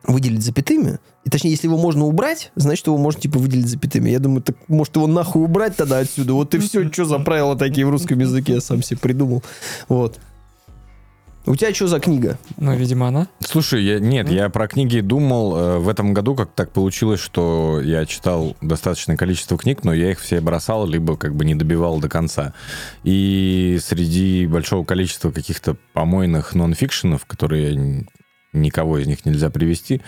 выделить 0.05 0.43
запятыми, 0.43 0.99
и 1.23 1.29
точнее, 1.29 1.51
если 1.51 1.67
его 1.67 1.77
можно 1.77 2.05
убрать, 2.05 2.51
значит, 2.55 2.87
его 2.87 2.97
можно, 2.97 3.21
типа, 3.21 3.39
выделить 3.39 3.67
запятыми. 3.67 4.09
Я 4.09 4.19
думаю, 4.19 4.41
так 4.41 4.57
может 4.67 4.95
его 4.95 5.07
нахуй 5.07 5.43
убрать 5.43 5.75
тогда 5.75 5.99
отсюда? 5.99 6.33
Вот 6.33 6.53
и 6.53 6.59
все, 6.59 6.91
что 6.91 7.05
за 7.05 7.19
правила 7.19 7.57
такие 7.57 7.85
в 7.85 7.89
русском 7.89 8.19
языке, 8.19 8.55
я 8.55 8.61
сам 8.61 8.83
себе 8.83 8.99
придумал. 8.99 9.43
Вот. 9.87 10.19
У 11.45 11.55
тебя 11.57 11.73
что 11.73 11.87
за 11.87 11.99
книга? 11.99 12.37
Ну, 12.57 12.73
видимо, 12.75 13.09
она. 13.09 13.27
Слушай, 13.41 13.83
я, 13.83 13.99
нет, 13.99 14.29
я 14.29 14.47
про 14.47 14.67
книги 14.69 15.01
думал 15.01 15.57
э, 15.57 15.77
в 15.79 15.89
этом 15.89 16.13
году, 16.13 16.35
как 16.35 16.51
так 16.53 16.71
получилось, 16.71 17.19
что 17.19 17.81
я 17.83 18.05
читал 18.05 18.55
достаточное 18.61 19.17
количество 19.17 19.57
книг, 19.57 19.83
но 19.83 19.93
я 19.93 20.11
их 20.11 20.21
все 20.21 20.39
бросал, 20.39 20.87
либо 20.87 21.17
как 21.17 21.35
бы 21.35 21.43
не 21.43 21.53
добивал 21.53 21.99
до 21.99 22.07
конца. 22.07 22.53
И 23.03 23.77
среди 23.81 24.47
большого 24.47 24.85
количества 24.85 25.31
каких-то 25.31 25.75
помойных 25.91 26.55
нонфикшенов, 26.55 27.25
которые 27.25 28.05
никого 28.53 28.99
из 28.99 29.07
них 29.07 29.25
нельзя 29.25 29.49
привести, 29.49 30.01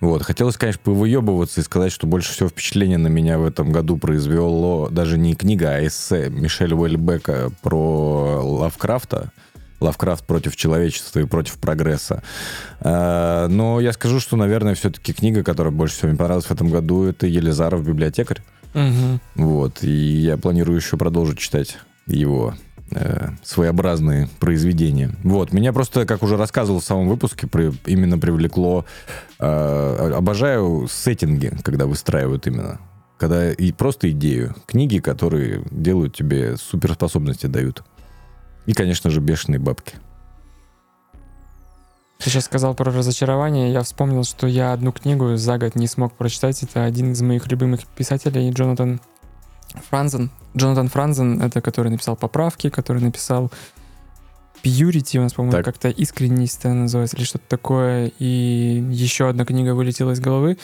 вот, 0.00 0.22
хотелось, 0.22 0.56
конечно, 0.56 0.80
повыебываться 0.84 1.60
и 1.60 1.64
сказать, 1.64 1.92
что 1.92 2.06
больше 2.06 2.32
всего 2.32 2.48
впечатление 2.48 2.98
на 2.98 3.08
меня 3.08 3.38
в 3.38 3.44
этом 3.44 3.72
году 3.72 3.96
произвело 3.96 4.88
даже 4.90 5.18
не 5.18 5.34
книга, 5.34 5.70
а 5.70 5.86
эссе 5.86 6.30
Мишеля 6.30 6.74
Уэльбека 6.74 7.50
про 7.62 8.40
Лавкрафта. 8.42 9.32
Лавкрафт 9.80 10.26
против 10.26 10.56
человечества 10.56 11.20
и 11.20 11.24
против 11.24 11.58
прогресса. 11.58 12.22
А, 12.80 13.48
Но 13.48 13.80
я 13.80 13.92
скажу, 13.94 14.20
что, 14.20 14.36
наверное, 14.36 14.74
все-таки 14.74 15.14
книга, 15.14 15.42
которая 15.42 15.72
больше 15.72 15.94
всего 15.94 16.08
мне 16.08 16.18
понравилась 16.18 16.44
в 16.46 16.52
этом 16.52 16.68
году, 16.68 17.04
это 17.04 17.26
Елизаров 17.26 17.82
библиотекарь. 17.82 18.42
Мгм. 18.74 19.20
Вот. 19.36 19.82
И 19.82 19.90
я 19.90 20.36
планирую 20.36 20.76
еще 20.76 20.96
продолжить 20.96 21.38
читать 21.38 21.78
его. 22.06 22.54
Э, 22.92 23.30
своеобразные 23.42 24.28
произведения. 24.38 25.10
Вот, 25.24 25.52
меня 25.52 25.72
просто, 25.72 26.06
как 26.06 26.22
уже 26.22 26.36
рассказывал 26.36 26.80
в 26.80 26.84
самом 26.84 27.08
выпуске, 27.08 27.46
при- 27.46 27.72
именно 27.86 28.18
привлекло... 28.18 28.84
э, 29.38 30.12
обожаю 30.16 30.88
сеттинги, 30.90 31.52
когда 31.62 31.86
выстраивают 31.86 32.46
именно. 32.46 32.80
Когда 33.18 33.52
и 33.52 33.72
просто 33.72 34.10
идею. 34.12 34.54
Книги, 34.66 34.98
которые 34.98 35.62
делают 35.70 36.14
тебе 36.14 36.56
суперспособности, 36.56 37.46
дают. 37.46 37.84
И, 38.66 38.72
конечно 38.72 39.10
же, 39.10 39.20
бешеные 39.20 39.58
бабки. 39.58 39.94
Ты 42.18 42.28
сейчас 42.28 42.44
сказал 42.44 42.74
про 42.74 42.92
разочарование. 42.92 43.72
Я 43.72 43.82
вспомнил, 43.82 44.24
что 44.24 44.46
я 44.46 44.72
одну 44.74 44.92
книгу 44.92 45.36
за 45.36 45.56
год 45.56 45.74
не 45.74 45.86
смог 45.86 46.12
прочитать. 46.14 46.62
Это 46.62 46.84
один 46.84 47.12
из 47.12 47.22
моих 47.22 47.50
любимых 47.50 47.86
писателей, 47.86 48.50
Джонатан 48.50 49.00
Франзен. 49.88 50.30
Джонатан 50.56 50.88
Франзен, 50.88 51.42
это 51.42 51.60
который 51.60 51.90
написал 51.90 52.16
«Поправки», 52.16 52.70
который 52.70 53.02
написал 53.02 53.50
«Пьюрити», 54.62 55.18
у 55.18 55.22
нас, 55.22 55.34
по-моему, 55.34 55.62
как-то 55.62 55.88
«Искренность» 55.88 56.64
называется, 56.64 57.16
или 57.16 57.24
что-то 57.24 57.44
такое. 57.48 58.12
И 58.18 58.84
еще 58.90 59.28
одна 59.28 59.44
книга 59.44 59.74
вылетела 59.74 60.12
из 60.12 60.20
головы. 60.20 60.58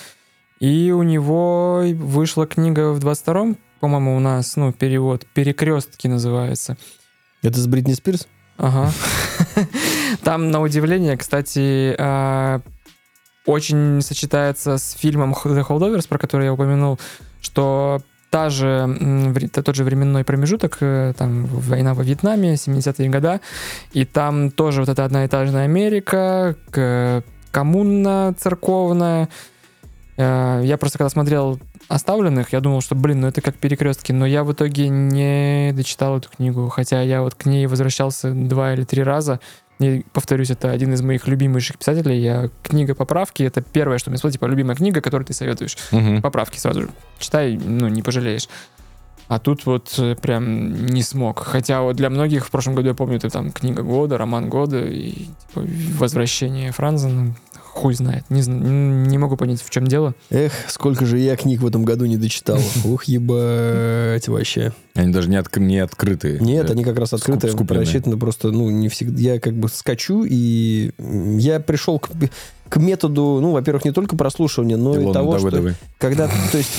И 0.60 0.90
у 0.90 1.02
него 1.02 1.82
вышла 1.94 2.46
книга 2.46 2.92
в 2.92 2.98
22-м, 2.98 3.58
по-моему, 3.80 4.16
у 4.16 4.20
нас, 4.20 4.56
ну, 4.56 4.72
перевод 4.72 5.26
«Перекрестки» 5.34 6.06
называется. 6.08 6.76
Это 7.42 7.60
с 7.60 7.66
Бритни 7.66 7.92
Спирс? 7.92 8.26
Ага. 8.56 8.90
Там, 10.24 10.50
на 10.50 10.60
удивление, 10.62 11.16
кстати, 11.16 11.94
а, 11.98 12.62
очень 13.44 14.00
сочетается 14.00 14.78
с 14.78 14.92
фильмом 14.92 15.34
The 15.34 15.66
Holdovers, 15.66 16.08
про 16.08 16.18
который 16.18 16.46
я 16.46 16.54
упомянул, 16.54 16.98
что 17.42 18.00
та 18.36 18.50
же, 18.50 18.86
тот 19.50 19.74
же 19.74 19.82
временной 19.82 20.22
промежуток, 20.22 20.76
э, 20.82 21.14
там, 21.16 21.46
война 21.46 21.94
во 21.94 22.02
Вьетнаме, 22.02 22.56
70-е 22.56 23.08
года, 23.08 23.40
и 23.94 24.04
там 24.04 24.50
тоже 24.50 24.80
вот 24.80 24.90
эта 24.90 25.06
одноэтажная 25.06 25.64
Америка, 25.64 26.54
коммуна 27.50 28.34
церковная. 28.38 29.30
Э, 30.18 30.60
Я 30.62 30.76
просто 30.76 30.98
когда 30.98 31.08
смотрел 31.08 31.58
оставленных, 31.88 32.52
я 32.52 32.60
думал, 32.60 32.82
что, 32.82 32.94
блин, 32.94 33.22
ну 33.22 33.28
это 33.28 33.40
как 33.40 33.54
перекрестки, 33.54 34.12
но 34.12 34.26
я 34.26 34.44
в 34.44 34.52
итоге 34.52 34.90
не 34.90 35.72
дочитал 35.72 36.18
эту 36.18 36.28
книгу, 36.28 36.68
хотя 36.68 37.00
я 37.00 37.22
вот 37.22 37.34
к 37.36 37.46
ней 37.46 37.66
возвращался 37.66 38.32
два 38.32 38.74
или 38.74 38.84
три 38.84 39.02
раза. 39.02 39.40
И, 39.78 40.04
повторюсь, 40.12 40.50
это 40.50 40.70
один 40.70 40.94
из 40.94 41.02
моих 41.02 41.26
любимейших 41.28 41.78
писателей. 41.78 42.18
Я 42.18 42.48
книга 42.62 42.94
поправки. 42.94 43.42
Это 43.42 43.60
первое, 43.60 43.98
что 43.98 44.10
мне 44.10 44.16
всплыло, 44.16 44.32
типа, 44.32 44.46
любимая 44.46 44.76
книга, 44.76 45.00
которую 45.00 45.26
ты 45.26 45.34
советуешь. 45.34 45.76
Мгм. 45.92 46.22
Поправки 46.22 46.58
сразу 46.58 46.82
же. 46.82 46.88
Читай, 47.18 47.58
ну, 47.62 47.88
не 47.88 48.02
пожалеешь. 48.02 48.48
А 49.28 49.38
тут 49.38 49.66
вот 49.66 49.94
э, 49.98 50.14
прям 50.14 50.86
не 50.86 51.02
смог. 51.02 51.40
Хотя 51.40 51.82
вот 51.82 51.96
для 51.96 52.10
многих 52.10 52.46
в 52.46 52.50
прошлом 52.50 52.74
году, 52.74 52.88
я 52.88 52.94
помню, 52.94 53.16
это 53.16 53.28
там 53.28 53.50
книга 53.50 53.82
года, 53.82 54.18
роман 54.18 54.48
года 54.48 54.84
и 54.84 55.12
типа, 55.48 55.66
возвращение 55.98 56.70
Франза, 56.70 57.08
ну, 57.08 57.34
хуй 57.76 57.94
знает. 57.94 58.24
Не, 58.30 58.40
не 58.40 59.18
могу 59.18 59.36
понять, 59.36 59.60
в 59.62 59.70
чем 59.70 59.86
дело. 59.86 60.14
Эх, 60.30 60.52
сколько 60.68 61.04
же 61.04 61.18
я 61.18 61.36
книг 61.36 61.60
в 61.60 61.66
этом 61.66 61.84
году 61.84 62.06
не 62.06 62.16
дочитал. 62.16 62.58
Ух, 62.84 63.04
ебать 63.04 64.26
вообще. 64.28 64.72
Они 64.94 65.12
даже 65.12 65.28
не, 65.28 65.36
отк- 65.36 65.60
не 65.60 65.78
открытые. 65.78 66.38
Нет, 66.40 66.66
Да. 66.66 66.72
они 66.72 66.82
как 66.84 66.98
раз 66.98 67.10
Скуп- 67.10 67.16
открытые, 67.18 67.52
скупленные. 67.52 67.84
рассчитаны 67.86 68.16
просто, 68.16 68.50
ну, 68.50 68.70
не 68.70 68.88
всегда. 68.88 69.20
Я 69.20 69.38
как 69.38 69.54
бы 69.54 69.68
скачу, 69.68 70.24
и 70.28 70.90
я 71.38 71.60
пришел 71.60 71.98
к, 71.98 72.08
к 72.68 72.76
методу, 72.78 73.38
ну, 73.42 73.52
во-первых, 73.52 73.84
не 73.84 73.92
только 73.92 74.16
прослушивания, 74.16 74.76
но 74.78 74.94
и 74.94 75.02
Илона, 75.02 75.12
того, 75.12 75.32
давай, 75.36 75.40
что 75.50 75.50
давай. 75.58 75.74
когда, 75.98 76.28
то 76.28 76.58
есть, 76.58 76.70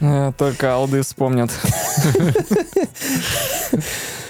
Э, 0.00 0.32
Только 0.36 0.74
алды 0.74 1.02
вспомнят. 1.02 1.50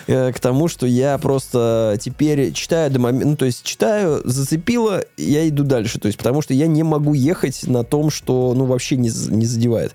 э, 0.07 0.33
к 0.33 0.41
тому, 0.41 0.69
что 0.69 0.87
я 0.87 1.19
просто 1.19 1.99
теперь 2.01 2.53
читаю 2.53 2.91
до 2.91 2.99
момента, 2.99 3.28
ну, 3.28 3.37
то 3.37 3.45
есть 3.47 3.65
читаю, 3.65 4.20
зацепило, 4.24 5.05
я 5.16 5.49
иду 5.49 5.65
дальше, 5.65 5.99
то 5.99 6.07
есть 6.07 6.19
потому 6.19 6.43
что 6.43 6.55
я 6.55 6.66
не 6.66 6.83
могу 6.83 7.15
ехать 7.15 7.66
на 7.66 7.85
том, 7.85 8.11
что, 8.11 8.55
ну, 8.55 8.65
вообще 8.65 8.97
не, 8.97 9.11
не 9.28 9.47
задевает. 9.47 9.95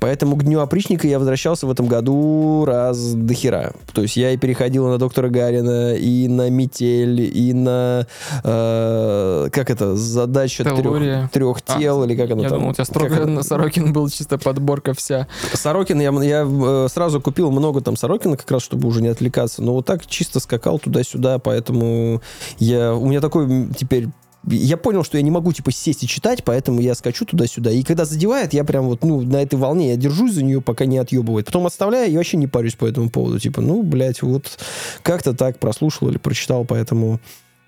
Поэтому 0.00 0.36
к 0.36 0.42
Дню 0.44 0.60
опричника 0.60 1.06
я 1.06 1.18
возвращался 1.18 1.66
в 1.66 1.70
этом 1.70 1.86
году 1.86 2.64
раз 2.66 3.12
до 3.12 3.34
хера. 3.34 3.72
То 3.92 4.02
есть 4.02 4.16
я 4.16 4.30
и 4.30 4.36
переходил 4.36 4.88
на 4.88 4.98
доктора 4.98 5.28
Гарина, 5.28 5.94
и 5.94 6.28
на 6.28 6.50
метель, 6.50 7.20
и 7.20 7.52
на 7.52 8.06
э, 8.42 9.48
как 9.52 9.70
это 9.70 9.94
задача 9.96 10.64
трех, 10.64 11.30
трех 11.30 11.58
А, 11.66 11.78
тел 11.78 12.04
или 12.04 12.16
как 12.16 12.30
оно 12.30 12.42
Я 12.42 12.48
там. 12.48 12.58
думал, 12.58 12.70
у 12.70 12.74
тебя 12.74 12.84
Как 12.84 12.94
строго 12.94 13.14
это? 13.14 13.26
на 13.26 13.42
Сорокин 13.42 13.92
был 13.92 14.08
чисто 14.08 14.38
подборка 14.38 14.94
вся. 14.94 15.26
Сорокин, 15.52 16.00
я, 16.00 16.10
я 16.22 16.46
э, 16.48 16.88
сразу 16.90 17.20
купил 17.20 17.50
много 17.50 17.80
там 17.80 17.96
Сорокина, 17.96 18.36
как 18.36 18.50
раз, 18.50 18.62
чтобы 18.62 18.88
уже 18.88 19.02
не 19.02 19.08
отвлекаться. 19.08 19.62
Но 19.62 19.74
вот 19.74 19.86
так 19.86 20.06
чисто 20.06 20.40
скакал 20.40 20.78
туда-сюда, 20.78 21.38
поэтому 21.38 22.22
я, 22.58 22.94
у 22.94 23.06
меня 23.06 23.20
такой 23.20 23.68
теперь... 23.78 24.08
Я 24.46 24.76
понял, 24.76 25.04
что 25.04 25.18
я 25.18 25.22
не 25.22 25.30
могу, 25.30 25.52
типа, 25.52 25.70
сесть 25.70 26.02
и 26.02 26.08
читать, 26.08 26.42
поэтому 26.44 26.80
я 26.80 26.94
скачу 26.94 27.24
туда-сюда. 27.24 27.70
И 27.70 27.82
когда 27.82 28.04
задевает, 28.04 28.52
я 28.52 28.64
прям 28.64 28.86
вот, 28.86 29.04
ну, 29.04 29.20
на 29.20 29.42
этой 29.42 29.56
волне, 29.56 29.90
я 29.90 29.96
держусь 29.96 30.34
за 30.34 30.42
нее, 30.42 30.60
пока 30.60 30.84
не 30.84 30.98
отъебывает. 30.98 31.46
Потом 31.46 31.66
отставляю 31.66 32.10
и 32.10 32.16
вообще 32.16 32.36
не 32.36 32.48
парюсь 32.48 32.74
по 32.74 32.86
этому 32.86 33.08
поводу. 33.08 33.38
Типа, 33.38 33.60
ну, 33.60 33.82
блядь, 33.82 34.22
вот 34.22 34.58
как-то 35.02 35.32
так 35.32 35.58
прослушал 35.58 36.08
или 36.08 36.18
прочитал, 36.18 36.64
поэтому 36.64 37.20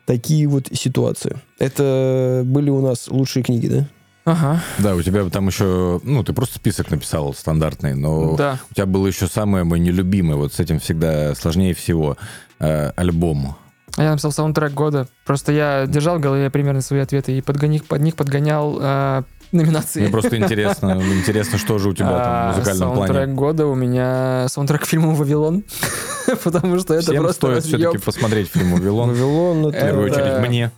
такие 0.05 0.46
вот 0.48 0.68
ситуации. 0.72 1.36
Это 1.59 2.42
были 2.44 2.70
у 2.70 2.80
нас 2.80 3.09
лучшие 3.09 3.42
книги, 3.42 3.68
да? 3.68 3.88
Ага, 4.24 4.62
Да, 4.78 4.94
у 4.94 5.02
тебя 5.02 5.28
там 5.28 5.48
еще, 5.48 6.01
ну, 6.02 6.24
ты 6.24 6.32
просто 6.32 6.56
список 6.56 6.90
написал 6.90 7.34
стандартный, 7.34 7.94
но 7.94 8.36
да. 8.36 8.59
у 8.70 8.74
тебя 8.74 8.86
было 8.86 9.06
еще 9.06 9.26
самое 9.26 9.64
мой 9.64 9.78
нелюбимое, 9.78 10.36
вот 10.36 10.55
с 10.55 10.60
этим 10.60 10.80
всегда 10.80 11.34
сложнее 11.34 11.74
всего, 11.74 12.16
э, 12.59 12.90
альбом. 12.96 13.56
А 13.97 14.03
Я 14.03 14.11
написал 14.11 14.33
саундтрек 14.33 14.73
года. 14.73 15.07
Просто 15.25 15.53
я 15.53 15.87
держал 15.87 16.19
в 16.19 16.21
голове 16.21 16.51
примерно 16.51 16.81
свои 16.81 17.01
ответы 17.01 17.37
и 17.37 17.41
под 17.41 17.62
них, 17.62 17.85
под 17.85 18.01
них 18.03 18.16
подгонял 18.16 18.79
а, 18.81 19.23
номинации. 19.53 20.01
Мне 20.01 20.11
просто 20.11 20.37
интересно, 20.37 21.01
интересно, 21.12 21.59
что 21.59 21.79
же 21.79 21.91
у 21.91 21.95
тебя 21.95 22.09
там 22.09 22.19
А, 22.21 22.53
в 22.53 22.57
музыкальном 22.57 22.89
саундтрек 22.95 23.16
плане. 23.16 23.35
года 23.35 23.66
у 23.66 23.75
меня 23.75 24.47
саундтрек 24.49 24.83
к 24.83 24.87
фильму 24.87 25.15
«Вавилон». 25.15 25.62
Потому 26.45 26.79
что 26.81 26.95
это 26.95 27.12
Всем 27.12 27.23
просто 27.23 27.61
стоит 27.61 27.65
все-таки 27.65 27.99
посмотреть 27.99 28.49
фильм 28.49 28.73
«Вавилон». 28.73 29.11
Вавилон, 29.11 29.69
В 29.69 29.73
первую 29.73 30.09
Это- 30.09 30.23
очередь 30.23 30.49
мне. 30.49 30.71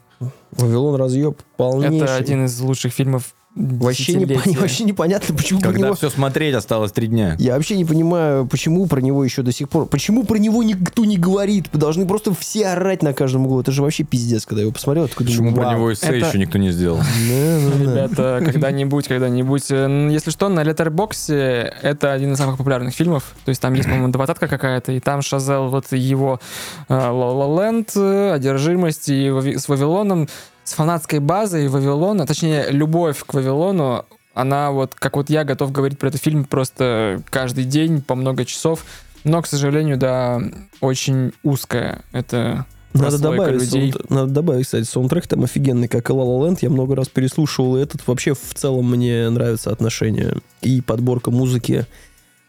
Вавилон 0.53 0.97
разъеб 0.97 1.41
полнейший. 1.57 1.99
Это 1.99 2.17
один 2.17 2.47
из 2.47 2.59
лучших 2.61 2.93
фильмов 2.93 3.35
Вообще, 3.57 4.13
не, 4.15 4.27
вообще 4.61 4.85
непонятно, 4.85 5.35
почему 5.35 5.61
про 5.61 5.71
Когда 5.71 5.87
него... 5.87 5.97
все 5.97 6.11
смотреть, 6.11 6.55
осталось 6.55 6.93
три 6.93 7.07
дня. 7.07 7.37
Я 7.39 7.55
вообще 7.55 7.77
не 7.77 7.87
понимаю, 7.87 8.47
почему 8.47 8.87
про 8.87 9.01
него 9.01 9.25
еще 9.25 9.41
до 9.41 9.51
сих 9.51 9.71
пор... 9.71 9.87
Почему 9.87 10.25
про 10.25 10.37
него 10.37 10.63
никто 10.63 11.07
не 11.07 11.17
говорит? 11.17 11.69
Должны 11.73 12.07
просто 12.07 12.35
все 12.35 12.69
орать 12.69 13.03
на 13.03 13.15
каждом 13.15 13.47
углу. 13.47 13.61
Это 13.63 13.73
же 13.73 13.81
вообще 13.83 14.05
пиздец, 14.05 14.45
когда 14.45 14.61
я 14.61 14.65
его 14.65 14.73
посмотрел. 14.73 15.09
Почему 15.09 15.51
думаю, 15.51 15.55
про 15.55 15.73
него 15.75 15.93
эссе 15.93 16.07
Это- 16.07 16.27
еще 16.29 16.39
никто 16.39 16.59
не 16.59 16.71
сделал? 16.71 16.99
Да-да-да. 17.29 17.79
Ребята, 17.79 18.43
когда-нибудь, 18.45 19.09
когда-нибудь. 19.09 19.71
Э, 19.71 20.09
Если 20.13 20.31
что, 20.31 20.51
на 20.51 20.61
Letterboxd 20.63 21.33
это 21.33 22.13
один 22.13 22.35
из 22.35 22.39
самых 22.39 22.59
популярных 22.59 22.95
фильмов. 22.95 23.35
То 23.47 23.49
есть 23.49 23.63
там 23.63 23.73
есть, 23.73 23.89
по-моему, 23.89 24.09
двадцатка 24.13 24.49
какая-то, 24.49 24.93
и 24.93 25.01
там 25.01 25.23
Шазел, 25.23 25.69
вот 25.69 25.91
его 25.93 26.41
э, 26.89 26.95
«Ла 26.95 27.33
Ла 27.33 27.65
Ленд», 27.65 27.93
э, 27.97 28.33
«Одержимость» 28.35 29.09
и 29.09 29.31
с 29.57 29.67
Вавилоном, 29.69 30.29
с 30.67 30.73
фанатской 30.75 31.21
базой 31.21 31.69
Вавилона, 31.69 32.27
точнее, 32.27 32.67
любовь 32.71 33.23
к 33.25 33.33
Вавилону, 33.33 34.05
она 34.35 34.73
вот, 34.73 34.95
как 34.95 35.17
вот 35.17 35.31
я 35.31 35.45
готов 35.45 35.73
говорить 35.73 35.99
про 35.99 36.09
этот 36.09 36.21
фильм 36.21 36.45
просто 36.45 37.23
каждый 37.31 37.65
день 37.65 38.03
по 38.03 38.15
много 38.17 38.45
часов, 38.45 38.85
но, 39.25 39.41
к 39.41 39.47
сожалению, 39.47 39.97
да, 39.97 40.41
очень 40.81 41.33
узкая. 41.43 42.03
Это 42.13 42.67
Надо 42.93 43.19
добавить, 43.19 43.63
людей. 43.63 43.93
саунд- 43.93 44.07
надо 44.11 44.33
добавить, 44.33 44.67
кстати, 44.67 44.85
саундтрек 44.85 45.27
там 45.27 45.45
офигенный, 45.45 45.89
как 45.89 46.11
и 46.11 46.13
La 46.13 46.25
La 46.25 46.49
Land. 46.49 46.59
Я 46.63 46.71
много 46.71 46.97
раз 46.97 47.09
переслушивал 47.09 47.77
и 47.77 47.83
этот. 47.83 48.07
Вообще, 48.07 48.35
в 48.35 48.55
целом, 48.55 48.91
мне 48.91 49.31
нравится 49.31 49.71
отношение 49.71 50.39
и 50.63 50.81
подборка 50.81 51.31
музыки. 51.31 51.87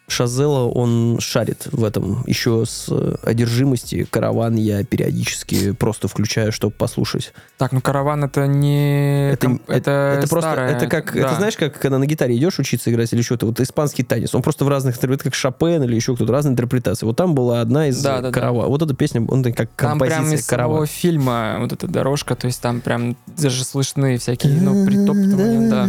Шазела, 0.09 0.67
он 0.69 1.17
шарит 1.19 1.67
в 1.71 1.83
этом. 1.83 2.23
Еще 2.27 2.63
с 2.65 2.85
э, 2.89 3.15
одержимости 3.23 4.07
караван 4.09 4.55
я 4.55 4.83
периодически 4.85 5.71
просто 5.73 6.07
включаю, 6.07 6.53
чтобы 6.53 6.73
послушать. 6.73 7.33
Так, 7.57 7.73
ну 7.73 7.81
караван 7.81 8.23
это 8.23 8.47
не... 8.47 9.31
Это, 9.33 9.47
ком- 9.47 9.61
это, 9.67 10.17
это 10.19 10.29
просто, 10.29 10.49
это 10.49 10.87
как, 10.87 11.13
да. 11.13 11.19
это 11.19 11.35
знаешь, 11.35 11.57
как 11.57 11.77
когда 11.77 11.99
на 11.99 12.05
гитаре 12.05 12.37
идешь 12.37 12.57
учиться 12.57 12.89
играть 12.89 13.11
или 13.11 13.21
что-то, 13.21 13.47
вот 13.47 13.59
испанский 13.59 14.03
танец, 14.03 14.33
он 14.33 14.41
просто 14.43 14.63
в 14.63 14.69
разных, 14.69 14.95
интерпретациях, 14.95 15.33
как 15.33 15.35
Шопен 15.35 15.83
или 15.83 15.95
еще 15.95 16.15
кто-то, 16.15 16.31
разные 16.31 16.53
интерпретации. 16.53 17.05
Вот 17.05 17.17
там 17.17 17.35
была 17.35 17.59
одна 17.59 17.89
из 17.89 18.01
Да, 18.01 18.17
да, 18.17 18.21
да. 18.21 18.31
карава. 18.31 18.67
Вот 18.67 18.81
эта 18.81 18.93
песня, 18.93 19.25
он 19.27 19.43
как 19.43 19.55
Там 19.55 19.99
прям 19.99 19.99
композиция 19.99 20.37
из 20.37 20.45
самого 20.45 20.67
карава. 20.69 20.85
фильма 20.85 21.57
вот 21.59 21.73
эта 21.73 21.85
дорожка, 21.87 22.35
то 22.35 22.47
есть 22.47 22.61
там 22.61 22.79
прям 22.79 23.17
даже 23.25 23.65
слышны 23.65 24.17
всякие, 24.17 24.53
ну, 24.61 24.85
притоптывания, 24.85 25.69
да. 25.69 25.87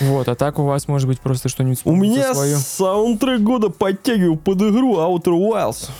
Вот, 0.00 0.28
а 0.28 0.34
так 0.34 0.58
у 0.58 0.64
вас 0.64 0.86
может 0.88 1.08
быть 1.08 1.20
просто 1.20 1.48
что-нибудь 1.48 1.80
У 1.84 1.94
меня 1.96 2.32
свое. 2.44 2.58
саундтрек 2.58 3.40
года 3.40 3.68
подтягиваю 3.70 4.36
под 4.36 4.62
игру 4.62 4.96
Outer 4.96 5.32
Wilds. 5.38 5.90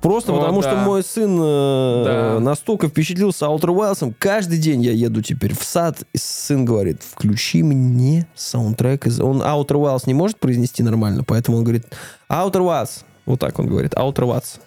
Просто 0.00 0.32
О, 0.34 0.38
потому, 0.38 0.60
да. 0.60 0.68
что 0.70 0.78
мой 0.80 1.02
сын 1.02 1.38
э, 1.40 2.04
Да. 2.34 2.40
настолько 2.40 2.88
впечатлился 2.88 3.46
Outer 3.46 3.74
Wilds. 3.74 4.14
Каждый 4.18 4.58
день 4.58 4.82
я 4.82 4.92
еду 4.92 5.22
теперь 5.22 5.56
в 5.56 5.64
сад, 5.64 6.02
и 6.12 6.18
сын 6.18 6.66
говорит, 6.66 7.00
включи 7.02 7.62
мне 7.62 8.26
саундтрек. 8.34 9.06
из...» 9.06 9.18
Он 9.20 9.40
Outer 9.40 9.76
Wilds 9.80 10.02
не 10.04 10.12
может 10.12 10.38
произнести 10.38 10.82
нормально, 10.82 11.24
поэтому 11.26 11.56
он 11.56 11.64
говорит, 11.64 11.86
Outer 12.30 12.60
Wilds, 12.60 13.04
Вот 13.24 13.40
так 13.40 13.58
он 13.58 13.66
говорит. 13.66 13.94
Outer 13.94 14.26
Watts. 14.26 14.60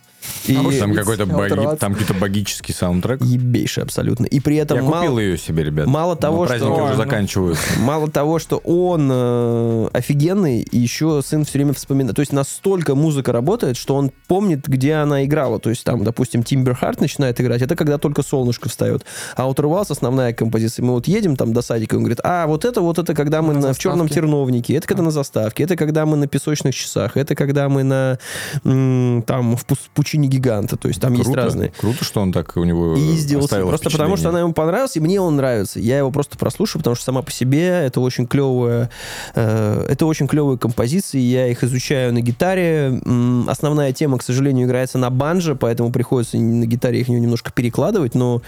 И 0.47 0.53
Там 0.53 0.69
Ведь 0.69 0.95
какой-то 0.99 1.25
боги- 1.25 1.77
там 1.77 1.93
какой-то 1.93 2.13
богический 2.13 2.73
саундтрек. 2.73 3.21
ебейший 3.21 3.83
абсолютно. 3.83 4.25
И 4.25 4.39
при 4.39 4.55
этом 4.57 4.77
Я 4.77 4.83
мало, 4.83 4.95
купил 5.01 5.19
ее 5.19 5.37
себе, 5.37 5.63
ребят. 5.63 5.87
мало 5.87 6.15
того, 6.15 6.45
Но 6.45 6.45
что- 6.45 6.57
праздники 6.57 6.79
уже 6.81 6.95
заканчиваются. 6.95 7.63
Мало 7.79 8.09
того, 8.09 8.39
что 8.39 8.57
он 8.57 9.09
э, 9.11 9.89
офигенный, 9.93 10.61
и 10.61 10.77
еще 10.77 11.21
сын 11.25 11.43
все 11.45 11.57
время 11.59 11.73
вспоминает. 11.73 12.15
То 12.15 12.21
есть 12.21 12.31
настолько 12.33 12.95
музыка 12.95 13.31
работает, 13.31 13.77
что 13.77 13.95
он 13.95 14.11
помнит, 14.27 14.67
где 14.67 14.93
она 14.95 15.25
играла. 15.25 15.59
То 15.59 15.69
есть 15.69 15.83
там, 15.83 16.03
допустим, 16.03 16.43
Тимбер 16.43 16.75
Харт 16.75 17.01
начинает 17.01 17.39
играть, 17.41 17.61
это 17.61 17.75
когда 17.75 17.97
только 17.97 18.23
солнышко 18.23 18.69
встает. 18.69 19.03
А 19.35 19.43
Outer 19.47 19.65
Wilds 19.65 19.87
основная 19.91 20.33
композиция. 20.33 20.83
Мы 20.85 20.93
вот 20.93 21.07
едем 21.07 21.35
там 21.35 21.53
до 21.53 21.61
садика, 21.61 21.95
и 21.95 21.97
он 21.97 22.03
говорит, 22.03 22.19
а 22.23 22.47
вот 22.47 22.63
это, 22.65 22.81
вот 22.81 22.99
это, 22.99 23.13
когда 23.13 23.41
мы 23.41 23.53
На 23.53 23.59
на, 23.59 23.73
в 23.73 23.79
черном 23.79 24.07
терновнике, 24.07 24.75
это 24.75 24.87
когда 24.87 25.03
на 25.03 25.11
заставке, 25.11 25.63
это 25.63 25.75
когда 25.75 26.05
мы 26.05 26.15
на 26.17 26.27
песочных 26.27 26.73
часах, 26.75 27.17
это 27.17 27.35
когда 27.35 27.67
мы 27.69 27.83
на 27.83 28.19
м, 28.63 29.23
там 29.25 29.55
в 29.57 29.65
пус- 30.17 30.27
пучине 30.27 30.27
гиганта. 30.27 30.77
То 30.77 30.87
есть 30.87 30.99
там 31.01 31.13
есть 31.13 31.25
Круто. 31.25 31.41
разные. 31.41 31.73
Круто, 31.79 32.03
что 32.03 32.21
он 32.21 32.31
так 32.31 32.55
у 32.57 32.63
него 32.63 32.95
И 32.95 33.15
сделал 33.17 33.47
просто 33.47 33.89
потому, 33.89 34.17
что 34.17 34.29
она 34.29 34.39
ему 34.39 34.53
понравилась, 34.53 34.95
и 34.97 34.99
мне 34.99 35.21
он 35.21 35.35
нравится. 35.35 35.79
Я 35.79 35.99
его 35.99 36.11
просто 36.11 36.37
прослушаю, 36.37 36.81
потому 36.81 36.95
что 36.95 37.05
сама 37.05 37.21
по 37.21 37.31
себе 37.31 37.67
это 37.67 37.99
очень 38.01 38.27
клевая, 38.27 38.89
э, 39.35 39.85
это 39.89 40.05
очень 40.05 40.27
клевые 40.27 40.57
композиции. 40.57 41.19
Я 41.19 41.47
их 41.47 41.63
изучаю 41.63 42.13
на 42.13 42.21
гитаре. 42.21 43.01
Основная 43.47 43.93
тема, 43.93 44.17
к 44.17 44.23
сожалению, 44.23 44.67
играется 44.67 44.97
на 44.97 45.09
банже, 45.09 45.55
поэтому 45.55 45.91
приходится 45.91 46.37
на 46.37 46.65
гитаре 46.65 47.01
их 47.01 47.09
немножко 47.09 47.51
перекладывать, 47.51 48.15
но 48.15 48.41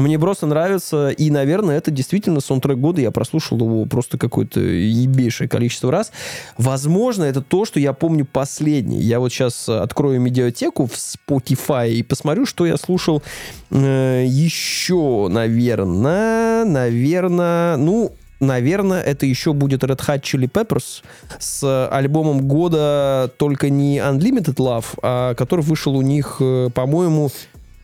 мне 0.00 0.18
просто 0.18 0.46
нравится, 0.46 1.10
и, 1.10 1.30
наверное, 1.30 1.76
это 1.76 1.90
действительно 1.90 2.40
саундтрек 2.40 2.78
года. 2.78 3.00
Я 3.00 3.10
прослушал 3.10 3.58
его 3.58 3.84
просто 3.84 4.18
какое-то 4.18 4.60
ебейшее 4.60 5.48
количество 5.48 5.90
раз. 5.90 6.12
Возможно, 6.58 7.24
это 7.24 7.40
то, 7.40 7.64
что 7.64 7.80
я 7.80 7.92
помню 7.92 8.24
последний. 8.24 9.00
Я 9.00 9.20
вот 9.20 9.32
сейчас 9.32 9.68
открою 9.68 10.20
медиатеку 10.20 10.86
в 10.86 10.94
Spotify 10.94 11.90
и 11.90 12.02
посмотрю, 12.02 12.46
что 12.46 12.66
я 12.66 12.76
слушал 12.76 13.22
э, 13.70 14.24
еще, 14.26 15.28
наверное, 15.28 16.64
наверное, 16.64 17.76
ну, 17.76 18.12
наверное, 18.40 19.02
это 19.02 19.26
еще 19.26 19.52
будет 19.52 19.84
Red 19.84 20.00
Hot 20.06 20.22
Chili 20.22 20.50
Peppers 20.50 21.02
с 21.38 21.88
альбомом 21.88 22.48
года 22.48 23.30
только 23.36 23.70
не 23.70 23.98
Unlimited 23.98 24.56
Love, 24.56 24.86
а 25.02 25.34
который 25.34 25.60
вышел 25.62 25.96
у 25.96 26.02
них, 26.02 26.36
э, 26.40 26.70
по-моему, 26.74 27.30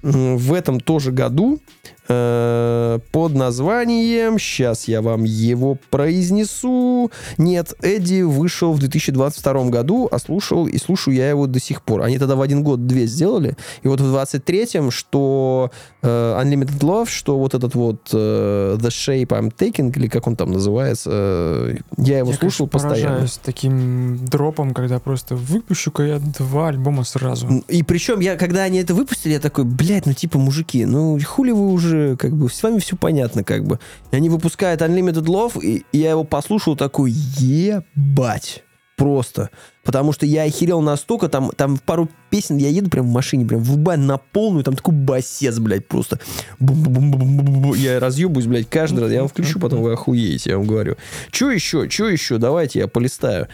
в 0.03 0.53
этом 0.53 0.79
тоже 0.81 1.11
году 1.11 1.59
э, 2.09 2.99
под 3.13 3.35
названием, 3.35 4.39
сейчас 4.39 4.89
я 4.89 5.03
вам 5.03 5.25
его 5.25 5.79
произнесу. 5.91 7.11
Нет, 7.39 7.75
Эдди 7.83 8.23
вышел 8.23 8.73
в 8.73 8.79
2022 8.79 9.65
году, 9.67 10.09
а 10.11 10.19
слушал 10.19 10.67
и 10.67 10.79
слушаю 10.79 11.15
я 11.17 11.29
его 11.31 11.47
до 11.47 11.61
сих 11.61 11.83
пор. 11.83 12.03
Они 12.03 12.19
тогда 12.19 12.37
в 12.37 12.41
один 12.41 12.63
год 12.63 12.87
две 12.87 13.07
сделали. 13.07 13.57
И 13.83 13.89
вот 13.89 14.01
в 14.01 14.15
23-м, 14.15 14.91
что 14.91 15.71
э, 16.03 16.09
Unlimited 16.43 16.81
Love, 16.81 17.09
что 17.09 17.39
вот 17.39 17.55
этот 17.55 17.75
вот 17.75 18.11
э, 18.13 18.77
The 18.81 18.89
Shape 18.89 19.29
I'm 19.29 19.53
Taking, 19.55 19.97
или 19.97 20.09
как 20.09 20.27
он 20.27 20.37
там 20.37 20.53
называется, 20.53 21.11
э, 21.13 21.77
я 21.99 22.19
его 22.19 22.31
Я, 22.31 22.37
слушал 22.37 22.67
конечно, 22.67 22.89
постоянно. 22.89 23.09
поражаюсь 23.17 23.41
таким 23.43 24.25
дропом, 24.27 24.75
когда 24.75 24.99
просто 24.99 25.37
выпущу-ка 25.37 26.03
я 26.03 26.19
два 26.19 26.69
альбома 26.69 27.05
сразу. 27.05 27.65
И 27.69 27.83
причем 27.83 28.21
я, 28.21 28.37
когда 28.37 28.63
они 28.63 28.79
это 28.79 28.95
выпустили, 28.95 29.33
я 29.35 29.41
такой, 29.41 29.65
блядь, 29.65 30.07
ну 30.07 30.13
типа, 30.13 30.39
мужики, 30.39 30.85
ну 30.85 31.19
хули 31.25 31.51
вы 31.51 31.69
уже, 31.73 31.96
как 32.19 32.37
бы, 32.37 32.51
с 32.51 32.63
вами 32.63 32.79
все 32.79 32.97
понятно, 32.97 33.45
как 33.45 33.65
бы. 33.65 33.79
Они 34.11 34.29
выпускают 34.29 34.81
Unlimited 34.83 35.25
Love, 35.25 35.61
и, 35.63 35.85
и 35.93 35.99
я 35.99 36.11
его 36.11 36.25
послушал 36.25 36.77
такой, 36.77 37.13
ебать, 37.13 38.65
просто. 38.97 39.51
Потому 39.85 40.13
что 40.13 40.27
я 40.27 40.43
охерел 40.43 40.81
настолько, 40.81 41.29
там, 41.29 41.51
там 41.51 41.77
в 41.77 41.83
пару 41.83 42.09
песен 42.31 42.57
я 42.57 42.69
еду 42.69 42.91
прям 42.91 43.07
в 43.07 43.13
машине, 43.13 43.47
прям 43.47 43.63
врубаю 43.63 44.01
на 44.01 44.19
полную, 44.19 44.65
там 44.65 44.75
такой 44.75 44.95
басец, 44.95 45.59
блядь, 45.59 45.87
просто. 45.87 46.19
Бум-бум-бум-бум-бум-бум. 46.59 47.75
Я 47.75 48.01
разъебусь, 48.01 48.47
блядь, 48.47 48.69
каждый 48.69 49.01
раз. 49.01 49.13
Я 49.13 49.21
вам 49.21 49.29
включу, 49.29 49.61
потом 49.61 49.83
вы 49.83 49.93
охуеете, 49.93 50.51
я 50.51 50.59
вам 50.59 50.67
говорю. 50.67 50.97
Че 51.31 51.51
еще, 51.51 51.89
че 51.89 52.09
еще, 52.09 52.39
давайте 52.39 52.81
я 52.81 52.89
полистаю. 52.89 53.49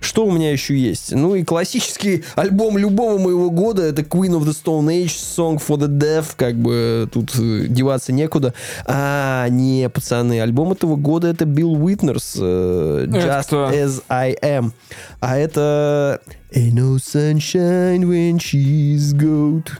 Что 0.00 0.26
у 0.26 0.30
меня 0.30 0.52
еще 0.52 0.76
есть? 0.76 1.12
Ну 1.12 1.34
и 1.34 1.42
классический 1.42 2.24
альбом 2.36 2.78
любого 2.78 3.18
моего 3.18 3.50
года 3.50 3.82
это 3.82 4.02
Queen 4.02 4.30
of 4.30 4.44
the 4.44 4.54
Stone 4.54 4.86
Age, 4.86 5.06
Song 5.06 5.60
for 5.60 5.76
the 5.76 5.88
Deaf, 5.88 6.34
как 6.36 6.56
бы 6.56 7.08
тут 7.12 7.34
э, 7.36 7.66
деваться 7.68 8.12
некуда. 8.12 8.54
А, 8.86 9.48
не, 9.48 9.88
пацаны, 9.88 10.40
альбом 10.40 10.72
этого 10.72 10.96
года 10.96 11.28
это 11.28 11.44
Bill 11.44 11.74
Witners, 11.74 12.38
э, 12.40 13.06
Just? 13.08 13.50
As 13.50 14.02
I 14.08 14.36
Am. 14.42 14.72
А 15.20 15.36
это 15.36 16.20
Ain't 16.54 16.74
no 16.74 16.96
sunshine 16.96 18.08
when 18.08 18.38
she's 18.38 19.12
good. 19.12 19.70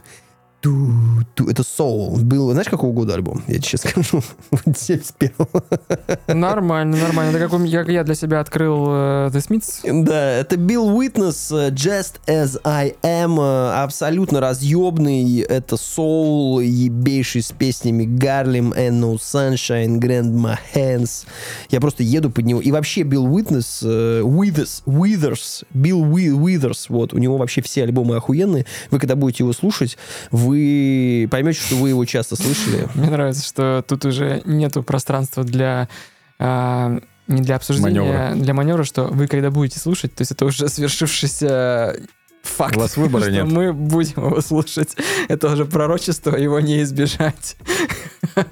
Ту, 0.61 0.91
ту. 1.35 1.49
Это 1.49 1.61
Soul. 1.61 2.21
Был, 2.21 2.51
знаешь, 2.51 2.67
какого 2.67 2.91
года 2.91 3.13
альбом? 3.13 3.41
Я 3.47 3.59
тебе 3.59 3.63
сейчас 3.63 3.81
скажу. 3.89 4.21
71 4.75 5.31
Нормально, 6.27 6.97
нормально. 6.97 7.29
Это 7.37 7.47
как, 7.47 7.53
у 7.53 7.65
как 7.65 7.87
я 7.87 8.03
для 8.03 8.15
себя 8.15 8.41
открыл 8.41 8.85
э, 8.89 9.29
The 9.31 9.37
Smiths. 9.37 10.03
Да, 10.03 10.31
это 10.31 10.57
Билл 10.57 10.97
Уитнес, 10.97 11.49
э, 11.53 11.69
Just 11.69 12.15
As 12.27 12.59
I 12.65 12.93
Am, 13.03 13.39
э, 13.39 13.81
абсолютно 13.83 14.41
разъебный, 14.41 15.39
это 15.39 15.77
соул, 15.77 16.59
ебейший 16.59 17.41
с 17.41 17.53
песнями 17.53 18.03
Гарлем, 18.03 18.73
And 18.73 18.99
No 18.99 19.15
Sunshine, 19.15 19.97
Grandma 19.99 20.57
Hands. 20.75 21.25
Я 21.69 21.79
просто 21.79 22.03
еду 22.03 22.29
под 22.31 22.45
него. 22.45 22.59
И 22.59 22.71
вообще 22.71 23.03
Билл 23.03 23.33
Уитнес, 23.33 23.79
э, 23.83 24.21
Withers, 24.23 24.83
Withers, 24.85 25.63
Билл 25.73 26.01
Уи- 26.01 26.35
Withers, 26.35 26.87
вот, 26.89 27.13
у 27.13 27.17
него 27.17 27.37
вообще 27.37 27.61
все 27.61 27.83
альбомы 27.83 28.17
охуенные. 28.17 28.65
Вы 28.91 28.99
когда 28.99 29.15
будете 29.15 29.43
его 29.43 29.53
слушать, 29.53 29.97
вы 30.31 30.48
поймете, 31.29 31.59
что 31.59 31.75
вы 31.75 31.89
его 31.89 32.05
часто 32.05 32.35
слышали. 32.35 32.87
Мне 32.95 33.09
нравится, 33.09 33.45
что 33.45 33.83
тут 33.87 34.05
уже 34.05 34.41
нету 34.45 34.83
пространства 34.83 35.43
для 35.43 35.89
а, 36.39 36.99
не 37.27 37.41
для 37.41 37.55
обсуждения, 37.57 38.01
Маневра. 38.01 38.35
для 38.35 38.53
маневра, 38.53 38.83
что 38.83 39.03
вы 39.05 39.27
когда 39.27 39.51
будете 39.51 39.79
слушать, 39.79 40.15
то 40.15 40.21
есть 40.21 40.31
это 40.31 40.45
уже 40.45 40.67
свершившийся 40.69 41.95
факт. 42.43 42.75
У 42.75 42.79
вас 42.79 42.97
выбора 42.97 43.23
что 43.23 43.31
нет. 43.31 43.45
Мы 43.45 43.71
будем 43.73 44.25
его 44.25 44.41
слушать. 44.41 44.95
Это 45.27 45.51
уже 45.53 45.65
пророчество, 45.65 46.35
его 46.35 46.59
не 46.59 46.81
избежать. 46.81 47.55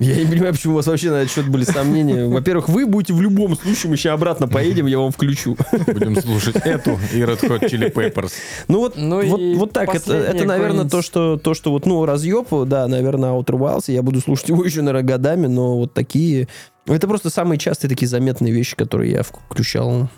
Я 0.00 0.16
не 0.16 0.26
понимаю, 0.26 0.52
почему 0.52 0.74
у 0.74 0.76
вас 0.76 0.86
вообще 0.86 1.10
на 1.10 1.16
этот 1.16 1.32
счет 1.32 1.48
были 1.48 1.64
сомнения. 1.64 2.26
Во-первых, 2.26 2.68
вы 2.68 2.86
будете 2.86 3.12
в 3.12 3.20
любом 3.20 3.56
случае, 3.56 3.90
мы 3.90 3.96
сейчас 3.96 4.14
обратно 4.14 4.48
поедем, 4.48 4.86
я 4.86 4.98
вам 4.98 5.12
включу. 5.12 5.56
Будем 5.86 6.20
слушать 6.20 6.56
эту 6.56 6.98
и 7.12 7.18
Red 7.18 7.40
Hot 7.40 7.60
Chili 7.68 7.92
Peppers. 7.92 8.32
Ну 8.68 8.78
вот, 8.78 8.96
Ну 8.96 9.24
вот, 9.26 9.40
вот 9.58 9.72
так. 9.72 9.94
Это, 9.94 10.14
это, 10.14 10.44
наверное, 10.44 10.88
то 10.88 11.02
что, 11.02 11.36
то, 11.36 11.54
что 11.54 11.70
вот, 11.70 11.86
ну, 11.86 12.04
разъеб, 12.04 12.48
да, 12.66 12.86
наверное, 12.88 13.30
Outer 13.30 13.58
Wilds. 13.58 13.92
Я 13.92 14.02
буду 14.02 14.20
слушать 14.20 14.48
его 14.48 14.64
еще, 14.64 14.82
наверное, 14.82 15.06
годами, 15.06 15.46
но 15.46 15.76
вот 15.76 15.94
такие... 15.94 16.48
Это 16.86 17.08
просто 17.08 17.30
самые 17.30 17.58
частые 17.58 17.88
такие 17.88 18.08
заметные 18.08 18.52
вещи, 18.52 18.76
которые 18.76 19.12
я 19.12 19.22
включал. 19.22 20.08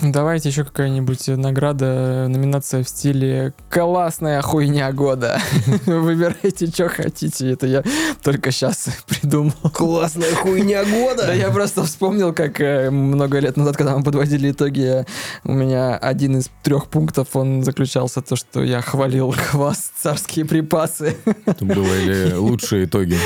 Давайте 0.00 0.48
еще 0.48 0.64
какая-нибудь 0.64 1.28
награда, 1.28 2.26
номинация 2.28 2.82
в 2.82 2.88
стиле 2.88 3.52
«Классная 3.68 4.40
хуйня 4.40 4.90
года». 4.90 5.38
Выбирайте, 5.86 6.66
что 6.66 6.88
хотите. 6.88 7.50
Это 7.50 7.66
я 7.66 7.84
только 8.22 8.50
сейчас 8.50 8.88
придумал. 9.06 9.52
Классная 9.74 10.34
хуйня 10.34 10.84
года! 10.84 11.26
Да 11.26 11.34
я 11.34 11.50
просто 11.50 11.84
вспомнил, 11.84 12.32
как 12.32 12.60
э, 12.60 12.90
много 12.90 13.38
лет 13.38 13.56
назад, 13.58 13.76
когда 13.76 13.96
мы 13.96 14.02
подводили 14.02 14.50
итоги, 14.50 15.04
у 15.44 15.52
меня 15.52 15.96
один 15.98 16.38
из 16.38 16.50
трех 16.62 16.88
пунктов, 16.88 17.36
он 17.36 17.62
заключался 17.62 18.22
в 18.22 18.24
том, 18.24 18.38
что 18.38 18.64
я 18.64 18.80
хвалил 18.80 19.34
квас 19.50 19.92
царские 20.00 20.46
припасы. 20.46 21.16
Это 21.44 21.64
было 21.64 21.94
или 21.98 22.32
лучшие 22.32 22.86
итоги, 22.86 23.18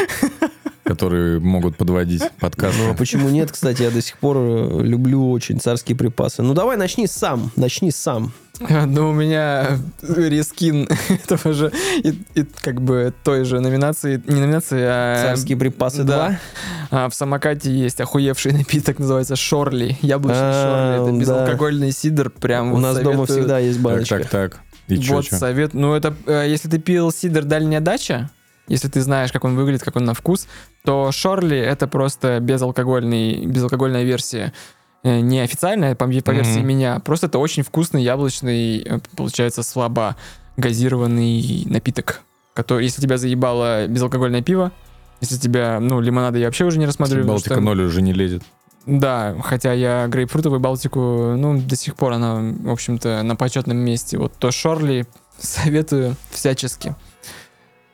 которые 0.86 1.40
могут 1.40 1.76
подводить 1.76 2.22
Ну, 2.40 2.90
а 2.90 2.94
почему 2.94 3.28
нет, 3.28 3.50
кстати, 3.50 3.82
я 3.82 3.90
до 3.90 4.00
сих 4.00 4.18
пор 4.18 4.36
э, 4.38 4.82
люблю 4.82 5.30
очень 5.30 5.60
царские 5.60 5.96
припасы. 5.96 6.42
Ну, 6.42 6.54
давай 6.54 6.76
начни 6.76 7.06
сам, 7.06 7.50
начни 7.56 7.90
сам. 7.90 8.32
Ну, 8.60 9.10
у 9.10 9.12
меня 9.12 9.78
рескин 10.02 10.88
этого 11.08 11.52
же, 11.52 11.72
и, 12.02 12.18
и 12.34 12.44
как 12.62 12.80
бы 12.80 13.12
той 13.22 13.44
же 13.44 13.60
номинации, 13.60 14.22
не 14.26 14.40
номинации, 14.40 14.80
а... 14.82 15.22
Царские 15.22 15.58
припасы 15.58 16.04
да. 16.04 16.38
2. 16.90 16.98
А, 17.04 17.08
в 17.10 17.14
самокате 17.14 17.70
есть 17.70 18.00
охуевший 18.00 18.52
напиток, 18.52 18.98
называется 18.98 19.36
Шорли. 19.36 19.98
Яблочный 20.00 20.40
А, 20.40 20.96
Шорли. 20.96 21.02
Это 21.02 21.12
да. 21.12 21.20
безалкогольный 21.20 21.92
сидр. 21.92 22.30
Прям 22.30 22.68
У 22.70 22.74
вот 22.76 22.80
нас 22.80 22.96
дома 22.98 23.26
советую. 23.26 23.26
всегда 23.26 23.58
есть 23.58 23.76
Так, 23.76 23.84
баночка. 23.84 24.18
так, 24.20 24.28
так. 24.30 24.60
И 24.88 24.98
чё, 24.98 25.14
вот 25.14 25.24
чё? 25.26 25.36
совет. 25.36 25.74
Ну, 25.74 25.94
это 25.94 26.14
э, 26.26 26.46
если 26.48 26.68
ты 26.68 26.78
пил 26.78 27.10
сидр 27.10 27.44
дальняя 27.44 27.80
дача, 27.80 28.30
если 28.68 28.88
ты 28.88 29.00
знаешь, 29.00 29.32
как 29.32 29.44
он 29.44 29.56
выглядит, 29.56 29.82
как 29.84 29.96
он 29.96 30.04
на 30.04 30.14
вкус, 30.14 30.46
то 30.84 31.10
Шорли 31.12 31.56
это 31.58 31.86
просто 31.88 32.40
безалкогольный, 32.40 33.46
безалкогольная 33.46 34.02
версия. 34.04 34.52
Э, 35.04 35.20
Не 35.20 35.40
официальная, 35.40 35.94
по, 35.94 36.06
по 36.06 36.30
версии 36.32 36.58
Мгм. 36.58 36.66
меня. 36.66 36.98
Просто 37.00 37.26
это 37.26 37.38
очень 37.38 37.62
вкусный, 37.62 38.02
яблочный, 38.02 38.78
э, 38.78 38.98
получается, 39.16 39.62
слабо 39.62 40.16
газированный 40.56 41.64
напиток. 41.66 42.20
Который, 42.54 42.84
если 42.84 43.02
тебя 43.02 43.18
заебало 43.18 43.86
безалкогольное 43.86 44.42
пиво, 44.42 44.72
если 45.20 45.36
тебя, 45.36 45.78
ну, 45.80 46.00
лимонада 46.00 46.38
я 46.38 46.46
вообще 46.46 46.64
уже 46.64 46.78
не 46.78 46.86
рассматриваю. 46.86 47.26
Балтика 47.26 47.54
что- 47.54 47.60
0 47.62 47.80
уже 47.82 48.02
не 48.02 48.12
лезет. 48.12 48.42
Да, 48.86 49.34
хотя 49.42 49.72
я 49.72 50.06
грейпфрутовую 50.06 50.60
Балтику, 50.60 51.34
ну, 51.36 51.60
до 51.60 51.74
сих 51.76 51.96
пор 51.96 52.12
она, 52.12 52.36
в 52.36 52.70
общем-то, 52.70 53.22
на 53.24 53.34
почетном 53.34 53.76
месте. 53.78 54.16
Вот 54.16 54.32
то 54.38 54.50
Шорли 54.52 55.06
советую 55.38 56.14
всячески. 56.30 56.94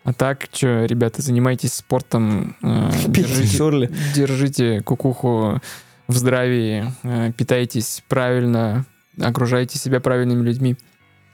А 0.05 0.13
так, 0.13 0.49
что, 0.53 0.85
ребята, 0.85 1.23
занимайтесь 1.23 1.75
спортом, 1.75 2.57
э, 2.63 2.91
держите, 3.07 3.91
держите 4.15 4.81
кукуху 4.81 5.61
в 6.09 6.17
здравии, 6.17 6.93
э, 7.03 7.33
питайтесь 7.37 8.03
правильно, 8.09 8.85
окружайте 9.21 9.79
себя 9.79 10.01
правильными 10.01 10.45
людьми. 10.45 10.77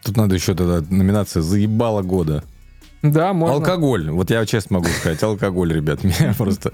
Тут 0.02 0.16
надо 0.16 0.34
еще 0.34 0.54
тогда 0.54 0.82
номинация 0.90 1.42
«Заебала 1.42 2.02
года». 2.02 2.44
Да, 3.02 3.32
можно. 3.32 3.56
Алкоголь. 3.56 4.10
Вот 4.10 4.30
я 4.30 4.44
честно 4.44 4.78
могу 4.78 4.88
сказать, 4.88 5.22
алкоголь, 5.22 5.72
ребят, 5.72 6.02
меня 6.04 6.34
просто... 6.36 6.72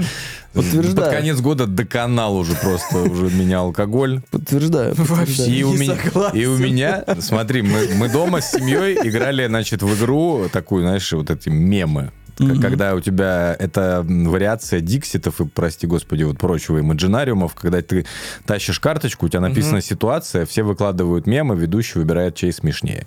Подтверждаю. 0.53 1.11
Под 1.11 1.19
конец 1.19 1.41
года 1.41 1.67
доконал 1.67 2.37
уже 2.37 2.55
просто, 2.55 2.99
уже 2.99 3.35
меня 3.35 3.61
алкоголь. 3.61 4.23
Подтверждаю. 4.31 4.95
Вообще. 4.97 5.47
И 5.47 5.63
у, 5.65 5.75
меня, 5.75 5.97
и 6.33 6.47
у 6.47 6.57
меня, 6.57 7.05
смотри, 7.21 7.63
мы, 7.63 7.89
мы 7.97 8.09
дома 8.09 8.41
с 8.41 8.53
семьей 8.53 8.97
играли, 9.03 9.47
значит, 9.47 9.83
в 9.83 9.95
игру 9.99 10.49
такую, 10.51 10.83
знаешь, 10.83 11.13
вот 11.13 11.31
эти 11.31 11.49
мемы. 11.49 12.11
Мгм. 12.39 12.61
Когда 12.61 12.95
у 12.95 13.01
тебя 13.01 13.55
это 13.59 14.05
вариация 14.07 14.81
дикситов 14.81 15.41
и, 15.41 15.45
прости 15.47 15.87
господи, 15.87 16.25
вот 16.25 16.39
прочего 16.39 16.79
имаджинариумов, 16.79 17.55
когда 17.55 17.81
ты 17.81 18.07
тащишь 18.45 18.81
карточку, 18.81 19.27
у 19.27 19.29
тебя 19.29 19.41
написана 19.41 19.81
ситуация, 19.81 20.47
все 20.47 20.63
выкладывают 20.63 21.27
мемы, 21.27 21.57
ведущий 21.57 21.99
выбирает, 21.99 22.35
чей 22.35 22.53
смешнее. 22.53 23.07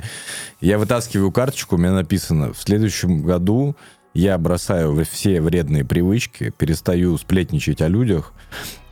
Я 0.61 0.77
вытаскиваю 0.77 1.31
карточку, 1.31 1.75
у 1.75 1.77
меня 1.77 1.91
написано, 1.91 2.53
в 2.53 2.59
следующем 2.59 3.21
году 3.21 3.75
я 4.13 4.37
бросаю 4.37 5.05
все 5.05 5.41
вредные 5.41 5.85
привычки, 5.85 6.51
перестаю 6.57 7.17
сплетничать 7.17 7.81
о 7.81 7.87
людях, 7.87 8.33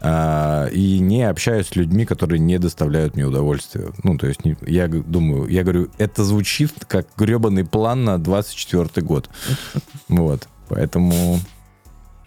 а, 0.08 0.68
и 0.68 1.00
не 1.00 1.24
общаюсь 1.24 1.68
с 1.70 1.76
людьми, 1.76 2.06
которые 2.06 2.38
не 2.40 2.60
доставляют 2.60 3.16
мне 3.16 3.26
удовольствия. 3.26 3.92
Ну, 4.04 4.18
то 4.20 4.28
есть, 4.28 4.46
не- 4.46 4.56
я 4.68 4.88
думаю, 4.88 5.48
я 5.48 5.64
говорю, 5.64 5.90
это 5.98 6.24
звучит 6.24 6.72
как 6.88 7.08
гребаный 7.18 7.66
план 7.66 8.04
на 8.04 8.20
24 8.20 9.04
год. 9.06 9.30
Вот, 10.08 10.48
поэтому 10.70 11.40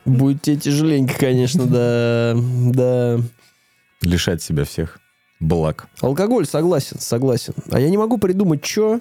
Будет 0.05 0.43
тебе 0.43 0.57
тяжеленько, 0.57 1.15
конечно, 1.19 1.67
да. 1.67 2.35
Да. 2.73 3.21
лишать 4.03 4.43
себя 4.43 4.65
всех 4.65 4.99
благ. 5.39 5.87
Алкоголь, 6.01 6.47
согласен, 6.47 6.99
согласен. 6.99 7.55
А 7.71 7.79
я 7.79 7.89
не 7.91 7.97
могу 7.99 8.19
придумать, 8.19 8.65
что. 8.65 9.01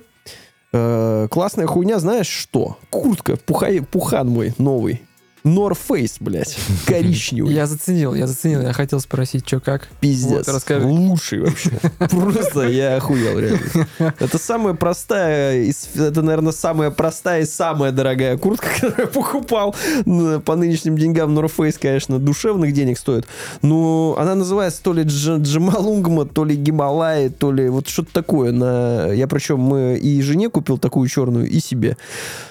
классная 0.71 1.65
хуйня, 1.65 1.97
знаешь 1.99 2.27
что? 2.27 2.77
Куртка, 2.91 3.33
пуха- 3.33 3.83
пухан 3.85 4.27
мой 4.29 4.53
новый. 4.59 5.01
North 5.47 5.77
Face, 5.89 6.17
блядь, 6.19 6.57
коричневый. 6.85 7.53
Я 7.53 7.67
заценил, 7.67 8.13
я 8.13 8.27
заценил, 8.27 8.61
я 8.61 8.73
хотел 8.73 8.99
спросить, 8.99 9.47
что 9.47 9.59
как. 9.59 9.87
Пиздец. 10.01 10.45
Вот, 10.45 10.55
расскажи. 10.55 10.85
Лучший 10.85 11.39
вообще. 11.39 11.71
Просто 11.97 12.67
я 12.67 12.97
охуел, 12.97 13.39
реально. 13.39 13.59
Это 14.19 14.37
самая 14.37 14.73
простая, 14.73 15.71
это, 15.95 16.21
наверное, 16.21 16.51
самая 16.51 16.91
простая 16.91 17.43
и 17.43 17.45
самая 17.45 17.91
дорогая 17.91 18.37
куртка, 18.37 18.67
которую 18.73 18.99
я 18.99 19.07
покупал 19.07 19.75
Н- 20.05 20.41
по 20.41 20.55
нынешним 20.55 20.97
деньгам. 20.97 21.37
North 21.37 21.53
Face, 21.57 21.77
конечно, 21.81 22.19
душевных 22.19 22.73
денег 22.73 22.97
стоит. 22.97 23.25
Но 23.61 24.15
она 24.19 24.35
называется 24.35 24.81
то 24.83 24.93
ли 24.93 25.03
Дж- 25.03 25.41
Джамалунгма, 25.41 26.25
то 26.25 26.43
ли 26.43 26.55
Гималай, 26.55 27.29
то 27.29 27.51
ли 27.51 27.69
вот 27.69 27.87
что-то 27.87 28.11
такое. 28.13 28.51
На... 28.51 29.11
Я 29.13 29.27
причем 29.27 29.59
мы 29.59 29.97
и 29.97 30.21
жене 30.21 30.49
купил 30.49 30.77
такую 30.77 31.07
черную, 31.07 31.47
и 31.47 31.59
себе. 31.59 31.97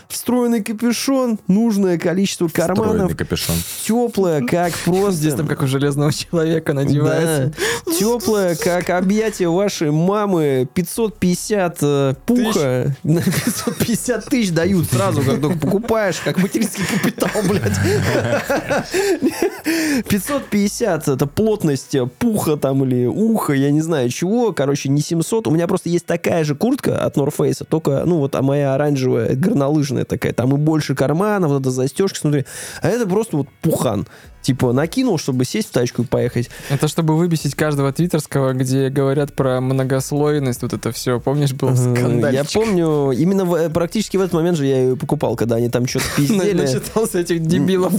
Встроенный 0.09 0.63
капюшон, 0.63 1.39
нужное 1.49 1.99
количество 1.99 2.49
карманов, 2.49 2.87
Встроенный 2.87 3.15
капюшон. 3.17 3.57
теплая, 3.85 4.41
как 4.43 4.73
просто... 4.85 5.37
Там 5.37 5.47
как 5.49 5.63
у 5.63 5.67
железного 5.67 6.13
человека 6.13 6.73
надевается. 6.73 7.53
Да. 7.87 7.93
Теплая, 7.93 8.57
как 8.57 8.91
объятие 8.91 9.51
вашей 9.51 9.91
мамы. 9.91 10.69
550 10.75 11.79
э, 11.83 12.15
пуха. 12.25 12.97
550 13.03 14.25
тысяч 14.27 14.53
дают 14.53 14.87
сразу, 14.91 15.23
как 15.23 15.41
только 15.41 15.59
покупаешь, 15.59 16.21
как 16.25 16.39
материнский 16.39 16.85
капитал, 16.87 17.31
блядь. 17.49 17.77
550 20.09 21.09
это 21.09 21.27
плотность 21.27 21.97
пуха 22.19 22.57
там 22.57 22.85
или 22.85 23.07
уха, 23.07 23.53
я 23.53 23.71
не 23.71 23.81
знаю 23.81 24.09
чего. 24.11 24.53
Короче, 24.53 24.89
не 24.89 25.01
700. 25.01 25.47
У 25.47 25.51
меня 25.51 25.67
просто 25.67 25.89
есть 25.89 26.07
такая 26.07 26.45
же 26.45 26.55
куртка 26.55 27.05
от 27.05 27.17
North 27.17 27.37
Face, 27.37 27.65
только, 27.69 28.03
ну 28.07 28.19
вот, 28.19 28.35
а 28.35 28.43
моя 28.43 28.75
оранжевая, 28.75 29.35
горнолыжная 29.35 29.96
такая. 30.05 30.33
Там 30.33 30.55
и 30.55 30.59
больше 30.59 30.95
карманов, 30.95 31.51
вот 31.51 31.61
эта 31.63 31.71
застежка, 31.71 32.19
смотри. 32.19 32.45
А 32.83 32.89
это 32.89 33.07
просто 33.07 33.37
вот 33.39 33.49
пухан. 33.63 34.07
Типа 34.47 34.73
накинул, 34.73 35.19
чтобы 35.19 35.45
сесть 35.45 35.71
в 35.71 35.73
тачку 35.73 36.03
и 36.03 36.05
поехать. 36.05 36.51
Это 36.71 36.87
чтобы 36.87 37.17
выбесить 37.17 37.57
каждого 37.57 37.93
твиттерского, 37.93 38.53
где 38.53 38.91
говорят 38.91 39.33
про 39.35 39.61
многослойность, 39.61 40.63
вот 40.63 40.73
это 40.73 40.93
все. 40.93 41.19
Помнишь, 41.19 41.53
был 41.53 41.71
Э, 41.71 41.75
скандальчик? 41.75 42.33
Я 42.55 42.61
помню, 42.61 43.11
именно 43.11 43.45
в- 43.45 43.69
практически 43.71 44.17
в 44.17 44.21
этот 44.21 44.35
момент 44.35 44.57
же 44.57 44.67
я 44.67 44.83
ее 44.83 44.97
покупал, 44.97 45.35
когда 45.35 45.57
они 45.57 45.69
там 45.69 45.89
что-то 45.89 46.05
пиздели. 46.17 46.53
Начитался 46.63 47.19
этих 47.19 47.45
дебилов. 47.45 47.93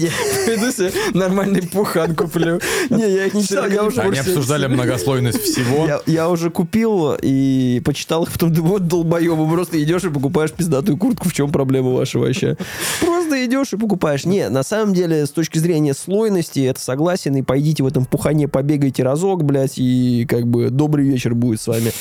Пойду 0.45 0.71
себе 0.71 0.93
нормальный 1.13 1.63
пухан 1.63 2.15
куплю. 2.15 2.61
не, 2.89 3.01
я 3.11 3.25
их 3.25 3.33
не 3.33 3.43
читал, 3.43 3.67
я 3.67 3.83
уже... 3.83 3.99
Они 3.99 4.17
обсуждали 4.17 4.67
многослойность 4.67 5.41
всего. 5.41 5.85
Я, 5.85 5.99
я 6.05 6.29
уже 6.29 6.49
купил 6.49 7.17
и 7.21 7.81
почитал 7.83 8.23
их, 8.23 8.31
потом 8.31 8.53
думаю, 8.53 8.71
вот 8.75 8.87
долбоебы, 8.87 9.51
просто 9.51 9.83
идешь 9.83 10.05
и 10.05 10.09
покупаешь 10.09 10.53
пиздатую 10.53 10.97
куртку, 10.97 11.27
в 11.27 11.33
чем 11.33 11.51
проблема 11.51 11.89
ваша 11.91 12.19
вообще? 12.19 12.55
Просто 13.01 13.45
идешь 13.45 13.73
и 13.73 13.77
покупаешь. 13.77 14.23
Не, 14.23 14.47
на 14.47 14.63
самом 14.63 14.93
деле, 14.93 15.25
с 15.25 15.31
точки 15.31 15.57
зрения 15.57 15.93
слойности, 15.93 16.36
это 16.39 16.79
согласен, 16.79 17.35
и 17.35 17.41
пойдите 17.41 17.83
в 17.83 17.87
этом 17.87 18.05
пухане, 18.05 18.47
побегайте 18.47 19.03
разок, 19.03 19.43
блядь, 19.43 19.77
и 19.77 20.25
как 20.27 20.47
бы 20.47 20.69
добрый 20.69 21.05
вечер 21.05 21.35
будет 21.35 21.61
с 21.61 21.67
вами. 21.67 21.91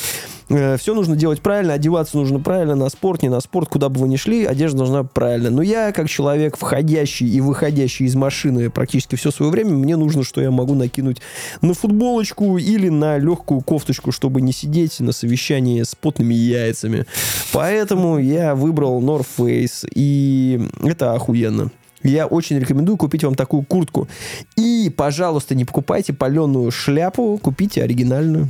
все 0.77 0.93
нужно 0.93 1.15
делать 1.15 1.41
правильно, 1.41 1.73
одеваться 1.73 2.17
нужно 2.17 2.39
правильно, 2.39 2.75
на 2.75 2.89
спорт, 2.89 3.21
не 3.21 3.29
на 3.29 3.39
спорт, 3.41 3.69
куда 3.69 3.89
бы 3.89 4.01
вы 4.01 4.07
ни 4.07 4.15
шли, 4.15 4.45
одежда 4.45 4.79
должна 4.79 5.03
правильно. 5.03 5.49
Но 5.49 5.61
я, 5.61 5.91
как 5.91 6.09
человек, 6.09 6.57
входящий 6.57 7.27
и 7.27 7.41
выходящий 7.41 8.05
из 8.05 8.15
машины 8.15 8.69
практически 8.69 9.15
все 9.15 9.31
свое 9.31 9.51
время, 9.51 9.71
мне 9.71 9.97
нужно, 9.97 10.23
что 10.23 10.41
я 10.41 10.51
могу 10.51 10.73
накинуть 10.73 11.21
на 11.61 11.73
футболочку 11.73 12.57
или 12.57 12.89
на 12.89 13.17
легкую 13.17 13.61
кофточку, 13.61 14.11
чтобы 14.11 14.41
не 14.41 14.51
сидеть 14.51 14.99
на 14.99 15.11
совещании 15.11 15.83
с 15.83 15.95
потными 15.95 16.33
яйцами. 16.33 17.05
Поэтому 17.51 18.17
я 18.17 18.55
выбрал 18.55 19.01
North 19.01 19.27
Face, 19.37 19.87
и 19.93 20.61
это 20.83 21.13
охуенно. 21.13 21.71
Я 22.03 22.27
очень 22.27 22.59
рекомендую 22.59 22.97
купить 22.97 23.23
вам 23.23 23.35
такую 23.35 23.63
куртку. 23.63 24.07
И, 24.55 24.91
пожалуйста, 24.95 25.55
не 25.55 25.65
покупайте 25.65 26.13
паленую 26.13 26.71
шляпу, 26.71 27.37
купите 27.41 27.83
оригинальную. 27.83 28.47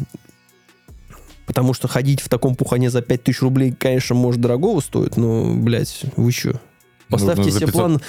Потому 1.45 1.73
что 1.73 1.87
ходить 1.87 2.19
в 2.21 2.27
таком 2.27 2.55
пухане 2.55 2.89
за 2.89 3.01
5000 3.01 3.41
рублей, 3.41 3.71
конечно, 3.77 4.15
может 4.15 4.41
дорогого 4.41 4.81
стоит, 4.81 5.15
но, 5.15 5.53
блядь, 5.55 6.01
вы 6.17 6.31
что? 6.33 6.59
Поставьте 7.09 7.43
Нужно 7.43 7.51
за 7.53 7.57
себе 7.59 7.67
500. 7.67 7.73
план 7.81 8.01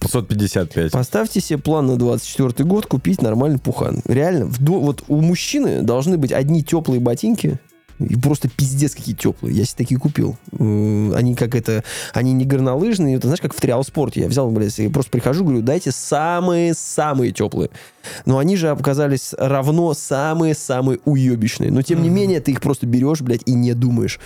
555. 0.00 0.92
Поставьте 0.92 1.40
себе 1.42 1.58
план 1.58 1.86
на 1.86 1.96
24 1.98 2.66
год 2.66 2.86
купить 2.86 3.20
нормальный 3.20 3.58
пухан. 3.58 4.00
Реально, 4.06 4.46
в 4.46 4.58
до- 4.58 4.80
вот 4.80 5.04
у 5.08 5.20
мужчины 5.20 5.82
должны 5.82 6.16
быть 6.16 6.32
одни 6.32 6.64
теплые 6.64 6.98
ботинки, 6.98 7.58
и 7.98 8.16
просто 8.16 8.48
пиздец 8.48 8.94
какие 8.94 9.14
теплые. 9.14 9.56
Я 9.56 9.64
себе 9.64 9.76
такие 9.78 9.98
купил. 9.98 10.36
М, 10.52 11.12
Они 11.14 11.34
как 11.34 11.54
это... 11.54 11.82
Они 12.14 12.32
не 12.32 12.44
горнолыжные. 12.44 13.16
Это 13.16 13.28
знаешь, 13.28 13.40
как 13.40 13.54
в 13.54 13.60
триал 13.60 13.84
спорте. 13.84 14.20
Я 14.20 14.28
взял, 14.28 14.50
блядь, 14.50 14.78
и 14.78 14.88
просто 14.88 15.10
прихожу, 15.10 15.44
говорю, 15.44 15.62
дайте 15.62 15.90
самые-самые 15.90 17.32
теплые. 17.32 17.70
Но 18.24 18.38
они 18.38 18.56
же 18.56 18.70
оказались 18.70 19.34
равно 19.36 19.94
самые-самые 19.94 21.00
уебищные. 21.04 21.70
Но 21.70 21.82
тем 21.82 22.02
не 22.02 22.08
менее, 22.08 22.40
ты 22.40 22.52
их 22.52 22.60
просто 22.60 22.86
берешь, 22.86 23.20
блядь, 23.20 23.42
и 23.46 23.52
не 23.52 23.74
думаешь. 23.74 24.20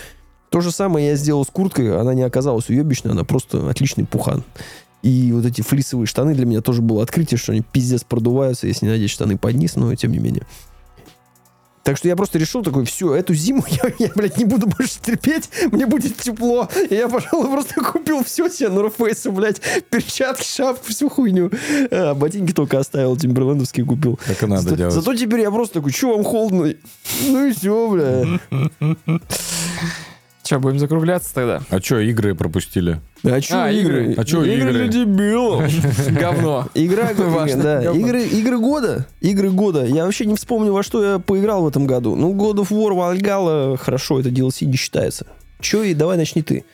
То 0.50 0.60
же 0.60 0.70
самое 0.70 1.08
я 1.08 1.16
сделал 1.16 1.44
с 1.44 1.48
курткой. 1.48 1.98
Она 1.98 2.12
не 2.12 2.22
оказалась 2.22 2.68
уебищной, 2.68 3.12
она 3.12 3.24
просто 3.24 3.70
отличный 3.70 4.04
пухан. 4.04 4.44
И 5.02 5.32
вот 5.32 5.44
эти 5.44 5.62
флисовые 5.62 6.06
штаны 6.06 6.34
для 6.34 6.46
меня 6.46 6.60
тоже 6.60 6.80
было 6.80 7.02
открытие, 7.02 7.38
что 7.38 7.52
они 7.52 7.62
пиздец 7.62 8.04
продуваются, 8.04 8.68
если 8.68 8.86
надеть 8.86 9.10
штаны 9.10 9.36
под 9.36 9.54
низ, 9.54 9.74
но 9.76 9.92
тем 9.94 10.12
не 10.12 10.18
менее. 10.18 10.46
Так 11.82 11.96
что 11.96 12.08
я 12.08 12.16
просто 12.16 12.38
решил 12.38 12.62
такой, 12.62 12.84
все, 12.84 13.14
эту 13.14 13.34
зиму 13.34 13.64
я, 13.68 13.92
я, 13.98 14.12
блядь, 14.14 14.38
не 14.38 14.44
буду 14.44 14.66
больше 14.66 15.00
терпеть, 15.00 15.50
мне 15.70 15.86
будет 15.86 16.16
тепло. 16.16 16.68
И 16.90 16.94
я, 16.94 17.08
пожалуй, 17.08 17.50
просто 17.50 17.82
купил 17.82 18.22
все 18.24 18.48
себе 18.48 18.68
Face, 18.72 19.30
блядь, 19.30 19.60
перчатки, 19.90 20.44
шапку, 20.44 20.88
всю 20.88 21.08
хуйню. 21.08 21.50
А, 21.90 22.14
ботинки 22.14 22.52
только 22.52 22.78
оставил, 22.78 23.16
тимберлендовские 23.16 23.86
купил. 23.86 24.18
Так 24.26 24.42
и 24.42 24.46
надо 24.46 24.62
Зато, 24.62 24.76
делать. 24.76 24.94
зато 24.94 25.14
теперь 25.14 25.40
я 25.40 25.50
просто 25.50 25.74
такой, 25.74 25.92
что 25.92 26.16
вам 26.16 26.24
холодно? 26.24 26.74
Ну 27.26 27.46
и 27.46 27.52
все, 27.52 27.88
бля. 27.88 28.40
Че, 30.52 30.58
будем 30.58 30.78
закругляться 30.78 31.32
тогда? 31.32 31.62
А 31.70 31.80
что, 31.80 31.98
игры 31.98 32.34
пропустили? 32.34 33.00
А 33.24 33.40
что 33.40 33.64
А, 33.64 33.70
игры? 33.72 34.02
игры. 34.10 34.14
А 34.18 34.24
чё 34.26 34.44
игры? 34.44 34.70
игры? 34.70 34.72
для 34.72 34.88
дебилов. 34.88 35.64
Говно. 36.10 36.68
Игра, 36.74 37.14
да, 37.56 37.82
игры 37.90 38.58
года. 38.58 39.06
Игры 39.22 39.50
года. 39.50 39.86
Я 39.86 40.04
вообще 40.04 40.26
не 40.26 40.36
вспомню, 40.36 40.74
во 40.74 40.82
что 40.82 41.02
я 41.02 41.18
поиграл 41.18 41.62
в 41.62 41.68
этом 41.68 41.86
году. 41.86 42.16
Ну, 42.16 42.34
God 42.34 42.56
of 42.56 42.68
War, 42.68 42.92
Valhalla, 42.92 43.78
хорошо, 43.78 44.20
это 44.20 44.28
DLC 44.28 44.66
не 44.66 44.76
считается. 44.76 45.26
Че, 45.60 45.84
и 45.84 45.94
давай 45.94 46.18
начни 46.18 46.42
ты. 46.42 46.64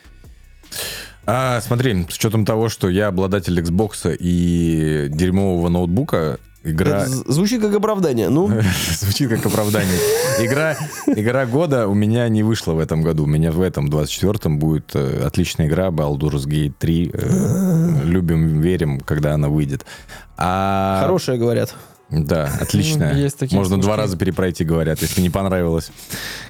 А, 1.24 1.60
смотри, 1.60 2.04
с 2.10 2.16
учетом 2.16 2.44
того, 2.44 2.68
что 2.68 2.88
я 2.88 3.06
обладатель 3.06 3.60
Xbox 3.60 4.16
и 4.18 5.06
дерьмового 5.08 5.68
ноутбука, 5.68 6.40
игра... 6.70 7.04
Это 7.04 7.32
звучит 7.32 7.60
как 7.60 7.74
оправдание. 7.74 8.28
Ну, 8.28 8.48
Звучит 9.00 9.30
как 9.30 9.46
оправдание. 9.46 9.98
Игра, 10.40 10.76
игра 11.06 11.46
года 11.46 11.88
у 11.88 11.94
меня 11.94 12.28
не 12.28 12.42
вышла 12.42 12.72
в 12.72 12.78
этом 12.78 13.02
году. 13.02 13.24
У 13.24 13.26
меня 13.26 13.52
в 13.52 13.60
этом 13.60 13.88
24-м 13.88 14.58
будет 14.58 14.90
э, 14.94 15.22
отличная 15.24 15.66
игра 15.68 15.88
Baldur's 15.88 16.46
Gate 16.46 16.74
3. 16.78 17.10
Э, 17.12 18.00
любим, 18.04 18.60
верим, 18.60 19.00
когда 19.00 19.34
она 19.34 19.48
выйдет. 19.48 19.84
А, 20.36 21.00
хорошие 21.02 21.38
говорят. 21.38 21.74
Да, 22.10 22.50
отличная. 22.60 23.12
Ну, 23.12 23.18
есть 23.18 23.38
такие 23.38 23.58
Можно 23.58 23.76
два 23.76 23.94
слушки. 23.94 24.00
раза 24.00 24.16
перепройти, 24.16 24.64
говорят, 24.64 25.02
если 25.02 25.20
не 25.20 25.28
понравилось, 25.28 25.90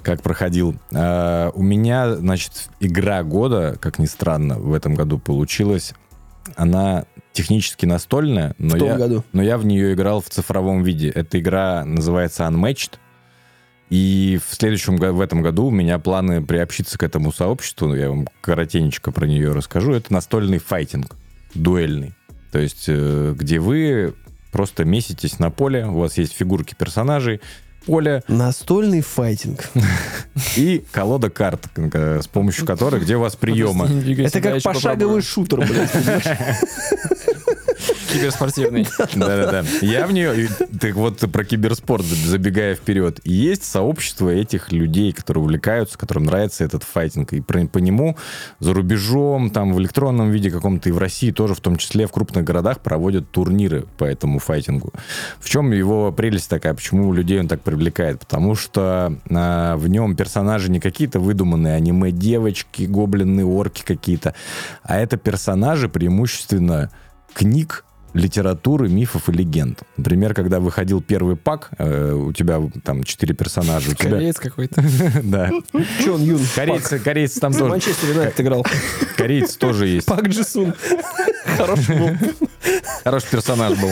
как 0.02 0.22
проходил. 0.22 0.76
А, 0.94 1.50
у 1.54 1.62
меня, 1.62 2.14
значит, 2.14 2.52
игра 2.80 3.22
года, 3.24 3.76
как 3.80 3.98
ни 3.98 4.06
странно, 4.06 4.58
в 4.58 4.72
этом 4.72 4.94
году 4.94 5.18
получилась. 5.18 5.94
Она 6.54 7.04
технически 7.38 7.86
настольная, 7.86 8.54
но 8.58 8.74
В 8.74 8.78
том 8.80 8.88
я, 8.88 8.96
году. 8.96 9.24
но 9.32 9.42
я 9.44 9.58
в 9.58 9.64
нее 9.64 9.92
играл 9.94 10.20
в 10.20 10.28
цифровом 10.28 10.82
виде. 10.82 11.08
Эта 11.08 11.38
игра 11.38 11.84
называется 11.84 12.42
Unmatched. 12.42 12.94
И 13.90 14.38
в 14.46 14.54
следующем 14.54 14.96
го- 14.96 15.12
в 15.12 15.20
этом 15.20 15.40
году 15.40 15.66
у 15.66 15.70
меня 15.70 15.98
планы 16.00 16.44
приобщиться 16.44 16.98
к 16.98 17.02
этому 17.04 17.32
сообществу. 17.32 17.94
Я 17.94 18.10
вам 18.10 18.26
коротенечко 18.40 19.12
про 19.12 19.26
нее 19.26 19.52
расскажу. 19.52 19.92
Это 19.92 20.12
настольный 20.12 20.58
файтинг, 20.58 21.14
дуэльный. 21.54 22.12
То 22.50 22.58
есть, 22.58 22.84
э, 22.88 23.34
где 23.38 23.60
вы 23.60 24.14
просто 24.50 24.84
меситесь 24.84 25.38
на 25.38 25.50
поле, 25.50 25.86
у 25.86 26.00
вас 26.00 26.18
есть 26.18 26.34
фигурки 26.34 26.74
персонажей, 26.74 27.40
поле 27.86 28.22
Настольный 28.28 29.00
файтинг. 29.00 29.70
и 30.56 30.84
колода 30.92 31.30
карт, 31.30 31.66
э, 31.76 32.20
с 32.22 32.26
помощью 32.26 32.66
которой, 32.66 33.00
где 33.00 33.16
у 33.16 33.20
вас 33.20 33.36
приемы. 33.36 33.86
Это 34.18 34.40
как 34.42 34.62
пошаговый 34.62 35.22
шутер, 35.22 35.60
блядь. 35.66 35.90
Киберспортивный. 38.12 38.86
Да-да-да. 39.14 39.64
Я 39.82 40.06
в 40.06 40.12
нее... 40.12 40.48
Так 40.80 40.94
вот, 40.94 41.18
про 41.30 41.44
киберспорт, 41.44 42.04
забегая 42.04 42.74
вперед. 42.74 43.20
Есть 43.24 43.64
сообщество 43.64 44.30
этих 44.30 44.72
людей, 44.72 45.12
которые 45.12 45.44
увлекаются, 45.44 45.98
которым 45.98 46.24
нравится 46.24 46.64
этот 46.64 46.84
файтинг. 46.84 47.32
И 47.32 47.40
по 47.40 47.78
нему 47.78 48.16
за 48.60 48.74
рубежом, 48.74 49.50
там, 49.50 49.72
в 49.72 49.80
электронном 49.80 50.30
виде 50.30 50.50
каком-то, 50.50 50.88
и 50.88 50.92
в 50.92 50.98
России 50.98 51.30
тоже, 51.30 51.54
в 51.54 51.60
том 51.60 51.76
числе 51.76 52.06
в 52.06 52.12
крупных 52.12 52.44
городах, 52.44 52.80
проводят 52.80 53.30
турниры 53.30 53.86
по 53.98 54.04
этому 54.04 54.38
файтингу. 54.38 54.92
В 55.40 55.48
чем 55.48 55.72
его 55.72 56.12
прелесть 56.12 56.48
такая? 56.48 56.74
Почему 56.74 57.12
людей 57.12 57.40
он 57.40 57.48
так 57.48 57.60
привлекает? 57.62 58.20
Потому 58.20 58.54
что 58.54 59.14
а, 59.30 59.76
в 59.76 59.88
нем 59.88 60.16
персонажи 60.16 60.70
не 60.70 60.80
какие-то 60.80 61.20
выдуманные 61.20 61.74
аниме-девочки, 61.74 62.84
гоблины, 62.84 63.44
орки 63.44 63.82
какие-то, 63.84 64.34
а 64.82 64.98
это 64.98 65.16
персонажи 65.16 65.88
преимущественно 65.88 66.90
книг, 67.38 67.84
литературы, 68.14 68.88
мифов 68.88 69.28
и 69.28 69.32
легенд. 69.32 69.82
Например, 69.96 70.34
когда 70.34 70.58
выходил 70.58 71.00
первый 71.00 71.36
пак, 71.36 71.70
э, 71.78 72.12
у 72.12 72.32
тебя 72.32 72.60
там 72.84 73.04
четыре 73.04 73.32
персонажа. 73.32 73.94
Тебя... 73.94 74.10
Кореец 74.10 74.40
какой-то. 74.40 74.82
Да. 75.22 75.50
Чон 76.04 76.22
Юн. 76.22 76.40
Корейцы, 76.54 76.98
корейцы 76.98 77.38
там 77.38 77.52
В 77.52 77.58
тоже. 77.58 77.70
Манчестер 77.70 78.08
Юнайтед 78.10 78.40
играл. 78.40 78.66
Корейцы 79.16 79.56
тоже 79.56 79.86
есть. 79.86 80.06
Пак 80.06 80.26
Джисун. 80.28 80.74
Хороший 81.56 81.96
был. 81.96 82.10
Хороший 83.04 83.30
персонаж 83.30 83.78
был. 83.78 83.90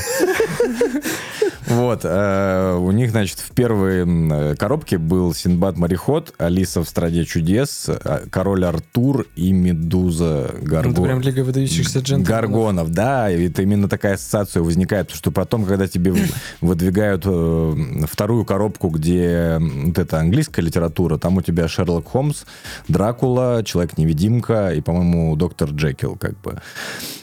Вот. 1.67 2.01
э, 2.05 2.77
У 2.79 2.91
них, 2.93 3.11
значит, 3.11 3.39
в 3.39 3.51
первой 3.53 4.57
коробке 4.57 4.99
был 4.99 5.33
Синбад-мореход, 5.35 6.35
Алиса 6.39 6.83
в 6.83 6.89
стране 6.89 7.25
чудес, 7.25 7.87
э, 7.89 8.27
Король 8.31 8.65
Артур 8.65 9.27
и 9.37 9.53
Медуза 9.53 10.51
Ну, 10.53 10.59
Это 10.59 10.67
Гарго. 10.69 11.03
прям 11.03 11.21
Лига 11.21 11.41
выдающихся 11.45 11.99
джентльменов. 12.01 12.29
Гаргонов, 12.29 12.91
да, 12.91 13.31
это 13.31 13.63
именно 13.63 13.89
такая 13.89 14.15
ассоциация 14.15 14.63
возникает, 14.63 15.07
потому 15.09 15.19
что 15.19 15.31
потом, 15.33 15.65
когда 15.65 15.87
тебе 15.89 16.15
выдвигают 16.61 17.23
э, 17.27 17.75
вторую 18.11 18.45
коробку, 18.45 18.89
где 18.89 19.59
вот 19.61 19.99
эта 19.99 20.19
английская 20.21 20.63
литература, 20.63 21.19
там 21.19 21.37
у 21.37 21.43
тебя 21.43 21.69
Шерлок 21.69 22.07
Холмс, 22.09 22.45
Дракула, 22.89 23.63
Человек-невидимка 23.65 24.73
и, 24.73 24.81
по-моему, 24.81 25.35
доктор 25.37 25.71
Джекил, 25.71 26.17
как 26.17 26.41
бы. 26.41 26.61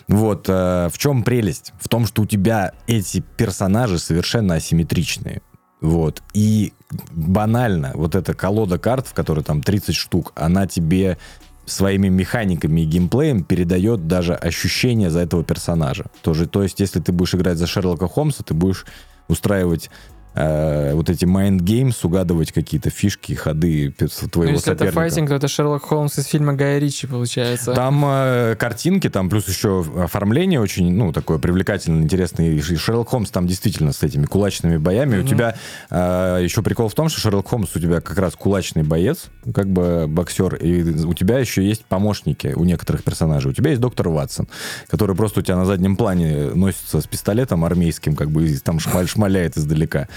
Вот, 0.07 0.47
э, 0.49 0.89
в 0.91 0.97
чем 0.97 1.23
прелесть? 1.23 1.73
В 1.80 1.88
том, 1.88 2.05
что 2.05 2.23
у 2.23 2.25
тебя 2.25 2.73
эти 2.88 3.23
персонажи 3.38 3.99
совершенно 3.99 4.55
асимметричные. 4.55 5.41
Вот. 5.81 6.21
И 6.34 6.73
банально, 7.11 7.91
вот 7.93 8.15
эта 8.15 8.34
колода 8.34 8.77
карт, 8.77 9.07
в 9.07 9.13
которой 9.13 9.43
там 9.43 9.61
30 9.61 9.95
штук, 9.95 10.31
она 10.35 10.67
тебе 10.67 11.17
своими 11.65 12.09
механиками 12.09 12.81
и 12.81 12.85
геймплеем 12.85 13.43
передает 13.43 14.07
даже 14.07 14.34
ощущение 14.34 15.09
за 15.09 15.19
этого 15.19 15.43
персонажа. 15.43 16.05
Тоже, 16.21 16.47
то 16.47 16.63
есть, 16.63 16.80
если 16.80 16.99
ты 16.99 17.11
будешь 17.11 17.35
играть 17.35 17.57
за 17.57 17.67
Шерлока 17.67 18.07
Холмса, 18.07 18.43
ты 18.43 18.53
будешь 18.53 18.85
устраивать 19.27 19.89
э, 20.35 20.93
вот 20.93 21.10
эти 21.10 21.26
mind 21.26 21.60
games, 21.60 21.95
угадывать 22.03 22.51
какие-то 22.51 22.89
фишки, 22.89 23.34
ходы 23.34 23.89
пе- 23.91 24.07
Ну, 24.22 24.27
твоего 24.30 24.53
если 24.53 24.72
это 24.72 24.80
соперника. 24.85 24.95
файтинг, 24.95 25.30
то 25.30 25.35
это 25.35 25.47
Шерлок 25.47 25.84
Холмс 25.84 26.18
из 26.18 26.26
фильма 26.26 26.53
Гая 26.53 26.80
Ричи, 26.80 27.07
получается. 27.07 27.73
Там 27.73 28.03
э, 28.05 28.55
картинки, 28.57 29.10
там 29.10 29.30
плюс 29.30 29.47
еще 29.47 29.85
оформление 29.97 30.60
очень, 30.60 30.91
ну, 30.93 31.11
такое 31.11 31.38
привлекательное, 31.38 32.01
интересное. 32.03 32.49
И 32.51 32.61
Шерлок 32.61 33.10
Холмс 33.10 33.30
там 33.31 33.47
действительно 33.47 33.93
с 33.93 34.01
этими 34.03 34.26
кулачными 34.26 34.77
боями. 34.77 35.15
У 35.18 35.19
Мгм. 35.19 35.27
тебя 35.27 35.55
э, 35.89 36.39
еще 36.43 36.61
прикол 36.61 36.88
в 36.89 36.93
том, 36.93 37.10
что 37.10 37.19
Шерлок 37.22 37.47
Холмс 37.49 37.76
у 37.76 37.80
тебя 37.80 38.01
как 38.01 38.18
раз 38.18 38.34
кулачный 38.35 38.84
боец, 38.84 39.26
как 39.53 39.68
бы 39.68 40.05
боксер, 40.07 40.55
и 40.55 40.84
у 41.05 41.14
тебя 41.14 41.39
еще 41.39 41.64
есть 41.64 41.85
помощники 41.85 42.53
у 42.55 42.64
некоторых 42.64 43.03
персонажей. 43.03 43.51
У 43.51 43.53
тебя 43.53 43.69
есть 43.72 43.81
доктор 43.81 44.10
Ватсон, 44.10 44.47
который 44.88 45.15
просто 45.15 45.39
у 45.41 45.43
тебя 45.43 45.57
на 45.57 45.65
заднем 45.65 45.95
плане 45.95 46.51
носится 46.53 47.01
с 47.01 47.07
пистолетом 47.07 47.64
армейским, 47.65 48.15
как 48.15 48.30
бы 48.31 48.47
там 48.64 48.77
шмаль- 48.77 49.07
шмаляет 49.07 49.57
издалека. 49.57 50.07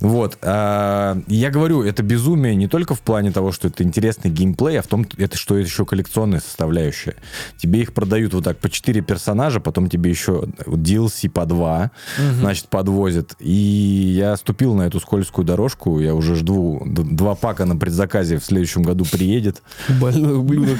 Вот. 0.00 0.38
а, 0.42 1.18
Я 1.26 1.50
говорю, 1.50 1.82
это 1.82 2.02
безумие 2.02 2.54
не 2.54 2.68
только 2.68 2.94
в 2.94 3.00
плане 3.00 3.32
того, 3.32 3.52
что 3.52 3.68
это 3.68 3.82
интересный 3.82 4.30
геймплей, 4.30 4.78
а 4.78 4.82
в 4.82 4.86
том, 4.86 5.06
это 5.16 5.36
что 5.36 5.56
это 5.56 5.66
еще 5.68 5.84
коллекционная 5.84 6.40
составляющая. 6.40 7.16
Тебе 7.56 7.80
их 7.80 7.92
продают 7.92 8.34
вот 8.34 8.44
так 8.44 8.58
по 8.58 8.70
4 8.70 9.00
персонажа, 9.00 9.60
потом 9.60 9.88
тебе 9.88 10.10
еще 10.10 10.44
DLC 10.66 11.28
по 11.28 11.46
2, 11.46 11.90
значит, 12.38 12.68
подвозят. 12.68 13.34
И 13.40 13.50
я 13.52 14.36
ступил 14.36 14.74
на 14.74 14.82
эту 14.82 15.00
скользкую 15.00 15.44
дорожку, 15.44 15.98
я 16.00 16.14
уже 16.14 16.36
жду 16.36 16.82
два 16.86 17.34
пака 17.34 17.64
на 17.64 17.76
предзаказе 17.76 18.38
в 18.38 18.44
следующем 18.44 18.82
году 18.82 19.04
приедет. 19.04 19.62
Больной 20.00 20.38
ублюдок. 20.38 20.78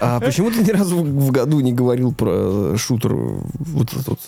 А 0.00 0.20
почему 0.20 0.50
ты 0.50 0.62
ни 0.64 0.70
разу 0.70 0.96
в 0.96 1.30
году 1.30 1.60
не 1.60 1.72
говорил 1.72 2.12
про 2.12 2.72
э, 2.72 2.76
шутер 2.78 3.14
вот 3.14 3.92
этот? 3.92 4.18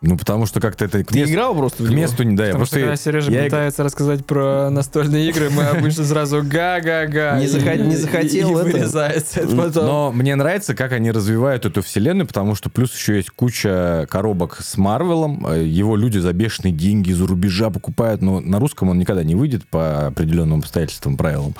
Ну, 0.00 0.16
потому 0.16 0.46
что 0.46 0.60
как-то 0.60 0.84
это 0.84 1.02
к 1.02 1.08
Ты 1.08 1.18
месту, 1.18 1.32
играл 1.34 1.56
просто? 1.56 1.82
в 1.82 1.88
к 1.88 1.90
месту 1.90 2.22
не 2.22 2.36
да, 2.36 2.44
я 2.46 2.50
Потому 2.52 2.66
что 2.66 2.76
просто 2.76 2.86
когда 2.86 2.96
Сережа 2.96 3.32
я 3.32 3.44
пытается 3.44 3.82
рассказать 3.82 4.24
про 4.24 4.70
настольные 4.70 5.28
игры, 5.28 5.50
мы 5.50 5.64
обычно 5.76 6.04
сразу 6.04 6.40
га-га-га. 6.44 7.36
Не 7.40 7.46
и- 7.46 7.48
захот- 7.48 7.80
не 7.84 7.96
захотел 7.96 8.50
и 8.50 8.60
это. 8.60 8.64
вырезается 8.78 9.40
это 9.40 9.56
потом. 9.56 9.86
Но 9.86 10.12
мне 10.12 10.36
нравится, 10.36 10.76
как 10.76 10.92
они 10.92 11.10
развивают 11.10 11.66
эту 11.66 11.82
вселенную, 11.82 12.28
потому 12.28 12.54
что 12.54 12.70
плюс 12.70 12.94
еще 12.94 13.16
есть 13.16 13.30
куча 13.30 14.06
коробок 14.08 14.60
с 14.62 14.76
Марвелом. 14.76 15.44
Э, 15.44 15.64
Его 15.64 15.96
люди 15.96 16.18
за 16.18 16.32
бешеные 16.32 16.72
деньги 16.72 17.10
из-за 17.10 17.26
рубежа 17.26 17.68
покупают, 17.70 18.22
но 18.22 18.38
на 18.38 18.60
русском 18.60 18.90
он 18.90 18.98
никогда 19.00 19.24
не 19.24 19.34
выйдет 19.34 19.66
по 19.66 20.06
определенным 20.06 20.60
обстоятельствам, 20.60 21.16
правилам. 21.16 21.56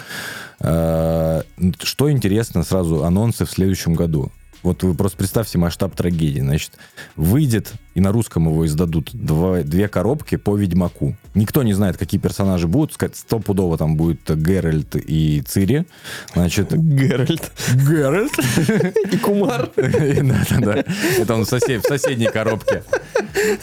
Э, 0.61 1.43
Что 1.83 2.09
интересно, 2.11 2.63
сразу 2.63 3.05
анонсы 3.05 3.45
в 3.47 3.51
следующем 3.51 3.95
году. 3.95 4.31
Вот 4.63 4.83
вы 4.83 4.95
просто 4.95 5.19
представьте 5.19 5.59
масштаб 5.59 5.95
трагедии. 5.95 6.41
Значит, 6.41 6.73
выйдет, 7.17 7.73
и 7.95 8.01
на 8.01 8.13
русском 8.13 8.47
его 8.47 8.67
издадут, 8.67 9.11
два- 9.13 9.63
две 9.63 9.89
коробки 9.89 10.37
по 10.37 10.57
Ведьмаку. 10.57 11.17
Никто 11.35 11.63
не 11.63 11.73
знает, 11.75 11.97
какие 11.97 12.21
персонажи 12.21 12.67
будут. 12.67 12.97
Стопудово 13.15 13.79
там 13.79 13.97
будет 13.97 14.21
Геральт 14.29 14.97
и 14.97 15.43
Цири. 15.43 15.87
Значит, 16.35 16.73
Геральт. 16.73 17.53
Геральт. 17.75 18.33
И 19.13 19.17
Кумар. 19.19 19.71
Да-да-да. 19.77 20.85
Это 21.19 21.35
он 21.35 21.45
в 21.45 21.49
соседней 21.49 22.29
коробке. 22.29 22.83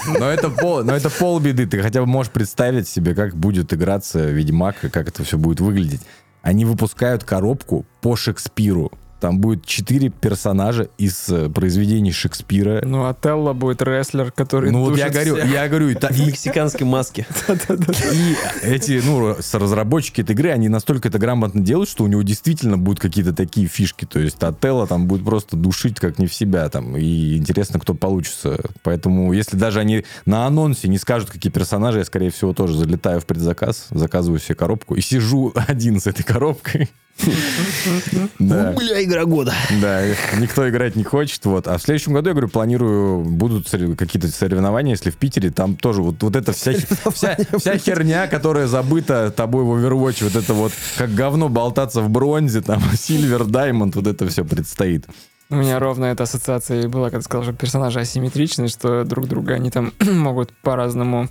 Но 0.08 0.30
это, 0.30 0.50
пол, 0.50 0.84
но 0.84 0.96
это 0.96 1.10
полбеды. 1.10 1.68
Ты 1.68 1.82
хотя 1.82 2.02
бы 2.02 2.08
можешь 2.08 2.32
представить 2.32 2.88
себе, 2.88 3.14
как 3.14 3.36
будет 3.36 3.74
играться 3.74 4.30
Ведьмак, 4.30 4.86
и 4.86 4.90
как 4.90 5.10
это 5.10 5.24
все 5.24 5.38
будет 5.38 5.60
выглядеть. 5.60 6.02
Они 6.42 6.64
выпускают 6.64 7.24
коробку 7.24 7.86
по 8.02 8.16
Шекспиру. 8.16 8.92
Там 9.26 9.40
будет 9.40 9.66
четыре 9.66 10.10
персонажа 10.10 10.88
из 11.00 11.30
э, 11.30 11.50
произведений 11.50 12.12
Шекспира. 12.12 12.84
Ну, 12.86 13.06
а 13.08 13.16
Телла 13.20 13.54
будет 13.54 13.82
рестлер, 13.82 14.32
который 14.32 14.70
Ну 14.70 14.82
вот 14.82 15.00
я 15.00 15.10
говорю, 15.10 15.38
всех. 15.38 15.52
я 15.52 15.68
говорю, 15.68 15.90
и 15.90 15.96
В 15.96 16.28
мексиканской 16.28 16.86
маске. 16.86 17.26
И 18.14 18.36
эти, 18.62 19.02
ну, 19.04 19.36
с- 19.40 19.56
разработчики 19.56 20.22
этой 20.22 20.34
игры, 20.34 20.52
они 20.52 20.70
настолько 20.70 21.08
это 21.08 21.18
грамотно 21.18 21.62
делают, 21.62 21.90
что 21.90 22.04
у 22.04 22.08
него 22.08 22.22
действительно 22.22 22.78
будут 22.78 23.00
какие-то 23.00 23.34
такие 23.34 23.66
фишки. 23.66 24.06
То 24.06 24.20
есть 24.20 24.44
Отелло 24.44 24.86
там 24.86 25.08
будет 25.08 25.26
просто 25.26 25.58
душить 25.58 26.00
как 26.00 26.20
не 26.20 26.28
в 26.28 26.34
себя 26.36 26.70
там. 26.70 26.96
И 26.96 27.36
интересно, 27.38 27.80
кто 27.80 27.96
получится. 27.96 28.60
Поэтому, 28.84 29.34
если 29.34 29.58
даже 29.58 29.80
они 29.80 30.06
на 30.28 30.46
анонсе 30.46 30.88
не 30.88 31.00
скажут, 31.00 31.32
какие 31.32 31.52
персонажи, 31.52 31.98
я, 31.98 32.06
скорее 32.06 32.30
всего, 32.30 32.54
тоже 32.54 32.78
залетаю 32.78 33.22
в 33.22 33.26
предзаказ, 33.26 33.88
заказываю 33.90 34.40
себе 34.40 34.54
коробку 34.54 34.94
и 34.94 35.02
сижу 35.02 35.52
один 35.68 36.00
с 36.00 36.06
этой 36.06 36.22
коробкой. 36.22 36.92
Да. 38.40 38.74
Бля, 38.74 39.02
игра 39.16 39.26
года. 39.26 39.54
Да, 39.82 40.06
никто 40.38 40.68
играть 40.70 40.96
не 40.96 41.04
хочет. 41.04 41.46
Вот. 41.46 41.68
А 41.68 41.78
в 41.78 41.82
следующем 41.82 42.14
году, 42.14 42.30
я 42.30 42.34
говорю, 42.34 42.50
планирую, 42.50 43.24
будут 43.24 43.70
какие-то 43.70 44.28
соревнования, 44.28 44.92
если 44.92 45.10
в 45.10 45.16
Питере, 45.16 45.52
там 45.52 45.76
тоже 45.76 46.02
вот, 46.02 46.22
вот 46.22 46.36
эта 46.36 46.52
вся, 46.52 46.74
вся, 47.14 47.38
вся 47.58 47.78
херня, 47.78 48.28
которая 48.28 48.68
забыта 48.68 49.34
тобой 49.36 49.64
в 49.64 49.74
Overwatch, 49.74 50.24
вот 50.24 50.36
это 50.36 50.54
вот, 50.54 50.72
как 50.98 51.14
говно 51.14 51.50
болтаться 51.50 52.02
в 52.02 52.10
бронзе, 52.10 52.62
там, 52.62 52.80
Silver, 52.94 53.48
Diamond, 53.48 53.94
вот 53.96 54.08
это 54.08 54.28
все 54.28 54.44
предстоит. 54.44 55.06
У 55.50 55.56
меня 55.56 55.78
ровно 55.80 56.06
эта 56.06 56.24
ассоциация 56.24 56.84
и 56.84 56.88
была, 56.88 57.10
когда 57.10 57.22
сказал, 57.22 57.44
что 57.44 57.54
персонажи 57.54 58.00
асимметричны, 58.00 58.68
что 58.68 59.04
друг 59.04 59.28
друга 59.28 59.54
они 59.54 59.70
там 59.70 59.94
могут 60.00 60.52
по-разному 60.62 61.30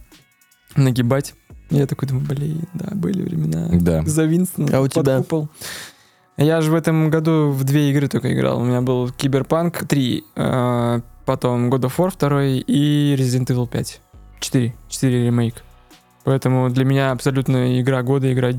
нагибать. 0.76 1.34
Я 1.70 1.86
такой 1.86 2.06
думаю, 2.08 2.26
блин, 2.26 2.68
да, 2.74 2.94
были 2.94 3.22
времена. 3.22 3.68
Да. 3.72 4.02
За 4.04 4.24
Винстона 4.24 4.68
А 4.76 4.80
у 4.80 4.84
под 4.84 4.92
тебя? 4.92 5.18
купол. 5.18 5.48
Я 6.36 6.60
же 6.60 6.70
в 6.70 6.74
этом 6.74 7.10
году 7.10 7.50
в 7.50 7.62
две 7.64 7.90
игры 7.90 8.08
только 8.08 8.32
играл. 8.32 8.60
У 8.60 8.64
меня 8.64 8.80
был 8.80 9.10
Киберпанк 9.10 9.86
3, 9.86 10.24
э, 10.34 11.00
потом 11.24 11.72
God 11.72 11.82
of 11.82 11.92
War 11.96 12.12
2 12.18 12.44
и 12.66 13.14
Resident 13.16 13.46
Evil 13.46 13.68
5. 13.68 14.00
4. 14.40 14.74
4 14.88 15.26
ремейк. 15.26 15.54
Поэтому 16.24 16.70
для 16.70 16.84
меня 16.84 17.12
абсолютно 17.12 17.80
игра 17.80 18.02
года, 18.02 18.32
игра 18.32 18.50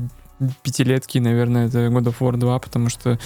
пятилетки, 0.62 1.18
наверное, 1.18 1.66
это 1.68 1.86
God 1.88 2.04
of 2.04 2.14
War 2.20 2.36
2, 2.36 2.58
потому 2.60 2.88
что 2.88 3.18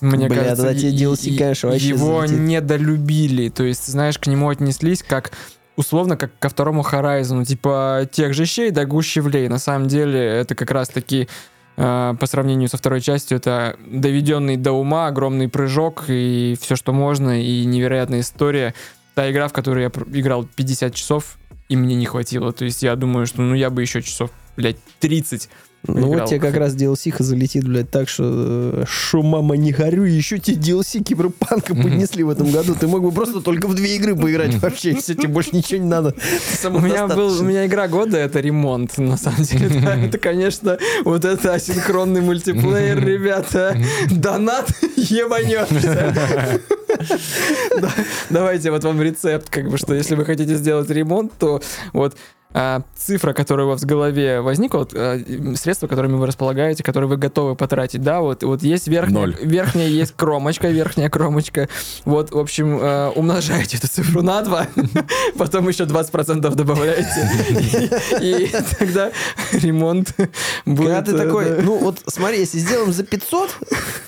мне 0.00 0.28
Бля, 0.28 0.42
кажется, 0.42 0.70
и- 0.72 0.92
DLC, 0.96 1.38
конечно, 1.38 1.68
его 1.68 2.26
залетит. 2.26 2.40
недолюбили. 2.40 3.48
То 3.48 3.62
есть, 3.64 3.86
знаешь, 3.86 4.18
к 4.18 4.26
нему 4.26 4.48
отнеслись 4.50 5.02
как 5.02 5.32
условно 5.76 6.16
как 6.18 6.38
ко 6.38 6.48
второму 6.50 6.82
Horizon, 6.82 7.44
типа 7.46 8.06
тех 8.12 8.34
же 8.34 8.44
щей 8.44 8.70
да 8.70 8.84
гущевлей. 8.84 9.48
На 9.48 9.58
самом 9.58 9.88
деле 9.88 10.20
это 10.20 10.54
как 10.54 10.70
раз 10.72 10.88
таки 10.88 11.28
по 11.76 12.26
сравнению 12.26 12.68
со 12.68 12.76
второй 12.76 13.00
частью 13.00 13.38
это 13.38 13.76
доведенный 13.86 14.56
до 14.56 14.72
ума 14.72 15.06
огромный 15.06 15.48
прыжок 15.48 16.04
и 16.08 16.56
все, 16.60 16.76
что 16.76 16.92
можно, 16.92 17.42
и 17.42 17.64
невероятная 17.64 18.20
история. 18.20 18.74
Та 19.14 19.30
игра, 19.30 19.48
в 19.48 19.52
которую 19.52 19.84
я 19.84 20.18
играл 20.18 20.44
50 20.44 20.94
часов, 20.94 21.38
и 21.68 21.76
мне 21.76 21.94
не 21.94 22.06
хватило. 22.06 22.52
То 22.52 22.64
есть 22.64 22.82
я 22.82 22.94
думаю, 22.96 23.26
что 23.26 23.42
ну 23.42 23.54
я 23.54 23.70
бы 23.70 23.80
еще 23.80 24.02
часов, 24.02 24.30
блядь, 24.56 24.76
30 25.00 25.48
Ну 25.84 26.06
вот 26.08 26.26
тебе 26.26 26.38
как 26.38 26.56
раз 26.56 26.74
DLC 26.76 27.12
залетит, 27.18 27.66
блядь, 27.66 27.90
так 27.90 28.08
что, 28.08 28.22
э, 28.24 28.84
шо, 28.86 29.22
мама, 29.22 29.56
не 29.56 29.72
горю, 29.72 30.04
еще 30.04 30.38
тебе 30.38 30.56
DLC 30.56 31.02
Киберпанка 31.02 31.74
поднесли 31.74 32.22
в 32.22 32.30
этом 32.30 32.52
году. 32.52 32.76
Ты 32.78 32.86
мог 32.86 33.02
бы 33.02 33.10
просто 33.10 33.40
только 33.40 33.66
в 33.66 33.74
две 33.74 33.96
игры 33.96 34.14
поиграть 34.14 34.54
вообще, 34.56 34.94
все, 34.94 35.14
тебе 35.14 35.28
больше 35.28 35.50
ничего 35.52 35.80
не 35.80 35.88
надо. 35.88 36.14
У 36.64 36.78
меня 36.78 37.08
был, 37.08 37.40
у 37.40 37.42
меня 37.42 37.66
игра 37.66 37.88
года 37.88 38.16
это 38.16 38.38
ремонт, 38.38 38.96
на 38.98 39.16
самом 39.16 39.42
деле. 39.42 39.70
Да, 39.82 39.96
это, 39.96 40.18
конечно, 40.18 40.78
вот 41.04 41.24
это 41.24 41.54
асинхронный 41.54 42.20
мультиплеер, 42.20 43.04
ребята. 43.04 43.76
Донат 44.10 44.70
ебанешься. 44.96 46.14
Да, 47.80 47.90
Давайте 48.30 48.70
вот 48.70 48.84
вам 48.84 49.00
рецепт, 49.00 49.48
как 49.48 49.68
бы, 49.70 49.78
что 49.78 49.94
если 49.94 50.14
вы 50.14 50.24
хотите 50.24 50.56
сделать 50.56 50.90
ремонт, 50.90 51.32
то 51.38 51.62
вот 51.92 52.16
а, 52.54 52.82
цифра, 52.96 53.32
которая 53.32 53.66
у 53.66 53.70
вас 53.70 53.82
в 53.82 53.86
голове 53.86 54.40
возникла, 54.40 54.78
вот, 54.78 54.92
а, 54.94 55.18
средства, 55.56 55.86
которыми 55.86 56.14
вы 56.14 56.26
располагаете, 56.26 56.82
которые 56.82 57.08
вы 57.08 57.16
готовы 57.16 57.56
потратить, 57.56 58.02
да, 58.02 58.20
вот, 58.20 58.42
вот 58.42 58.62
есть 58.62 58.88
верхняя, 58.88 59.26
Ноль. 59.26 59.36
верхняя 59.42 59.88
есть 59.88 60.14
кромочка, 60.16 60.68
верхняя 60.68 61.08
кромочка, 61.08 61.68
вот, 62.04 62.30
в 62.30 62.38
общем, 62.38 62.78
э, 62.80 63.08
умножаете 63.10 63.78
эту 63.78 63.88
цифру 63.88 64.22
на 64.22 64.42
2, 64.42 64.66
потом 65.38 65.68
еще 65.68 65.84
20% 65.84 66.54
добавляете, 66.54 67.28
и, 68.20 68.44
и 68.44 68.50
тогда 68.78 69.10
ремонт 69.52 70.14
будет... 70.66 70.86
Когда 70.86 71.02
ты 71.02 71.12
э, 71.12 71.18
такой, 71.18 71.44
да. 71.50 71.62
ну 71.62 71.78
вот 71.78 72.02
смотри, 72.06 72.40
если 72.40 72.58
сделаем 72.58 72.92
за 72.92 73.04
500, 73.04 73.50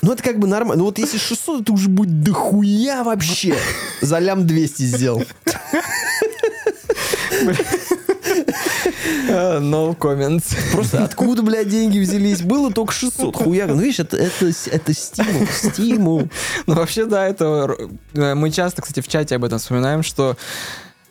ну 0.03 0.13
это 0.13 0.23
как 0.23 0.39
бы 0.39 0.47
нормально. 0.47 0.83
Ну 0.83 0.87
вот 0.87 0.99
если 0.99 1.19
600, 1.19 1.63
это 1.63 1.73
уже 1.73 1.89
будет 1.89 2.23
дохуя 2.23 3.05
вообще. 3.05 3.57
За 4.01 4.19
лям 4.19 4.47
200 4.47 4.83
сделал. 4.83 5.25
Э, 9.29 9.59
No 9.61 9.97
comments. 9.97 10.55
Просто 10.73 11.05
откуда, 11.05 11.43
блядь, 11.43 11.69
деньги 11.69 11.99
взялись? 11.99 12.43
Было 12.43 12.73
только 12.73 12.93
600. 12.93 13.37
Хуяга. 13.37 13.75
Ну 13.75 13.81
видишь, 13.81 14.01
это, 14.01 14.17
это, 14.17 14.51
это 14.71 14.95
стимул. 14.95 15.47
Стимул. 15.47 16.29
Ну, 16.67 16.75
вообще, 16.75 17.07
да, 17.07 17.27
это... 17.27 17.77
э, 18.15 18.35
Мы 18.35 18.51
часто, 18.51 18.83
кстати, 18.83 19.01
в 19.01 19.09
чате 19.09 19.37
об 19.37 19.45
этом 19.45 19.59
вспоминаем, 19.59 20.03
что 20.03 20.37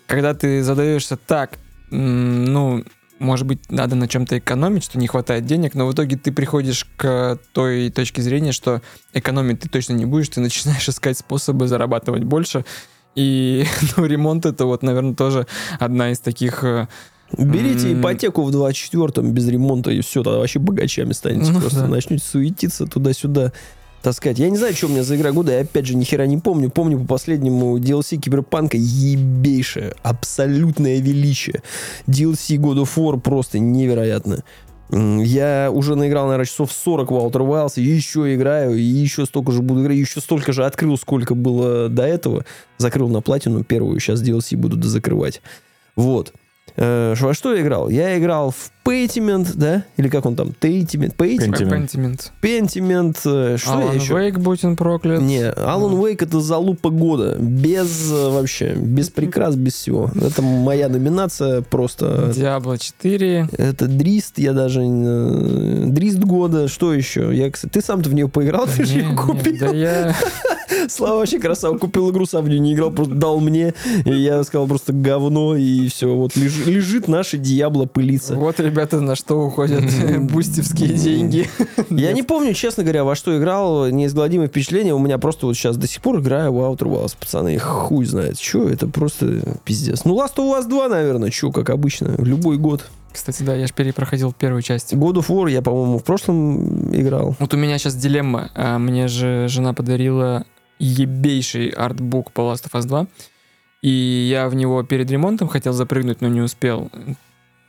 когда 0.07 0.33
ты 0.33 0.63
задаешься 0.63 1.17
так, 1.17 1.57
ну, 1.89 2.83
может 3.19 3.47
быть, 3.47 3.71
надо 3.71 3.95
на 3.95 4.07
чем-то 4.07 4.37
экономить, 4.37 4.83
что 4.83 4.99
не 4.99 5.07
хватает 5.07 5.45
денег, 5.45 5.75
но 5.75 5.87
в 5.87 5.93
итоге 5.93 6.17
ты 6.17 6.31
приходишь 6.31 6.85
к 6.97 7.39
той 7.53 7.89
точке 7.89 8.21
зрения, 8.21 8.51
что 8.51 8.81
экономить 9.13 9.61
ты 9.61 9.69
точно 9.69 9.93
не 9.93 10.05
будешь, 10.05 10.29
ты 10.29 10.41
начинаешь 10.41 10.87
искать 10.89 11.17
способы 11.17 11.67
зарабатывать 11.67 12.23
больше. 12.23 12.65
И 13.15 13.65
ну, 13.97 14.05
ремонт 14.05 14.45
это 14.45 14.65
вот, 14.65 14.83
наверное, 14.83 15.15
тоже 15.15 15.47
одна 15.79 16.11
из 16.11 16.19
таких... 16.19 16.63
Берите 17.37 17.91
М. 17.91 18.01
ипотеку 18.01 18.43
в 18.43 18.49
24-м 18.51 19.31
без 19.31 19.47
ремонта, 19.47 19.91
и 19.91 20.01
все, 20.01 20.23
тогда 20.23 20.39
вообще 20.39 20.59
богачами 20.59 21.13
станете. 21.13 21.51
Ну 21.51 21.59
Просто 21.61 21.81
да. 21.81 21.87
начнете 21.87 22.23
суетиться 22.23 22.85
туда-сюда, 22.85 23.51
таскать. 24.01 24.37
Я 24.37 24.49
не 24.49 24.57
знаю, 24.57 24.73
что 24.75 24.87
у 24.87 24.89
меня 24.89 25.03
за 25.03 25.15
игра 25.15 25.31
года, 25.31 25.51
я 25.53 25.61
опять 25.61 25.85
же 25.87 25.95
ни 25.95 26.03
хера 26.03 26.25
не 26.27 26.37
помню. 26.37 26.69
Помню 26.69 26.99
по 26.99 27.05
последнему 27.05 27.77
DLC 27.79 28.17
Киберпанка 28.17 28.77
ебейшее, 28.77 29.93
абсолютное 30.03 30.99
величие. 30.99 31.63
DLC 32.07 32.57
God 32.57 32.83
of 32.83 32.89
War 32.97 33.19
просто 33.19 33.59
невероятно. 33.59 34.43
Я 34.91 35.71
уже 35.73 35.95
наиграл, 35.95 36.25
наверное, 36.25 36.45
часов 36.45 36.71
40 36.71 37.09
в 37.09 37.15
Outer 37.15 37.47
Wilds, 37.47 37.73
и 37.77 37.81
еще 37.81 38.35
играю, 38.35 38.77
и 38.77 38.81
еще 38.81 39.25
столько 39.25 39.51
же 39.51 39.63
буду 39.63 39.81
играть, 39.81 39.97
еще 39.97 40.19
столько 40.21 40.53
же 40.53 40.65
открыл, 40.65 40.97
сколько 40.97 41.33
было 41.33 41.89
до 41.89 42.03
этого. 42.03 42.45
Закрыл 42.77 43.09
на 43.09 43.21
платину 43.21 43.63
первую, 43.63 43.99
сейчас 43.99 44.21
DLC 44.21 44.55
буду 44.55 44.75
дозакрывать. 44.77 45.41
Вот. 45.95 46.33
Э, 46.75 47.13
во 47.17 47.33
что 47.33 47.53
я 47.53 47.61
играл? 47.61 47.89
Я 47.89 48.17
играл 48.17 48.51
в 48.51 48.71
Pentiment, 48.85 49.47
да? 49.55 49.83
Или 49.97 50.09
как 50.09 50.25
он 50.25 50.35
там? 50.35 50.53
Тейтимент? 50.59 51.15
Pentiment. 51.15 52.31
Pentiment. 52.41 53.17
э, 53.25 53.57
Что 53.57 53.81
я 53.81 53.93
еще? 53.93 54.13
Wake, 54.13 54.39
будь 54.39 54.63
он 54.65 54.75
проклят. 54.75 55.21
Не, 55.21 55.41
Alan 55.51 55.93
Wake 55.99 56.23
это 56.23 56.41
залупа 56.41 56.89
года. 56.89 57.37
Без 57.39 58.11
э, 58.11 58.29
вообще, 58.29 58.73
без 58.75 59.09
прикрас, 59.09 59.55
без 59.55 59.73
всего. 59.75 60.11
Это 60.21 60.41
моя 60.41 60.89
номинация 60.89 61.61
просто. 61.61 62.31
Diablo 62.35 62.77
4. 62.77 63.49
Это 63.57 63.87
Дрист, 63.87 64.37
я 64.37 64.51
даже... 64.53 64.81
э, 64.83 65.85
Дрист 65.87 66.19
года, 66.19 66.67
что 66.67 66.93
еще? 66.93 67.33
Я, 67.33 67.49
кстати, 67.51 67.71
ты 67.73 67.81
сам-то 67.81 68.09
в 68.09 68.13
нее 68.13 68.27
поиграл, 68.27 68.67
ты 68.67 68.85
же 68.85 68.99
ее 68.99 69.15
купил. 69.15 69.55
Да 69.59 69.67
я... 69.71 70.13
Слава 70.89 71.19
вообще 71.19 71.39
красава, 71.39 71.77
купил 71.77 72.09
игру, 72.11 72.25
сам 72.25 72.43
в 72.43 72.49
нее 72.49 72.59
не 72.59 72.73
играл, 72.73 72.91
просто 72.91 73.13
дал 73.13 73.39
мне, 73.39 73.73
и 74.05 74.11
я 74.13 74.43
сказал 74.43 74.67
просто 74.67 74.91
говно, 74.91 75.55
и 75.55 75.87
все, 75.87 76.13
вот 76.13 76.35
лежи- 76.35 76.69
лежит 76.69 77.07
наша 77.07 77.37
Диабло 77.37 77.85
пылится. 77.85 78.33
Вот, 78.35 78.59
ребята, 78.59 78.72
на 78.73 79.15
что 79.15 79.41
уходят 79.41 79.83
бустевские 80.19 80.93
деньги. 80.93 81.49
Я 81.89 82.13
не 82.13 82.23
помню, 82.23 82.53
честно 82.53 82.83
говоря, 82.83 83.03
во 83.03 83.15
что 83.15 83.37
играл, 83.37 83.87
неизгладимое 83.89 84.47
впечатление, 84.47 84.93
у 84.93 84.99
меня 84.99 85.17
просто 85.17 85.45
вот 85.45 85.55
сейчас 85.55 85.77
до 85.77 85.87
сих 85.87 86.01
пор 86.01 86.19
играю 86.19 86.53
в 86.53 86.57
Outer 86.57 86.89
Wilds, 86.89 87.15
пацаны, 87.19 87.57
хуй 87.57 88.05
знает, 88.05 88.39
что 88.39 88.67
это 88.67 88.87
просто 88.87 89.57
пиздец. 89.63 90.05
Ну, 90.05 90.15
Last 90.15 90.35
of 90.37 90.59
Us 90.59 90.67
2, 90.67 90.89
наверное, 90.89 91.31
что, 91.31 91.51
как 91.51 91.69
обычно, 91.69 92.15
любой 92.17 92.57
год. 92.57 92.83
Кстати, 93.13 93.43
да, 93.43 93.55
я 93.55 93.67
же 93.67 93.73
перепроходил 93.73 94.33
первую 94.33 94.63
часть. 94.63 94.93
God 94.93 95.15
of 95.15 95.27
War 95.27 95.49
я, 95.49 95.61
по-моему, 95.61 95.99
в 95.99 96.03
прошлом 96.03 96.93
играл. 96.95 97.35
Вот 97.39 97.53
у 97.53 97.57
меня 97.57 97.77
сейчас 97.77 97.95
дилемма. 97.95 98.49
А, 98.55 98.79
Мне 98.79 99.07
же 99.07 99.47
жена 99.49 99.73
подарила 99.73 100.45
ебейший 100.79 101.69
артбук 101.69 102.31
по 102.31 102.41
Last 102.41 102.65
of 102.65 102.71
Us 102.73 102.85
2. 102.85 103.07
И 103.83 104.27
я 104.31 104.49
в 104.49 104.55
него 104.55 104.81
перед 104.83 105.11
ремонтом 105.11 105.47
хотел 105.47 105.73
запрыгнуть, 105.73 106.21
но 106.21 106.27
не 106.27 106.41
успел. 106.41 106.89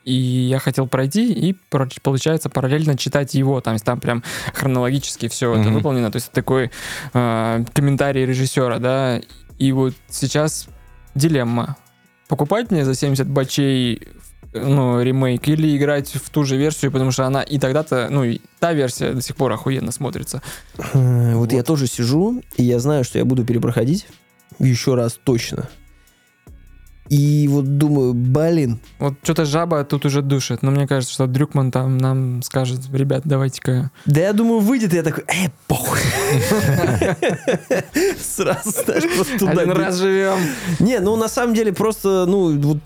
И 0.05 0.13
я 0.13 0.59
хотел 0.59 0.87
пройти 0.87 1.33
и, 1.33 1.55
получается, 2.03 2.49
параллельно 2.49 2.95
читать 2.97 3.33
его. 3.33 3.59
Там, 3.59 3.77
там 3.79 3.99
прям 3.99 4.23
хронологически 4.53 5.27
все 5.27 5.51
это 5.53 5.63
Мгм. 5.69 5.73
выполнено. 5.73 6.11
То 6.11 6.17
есть 6.17 6.31
такой 6.31 6.69
э, 7.13 7.65
комментарий 7.73 8.25
режиссера, 8.25 8.77
да. 8.79 9.19
И 9.57 9.71
вот 9.71 9.93
сейчас 10.09 10.67
дилемма. 11.15 11.75
Покупать 12.27 12.71
мне 12.71 12.85
за 12.85 12.93
70 12.95 13.27
бачей 13.27 14.07
ну, 14.53 15.01
ремейк 15.01 15.47
или 15.49 15.75
играть 15.75 16.09
в 16.13 16.29
ту 16.29 16.45
же 16.45 16.55
версию, 16.55 16.91
потому 16.91 17.11
что 17.11 17.25
она 17.25 17.41
и 17.43 17.57
тогда-то, 17.59 18.07
ну, 18.09 18.23
и 18.23 18.39
та 18.59 18.73
версия 18.73 19.11
до 19.11 19.21
сих 19.21 19.35
пор 19.35 19.51
охуенно 19.51 19.91
смотрится. 19.91 20.41
Э, 20.93 21.35
Вот 21.35 21.51
я 21.51 21.61
тоже 21.63 21.87
сижу, 21.87 22.41
и 22.57 22.63
я 22.63 22.79
знаю, 22.79 23.03
что 23.03 23.17
я 23.17 23.25
буду 23.25 23.43
перепроходить 23.43 24.07
еще 24.59 24.95
раз 24.95 25.19
точно. 25.23 25.67
И 27.09 27.47
вот 27.47 27.77
думаю, 27.77 28.13
блин, 28.13 28.79
Вот 28.97 29.13
что-то 29.21 29.45
жаба 29.45 29.83
тут 29.83 30.05
уже 30.05 30.21
душит, 30.21 30.63
но 30.63 30.71
мне 30.71 30.87
кажется, 30.87 31.13
что 31.13 31.27
Дрюкман 31.27 31.71
там 31.71 31.97
нам 31.97 32.41
скажет, 32.41 32.81
ребят, 32.91 33.21
давайте-ка... 33.25 33.91
Да 34.05 34.21
я 34.21 34.33
думаю, 34.33 34.59
выйдет, 34.59 34.93
и 34.93 34.95
я 34.97 35.03
такой, 35.03 35.23
э, 35.27 35.49
похуй. 35.67 35.99
Сразу, 38.19 38.71
знаешь, 38.71 39.15
просто 39.15 39.37
туда. 39.37 39.51
Один 39.51 39.71
раз 39.71 39.97
живем. 39.97 40.39
Не, 40.79 40.99
ну 40.99 41.15
на 41.15 41.27
самом 41.27 41.53
деле 41.53 41.73
просто, 41.73 42.25
ну 42.27 42.59
вот 42.59 42.79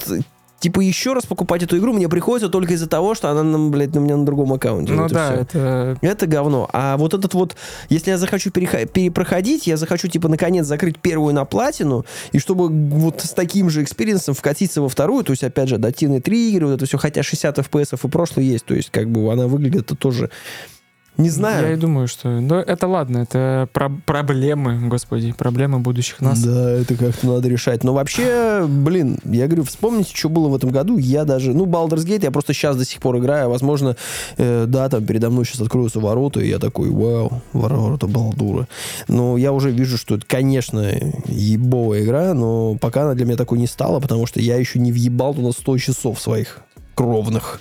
типа, 0.60 0.82
еще 0.82 1.14
раз 1.14 1.26
покупать 1.26 1.64
эту 1.64 1.78
игру 1.78 1.94
мне 1.94 2.08
приходится 2.10 2.50
только 2.50 2.74
из-за 2.74 2.88
того, 2.88 3.16
что 3.16 3.30
она, 3.30 3.44
нам, 3.44 3.72
блядь, 3.72 3.96
у 3.96 4.00
меня 4.00 4.18
на 4.18 4.26
другом 4.26 4.54
аккаунте. 4.54 4.94
Ну 4.94 5.04
Вот 5.04 5.12
да, 5.12 5.34
это... 5.34 5.98
Это 6.02 6.28
говно. 6.28 6.70
А 6.74 6.98
вот 6.98 7.14
этот 7.14 7.34
вот, 7.34 7.56
если 7.90 8.12
я 8.12 8.18
захочу 8.18 8.50
переха- 8.50 8.86
перепроходить, 8.86 9.68
я 9.68 9.78
захочу, 9.78 10.08
типа, 10.08 10.28
наконец 10.28 10.66
закрыть 10.66 11.00
первую 11.00 11.34
на 11.34 11.46
платину, 11.46 12.06
и 12.32 12.40
чтобы 12.40 12.70
вот 12.70 13.22
с 13.22 13.32
таким 13.32 13.70
же 13.70 13.84
experience 13.84 14.27
ом 14.27 14.36
вкатиться 14.36 14.82
во 14.82 14.90
вторую, 14.90 15.24
то 15.24 15.32
есть, 15.32 15.44
опять 15.44 15.70
же, 15.70 15.76
адаптивные 15.76 16.22
триггеры, 16.22 16.68
вот 16.68 16.74
это 16.74 16.86
все, 16.86 16.98
хотя 16.98 17.24
60 17.24 17.58
FPS 17.60 17.98
и 18.04 18.10
прошлый 18.10 18.46
есть, 18.46 18.66
то 18.66 18.74
есть, 18.74 18.90
как 18.90 19.10
бы, 19.10 19.32
она 19.32 19.48
выглядит 19.48 19.92
тоже... 20.00 20.30
Не 21.20 21.30
знаю. 21.30 21.68
Я 21.68 21.74
и 21.74 21.76
думаю, 21.76 22.08
что... 22.08 22.30
Ну, 22.30 22.56
это 22.56 22.88
ладно, 22.88 23.18
это 23.18 23.68
про- 23.74 23.92
проблемы, 24.06 24.88
господи, 24.88 25.34
проблемы 25.34 25.80
будущих 25.80 26.22
нас. 26.22 26.42
Да, 26.42 26.72
это 26.72 26.96
как-то 26.96 27.28
надо 27.28 27.50
решать. 27.50 27.84
Но 27.84 27.94
вообще, 27.94 28.66
блин, 28.66 29.20
я 29.26 29.48
говорю, 29.48 29.66
вспомните, 29.66 30.16
что 30.16 30.30
было 30.30 30.48
в 30.48 30.56
этом 30.56 30.70
году. 30.70 30.98
Я 30.98 31.26
даже, 31.26 31.54
ну, 31.54 31.66
Baldur's 31.66 32.06
Gate 32.06 32.24
я 32.24 32.32
просто 32.32 32.54
сейчас 32.54 32.78
до 32.78 32.86
сих 32.86 33.02
пор 33.02 33.18
играю. 33.18 33.50
Возможно, 33.50 33.98
э, 34.38 34.64
да, 34.66 34.88
там 34.88 35.06
передо 35.06 35.30
мной 35.30 35.44
сейчас 35.44 35.60
откроются 35.60 36.00
ворота, 36.00 36.40
и 36.40 36.48
я 36.48 36.58
такой, 36.58 36.90
вау, 36.90 37.42
ворота 37.52 38.08
Балдура. 38.08 38.70
Но 39.10 39.36
я 39.36 39.52
уже 39.52 39.72
вижу, 39.72 39.98
что 39.98 40.16
это, 40.16 40.26
конечно, 40.26 40.90
ебовая 41.26 42.04
игра, 42.04 42.34
но 42.34 42.76
пока 42.76 43.02
она 43.02 43.14
для 43.14 43.26
меня 43.26 43.36
такой 43.36 43.60
не 43.60 43.68
стала, 43.68 44.00
потому 44.00 44.26
что 44.26 44.40
я 44.40 44.56
еще 44.56 44.80
не 44.80 44.94
въебал 44.94 45.34
туда 45.34 45.52
100 45.52 45.78
часов 45.80 46.22
своих 46.22 46.62
кровных. 46.96 47.60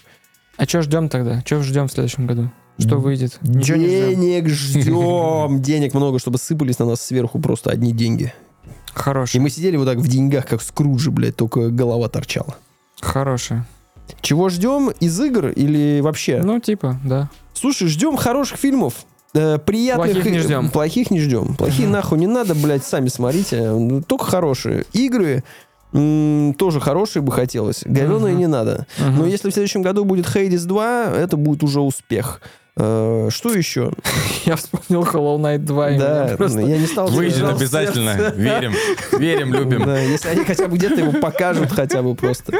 А 0.56 0.64
что 0.64 0.82
ждем 0.82 1.08
тогда? 1.08 1.40
Что 1.44 1.60
ждем 1.62 1.88
в 1.88 1.92
следующем 1.92 2.28
году? 2.28 2.52
Что 2.78 2.98
выйдет? 2.98 3.38
Ничего. 3.42 3.76
Денег 3.78 4.48
ждем. 4.48 5.60
Денег 5.62 5.94
много, 5.94 6.18
чтобы 6.18 6.38
сыпались 6.38 6.78
на 6.78 6.86
нас 6.86 7.00
сверху 7.00 7.38
просто 7.40 7.70
одни 7.70 7.92
деньги. 7.92 8.32
И 8.64 8.70
Хороший. 8.94 9.40
мы 9.40 9.50
сидели 9.50 9.76
вот 9.76 9.86
так 9.86 9.98
в 9.98 10.08
деньгах, 10.08 10.46
как 10.46 10.62
Скруджи, 10.62 11.10
блядь, 11.10 11.36
только 11.36 11.70
голова 11.70 12.08
торчала. 12.08 12.56
Хороший. 13.00 13.58
Чего 14.22 14.48
ждем 14.48 14.90
из 15.00 15.20
игр 15.20 15.48
или 15.48 16.00
вообще? 16.00 16.40
Ну, 16.42 16.58
типа, 16.60 16.98
да. 17.04 17.28
Слушай, 17.54 17.88
ждем 17.88 18.16
хороших 18.16 18.58
фильмов. 18.58 18.94
э, 19.34 19.58
приятных 19.58 20.12
Плохих 20.12 20.30
не 20.32 20.38
и- 20.38 20.40
ждем. 20.40 20.70
Плохих 20.70 21.10
не 21.10 21.20
ждем. 21.20 21.54
Плохие 21.56 21.86
нахуй 21.88 22.18
не 22.18 22.26
надо, 22.26 22.54
блядь, 22.54 22.84
сами 22.84 23.08
смотрите. 23.08 23.70
Ну, 23.72 24.02
Только 24.02 24.24
хорошие. 24.24 24.84
Игры 24.94 25.44
м, 25.92 26.54
тоже 26.58 26.80
хорошие 26.80 27.22
бы 27.22 27.30
хотелось. 27.32 27.82
Говеные 27.84 28.32
Мгм. 28.32 28.38
не 28.40 28.46
надо. 28.46 28.86
Мгм. 28.98 29.16
Но 29.18 29.26
если 29.26 29.50
в 29.50 29.52
следующем 29.52 29.82
году 29.82 30.04
будет 30.04 30.26
Hades 30.26 30.66
2, 30.66 31.12
это 31.14 31.36
будет 31.36 31.62
уже 31.62 31.80
успех. 31.80 32.40
Э, 32.80 33.28
Что 33.32 33.52
еще? 33.52 33.90
Я 34.44 34.54
вспомнил 34.56 35.02
Hollow 35.02 35.38
Knight 35.38 35.58
2. 35.58 35.90
и 35.90 35.94
меня 35.94 36.04
Да, 36.28 36.36
просто- 36.36 36.60
я 36.60 36.78
не 36.78 36.86
стал... 36.86 37.08
Выйдет 37.08 37.42
обязательно. 37.42 38.10
Верим. 38.36 38.72
Верим, 39.18 39.52
любим. 39.52 39.84
Да, 39.84 39.98
если 39.98 40.28
они 40.28 40.44
хотя 40.44 40.68
бы 40.68 40.76
где-то 40.76 41.00
его 41.00 41.12
покажут, 41.12 41.72
хотя 41.72 42.02
бы 42.02 42.14
просто. 42.14 42.52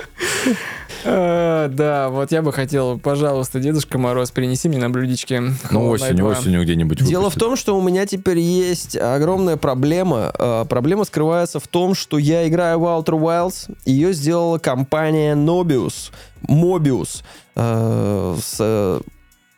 А, 1.05 1.69
Да, 1.69 2.09
вот 2.09 2.33
я 2.33 2.43
бы 2.43 2.53
хотел, 2.53 2.99
пожалуйста, 2.99 3.61
Дедушка 3.61 3.99
Мороз, 3.99 4.31
принеси 4.33 4.69
мне 4.69 4.79
на 4.79 4.91
блюдечке 4.91 5.41
Ну, 5.71 5.89
осенью, 5.89 6.17
2. 6.25 6.31
осенью 6.31 6.63
где-нибудь 6.63 7.05
Дело 7.05 7.31
в 7.31 7.37
том, 7.37 7.57
что 7.57 7.79
у 7.79 7.83
меня 7.83 8.05
теперь 8.07 8.39
есть 8.39 8.97
огромная 8.97 9.57
проблема. 9.57 10.33
Э, 10.39 10.65
Проблема 10.69 11.05
скрывается 11.05 11.61
в 11.61 11.69
том, 11.69 11.95
что 11.95 12.19
я 12.19 12.49
играю 12.49 12.81
в 12.81 12.85
Outer 12.85 13.19
Wilds. 13.21 13.73
Ее 13.85 14.13
сделала 14.13 14.59
компания 14.59 15.35
Nobius. 15.37 16.11
Mobius. 16.49 17.23
Э, 17.55 18.37
с, 18.43 18.57
э, 18.59 19.01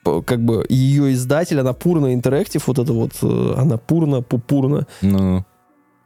как 0.05 0.45
бы 0.45 0.65
ее 0.69 1.13
издатель, 1.13 1.61
Анапурна 1.61 2.15
Interactive, 2.15 2.63
вот 2.67 2.79
это 2.79 2.93
вот 2.93 3.13
э, 3.23 3.55
Анапурна, 3.57 4.23
Пупурна. 4.23 4.87
Ну, 5.03 5.45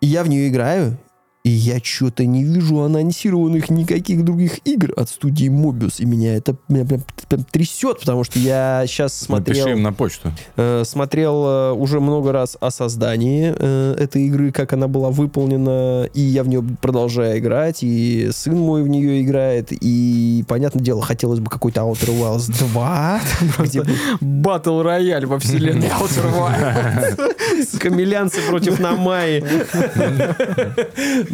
И 0.01 0.07
я 0.07 0.25
в 0.25 0.29
нее 0.29 0.49
играю, 0.49 0.99
и 1.45 1.51
я 1.51 1.79
что-то 1.83 2.25
не 2.25 2.43
вижу 2.43 2.81
анонсированных 2.81 3.69
никаких 3.69 4.25
других 4.25 4.67
игр 4.67 4.95
от 4.97 5.11
студии 5.11 5.49
Mobius. 5.51 5.97
И 5.99 6.07
меня 6.07 6.37
это 6.37 6.57
меня 6.69 6.87
прям, 6.87 7.03
прям 7.29 7.45
трясет, 7.45 8.01
потому 8.01 8.25
что 8.25 8.39
я 8.39 8.85
сейчас 8.87 9.29
напиши 9.29 9.61
смотрел... 9.61 9.77
им 9.77 9.83
на 9.83 9.93
почту. 9.93 10.33
Э, 10.57 10.85
смотрел 10.87 11.45
э, 11.47 11.73
уже 11.73 12.01
много 12.01 12.33
раз 12.33 12.57
о 12.61 12.71
создании 12.71 13.55
э, 13.55 13.95
этой 13.99 14.23
игры, 14.23 14.53
как 14.53 14.73
она 14.73 14.89
была 14.89 15.11
выполнена, 15.11 16.09
и 16.15 16.21
я 16.23 16.45
в 16.45 16.49
нее 16.49 16.65
продолжаю 16.81 17.39
играть, 17.39 17.83
и 17.83 18.31
сын 18.33 18.59
мой 18.59 18.83
в 18.83 18.89
нее 18.89 19.23
играет, 19.23 19.69
и, 19.71 20.45
понятное 20.49 20.83
дело, 20.83 21.03
хотелось 21.03 21.41
бы 21.41 21.51
какой-то 21.51 21.83
Outer 21.83 22.19
Wilds 22.19 22.59
2, 22.73 23.21
где 23.59 23.83
бы 23.83 23.89
Батл 24.23 24.81
рояль 24.81 25.27
во 25.27 25.39
вселенной 25.39 25.89
Outer 26.01 27.19
Wilds. 27.19 27.79
камелянцы 27.79 28.41
против 28.49 28.81
Намаи. 28.81 29.45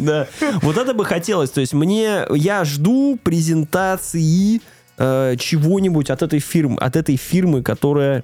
Да. 0.05 0.27
Вот 0.61 0.77
это 0.77 0.93
бы 0.93 1.05
хотелось. 1.05 1.51
То 1.51 1.61
есть 1.61 1.73
мне, 1.73 2.25
я 2.31 2.65
жду 2.65 3.19
презентации 3.21 4.61
э, 4.97 5.35
чего-нибудь 5.37 6.09
от 6.09 6.21
этой 6.21 6.39
фирмы, 6.39 6.77
от 6.77 6.95
этой 6.95 7.17
фирмы, 7.17 7.61
которая 7.61 8.23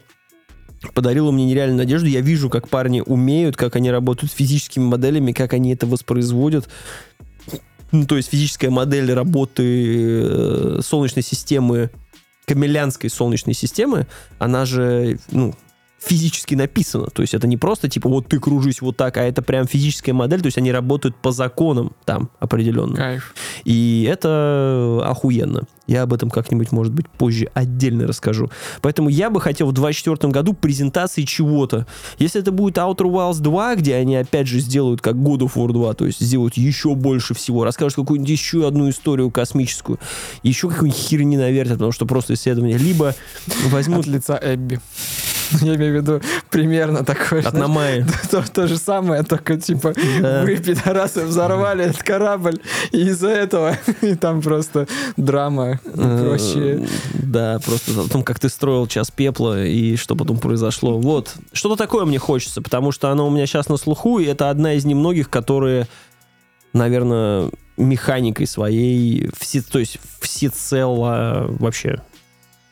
подарила 0.93 1.31
мне 1.31 1.45
нереальную 1.45 1.77
надежду. 1.77 2.07
Я 2.07 2.21
вижу, 2.21 2.49
как 2.49 2.67
парни 2.67 3.01
умеют, 3.05 3.55
как 3.55 3.75
они 3.75 3.91
работают 3.91 4.31
с 4.31 4.35
физическими 4.35 4.83
моделями, 4.83 5.31
как 5.31 5.53
они 5.53 5.73
это 5.73 5.87
воспроизводят. 5.87 6.67
Ну, 7.91 8.05
то 8.05 8.17
есть 8.17 8.29
физическая 8.29 8.69
модель 8.69 9.13
работы 9.13 10.21
э, 10.23 10.79
Солнечной 10.83 11.23
системы, 11.23 11.89
камелянской 12.45 13.09
Солнечной 13.09 13.53
системы, 13.53 14.07
она 14.39 14.65
же, 14.65 15.19
ну, 15.31 15.53
физически 15.99 16.55
написана. 16.55 17.07
То 17.07 17.21
есть 17.21 17.33
это 17.33 17.47
не 17.47 17.57
просто 17.57 17.89
типа 17.89 18.09
вот 18.09 18.27
ты 18.27 18.39
кружись 18.39 18.81
вот 18.81 18.97
так, 18.97 19.17
а 19.17 19.23
это 19.23 19.41
прям 19.41 19.67
физическая 19.67 20.13
модель. 20.13 20.41
То 20.41 20.47
есть 20.47 20.57
они 20.57 20.71
работают 20.71 21.15
по 21.15 21.31
законам 21.31 21.93
там 22.05 22.29
определенно. 22.39 22.95
Кайф. 22.95 23.35
И 23.65 24.07
это 24.09 25.01
охуенно. 25.03 25.63
Я 25.87 26.03
об 26.03 26.13
этом 26.13 26.29
как-нибудь, 26.29 26.71
может 26.71 26.93
быть, 26.93 27.07
позже 27.09 27.49
отдельно 27.53 28.07
расскажу. 28.07 28.51
Поэтому 28.81 29.09
я 29.09 29.29
бы 29.29 29.41
хотел 29.41 29.67
в 29.67 29.73
2024 29.73 30.31
году 30.31 30.53
презентации 30.53 31.23
чего-то. 31.23 31.87
Если 32.19 32.41
это 32.41 32.51
будет 32.51 32.77
Outer 32.77 33.09
Wilds 33.09 33.39
2, 33.39 33.75
где 33.75 33.95
они 33.95 34.15
опять 34.17 34.47
же 34.47 34.59
сделают 34.59 35.01
как 35.01 35.15
God 35.15 35.39
of 35.39 35.53
War 35.55 35.71
2, 35.71 35.93
то 35.93 36.05
есть 36.05 36.19
сделают 36.19 36.57
еще 36.57 36.93
больше 36.95 37.33
всего, 37.33 37.63
расскажут 37.63 37.95
какую-нибудь 37.95 38.29
еще 38.29 38.67
одну 38.67 38.89
историю 38.89 39.31
космическую, 39.31 39.99
еще 40.43 40.69
какую-нибудь 40.69 40.99
херни 40.99 41.37
навертят, 41.37 41.73
потому 41.73 41.91
что 41.91 42.05
просто 42.05 42.33
исследование. 42.33 42.77
Либо 42.77 43.15
возьмут 43.69 44.07
От 44.07 44.07
лица 44.07 44.39
Эбби. 44.41 44.79
Я 45.61 45.75
имею 45.75 45.93
в 45.93 45.95
виду 45.95 46.21
примерно 46.49 47.05
такое. 47.05 47.41
от 47.41 47.53
Намаи. 47.53 48.05
То, 48.31 48.43
то 48.51 48.67
же 48.67 48.77
самое, 48.77 49.23
только 49.23 49.57
типа 49.57 49.93
Да. 50.19 50.43
вы, 50.43 50.57
пидорасы, 50.57 51.25
взорвали 51.25 51.85
этот 51.85 52.03
корабль, 52.03 52.59
и 52.91 53.07
из-за 53.07 53.29
этого 53.29 53.77
и 54.01 54.15
там 54.15 54.41
просто 54.41 54.87
драма 55.15 55.76
проще. 55.93 56.79
Э, 56.81 56.85
Да, 57.13 57.59
просто 57.63 58.01
о 58.01 58.07
том, 58.07 58.23
как 58.23 58.39
ты 58.39 58.49
строил 58.49 58.87
час 58.87 59.11
пепла 59.11 59.65
и 59.65 59.95
что 59.95 60.15
потом 60.15 60.37
произошло. 60.37 60.99
Вот. 60.99 61.35
Что-то 61.53 61.75
такое 61.75 62.05
мне 62.05 62.19
хочется, 62.19 62.61
потому 62.61 62.91
что 62.91 63.09
оно 63.09 63.27
у 63.27 63.29
меня 63.29 63.45
сейчас 63.45 63.69
на 63.69 63.77
слуху, 63.77 64.19
и 64.19 64.25
это 64.25 64.49
одна 64.49 64.73
из 64.73 64.85
немногих, 64.85 65.29
которые, 65.29 65.87
наверное, 66.73 67.49
механикой 67.77 68.47
своей, 68.47 69.29
все, 69.37 69.61
то 69.61 69.79
есть 69.79 69.99
всецело 70.19 71.45
вообще 71.59 72.01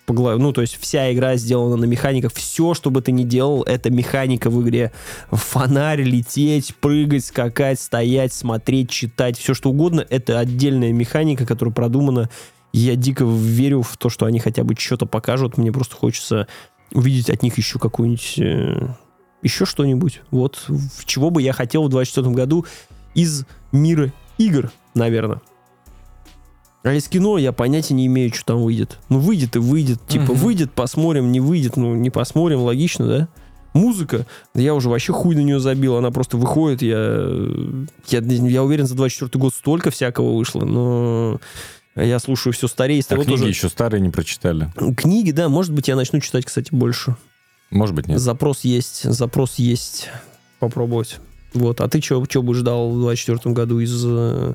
ну, 0.07 0.53
то 0.53 0.61
есть 0.61 0.77
вся 0.79 1.11
игра 1.11 1.35
сделана 1.35 1.75
на 1.75 1.85
механиках. 1.85 2.33
Все, 2.33 2.73
что 2.73 2.89
бы 2.89 3.01
ты 3.01 3.11
ни 3.11 3.23
делал, 3.23 3.63
это 3.63 3.89
механика 3.89 4.49
в 4.49 4.61
игре. 4.61 4.91
Фонарь, 5.31 6.01
лететь, 6.01 6.75
прыгать, 6.75 7.25
скакать, 7.25 7.79
стоять, 7.79 8.33
смотреть, 8.33 8.89
читать, 8.89 9.37
все 9.37 9.53
что 9.53 9.71
угодно. 9.71 10.05
Это 10.09 10.39
отдельная 10.39 10.91
механика, 10.91 11.45
которая 11.45 11.73
продумана. 11.73 12.29
Я 12.77 12.95
дико 12.97 13.23
верю 13.23 13.81
в 13.83 13.95
то, 13.95 14.09
что 14.09 14.25
они 14.25 14.39
хотя 14.39 14.63
бы 14.65 14.75
что-то 14.77 15.05
покажут. 15.05 15.57
Мне 15.57 15.71
просто 15.71 15.95
хочется 15.95 16.47
увидеть 16.91 17.29
от 17.29 17.41
них 17.41 17.57
еще 17.57 17.79
какую-нибудь... 17.79 18.33
э, 18.37 18.87
еще 19.41 19.65
что-нибудь. 19.65 20.21
Вот 20.29 20.65
чего 21.05 21.29
бы 21.29 21.41
я 21.41 21.53
хотел 21.53 21.83
в 21.85 21.89
2024 21.89 22.35
году 22.35 22.65
из 23.13 23.45
мира 23.71 24.11
игр, 24.37 24.71
наверное. 24.93 25.41
А 26.83 26.93
из 26.93 27.07
кино 27.07 27.37
я 27.37 27.53
понятия 27.53 27.93
не 27.93 28.07
имею, 28.07 28.33
что 28.33 28.45
там 28.53 28.61
выйдет. 28.61 28.99
Ну, 29.07 29.19
выйдет 29.19 29.55
и 29.55 29.59
выйдет. 29.59 30.05
Типа, 30.07 30.33
Мгм. 30.33 30.35
выйдет, 30.35 30.71
посмотрим, 30.73 31.31
не 31.31 31.39
выйдет. 31.39 31.77
Ну, 31.77 31.95
не 31.95 32.09
посмотрим, 32.09 32.59
логично, 32.59 33.07
да? 33.07 33.27
Музыка, 33.73 34.25
я 34.53 34.73
уже 34.75 34.89
вообще 34.89 35.13
хуй 35.13 35.35
на 35.35 35.39
нее 35.39 35.59
забил. 35.61 35.95
Она 35.95 36.11
просто 36.11 36.35
выходит, 36.37 36.81
я, 36.81 37.29
я, 38.09 38.19
я 38.19 38.63
уверен, 38.63 38.85
за 38.85 38.95
24 38.95 39.41
год 39.41 39.53
столько 39.53 39.91
всякого 39.91 40.35
вышло, 40.37 40.63
но 40.65 41.39
я 41.95 42.19
слушаю 42.19 42.53
все 42.53 42.67
старее. 42.67 43.01
А 43.09 43.15
книги 43.15 43.29
тоже- 43.29 43.47
еще 43.47 43.69
старые 43.69 44.01
не 44.01 44.09
прочитали. 44.09 44.69
Книги, 44.97 45.31
да, 45.31 45.49
может 45.49 45.71
быть, 45.73 45.87
я 45.87 45.95
начну 45.95 46.19
читать, 46.19 46.45
кстати, 46.45 46.69
больше. 46.73 47.15
Может 47.71 47.95
быть, 47.95 48.07
нет. 48.07 48.19
Запрос 48.19 48.61
есть, 48.61 49.03
запрос 49.11 49.55
есть. 49.55 50.09
Попробовать. 50.59 51.19
Вот. 51.53 51.81
А 51.81 51.87
ты 51.87 52.01
что 52.01 52.21
бы 52.21 52.53
ждал 52.53 52.91
в 52.91 52.99
24 52.99 53.53
году 53.53 53.79
из 53.79 54.03
э, 54.05 54.53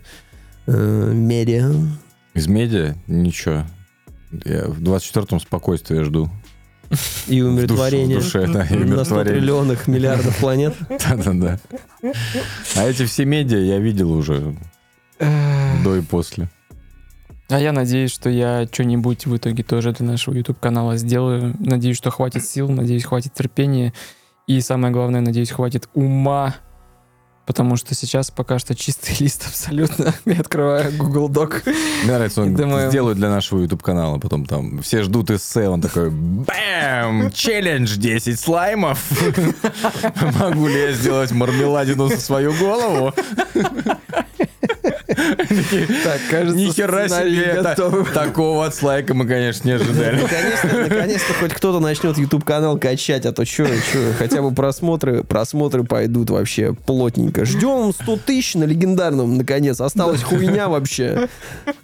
э, 0.67 1.12
медиа? 1.15 1.73
Из 2.35 2.47
медиа 2.47 2.95
ничего. 3.07 3.65
Я 4.45 4.67
в 4.69 4.81
24-м 4.83 5.41
спокойствие 5.41 6.05
жду. 6.05 6.29
И 7.27 7.41
В 7.41 7.45
душе- 7.45 7.49
умиротворение 7.49 8.19
В 8.19 8.23
душе, 8.23 8.47
да, 8.49 8.65
и 8.65 8.75
на 8.75 8.77
100 8.77 8.77
умиротворение. 8.77 9.35
триллионных 9.35 9.87
миллиардов 9.89 10.37
планет. 10.39 10.75
Да-да-да. 10.89 11.59
А 12.77 12.85
эти 12.89 13.07
все 13.07 13.25
медиа 13.25 13.59
я 13.59 13.79
видел 13.79 14.12
уже 14.12 14.55
до 15.19 15.97
и 15.97 16.01
после. 16.03 16.49
А 17.51 17.59
я 17.59 17.72
надеюсь, 17.72 18.12
что 18.12 18.31
я 18.31 18.66
что-нибудь 18.70 19.27
в 19.27 19.36
итоге 19.36 19.62
тоже 19.64 19.93
для 19.93 20.06
нашего 20.06 20.35
YouTube-канала 20.35 20.97
сделаю. 20.97 21.55
Надеюсь, 21.59 21.97
что 21.97 22.10
хватит 22.10 22.44
сил, 22.44 22.68
надеюсь, 22.68 23.05
хватит 23.05 23.35
терпения. 23.35 23.93
И 24.47 24.60
самое 24.60 24.93
главное, 24.93 25.20
надеюсь, 25.20 25.51
хватит 25.51 25.89
ума. 25.94 26.55
Потому 27.47 27.74
что 27.74 27.97
сейчас 27.97 28.31
пока 28.31 28.60
что 28.60 28.77
чистый 28.77 29.16
лист 29.20 29.44
абсолютно. 29.48 30.14
Я 30.24 30.39
открываю 30.40 30.97
Google 30.97 31.28
Doc. 31.28 31.62
Мне 32.05 32.12
нравится, 32.12 32.43
он 32.43 32.55
Думаю- 32.55 32.89
сделает 32.89 33.16
для 33.16 33.28
нашего 33.31 33.60
YouTube-канала, 33.62 34.18
потом 34.18 34.47
там 34.47 34.78
все 34.82 35.02
ждут 35.02 35.31
эссе, 35.32 35.68
он 35.68 35.81
такой, 35.81 36.10
бэм, 36.10 37.32
челлендж 37.32 37.97
10 37.97 38.39
слаймов. 38.39 39.10
Могу 40.39 40.68
ли 40.68 40.81
я 40.81 40.93
сделать 40.93 41.32
мармеладину 41.32 42.06
за 42.09 42.20
свою 42.20 42.55
голову? 42.55 43.12
Так, 46.05 46.21
кажется, 46.31 46.57
Ни 46.57 46.71
хера 46.71 47.07
сценарий 47.09 47.37
себе, 47.37 47.63
такого 48.15 48.67
от 48.67 48.75
слайка 48.75 49.15
мы, 49.15 49.27
конечно, 49.27 49.67
не 49.69 49.75
ожидали. 49.75 50.21
Наконец-то, 50.21 50.77
наконец-то 50.89 51.35
хоть 51.35 51.53
кто-то 51.53 51.81
начнет 51.81 52.19
YouTube 52.19 52.45
канал 52.45 52.79
качать, 52.79 53.27
а 53.27 53.33
то 53.33 53.45
что, 53.45 53.67
что, 53.67 54.13
хотя 54.19 54.43
бы 54.43 54.53
просмотры, 54.53 55.23
просмотры 55.25 55.85
пойдут 55.85 56.31
вообще 56.31 56.75
плотненько. 56.75 57.45
Ждем 57.45 57.93
100 57.93 58.17
тысяч 58.27 58.55
на 58.55 58.65
легендарном, 58.65 59.37
наконец. 59.37 59.81
Осталась 59.81 60.23
хуйня 60.23 60.69
вообще. 60.69 61.29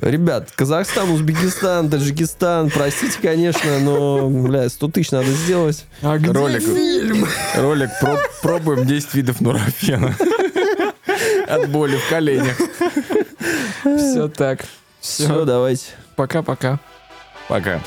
Ребят, 0.01 0.51
Казахстан, 0.55 1.11
Узбекистан, 1.11 1.91
Таджикистан, 1.91 2.71
простите, 2.71 3.19
конечно, 3.21 3.79
но, 3.81 4.29
бля, 4.29 4.69
100 4.69 4.89
тысяч 4.89 5.11
надо 5.11 5.31
сделать. 5.31 5.85
А 6.03 6.19
где 6.19 6.31
Ролик, 6.31 6.63
фильм? 6.63 7.27
ролик 7.57 7.91
про- 8.01 8.19
пробуем 8.43 8.87
10 8.87 9.15
видов 9.15 9.41
нурофена. 9.41 10.15
От 11.49 11.69
боли 11.71 11.97
в 11.97 12.09
коленях. 12.11 12.57
Все 13.97 14.29
так. 14.29 14.61
Все, 15.01 15.45
давайте. 15.45 15.85
пока-пока. 16.17 16.79
Пока. 17.49 17.81